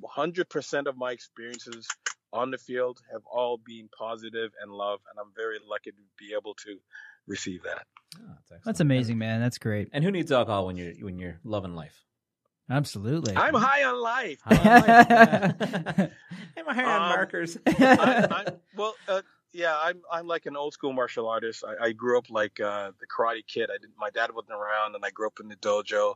100% 0.00 0.86
of 0.86 0.96
my 0.96 1.12
experiences 1.12 1.86
on 2.32 2.50
the 2.50 2.58
field 2.58 3.00
have 3.12 3.22
all 3.26 3.58
been 3.58 3.88
positive 3.96 4.52
and 4.62 4.72
love, 4.72 5.00
and 5.10 5.18
I'm 5.20 5.32
very 5.36 5.58
lucky 5.68 5.90
to 5.90 5.96
be 6.18 6.34
able 6.34 6.54
to 6.54 6.78
receive 7.26 7.62
that. 7.64 7.86
Oh, 8.18 8.36
that's. 8.48 8.64
That's 8.64 8.80
amazing, 8.80 9.18
man. 9.18 9.40
That's 9.40 9.58
great. 9.58 9.88
And 9.92 10.02
who 10.04 10.10
needs 10.10 10.32
alcohol 10.32 10.66
when 10.66 10.76
you're 10.76 10.94
when 11.00 11.18
you're 11.18 11.40
loving 11.44 11.74
life? 11.74 12.04
Absolutely. 12.70 13.36
I'm 13.36 13.54
high 13.54 13.84
on 13.84 14.00
life. 14.00 14.38
High 14.44 14.56
on 14.56 14.80
life. 14.86 16.10
I'm 16.56 16.74
high 16.74 16.84
on 16.84 17.02
Um, 17.02 17.08
markers. 17.10 17.58
I, 17.66 17.74
I, 18.30 18.46
well, 18.76 18.94
uh, 19.08 19.22
yeah, 19.52 19.76
I'm 19.78 20.00
I'm 20.10 20.26
like 20.26 20.46
an 20.46 20.56
old 20.56 20.72
school 20.72 20.92
martial 20.92 21.28
artist. 21.28 21.64
I, 21.66 21.86
I 21.86 21.92
grew 21.92 22.16
up 22.18 22.30
like 22.30 22.60
uh, 22.60 22.92
the 23.00 23.06
Karate 23.06 23.46
Kid. 23.46 23.68
I 23.70 23.78
did. 23.78 23.90
My 23.98 24.10
dad 24.10 24.30
wasn't 24.34 24.54
around, 24.54 24.94
and 24.94 25.04
I 25.04 25.10
grew 25.10 25.26
up 25.26 25.38
in 25.40 25.48
the 25.48 25.56
dojo. 25.56 26.14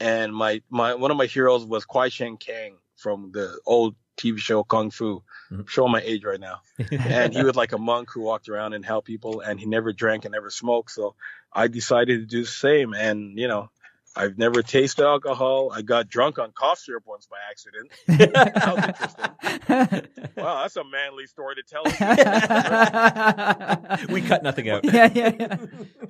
And 0.00 0.34
my 0.34 0.60
my 0.68 0.94
one 0.94 1.10
of 1.10 1.16
my 1.16 1.26
heroes 1.26 1.64
was 1.64 1.84
Kwai 1.86 2.10
Chang 2.10 2.36
Caine 2.36 2.76
from 2.96 3.30
the 3.32 3.58
old 3.64 3.94
TV 4.18 4.38
show 4.38 4.62
Kung 4.64 4.90
Fu. 4.90 5.22
Mhm. 5.50 5.60
I'm 5.60 5.66
showing 5.66 5.92
my 5.92 6.02
age 6.02 6.24
right 6.24 6.40
now. 6.40 6.60
and 6.90 7.32
he 7.32 7.42
was 7.42 7.54
like 7.56 7.72
a 7.72 7.78
monk 7.78 8.10
who 8.12 8.20
walked 8.22 8.48
around 8.50 8.74
and 8.74 8.84
helped 8.84 9.06
people, 9.06 9.40
and 9.40 9.58
he 9.58 9.64
never 9.66 9.92
drank 9.94 10.24
and 10.26 10.32
never 10.32 10.50
smoked. 10.50 10.90
So 10.90 11.14
I 11.52 11.68
decided 11.68 12.20
to 12.20 12.26
do 12.26 12.42
the 12.42 12.46
same. 12.50 12.92
And 12.92 13.38
you 13.38 13.48
know, 13.48 13.70
I've 14.16 14.38
never 14.38 14.62
tasted 14.62 15.04
alcohol. 15.04 15.70
I 15.74 15.82
got 15.82 16.08
drunk 16.08 16.38
on 16.38 16.52
cough 16.52 16.78
syrup 16.78 17.04
once 17.06 17.26
by 17.26 17.36
accident. 17.50 17.92
That 18.56 18.74
was 18.74 18.84
interesting. 18.88 20.32
Wow, 20.36 20.62
that's 20.62 20.76
a 20.76 20.84
manly 20.84 21.26
story 21.26 21.54
to 21.56 21.62
tell. 21.62 21.84
we 24.08 24.22
cut 24.22 24.42
nothing 24.42 24.68
out. 24.70 24.84
yeah, 24.92 25.10
yeah, 25.14 25.32
yeah. 25.38 25.56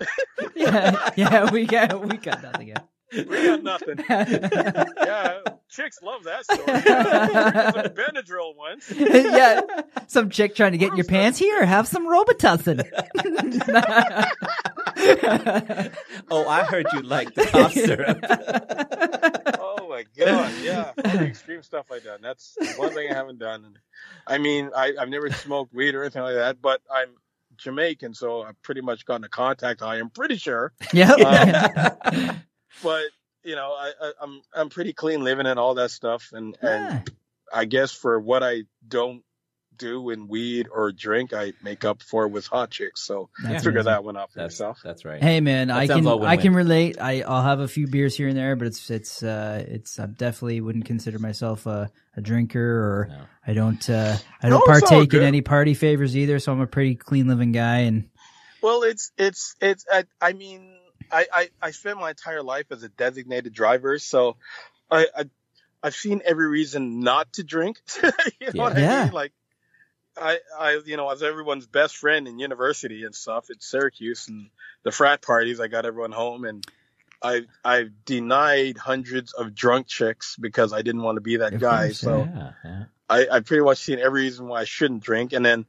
yeah, 0.56 1.10
yeah, 1.16 1.50
we 1.50 1.64
got 1.66 2.06
we 2.08 2.16
got 2.16 2.42
nothing. 2.42 2.72
Out. 2.72 2.88
We 3.24 3.46
got 3.46 3.62
nothing. 3.62 3.98
Yeah, 5.06 5.40
chicks 5.68 6.00
love 6.02 6.24
that 6.24 6.44
story. 6.44 6.64
Yeah, 6.66 7.70
some 7.82 7.92
Benadryl 7.94 8.56
once. 8.56 8.90
yeah, 8.96 9.60
some 10.08 10.30
chick 10.30 10.54
trying 10.54 10.72
to 10.72 10.78
get 10.78 10.90
in 10.90 10.96
your 10.96 11.04
pants 11.04 11.38
here. 11.38 11.64
Have 11.64 11.86
some 11.86 12.06
Robitussin. 12.08 12.82
oh, 16.30 16.48
I 16.48 16.64
heard 16.64 16.86
you 16.92 17.02
like 17.02 17.34
the 17.34 17.46
cough 17.46 17.72
syrup. 17.72 18.18
Oh 19.60 19.88
my 19.88 20.04
god, 20.16 20.52
yeah, 20.62 20.92
pretty 20.92 21.26
extreme 21.26 21.62
stuff 21.62 21.86
like 21.90 22.02
that. 22.04 22.20
That's 22.20 22.56
one 22.76 22.92
thing 22.92 23.10
I 23.10 23.14
haven't 23.14 23.38
done. 23.38 23.78
I 24.26 24.38
mean, 24.38 24.70
I, 24.74 24.94
I've 24.98 25.08
never 25.08 25.30
smoked 25.30 25.72
weed 25.72 25.94
or 25.94 26.02
anything 26.02 26.22
like 26.22 26.34
that, 26.34 26.60
but 26.60 26.80
I'm 26.90 27.10
Jamaican, 27.56 28.14
so 28.14 28.42
I've 28.42 28.60
pretty 28.62 28.80
much 28.80 29.06
gotten 29.06 29.24
a 29.24 29.28
contact 29.28 29.80
high. 29.80 29.96
I'm 29.96 30.10
pretty 30.10 30.36
sure, 30.36 30.72
yep. 30.92 31.16
Uh, 31.20 32.34
but 32.82 33.04
you 33.44 33.54
know, 33.56 33.72
I, 33.72 33.92
I, 34.00 34.12
I'm 34.20 34.42
I'm 34.54 34.68
pretty 34.68 34.92
clean 34.92 35.22
living 35.24 35.46
and 35.46 35.58
all 35.58 35.74
that 35.74 35.90
stuff, 35.90 36.30
and 36.32 36.56
Yeah. 36.62 36.68
and 36.70 37.10
I 37.52 37.64
guess 37.64 37.92
for 37.92 38.18
what 38.20 38.42
I 38.42 38.64
don't 38.86 39.22
do 39.76 40.10
in 40.10 40.26
weed 40.28 40.68
or 40.72 40.90
drink, 40.92 41.32
I 41.32 41.52
make 41.62 41.84
up 41.84 42.02
for 42.02 42.28
with 42.28 42.46
hot 42.46 42.70
chicks. 42.70 43.02
So 43.02 43.28
That's 43.42 43.62
figure 43.64 43.80
amazing. 43.80 43.84
that 43.84 44.04
one 44.04 44.16
out 44.16 44.32
for 44.32 44.40
That's 44.40 44.54
yourself. 44.54 44.80
that's 44.82 45.04
right. 45.04 45.22
Hey 45.22 45.40
man, 45.40 45.68
That 45.68 45.76
I 45.78 45.86
can 45.86 46.06
I 46.24 46.36
can 46.36 46.54
relate. 46.54 47.00
I 47.00 47.22
I'll 47.22 47.42
have 47.42 47.60
a 47.60 47.68
few 47.68 47.86
beers 47.86 48.16
here 48.16 48.28
and 48.28 48.36
there, 48.36 48.56
but 48.56 48.66
it's 48.66 48.90
it's 48.90 49.22
uh 49.22 49.64
it's 49.68 49.98
I 49.98 50.06
definitely 50.06 50.60
wouldn't 50.60 50.84
consider 50.86 51.18
myself 51.18 51.66
a, 51.66 51.90
a 52.16 52.20
drinker 52.20 52.60
or 52.60 53.08
No. 53.10 53.26
I 53.46 53.54
don't 53.54 53.90
uh 53.90 54.16
I 54.42 54.48
don't 54.48 54.58
No, 54.58 54.66
partake 54.66 55.14
in 55.14 55.22
any 55.22 55.40
party 55.42 55.74
favors 55.74 56.16
either. 56.16 56.38
So 56.38 56.52
I'm 56.52 56.60
a 56.60 56.66
pretty 56.66 56.96
clean 56.96 57.28
living 57.28 57.52
guy 57.52 57.78
and 57.80 58.08
Well, 58.62 58.82
it's 58.82 59.12
it's 59.16 59.54
it's. 59.60 59.84
I, 59.90 60.04
I 60.20 60.32
mean, 60.32 60.75
I, 61.10 61.26
I 61.32 61.50
I 61.62 61.70
spent 61.72 61.98
my 61.98 62.10
entire 62.10 62.42
life 62.42 62.66
as 62.70 62.82
a 62.82 62.88
designated 62.88 63.52
driver, 63.52 63.98
so 63.98 64.36
I, 64.90 65.06
I 65.16 65.24
I've 65.82 65.94
seen 65.94 66.22
every 66.24 66.48
reason 66.48 67.00
not 67.00 67.32
to 67.34 67.44
drink. 67.44 67.80
you 68.02 68.10
know 68.56 68.64
what 68.64 68.76
Yeah. 68.76 69.02
I 69.02 69.04
mean? 69.04 69.12
Like, 69.12 69.32
I 70.16 70.38
I 70.58 70.80
you 70.84 70.96
know, 70.96 71.10
as 71.10 71.22
everyone's 71.22 71.66
best 71.66 71.96
friend 71.96 72.26
in 72.28 72.38
university 72.38 73.04
and 73.04 73.14
stuff 73.14 73.50
at 73.50 73.62
Syracuse 73.62 74.28
and 74.28 74.50
the 74.82 74.92
frat 74.92 75.22
parties, 75.22 75.60
I 75.60 75.68
got 75.68 75.86
everyone 75.86 76.12
home 76.12 76.44
and. 76.44 76.66
I 77.22 77.42
I've 77.64 78.04
denied 78.04 78.76
hundreds 78.76 79.32
of 79.32 79.54
drunk 79.54 79.86
chicks 79.86 80.36
because 80.38 80.74
I 80.74 80.82
didn't 80.82 81.02
want 81.02 81.16
to 81.16 81.22
be 81.22 81.38
that 81.38 81.54
Of 81.54 81.60
guy. 81.62 81.86
course, 81.86 81.98
so 81.98 82.28
Yeah, 82.28 82.52
yeah. 82.62 82.84
I, 83.08 83.26
I 83.32 83.40
pretty 83.40 83.64
much 83.64 83.78
seen 83.78 83.98
every 83.98 84.22
reason 84.22 84.48
why 84.48 84.60
I 84.60 84.64
shouldn't 84.64 85.02
drink. 85.02 85.32
And 85.32 85.44
then 85.44 85.64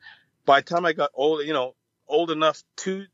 by 0.46 0.60
the 0.60 0.66
time 0.66 0.86
I 0.86 0.92
got 0.92 1.12
old, 1.14 1.46
you 1.48 1.54
know, 1.54 1.74
old 2.06 2.32
enough 2.32 2.62
to 2.78 3.06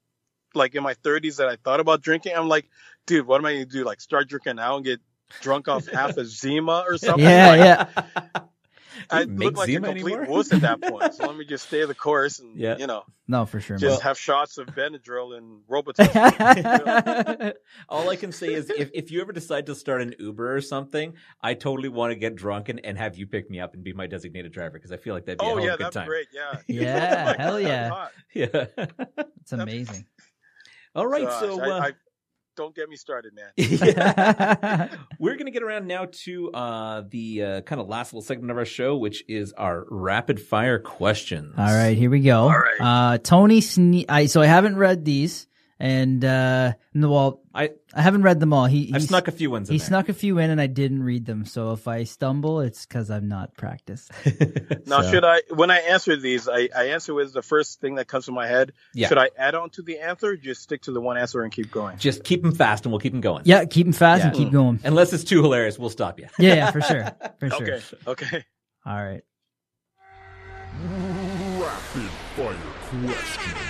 like 0.55 0.75
in 0.75 0.83
my 0.83 0.93
thirties 0.95 1.37
that 1.37 1.47
I 1.47 1.55
thought 1.57 1.79
about 1.79 2.01
drinking, 2.01 2.33
I'm 2.35 2.47
like, 2.47 2.69
dude, 3.05 3.25
what 3.27 3.39
am 3.39 3.45
I 3.45 3.53
gonna 3.53 3.65
do? 3.65 3.83
Like 3.83 4.01
start 4.01 4.29
drinking 4.29 4.55
now 4.57 4.75
and 4.77 4.85
get 4.85 4.99
drunk 5.41 5.67
off 5.67 5.87
half 5.91 6.17
a 6.17 6.25
Zima 6.25 6.83
or 6.87 6.97
something? 6.97 7.23
yeah 7.25 7.47
Like, 7.87 8.05
yeah 8.35 8.41
I 9.09 9.23
look 9.23 9.57
like 9.57 9.65
Zima 9.65 9.89
a 9.89 9.93
complete 9.95 10.13
anymore? 10.17 10.35
wuss 10.37 10.53
at 10.53 10.61
that 10.61 10.79
point. 10.81 11.15
So 11.15 11.25
let 11.27 11.35
me 11.35 11.45
just 11.45 11.65
stay 11.65 11.83
the 11.83 11.95
course 11.95 12.37
and 12.39 12.55
Yeah. 12.55 12.77
you 12.77 12.85
know, 12.85 13.03
no 13.27 13.45
for 13.47 13.59
sure. 13.59 13.75
just 13.75 13.99
man. 14.01 14.07
have 14.07 14.19
shots 14.19 14.59
of 14.59 14.67
Benadryl 14.67 15.35
and 15.35 15.61
Robitussin. 15.69 17.53
All 17.89 18.07
I 18.09 18.15
can 18.15 18.31
say 18.31 18.53
is 18.53 18.69
if, 18.69 18.91
if 18.93 19.11
you 19.11 19.19
ever 19.21 19.31
decide 19.33 19.65
to 19.65 19.75
start 19.75 20.03
an 20.03 20.13
Uber 20.19 20.55
or 20.55 20.61
something, 20.61 21.13
I 21.41 21.55
totally 21.55 21.89
want 21.89 22.11
to 22.11 22.15
get 22.15 22.35
drunk 22.35 22.69
and, 22.69 22.79
and 22.85 22.95
have 22.97 23.17
you 23.17 23.25
pick 23.25 23.49
me 23.49 23.59
up 23.59 23.73
and 23.73 23.83
be 23.83 23.93
my 23.93 24.05
designated 24.07 24.51
driver 24.51 24.73
because 24.77 24.91
I 24.91 24.97
feel 24.97 25.15
like 25.15 25.25
that'd 25.25 25.39
be 25.39 25.45
a 25.45 25.49
oh 25.49 25.55
hell 25.57 25.65
yeah, 25.65 25.73
of 25.73 25.79
a 25.79 25.83
good 25.83 25.93
that'd 25.93 25.93
be 25.93 25.99
time. 25.99 26.07
great. 26.07 26.27
Yeah. 26.31 26.59
Yeah, 26.67 27.25
Like, 27.29 27.37
hell 27.39 27.59
yeah. 27.59 28.07
Yeah. 28.35 28.65
it's 29.41 29.51
amazing. 29.51 30.05
All 30.95 31.07
right, 31.07 31.23
Gosh, 31.23 31.39
so 31.39 31.61
I- 31.61 31.69
uh, 31.69 31.81
I- 31.81 31.91
don't 32.55 32.75
get 32.75 32.87
me 32.87 32.95
started, 32.95 33.33
man. 33.33 33.49
yeah. 33.57 34.89
we're 35.19 35.35
gonna 35.37 35.49
get 35.49 35.63
around 35.63 35.87
now 35.87 36.05
to 36.25 36.51
uh, 36.51 37.01
the 37.09 37.41
uh, 37.43 37.61
kind 37.61 37.81
of 37.81 37.87
last 37.87 38.13
little 38.13 38.21
segment 38.21 38.51
of 38.51 38.57
our 38.57 38.65
show, 38.65 38.95
which 38.95 39.23
is 39.27 39.53
our 39.53 39.87
rapid 39.89 40.39
fire 40.39 40.77
questions. 40.77 41.55
All 41.57 41.65
right, 41.65 41.97
here 41.97 42.11
we 42.11 42.19
go. 42.19 42.41
All 42.41 42.49
right. 42.49 42.79
Uh, 42.79 43.17
Tony 43.17 43.59
Sne- 43.59 44.05
I 44.07 44.27
so 44.27 44.39
I 44.39 44.45
haven't 44.45 44.75
read 44.75 45.03
these, 45.03 45.47
and 45.83 46.23
uh, 46.23 46.71
no, 46.93 47.11
well, 47.11 47.41
I 47.53 47.71
I 47.93 48.01
haven't 48.01 48.21
read 48.21 48.39
them 48.39 48.53
all. 48.53 48.67
He 48.67 48.93
I've 48.93 49.01
he 49.01 49.07
snuck 49.07 49.27
a 49.27 49.33
few 49.33 49.51
ones. 49.51 49.67
he 49.67 49.75
in 49.75 49.79
there. 49.79 49.87
snuck 49.87 50.07
a 50.07 50.13
few 50.13 50.37
in, 50.37 50.49
and 50.49 50.61
I 50.61 50.67
didn't 50.67 51.03
read 51.03 51.25
them. 51.25 51.43
So 51.43 51.73
if 51.73 51.89
I 51.89 52.05
stumble, 52.05 52.61
it's 52.61 52.85
because 52.85 53.11
I'm 53.11 53.27
not 53.27 53.57
practiced. 53.57 54.09
Now, 54.85 55.01
So- 55.01 55.11
should 55.11 55.25
I, 55.25 55.41
when 55.53 55.71
I 55.71 55.79
answer 55.79 56.15
these, 56.15 56.47
I, 56.47 56.69
I 56.73 56.85
answer 56.89 57.13
with 57.13 57.33
the 57.33 57.41
first 57.41 57.81
thing 57.81 57.95
that 57.95 58.07
comes 58.07 58.25
to 58.25 58.31
my 58.31 58.47
head. 58.47 58.71
Yeah. 58.93 59.09
Should 59.09 59.17
I 59.17 59.29
add 59.37 59.55
on 59.55 59.71
to 59.71 59.81
the 59.81 59.99
answer 59.99 60.27
or 60.31 60.35
just 60.37 60.61
stick 60.61 60.83
to 60.83 60.93
the 60.93 61.01
one 61.01 61.17
answer 61.17 61.41
and 61.43 61.51
keep 61.51 61.69
going? 61.69 61.97
Just 61.97 62.23
keep 62.23 62.41
them 62.43 62.55
fast, 62.55 62.85
and 62.85 62.93
we'll 62.93 63.01
keep 63.01 63.11
them 63.11 63.21
going. 63.21 63.43
Yeah, 63.45 63.65
keep 63.65 63.85
them 63.85 63.93
fast 63.93 64.23
and 64.23 64.33
keep 64.33 64.51
going. 64.51 64.79
Unless 64.85 65.11
it's 65.11 65.25
too 65.25 65.41
hilarious, 65.41 65.77
we'll 65.77 65.89
stop 65.89 66.17
you. 66.17 66.27
Yeah, 66.39 66.55
yeah, 66.55 66.71
for 66.71 66.79
sure, 66.81 67.11
for 67.39 67.49
sure. 67.49 67.61
Okay. 67.61 67.81
Okay. 68.07 68.45
All 68.85 69.03
right. 69.03 69.21
Rapid 71.59 72.09
fire 72.37 72.55
question. 73.05 73.62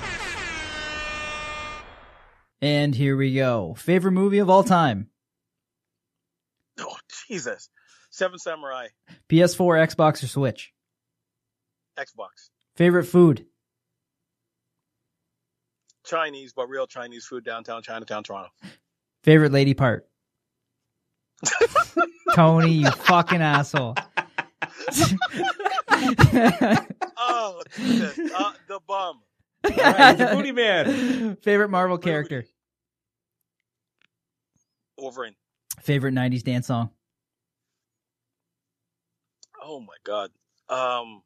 And 2.64 2.96
here 2.96 3.18
we 3.18 3.36
go. 3.36 3.74
Favorite 3.74 4.14
movie 4.14 4.38
of 4.38 4.50
all 4.50 4.64
time? 4.64 5.10
Oh, 6.80 6.96
Jesus. 7.28 7.70
Seven 8.10 8.40
Samurai, 8.40 8.88
PS4, 9.30 9.94
Xbox, 9.94 10.24
or 10.24 10.28
Switch? 10.28 10.74
Xbox. 12.00 12.50
Favorite 12.76 13.04
food? 13.04 13.46
Chinese, 16.04 16.52
but 16.54 16.68
real 16.70 16.88
Chinese 16.88 17.26
food 17.28 17.46
downtown 17.46 17.84
Chinatown, 17.84 18.24
Toronto. 18.24 18.50
Favorite 19.24 19.52
lady 19.52 19.76
part? 19.76 20.08
Tony, 22.36 22.72
you 22.72 22.90
fucking 22.90 23.42
asshole. 23.44 23.96
Oh, 27.18 27.62
Jesus. 27.76 28.18
Uh, 28.36 28.54
the 28.68 28.80
bum. 28.88 29.22
All 29.64 29.72
right, 29.78 30.18
he's 30.18 30.28
a 30.28 30.36
booty 30.36 30.52
man. 30.52 31.36
Favorite 31.38 31.70
Marvel 31.70 31.98
character? 32.00 32.46
Wolverine. 34.98 35.36
Favorite 35.82 36.14
90s 36.14 36.44
dance 36.44 36.68
song? 36.68 36.90
Oh, 39.62 39.80
my 39.80 39.96
God. 40.04 40.30
Um, 40.70 41.24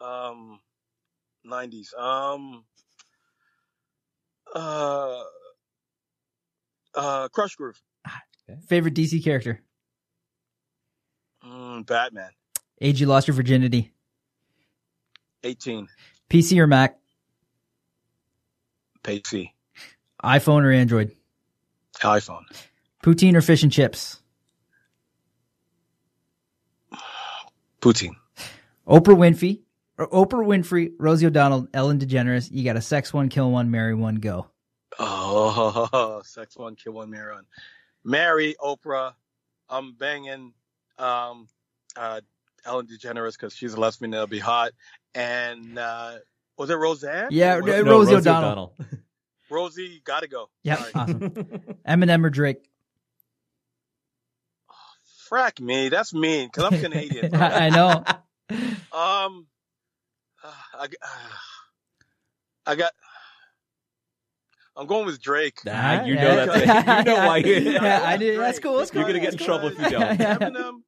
um, 0.00 0.60
90s. 1.46 1.94
Um, 1.98 2.64
uh, 4.54 5.22
uh, 6.94 7.28
Crush 7.28 7.54
Groove. 7.56 7.80
Favorite 8.68 8.94
DC 8.94 9.22
character? 9.24 9.60
Mm, 11.44 11.86
Batman. 11.86 12.30
Age 12.80 13.00
you 13.00 13.06
lost 13.06 13.26
your 13.26 13.34
virginity? 13.34 13.92
18. 15.42 15.88
PC 16.30 16.58
or 16.58 16.66
Mac? 16.66 16.98
PC. 19.02 19.52
iPhone 20.22 20.62
or 20.64 20.72
Android? 20.72 21.16
iPhone. 22.00 22.42
Poutine 23.02 23.34
or 23.34 23.40
fish 23.42 23.62
and 23.62 23.72
chips? 23.72 24.20
Poutine. 27.80 28.16
Oprah 28.86 29.16
Winfrey, 29.16 29.60
or 29.98 30.08
Oprah 30.08 30.44
Winfrey, 30.46 30.92
Rosie 30.98 31.26
O'Donnell, 31.26 31.68
Ellen 31.74 31.98
DeGeneres. 31.98 32.48
You 32.50 32.64
got 32.64 32.76
a 32.76 32.80
sex 32.80 33.12
one, 33.12 33.28
kill 33.28 33.50
one, 33.50 33.70
marry 33.70 33.94
one, 33.94 34.16
go. 34.16 34.46
Oh, 34.98 36.20
sex 36.24 36.56
one, 36.56 36.74
kill 36.76 36.92
one, 36.94 37.10
marry 37.10 37.34
one. 37.34 37.44
Marry 38.04 38.54
Oprah. 38.62 39.12
I'm 39.68 39.94
banging 39.94 40.52
um, 40.98 41.48
uh, 41.96 42.20
Ellen 42.64 42.86
DeGeneres 42.86 43.32
because 43.32 43.54
she's 43.54 43.74
a 43.74 43.80
lesbian. 43.80 44.12
That'll 44.12 44.26
be 44.28 44.38
hot. 44.38 44.70
And 45.14 45.78
uh, 45.78 46.18
was 46.56 46.70
it 46.70 46.74
Roseanne? 46.74 47.28
Yeah, 47.30 47.56
Or 47.56 47.62
was 47.62 47.74
uh, 47.74 47.76
it- 47.78 47.84
Rosie 47.84 48.14
O'Donnell. 48.14 48.74
Rosie, 49.50 50.02
gotta 50.04 50.28
go. 50.28 50.48
Yeah, 50.62 50.84
awesome. 50.94 51.20
Eminem 51.88 52.24
or 52.24 52.30
Drake? 52.30 52.68
Frack 55.30 55.60
me. 55.60 55.88
That's 55.88 56.14
mean 56.14 56.48
because 56.48 56.72
I'm 56.72 56.80
Canadian. 56.80 57.30
bro. 57.30 57.40
I 57.40 57.70
know. 57.70 58.04
Um, 58.92 59.48
uh, 60.42 60.52
I, 60.74 60.84
uh, 60.84 60.88
I 62.64 62.74
got. 62.76 62.92
I'm 64.76 64.86
going 64.86 65.04
with 65.04 65.20
Drake. 65.20 65.58
Ah, 65.66 66.04
you 66.04 66.14
know 66.14 66.22
yeah. 66.22 66.46
that's 66.46 66.56
it. 66.56 67.08
You 67.08 67.14
know 67.14 67.26
why. 67.26 67.36
yeah, 67.38 68.02
I 68.04 68.16
do. 68.16 68.36
That's 68.38 68.60
cool. 68.60 68.78
That's 68.78 68.92
cool. 68.92 69.00
You're 69.00 69.08
gonna 69.08 69.20
get 69.20 69.32
in 69.32 69.38
That's 69.38 69.44
trouble 69.44 69.68
if 69.68 69.78
you 69.78 69.90
don't. 69.90 70.18
Eminem, 70.18 70.82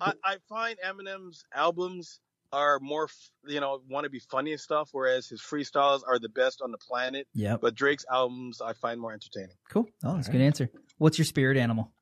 I, 0.00 0.12
I 0.24 0.36
find 0.48 0.78
Eminem's 0.86 1.44
albums 1.52 2.20
are 2.52 2.78
more, 2.80 3.08
you 3.46 3.60
know, 3.60 3.80
want 3.88 4.04
to 4.04 4.10
be 4.10 4.18
funny 4.18 4.52
and 4.52 4.60
stuff, 4.60 4.90
whereas 4.92 5.26
his 5.28 5.40
freestyles 5.40 6.00
are 6.06 6.18
the 6.18 6.28
best 6.28 6.60
on 6.62 6.70
the 6.70 6.78
planet. 6.78 7.26
Yeah. 7.34 7.56
But 7.60 7.74
Drake's 7.74 8.04
albums 8.10 8.60
I 8.60 8.72
find 8.74 9.00
more 9.00 9.12
entertaining. 9.12 9.56
Cool. 9.70 9.86
Oh, 10.04 10.14
that's 10.16 10.28
a 10.28 10.32
good 10.32 10.40
answer. 10.42 10.70
What's 10.98 11.18
your 11.18 11.24
spirit 11.24 11.56
animal? 11.56 11.92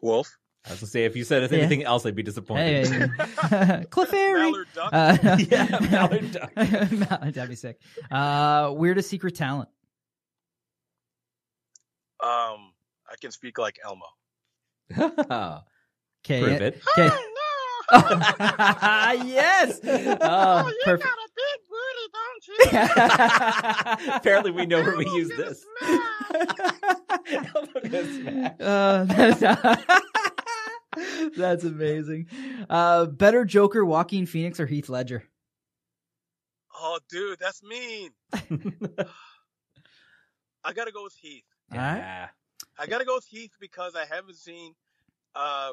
Wolf, 0.00 0.36
I 0.66 0.70
was 0.70 0.80
gonna 0.80 0.90
say 0.90 1.04
if 1.04 1.14
you 1.16 1.22
said 1.24 1.48
Yeah. 1.50 1.58
anything 1.58 1.84
else, 1.84 2.04
I'd 2.06 2.14
be 2.16 2.22
disappointed. 2.22 2.88
Hey, 2.88 3.84
Cliff 3.90 4.12
Airy. 4.12 4.50
Mallard 4.50 4.68
Duck. 4.74 4.90
Uh, 4.92 5.36
Yeah, 5.50 5.78
Mallard 5.90 6.32
Duck. 6.32 6.56
Mallard, 6.56 7.34
That'd 7.34 7.50
be 7.50 7.56
sick. 7.56 7.80
Uh, 8.10 8.72
weirdest 8.74 9.08
secret 9.10 9.34
talent? 9.36 9.68
um, 12.22 12.72
I 13.10 13.16
can 13.20 13.30
speak 13.32 13.58
like 13.58 13.78
Elmo. 13.84 14.06
Okay. 16.24 16.40
Prove 16.40 16.62
it. 16.62 16.80
Okay. 16.98 17.16
Oh, 17.92 18.20
yes. 19.26 19.80
Oh, 19.84 20.72
perfect. 20.84 21.08
a 21.08 21.28
big 21.36 21.58
booty, 21.68 22.06
don't 22.12 22.46
you? 22.48 24.12
Apparently, 24.14 24.50
we 24.50 24.66
know 24.66 24.82
where 24.82 24.96
we 24.96 25.06
use 25.10 25.28
this. 25.28 25.64
Elmo 27.30 27.80
gonna 27.84 28.04
smash. 28.04 28.54
Uh, 28.60 29.04
that's, 29.04 29.40
that's 31.36 31.64
amazing. 31.64 32.26
Uh, 32.70 33.06
better 33.06 33.44
Joker, 33.44 33.84
Joaquin 33.84 34.26
Phoenix, 34.26 34.58
or 34.58 34.66
Heath 34.66 34.88
Ledger? 34.88 35.24
Oh, 36.74 36.98
dude, 37.10 37.38
that's 37.38 37.62
mean. 37.62 38.10
I 40.64 40.72
gotta 40.72 40.92
go 40.92 41.04
with 41.04 41.14
Heath. 41.20 41.44
Yeah. 41.72 42.28
I 42.78 42.86
gotta 42.86 43.04
go 43.04 43.16
with 43.16 43.26
Heath 43.26 43.52
because 43.60 43.94
I 43.94 44.06
haven't 44.06 44.36
seen 44.36 44.74
uh 45.34 45.72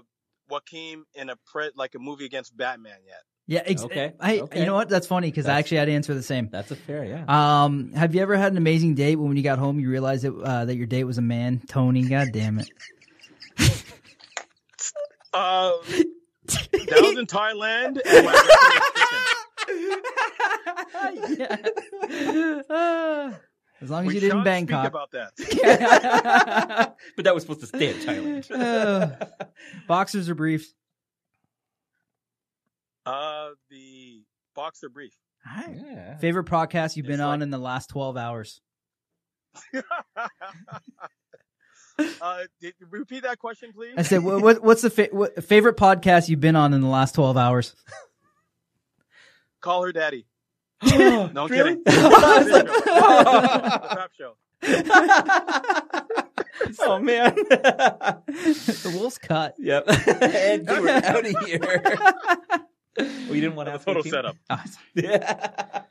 Joaquin 0.50 1.04
in 1.14 1.30
a 1.30 1.36
pre- 1.52 1.72
like 1.76 1.96
a 1.96 2.00
movie 2.00 2.26
against 2.26 2.56
Batman 2.58 2.98
yet. 3.06 3.22
Yeah. 3.48 3.64
Ex- 3.66 3.84
Okay, 3.84 4.14
I, 4.20 4.40
okay. 4.42 4.60
You 4.60 4.66
know 4.68 4.76
what? 4.76 4.90
That's 4.90 5.08
funny 5.08 5.30
because 5.30 5.48
I 5.48 5.58
actually 5.58 5.78
had 5.78 5.86
to 5.86 5.92
answer 5.94 6.14
the 6.14 6.22
same. 6.22 6.50
That's 6.52 6.70
a 6.70 6.76
fair, 6.76 7.04
yeah. 7.04 7.24
Um, 7.64 7.92
have 7.94 8.14
you 8.14 8.22
ever 8.22 8.38
had 8.38 8.52
an 8.52 8.58
amazing 8.58 8.94
date 8.96 9.16
when, 9.16 9.30
when 9.30 9.38
you 9.38 9.44
got 9.44 9.58
home 9.58 9.80
you 9.80 9.90
realized 9.90 10.24
that 10.24 10.36
uh, 10.36 10.66
that 10.66 10.76
your 10.76 10.86
date 10.86 11.06
was 11.06 11.18
a 11.18 11.22
man? 11.24 11.62
Tony, 11.68 12.04
god 12.04 12.28
damn 12.32 12.60
it. 12.60 12.70
Uh, 15.34 15.74
that 16.46 17.02
was 17.02 17.18
in 17.18 17.26
Thailand. 17.28 18.00
And 18.06 18.26
my 18.26 18.34
recipe 18.34 19.06
was. 21.28 22.68
Yeah. 22.70 23.36
As 23.82 23.90
long 23.90 24.04
as 24.04 24.08
We 24.08 24.16
you 24.16 24.20
didn't 24.20 24.44
Bangkok. 24.44 24.86
Speak 24.86 24.90
about 24.90 25.12
that. 25.12 26.96
but 27.16 27.26
that 27.26 27.34
was 27.34 27.44
supposed 27.44 27.62
to 27.62 27.68
stay 27.68 27.90
in 27.90 27.96
Thailand. 27.98 28.50
Uh, 28.60 29.26
boxers 29.88 30.30
or 30.30 30.36
briefs? 30.36 30.74
Uh, 33.06 33.50
the 33.70 34.22
boxer 34.56 34.90
brief. 34.90 35.14
yeah. 35.46 36.18
Favorite 36.18 36.46
podcast 36.46 36.96
you've 36.96 37.06
been 37.06 37.16
It's 37.16 37.22
on 37.22 37.42
in 37.42 37.50
the 37.50 37.58
last 37.58 37.88
12 37.90 38.18
hours? 38.18 38.62
uh, 42.22 42.42
did, 42.62 42.74
repeat 42.90 43.24
that 43.24 43.40
question, 43.40 43.72
please. 43.74 43.94
I 43.98 44.04
said, 44.04 44.24
what, 44.24 44.42
what, 44.42 44.64
what's 44.64 44.82
the 44.82 44.90
fa- 44.90 45.10
what, 45.12 45.44
favorite 45.44 45.78
podcast 45.78 46.30
you've 46.30 46.40
been 46.40 46.56
on 46.56 46.74
in 46.74 46.82
the 46.82 46.88
last 46.88 47.16
12 47.16 47.38
hours? 47.38 47.76
Call 49.62 49.84
her 49.84 49.92
daddy. 49.92 50.26
No, 50.84 51.28
No, 51.34 51.44
I'm 51.44 51.48
really? 51.50 51.76
kidding. 51.76 51.84
The 51.86 52.66
Crap 53.92 54.12
show. 54.14 54.36
oh 56.82 57.00
man. 57.00 57.34
the 57.36 58.92
Wolf's 59.00 59.18
cut. 59.18 59.56
yep. 59.58 59.86
and 60.22 60.68
you 60.70 60.82
were 60.82 60.90
out 60.90 61.26
of 61.26 61.46
here. 61.46 61.60
well, 62.98 63.36
you 63.36 63.42
didn't 63.42 63.56
want 63.56 63.68
to 63.68 63.74
ask 63.74 63.86
Total 63.86 64.04
me, 64.04 64.10
setup. 64.10 64.36
Oh, 64.50 64.64
Yeah. 64.96 65.84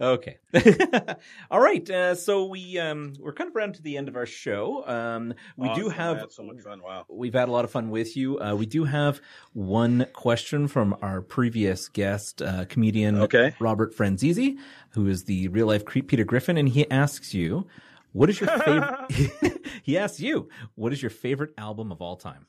Okay. 0.00 0.38
All 1.50 1.60
right. 1.60 1.88
Uh, 1.88 2.14
so 2.14 2.46
we 2.46 2.78
um, 2.78 3.12
we're 3.18 3.32
kind 3.32 3.48
of 3.48 3.54
round 3.54 3.74
to 3.76 3.82
the 3.82 3.96
end 3.96 4.08
of 4.08 4.16
our 4.16 4.26
show. 4.26 4.86
Um, 4.86 5.34
we 5.56 5.68
do 5.74 5.86
Awesome. 5.86 5.90
I 5.90 5.94
have 6.04 6.18
had 6.18 6.32
so 6.32 6.42
much 6.42 6.60
fun. 6.60 6.82
Wow. 6.82 7.06
We've 7.08 7.32
had 7.34 7.48
a 7.48 7.52
lot 7.52 7.64
of 7.64 7.70
fun 7.70 7.90
with 7.90 8.16
you. 8.16 8.40
Uh, 8.40 8.54
we 8.54 8.66
do 8.66 8.84
have 8.84 9.20
one 9.52 10.06
question 10.12 10.68
from 10.68 10.96
our 11.02 11.20
previous 11.20 11.88
guest, 11.88 12.42
uh, 12.42 12.64
comedian 12.66 13.20
Okay. 13.22 13.54
Robert 13.60 13.94
Franzese, 13.94 14.56
who 14.90 15.06
is 15.08 15.24
the 15.24 15.48
real 15.48 15.66
life 15.66 15.84
Cre- 15.84 16.00
Peter 16.00 16.24
Griffin, 16.24 16.56
and 16.56 16.68
he 16.68 16.90
asks 16.90 17.32
you, 17.34 17.66
"What 18.12 18.28
is 18.30 18.40
your 18.40 18.50
favorite?" 18.58 19.60
he 19.82 19.98
asks 19.98 20.20
you, 20.20 20.48
"What 20.74 20.92
is 20.92 21.02
your 21.02 21.10
favorite 21.10 21.52
album 21.58 21.92
of 21.92 22.00
all 22.00 22.16
time?" 22.16 22.46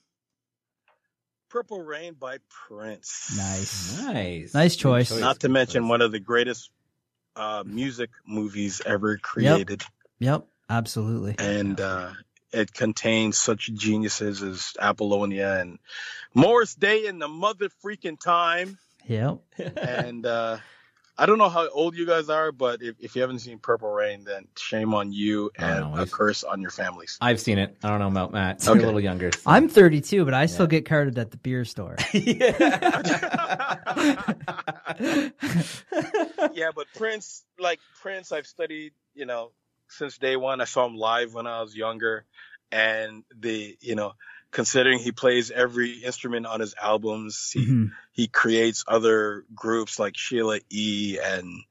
Purple 1.50 1.82
Rain 1.82 2.16
by 2.20 2.40
Prince. 2.50 3.34
Nice. 3.38 4.02
Nice, 4.02 4.54
Nice 4.54 4.76
Good 4.76 4.82
choice. 4.82 5.18
Not 5.18 5.40
to 5.42 5.50
mention 5.50 5.84
choice. 5.84 5.90
one 5.90 6.02
of 6.02 6.12
the 6.12 6.20
greatest 6.20 6.70
uh, 7.36 7.64
music 7.66 8.10
movies 8.26 8.82
ever 8.86 9.18
created. 9.18 9.84
Yep, 10.20 10.42
yep. 10.42 10.48
absolutely. 10.70 11.36
and 11.40 11.80
uh, 11.80 12.12
it 12.52 12.74
contains 12.74 13.38
such 13.38 13.72
geniuses 13.74 14.42
as 14.42 14.74
Apollonia 14.80 15.60
and 15.60 15.80
Morris 16.34 16.74
Day 16.76 17.06
in 17.06 17.20
the 17.20 17.28
mother 17.28 17.70
freaking 17.84 18.20
time. 18.20 18.78
Yep. 19.08 19.40
And 19.78 20.26
uh, 20.26 20.58
I 21.18 21.26
don't 21.26 21.38
know 21.38 21.48
how 21.48 21.70
old 21.70 21.96
you 21.96 22.06
guys 22.06 22.30
are, 22.30 22.52
but 22.52 22.82
if, 22.82 22.96
if 23.00 23.16
you 23.16 23.22
haven't 23.22 23.40
seen 23.40 23.58
Purple 23.58 23.90
Rain, 23.90 24.26
then 24.26 24.48
shame 24.58 24.94
on 24.94 25.14
you 25.14 25.50
and 25.58 25.94
no, 25.94 26.02
a 26.02 26.06
curse 26.06 26.44
on 26.44 26.60
your 26.62 26.72
families. 26.72 27.18
I've 27.22 27.40
seen 27.40 27.58
it. 27.58 27.78
I 27.84 27.88
don't 27.90 28.00
know 28.00 28.08
about 28.10 28.34
Matt. 28.34 28.64
You're 28.66 28.74
Okay. 28.76 28.84
a 28.84 28.86
little 28.86 29.00
younger. 29.00 29.32
so- 29.32 29.40
I'm 29.46 29.70
32, 29.70 30.26
but 30.26 30.34
I 30.34 30.46
still 30.46 30.68
get 30.68 30.86
carded 30.86 31.18
at 31.18 31.32
the 31.32 31.38
beer 31.38 31.64
store. 31.64 31.96
yeah, 36.54 36.72
but 36.76 36.88
Prince, 36.96 37.44
like 37.60 37.80
Prince, 38.02 38.32
I've 38.32 38.48
studied, 38.48 38.94
you 39.14 39.26
know, 39.26 39.52
since 39.88 40.18
day 40.18 40.36
one. 40.36 40.62
I 40.62 40.66
saw 40.66 40.86
him 40.86 40.96
live 40.96 41.34
when 41.34 41.48
I 41.48 41.62
was 41.62 41.76
younger, 41.76 42.26
and 42.72 43.24
the, 43.36 43.78
you 43.82 43.96
know, 43.96 44.14
considering 44.56 45.00
he 45.00 45.12
plays 45.12 45.52
every 45.52 45.92
instrument 46.04 46.46
on 46.46 46.62
his 46.62 46.74
albums, 46.82 47.52
he 47.52 47.66
Mhm. 47.66 47.92
he 48.14 48.28
creates 48.28 48.86
other 48.88 49.44
groups 49.54 50.00
like 50.00 50.16
Sheila 50.18 50.60
E. 50.70 51.20
and 51.22 51.64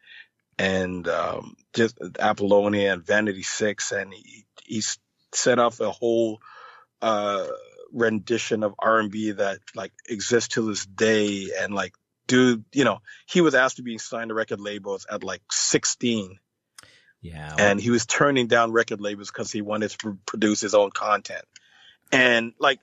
and 0.58 1.08
um, 1.08 1.56
just 1.72 1.98
Apollonia 2.20 2.92
and 2.92 3.04
Vanity 3.04 3.42
Six, 3.42 3.90
and 3.90 4.12
he 4.12 4.44
he's 4.62 4.98
set 5.32 5.58
off 5.58 5.80
a 5.80 5.90
whole 5.90 6.40
uh, 7.00 7.48
rendition 7.90 8.62
of 8.62 8.74
R 8.78 9.00
and 9.00 9.10
B 9.10 9.30
that 9.32 9.58
like 9.74 9.92
exists 10.08 10.54
to 10.54 10.68
this 10.68 10.84
day, 10.84 11.52
and 11.58 11.74
like 11.74 11.94
dude, 12.26 12.64
you 12.72 12.84
know, 12.84 13.00
he 13.26 13.40
was 13.40 13.54
asked 13.54 13.76
to 13.76 13.82
be 13.82 13.96
signed 13.96 14.28
to 14.28 14.34
record 14.34 14.60
labels 14.60 15.06
at 15.10 15.24
like 15.24 15.42
16, 15.50 16.38
yeah. 17.22 17.54
and 17.58 17.80
he 17.80 17.90
was 17.90 18.04
turning 18.06 18.46
down 18.46 18.72
record 18.72 19.00
labels 19.00 19.30
because 19.30 19.50
he 19.50 19.62
wanted 19.62 19.90
to 19.90 20.18
produce 20.26 20.60
his 20.60 20.74
own 20.74 20.90
content, 20.90 21.44
and 22.14 22.52
like 22.58 22.80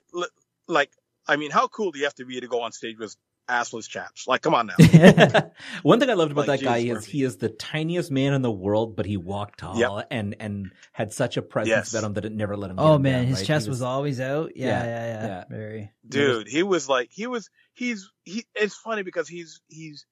like 0.68 0.90
I 1.26 1.36
mean, 1.36 1.50
how 1.50 1.68
cool 1.68 1.92
do 1.92 1.98
you 1.98 2.04
have 2.04 2.14
to 2.16 2.24
be 2.24 2.40
to 2.40 2.48
go 2.48 2.62
on 2.62 2.72
stage 2.72 2.98
with 2.98 3.14
assless 3.48 3.88
chaps? 3.88 4.26
Like, 4.26 4.42
come 4.42 4.54
on 4.54 4.66
now. 4.68 4.74
One 5.82 6.00
thing 6.00 6.10
I 6.10 6.14
loved 6.14 6.32
about 6.32 6.48
Like 6.48 6.60
that 6.60 6.64
guy 6.66 6.78
James 6.82 6.90
is 6.90 6.94
Murphy. 7.06 7.12
he 7.18 7.24
is 7.24 7.36
the 7.36 7.48
tiniest 7.48 8.10
man 8.10 8.32
in 8.32 8.42
the 8.42 8.50
world, 8.50 8.96
but 8.96 9.06
he 9.06 9.16
walked 9.16 9.60
tall 9.60 9.78
Yep. 9.78 10.08
and 10.10 10.36
and 10.40 10.70
had 10.92 11.12
such 11.12 11.36
a 11.36 11.42
presence 11.42 11.68
Yes. 11.70 11.92
about 11.94 12.04
him 12.06 12.14
that 12.14 12.24
it 12.24 12.32
never 12.32 12.56
let 12.56 12.70
him. 12.70 12.78
oh 12.78 12.98
man, 12.98 13.20
down, 13.20 13.26
his 13.26 13.36
right? 13.36 13.40
He 13.42 13.46
chest 13.46 13.68
was, 13.68 13.82
always 13.82 14.20
out. 14.20 14.52
Yeah, 14.56 14.66
Yeah, 14.66 14.84
yeah, 14.84 15.06
yeah. 15.06 15.26
yeah. 15.26 15.44
Very. 15.48 15.92
dude 16.08 16.48
he 16.48 16.62
was 16.62 16.88
like 16.88 17.08
he 17.12 17.26
was 17.26 17.48
he's 17.74 18.10
he 18.24 18.44
it's 18.54 18.74
funny 18.76 19.02
because 19.02 19.28
he's 19.28 19.60
he's 19.68 20.06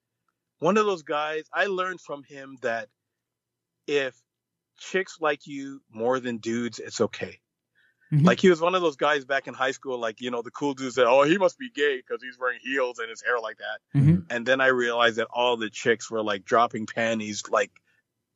one 0.59 0.77
of 0.77 0.85
those 0.85 1.01
guys 1.03 1.43
i 1.53 1.65
learned 1.65 1.99
from 1.99 2.23
him 2.23 2.55
that 2.61 2.87
if 3.87 4.15
chicks 4.79 5.17
like 5.19 5.45
you 5.47 5.81
more 5.91 6.19
than 6.19 6.37
dudes 6.37 6.79
it's 6.79 7.01
okay 7.01 7.39
Mhm. 8.11 8.25
like 8.25 8.39
he 8.41 8.49
was 8.49 8.59
one 8.59 8.75
of 8.75 8.81
those 8.81 8.97
guys 8.97 9.23
back 9.25 9.47
in 9.47 9.53
high 9.53 9.71
school 9.71 9.97
like 9.97 10.19
you 10.21 10.31
know 10.31 10.41
the 10.41 10.51
cool 10.51 10.73
dudes 10.73 10.95
that 10.95 11.07
oh 11.07 11.23
he 11.23 11.37
must 11.37 11.57
be 11.57 11.69
gay 11.69 11.97
because 11.97 12.21
he's 12.21 12.37
wearing 12.37 12.59
heels 12.61 12.99
and 12.99 13.09
his 13.09 13.21
hair 13.21 13.39
like 13.39 13.57
that 13.59 13.99
Mhm. 13.99 14.25
and 14.29 14.45
then 14.45 14.59
i 14.59 14.67
realized 14.67 15.15
that 15.17 15.27
all 15.31 15.55
the 15.55 15.69
chicks 15.69 16.11
were 16.11 16.21
like 16.21 16.43
dropping 16.43 16.85
panties 16.87 17.43
like 17.49 17.71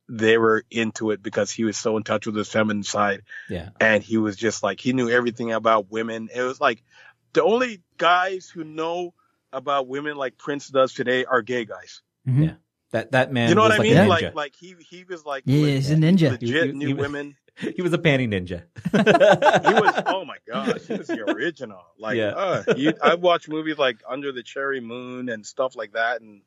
they 0.08 0.38
were 0.38 0.64
into 0.70 1.10
it 1.10 1.22
because 1.22 1.50
he 1.50 1.64
was 1.64 1.76
so 1.76 1.96
in 1.96 2.04
touch 2.04 2.26
with 2.26 2.36
his 2.36 2.48
feminine 2.48 2.84
side 2.84 3.22
Yeah. 3.50 3.70
and 3.80 4.02
he 4.02 4.18
was 4.18 4.36
just 4.36 4.62
like 4.62 4.80
he 4.80 4.92
knew 4.92 5.10
everything 5.10 5.52
about 5.52 5.90
women. 5.90 6.28
It 6.32 6.42
was 6.42 6.60
like 6.60 6.82
the 7.32 7.42
only 7.42 7.82
guys 7.98 8.48
who 8.48 8.62
know 8.64 9.14
about 9.52 9.88
women 9.88 10.16
like 10.16 10.38
Prince 10.38 10.68
does 10.68 10.94
today 10.94 11.24
are 11.24 11.42
gay 11.42 11.64
guys. 11.64 12.02
Mhm. 12.26 12.44
Yeah. 12.44 12.54
That 12.92 13.10
that 13.12 13.32
man. 13.32 13.48
you 13.48 13.56
know 13.56 13.62
what 13.62 13.72
was 13.72 13.80
I 13.80 13.82
like 13.82 13.96
mean? 13.98 14.08
Like 14.08 14.34
like 14.36 14.54
he 14.56 14.76
he 14.78 15.02
was 15.04 15.24
like 15.26 15.42
Yeah, 15.44 15.60
le- 15.62 15.68
he's 15.70 15.90
a 15.90 15.96
ninja. 15.96 16.30
legit 16.30 16.40
He- 16.40 16.66
he- 16.68 16.72
knew 16.72 16.86
he- 16.88 16.94
women. 16.94 17.36
He 17.58 17.82
was 17.82 17.92
a 17.92 17.98
panty 17.98 18.28
ninja. 18.28 18.62
He 18.92 19.74
was 19.80 20.02
oh 20.06 20.24
my 20.24 20.36
gosh, 20.46 20.82
he 20.86 20.94
was 20.94 21.06
the 21.06 21.22
original. 21.30 21.82
Like 21.98 22.16
Yeah. 22.16 22.28
uh, 22.30 22.62
you, 22.76 22.92
I 23.02 23.14
watched 23.14 23.48
movies 23.48 23.78
like 23.78 23.98
Under 24.08 24.32
the 24.32 24.42
Cherry 24.42 24.80
Moon 24.80 25.28
and 25.28 25.44
stuff 25.46 25.74
like 25.76 25.92
that, 25.92 26.20
and 26.20 26.42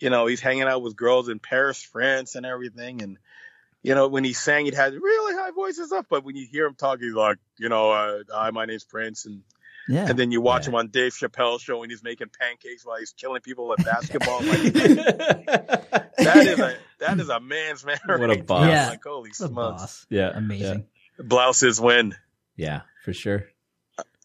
you 0.00 0.10
know 0.10 0.26
he's 0.26 0.40
hanging 0.40 0.64
out 0.64 0.82
with 0.82 0.96
girls 0.96 1.28
in 1.28 1.38
Paris, 1.38 1.82
France, 1.82 2.34
and 2.34 2.46
everything, 2.46 3.02
and. 3.02 3.18
You 3.86 3.94
know, 3.94 4.08
when 4.08 4.24
he 4.24 4.32
sang, 4.32 4.64
he 4.64 4.74
had 4.74 4.94
really 4.94 5.34
high 5.36 5.50
voices 5.50 5.92
up, 5.92 6.06
but 6.08 6.24
when 6.24 6.36
you 6.36 6.46
hear 6.50 6.64
him 6.64 6.74
talk, 6.74 7.00
he's 7.00 7.12
like, 7.12 7.36
you 7.58 7.68
know, 7.68 7.90
uh, 7.90 8.20
hi, 8.32 8.50
my 8.50 8.64
name's 8.64 8.84
Prince, 8.84 9.26
and 9.26 9.42
Yeah. 9.88 10.06
and 10.08 10.18
then 10.18 10.30
you 10.30 10.40
watch 10.40 10.64
Yeah. 10.64 10.70
him 10.70 10.74
on 10.76 10.88
Dave 10.88 11.12
Chappelle's 11.12 11.62
show 11.62 11.82
and 11.82 11.90
he's 11.92 12.02
making 12.02 12.28
pancakes 12.38 12.84
while 12.86 12.98
he's 12.98 13.12
killing 13.12 13.40
people 13.42 13.72
at 13.72 13.84
basketball. 13.84 14.40
like, 14.42 14.72
that 14.72 16.36
is 16.46 16.58
a 16.58 16.76
that 17.00 17.20
is 17.20 17.28
a 17.28 17.40
man's 17.40 17.84
man. 17.84 17.98
What 18.06 18.30
a 18.30 18.42
boss. 18.42 18.66
Yeah. 18.68 18.88
Like 18.90 19.04
holy 19.04 19.30
The 19.30 19.34
smokes. 19.36 19.52
boss. 19.54 20.06
yeah. 20.10 20.30
Amazing. 20.34 20.86
Blouses 21.18 21.80
win. 21.80 22.14
Yeah, 22.56 22.82
for 23.04 23.12
sure. 23.12 23.44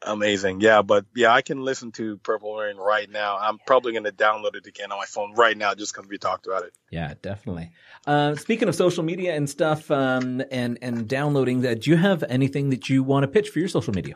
Amazing. 0.02 0.62
Yeah, 0.62 0.82
but 0.82 1.06
yeah, 1.14 1.34
I 1.34 1.42
can 1.42 1.62
listen 1.62 1.92
to 1.94 2.16
Purple 2.20 2.56
Rain 2.56 2.78
right 2.78 3.10
now. 3.12 3.38
I'm 3.38 3.58
probably 3.68 3.92
gonna 3.92 4.14
download 4.14 4.56
it 4.56 4.66
again 4.66 4.94
on 4.94 4.98
my 4.98 5.06
phone 5.06 5.34
right 5.36 5.58
now 5.58 5.76
just 5.76 5.94
because 5.94 6.08
we 6.10 6.18
talked 6.18 6.48
about 6.48 6.64
it. 6.64 6.72
Yeah, 6.90 7.16
definitely. 7.22 7.72
Uh, 8.08 8.36
speaking 8.36 8.70
of 8.70 8.76
social 8.76 9.04
media 9.04 9.36
and 9.36 9.50
stuff, 9.50 9.92
um, 9.92 10.42
and 10.52 10.80
and 10.82 11.06
downloading 11.06 11.62
that, 11.62 11.82
do 11.82 11.90
you 11.92 11.98
have 11.98 12.24
anything 12.30 12.70
that 12.70 12.88
you 12.88 13.04
want 13.04 13.24
to 13.24 13.28
pitch 13.28 13.50
for 13.50 13.60
your 13.60 13.68
social 13.68 13.94
media? 13.94 14.16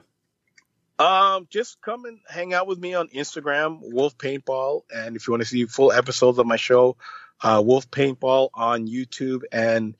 Um, 1.03 1.47
just 1.49 1.81
come 1.81 2.05
and 2.05 2.19
hang 2.29 2.53
out 2.53 2.65
with 2.65 2.79
me 2.79 2.93
on 2.93 3.09
Instagram, 3.09 3.79
Wolf 3.81 4.17
Paintball, 4.17 4.83
and 4.89 5.17
if 5.17 5.27
you 5.27 5.31
want 5.31 5.43
to 5.43 5.49
see 5.49 5.65
full 5.65 5.91
episodes 5.91 6.39
of 6.39 6.45
my 6.45 6.55
show, 6.55 6.95
uh, 7.41 7.61
Wolf 7.65 7.91
Paintball 7.91 8.51
on 8.53 8.87
YouTube, 8.87 9.41
and 9.51 9.95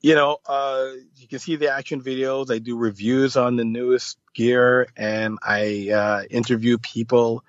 you 0.00 0.14
know, 0.14 0.38
uh, 0.46 0.92
you 1.16 1.28
can 1.28 1.40
see 1.40 1.56
the 1.56 1.70
action 1.70 2.00
videos. 2.00 2.50
I 2.50 2.56
do 2.56 2.78
reviews 2.78 3.36
on 3.36 3.56
the 3.56 3.66
newest 3.66 4.16
gear, 4.34 4.88
and 4.96 5.38
I 5.42 5.90
uh, 5.90 6.22
interview 6.30 6.78
people. 6.78 7.44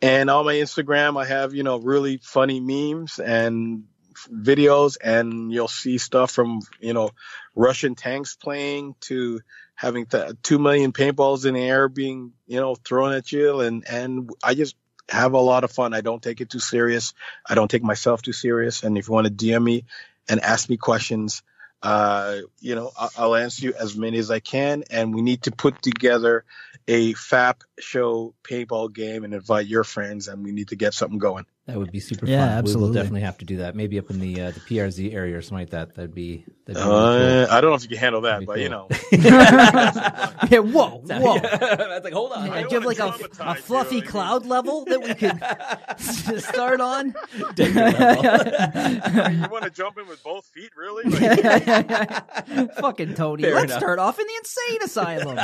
And 0.00 0.30
on 0.30 0.44
my 0.44 0.54
Instagram, 0.54 1.20
I 1.20 1.26
have 1.26 1.52
you 1.52 1.64
know 1.64 1.78
really 1.78 2.18
funny 2.22 2.60
memes 2.60 3.18
and 3.18 3.86
videos, 4.32 4.98
and 5.02 5.52
you'll 5.52 5.66
see 5.66 5.98
stuff 5.98 6.30
from 6.30 6.60
you 6.78 6.92
know 6.92 7.10
Russian 7.56 7.96
tanks 7.96 8.36
playing 8.36 8.94
to 9.00 9.40
having 9.80 10.04
th- 10.04 10.32
two 10.42 10.58
million 10.58 10.92
paintballs 10.92 11.46
in 11.46 11.54
the 11.54 11.62
air 11.62 11.88
being 11.88 12.32
you 12.46 12.60
know 12.60 12.74
thrown 12.74 13.14
at 13.14 13.32
you, 13.32 13.60
and 13.60 13.82
and 13.88 14.30
I 14.44 14.52
just 14.52 14.76
have 15.08 15.32
a 15.32 15.40
lot 15.40 15.64
of 15.64 15.72
fun. 15.72 15.94
I 15.94 16.02
don't 16.02 16.22
take 16.22 16.42
it 16.42 16.50
too 16.50 16.58
serious. 16.58 17.14
I 17.48 17.54
don't 17.54 17.70
take 17.70 17.82
myself 17.82 18.20
too 18.20 18.34
serious. 18.34 18.82
And 18.82 18.98
if 18.98 19.08
you 19.08 19.14
want 19.14 19.26
to 19.26 19.32
DM 19.32 19.64
me 19.64 19.86
and 20.28 20.38
ask 20.40 20.68
me 20.68 20.76
questions, 20.76 21.42
uh, 21.82 22.40
you 22.60 22.74
know, 22.74 22.92
I- 22.96 23.08
I'll 23.16 23.34
answer 23.34 23.64
you 23.64 23.72
as 23.72 23.96
many 23.96 24.18
as 24.18 24.30
I 24.30 24.40
can. 24.40 24.84
And 24.90 25.14
we 25.14 25.22
need 25.22 25.44
to 25.44 25.50
put 25.50 25.80
together 25.80 26.44
a 26.86 27.14
FAP 27.14 27.64
show 27.78 28.34
paintball 28.44 28.92
game 28.92 29.24
and 29.24 29.32
invite 29.32 29.66
your 29.66 29.84
friends, 29.84 30.28
and 30.28 30.44
we 30.44 30.52
need 30.52 30.68
to 30.68 30.76
get 30.76 30.92
something 30.92 31.18
going. 31.18 31.46
That 31.70 31.78
would 31.78 31.92
be 31.92 32.00
super 32.00 32.26
Yeah, 32.26 32.38
fun. 32.40 32.48
We 32.48 32.58
absolutely. 32.58 32.86
will 32.88 32.94
definitely 32.94 33.20
have 33.22 33.38
to 33.38 33.44
do 33.44 33.56
that. 33.58 33.74
Maybe 33.76 33.98
up 33.98 34.10
in 34.10 34.18
the 34.20 34.40
uh, 34.40 34.50
the 34.50 34.60
PRZ 34.60 35.14
area 35.14 35.36
or 35.38 35.42
something 35.42 35.58
like 35.58 35.70
that. 35.70 35.94
That'd 35.94 36.14
be. 36.14 36.44
That'd 36.66 36.82
be 36.82 36.88
Uh, 36.88 37.16
really 37.18 37.46
I 37.46 37.60
don't 37.60 37.70
know 37.70 37.76
if 37.76 37.82
you 37.82 37.88
can 37.88 37.98
handle 37.98 38.20
that, 38.22 38.46
That'd 38.46 38.46
be 38.46 38.46
but 38.46 38.58
you 38.60 38.68
cool. 38.68 38.88
yeah, 39.12 40.32
know, 40.50 40.62
whoa, 40.62 40.88
whoa. 41.04 41.38
That's 41.40 42.04
like 42.04 42.12
hold 42.12 42.32
on. 42.32 42.46
Yeah, 42.46 42.62
do 42.62 42.68
you 42.74 42.80
have 42.80 42.84
like 42.84 42.98
a, 42.98 43.06
a 43.06 43.12
traumatize 43.12 43.56
you, 43.56 43.62
fluffy 43.62 43.94
mean- 43.96 44.06
cloud 44.06 44.46
level 44.46 44.84
that 44.86 45.00
we 45.00 45.14
could 45.14 46.40
start 46.42 46.80
on? 46.80 47.14
you 47.56 49.48
want 49.50 49.64
to 49.64 49.70
jump 49.70 49.98
in 49.98 50.06
with 50.06 50.22
both 50.22 50.44
feet, 50.46 50.70
really? 50.76 51.04
Like, 51.10 52.74
Fucking 52.76 53.14
Tony. 53.14 53.42
Fair 53.42 53.54
Let's 53.54 53.64
enough. 53.72 53.78
start 53.80 53.98
off 53.98 54.18
in 54.18 54.26
the 54.26 54.34
insane 54.38 54.82
asylum. 54.84 55.36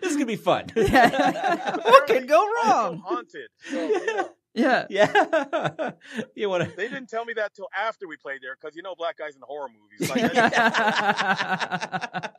this 0.00 0.10
is 0.10 0.14
gonna 0.14 0.26
be 0.26 0.36
fun. 0.36 0.66
what 0.74 2.06
could 2.06 2.28
go 2.28 2.38
also 2.38 2.70
wrong? 2.70 2.98
haunted. 3.04 3.48
So, 3.70 3.74
you 3.86 3.92
know, 3.93 3.93
Yeah. 4.56 4.86
yeah. 4.88 5.90
you 6.36 6.48
want 6.48 6.62
to? 6.62 6.76
they 6.76 6.86
didn't 6.86 7.08
tell 7.08 7.24
me 7.24 7.32
that 7.32 7.54
till 7.56 7.66
after 7.76 8.06
we 8.06 8.16
played 8.16 8.38
there, 8.40 8.54
because 8.54 8.76
you 8.76 8.82
know 8.82 8.94
black 8.94 9.18
guys 9.18 9.34
in 9.34 9.42
horror 9.42 9.66
movies. 9.68 10.08
Like, 10.08 10.32
that's- 10.32 12.30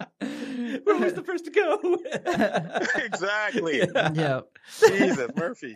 We're 0.85 0.93
always 0.93 1.13
the 1.13 1.23
first 1.23 1.43
to 1.45 1.51
go. 1.51 1.97
exactly. 3.03 3.79
yeah. 4.13 4.41
Jesus, 4.79 5.29
Murphy. 5.35 5.75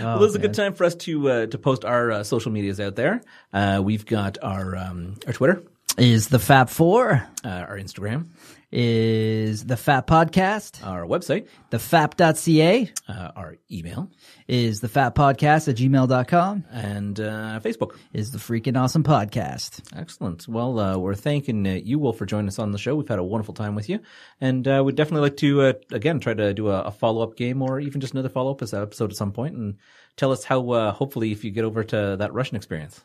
well, 0.00 0.18
this 0.20 0.30
is 0.30 0.34
a 0.36 0.38
good 0.38 0.54
time 0.54 0.72
for 0.72 0.84
us 0.84 0.94
to 0.94 1.28
uh, 1.28 1.46
to 1.46 1.58
post 1.58 1.84
our 1.84 2.12
uh, 2.12 2.22
social 2.24 2.52
medias 2.52 2.78
out 2.78 2.94
there. 2.94 3.20
Uh, 3.52 3.80
we've 3.84 4.06
got 4.06 4.38
our 4.42 4.76
um, 4.76 5.14
our 5.26 5.32
Twitter, 5.32 5.62
Is 5.98 6.28
the 6.28 6.38
Fab 6.38 6.68
Four, 6.68 7.26
uh, 7.44 7.48
our 7.48 7.76
Instagram, 7.76 8.28
Is 8.72 9.64
the 9.64 9.76
Fap 9.76 10.06
Podcast? 10.08 10.84
our 10.84 11.04
website, 11.06 11.46
The 11.70 11.76
Fap.ca? 11.76 12.90
uh, 13.08 13.30
our 13.36 13.56
email, 13.70 14.10
Is 14.48 14.80
the 14.80 14.88
Fap 14.88 15.14
Podcast 15.14 15.68
at 15.68 15.76
gmail.com? 15.76 16.64
and 16.72 17.20
uh, 17.20 17.60
Facebook. 17.62 17.96
Is 18.12 18.32
the 18.32 18.38
Freaking 18.38 18.76
Awesome 18.76 19.04
Podcast? 19.04 19.82
Excellent. 19.96 20.48
Well, 20.48 20.80
uh, 20.80 20.98
we're 20.98 21.14
thanking 21.14 21.64
uh, 21.64 21.74
you, 21.74 22.00
Will, 22.00 22.12
for 22.12 22.26
joining 22.26 22.48
us 22.48 22.58
on 22.58 22.72
the 22.72 22.78
show. 22.78 22.96
We've 22.96 23.06
had 23.08 23.20
a 23.20 23.24
wonderful 23.24 23.54
time 23.54 23.76
with 23.76 23.88
you, 23.88 24.00
and 24.40 24.66
uh, 24.66 24.82
we'd 24.84 24.96
definitely 24.96 25.28
like 25.28 25.36
to 25.38 25.62
uh, 25.62 25.72
again 25.92 26.18
try 26.18 26.34
to 26.34 26.52
do 26.52 26.68
a, 26.68 26.82
a 26.82 26.90
follow 26.90 27.22
up 27.22 27.36
game 27.36 27.62
or 27.62 27.78
even 27.78 28.00
just 28.00 28.14
another 28.14 28.28
follow 28.28 28.50
up 28.50 28.62
episode 28.62 29.10
at 29.10 29.16
some 29.16 29.30
point, 29.32 29.54
and 29.54 29.76
tell 30.16 30.32
us 30.32 30.42
how. 30.42 30.68
Uh, 30.70 30.90
hopefully, 30.92 31.30
if 31.30 31.44
you 31.44 31.52
get 31.52 31.64
over 31.64 31.84
to 31.84 32.16
that 32.18 32.32
Russian 32.34 32.56
experience. 32.56 33.04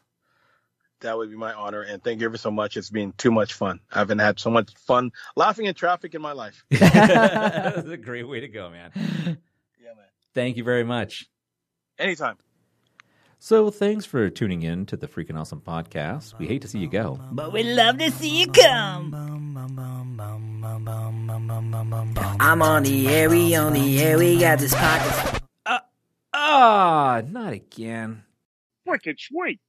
That 1.01 1.17
would 1.17 1.31
be 1.31 1.35
my 1.35 1.53
honor, 1.53 1.81
and 1.81 2.03
thank 2.03 2.21
you 2.21 2.27
ever 2.27 2.37
so 2.37 2.51
much. 2.51 2.77
It's 2.77 2.91
been 2.91 3.13
too 3.13 3.31
much 3.31 3.53
fun. 3.53 3.79
I 3.91 3.99
haven't 3.99 4.19
had 4.19 4.39
so 4.39 4.51
much 4.51 4.71
fun 4.77 5.11
laughing 5.35 5.65
in 5.65 5.73
traffic 5.73 6.13
in 6.13 6.21
my 6.21 6.31
life. 6.33 6.63
That's 6.69 7.87
a 7.87 7.97
great 8.01 8.27
way 8.27 8.39
to 8.41 8.47
go, 8.47 8.69
man. 8.69 8.91
Yeah, 8.95 9.93
man. 9.95 10.05
Thank 10.33 10.57
you 10.57 10.63
very 10.63 10.83
much. 10.83 11.27
Anytime. 11.97 12.37
So, 13.39 13.71
thanks 13.71 14.05
for 14.05 14.29
tuning 14.29 14.61
in 14.61 14.85
to 14.85 14.95
the 14.95 15.07
Freaking 15.07 15.39
Awesome 15.39 15.61
podcast. 15.61 16.37
We 16.37 16.47
hate 16.47 16.61
to 16.61 16.67
see 16.67 16.77
you 16.77 16.87
go. 16.87 17.19
But 17.31 17.51
we 17.51 17.63
love 17.63 17.97
to 17.97 18.11
see 18.11 18.41
you 18.41 18.47
come. 18.47 19.15
I'm 22.39 22.61
on 22.61 22.83
the 22.83 23.07
air, 23.07 23.27
we 23.27 23.55
on 23.55 23.73
the 23.73 23.99
air, 24.03 24.19
we 24.19 24.39
got 24.39 24.59
this 24.59 24.75
podcast. 24.75 25.39
Ah, 26.33 27.21
not 27.27 27.53
again. 27.53 28.23
Wicked 28.85 29.19
sweet. 29.19 29.59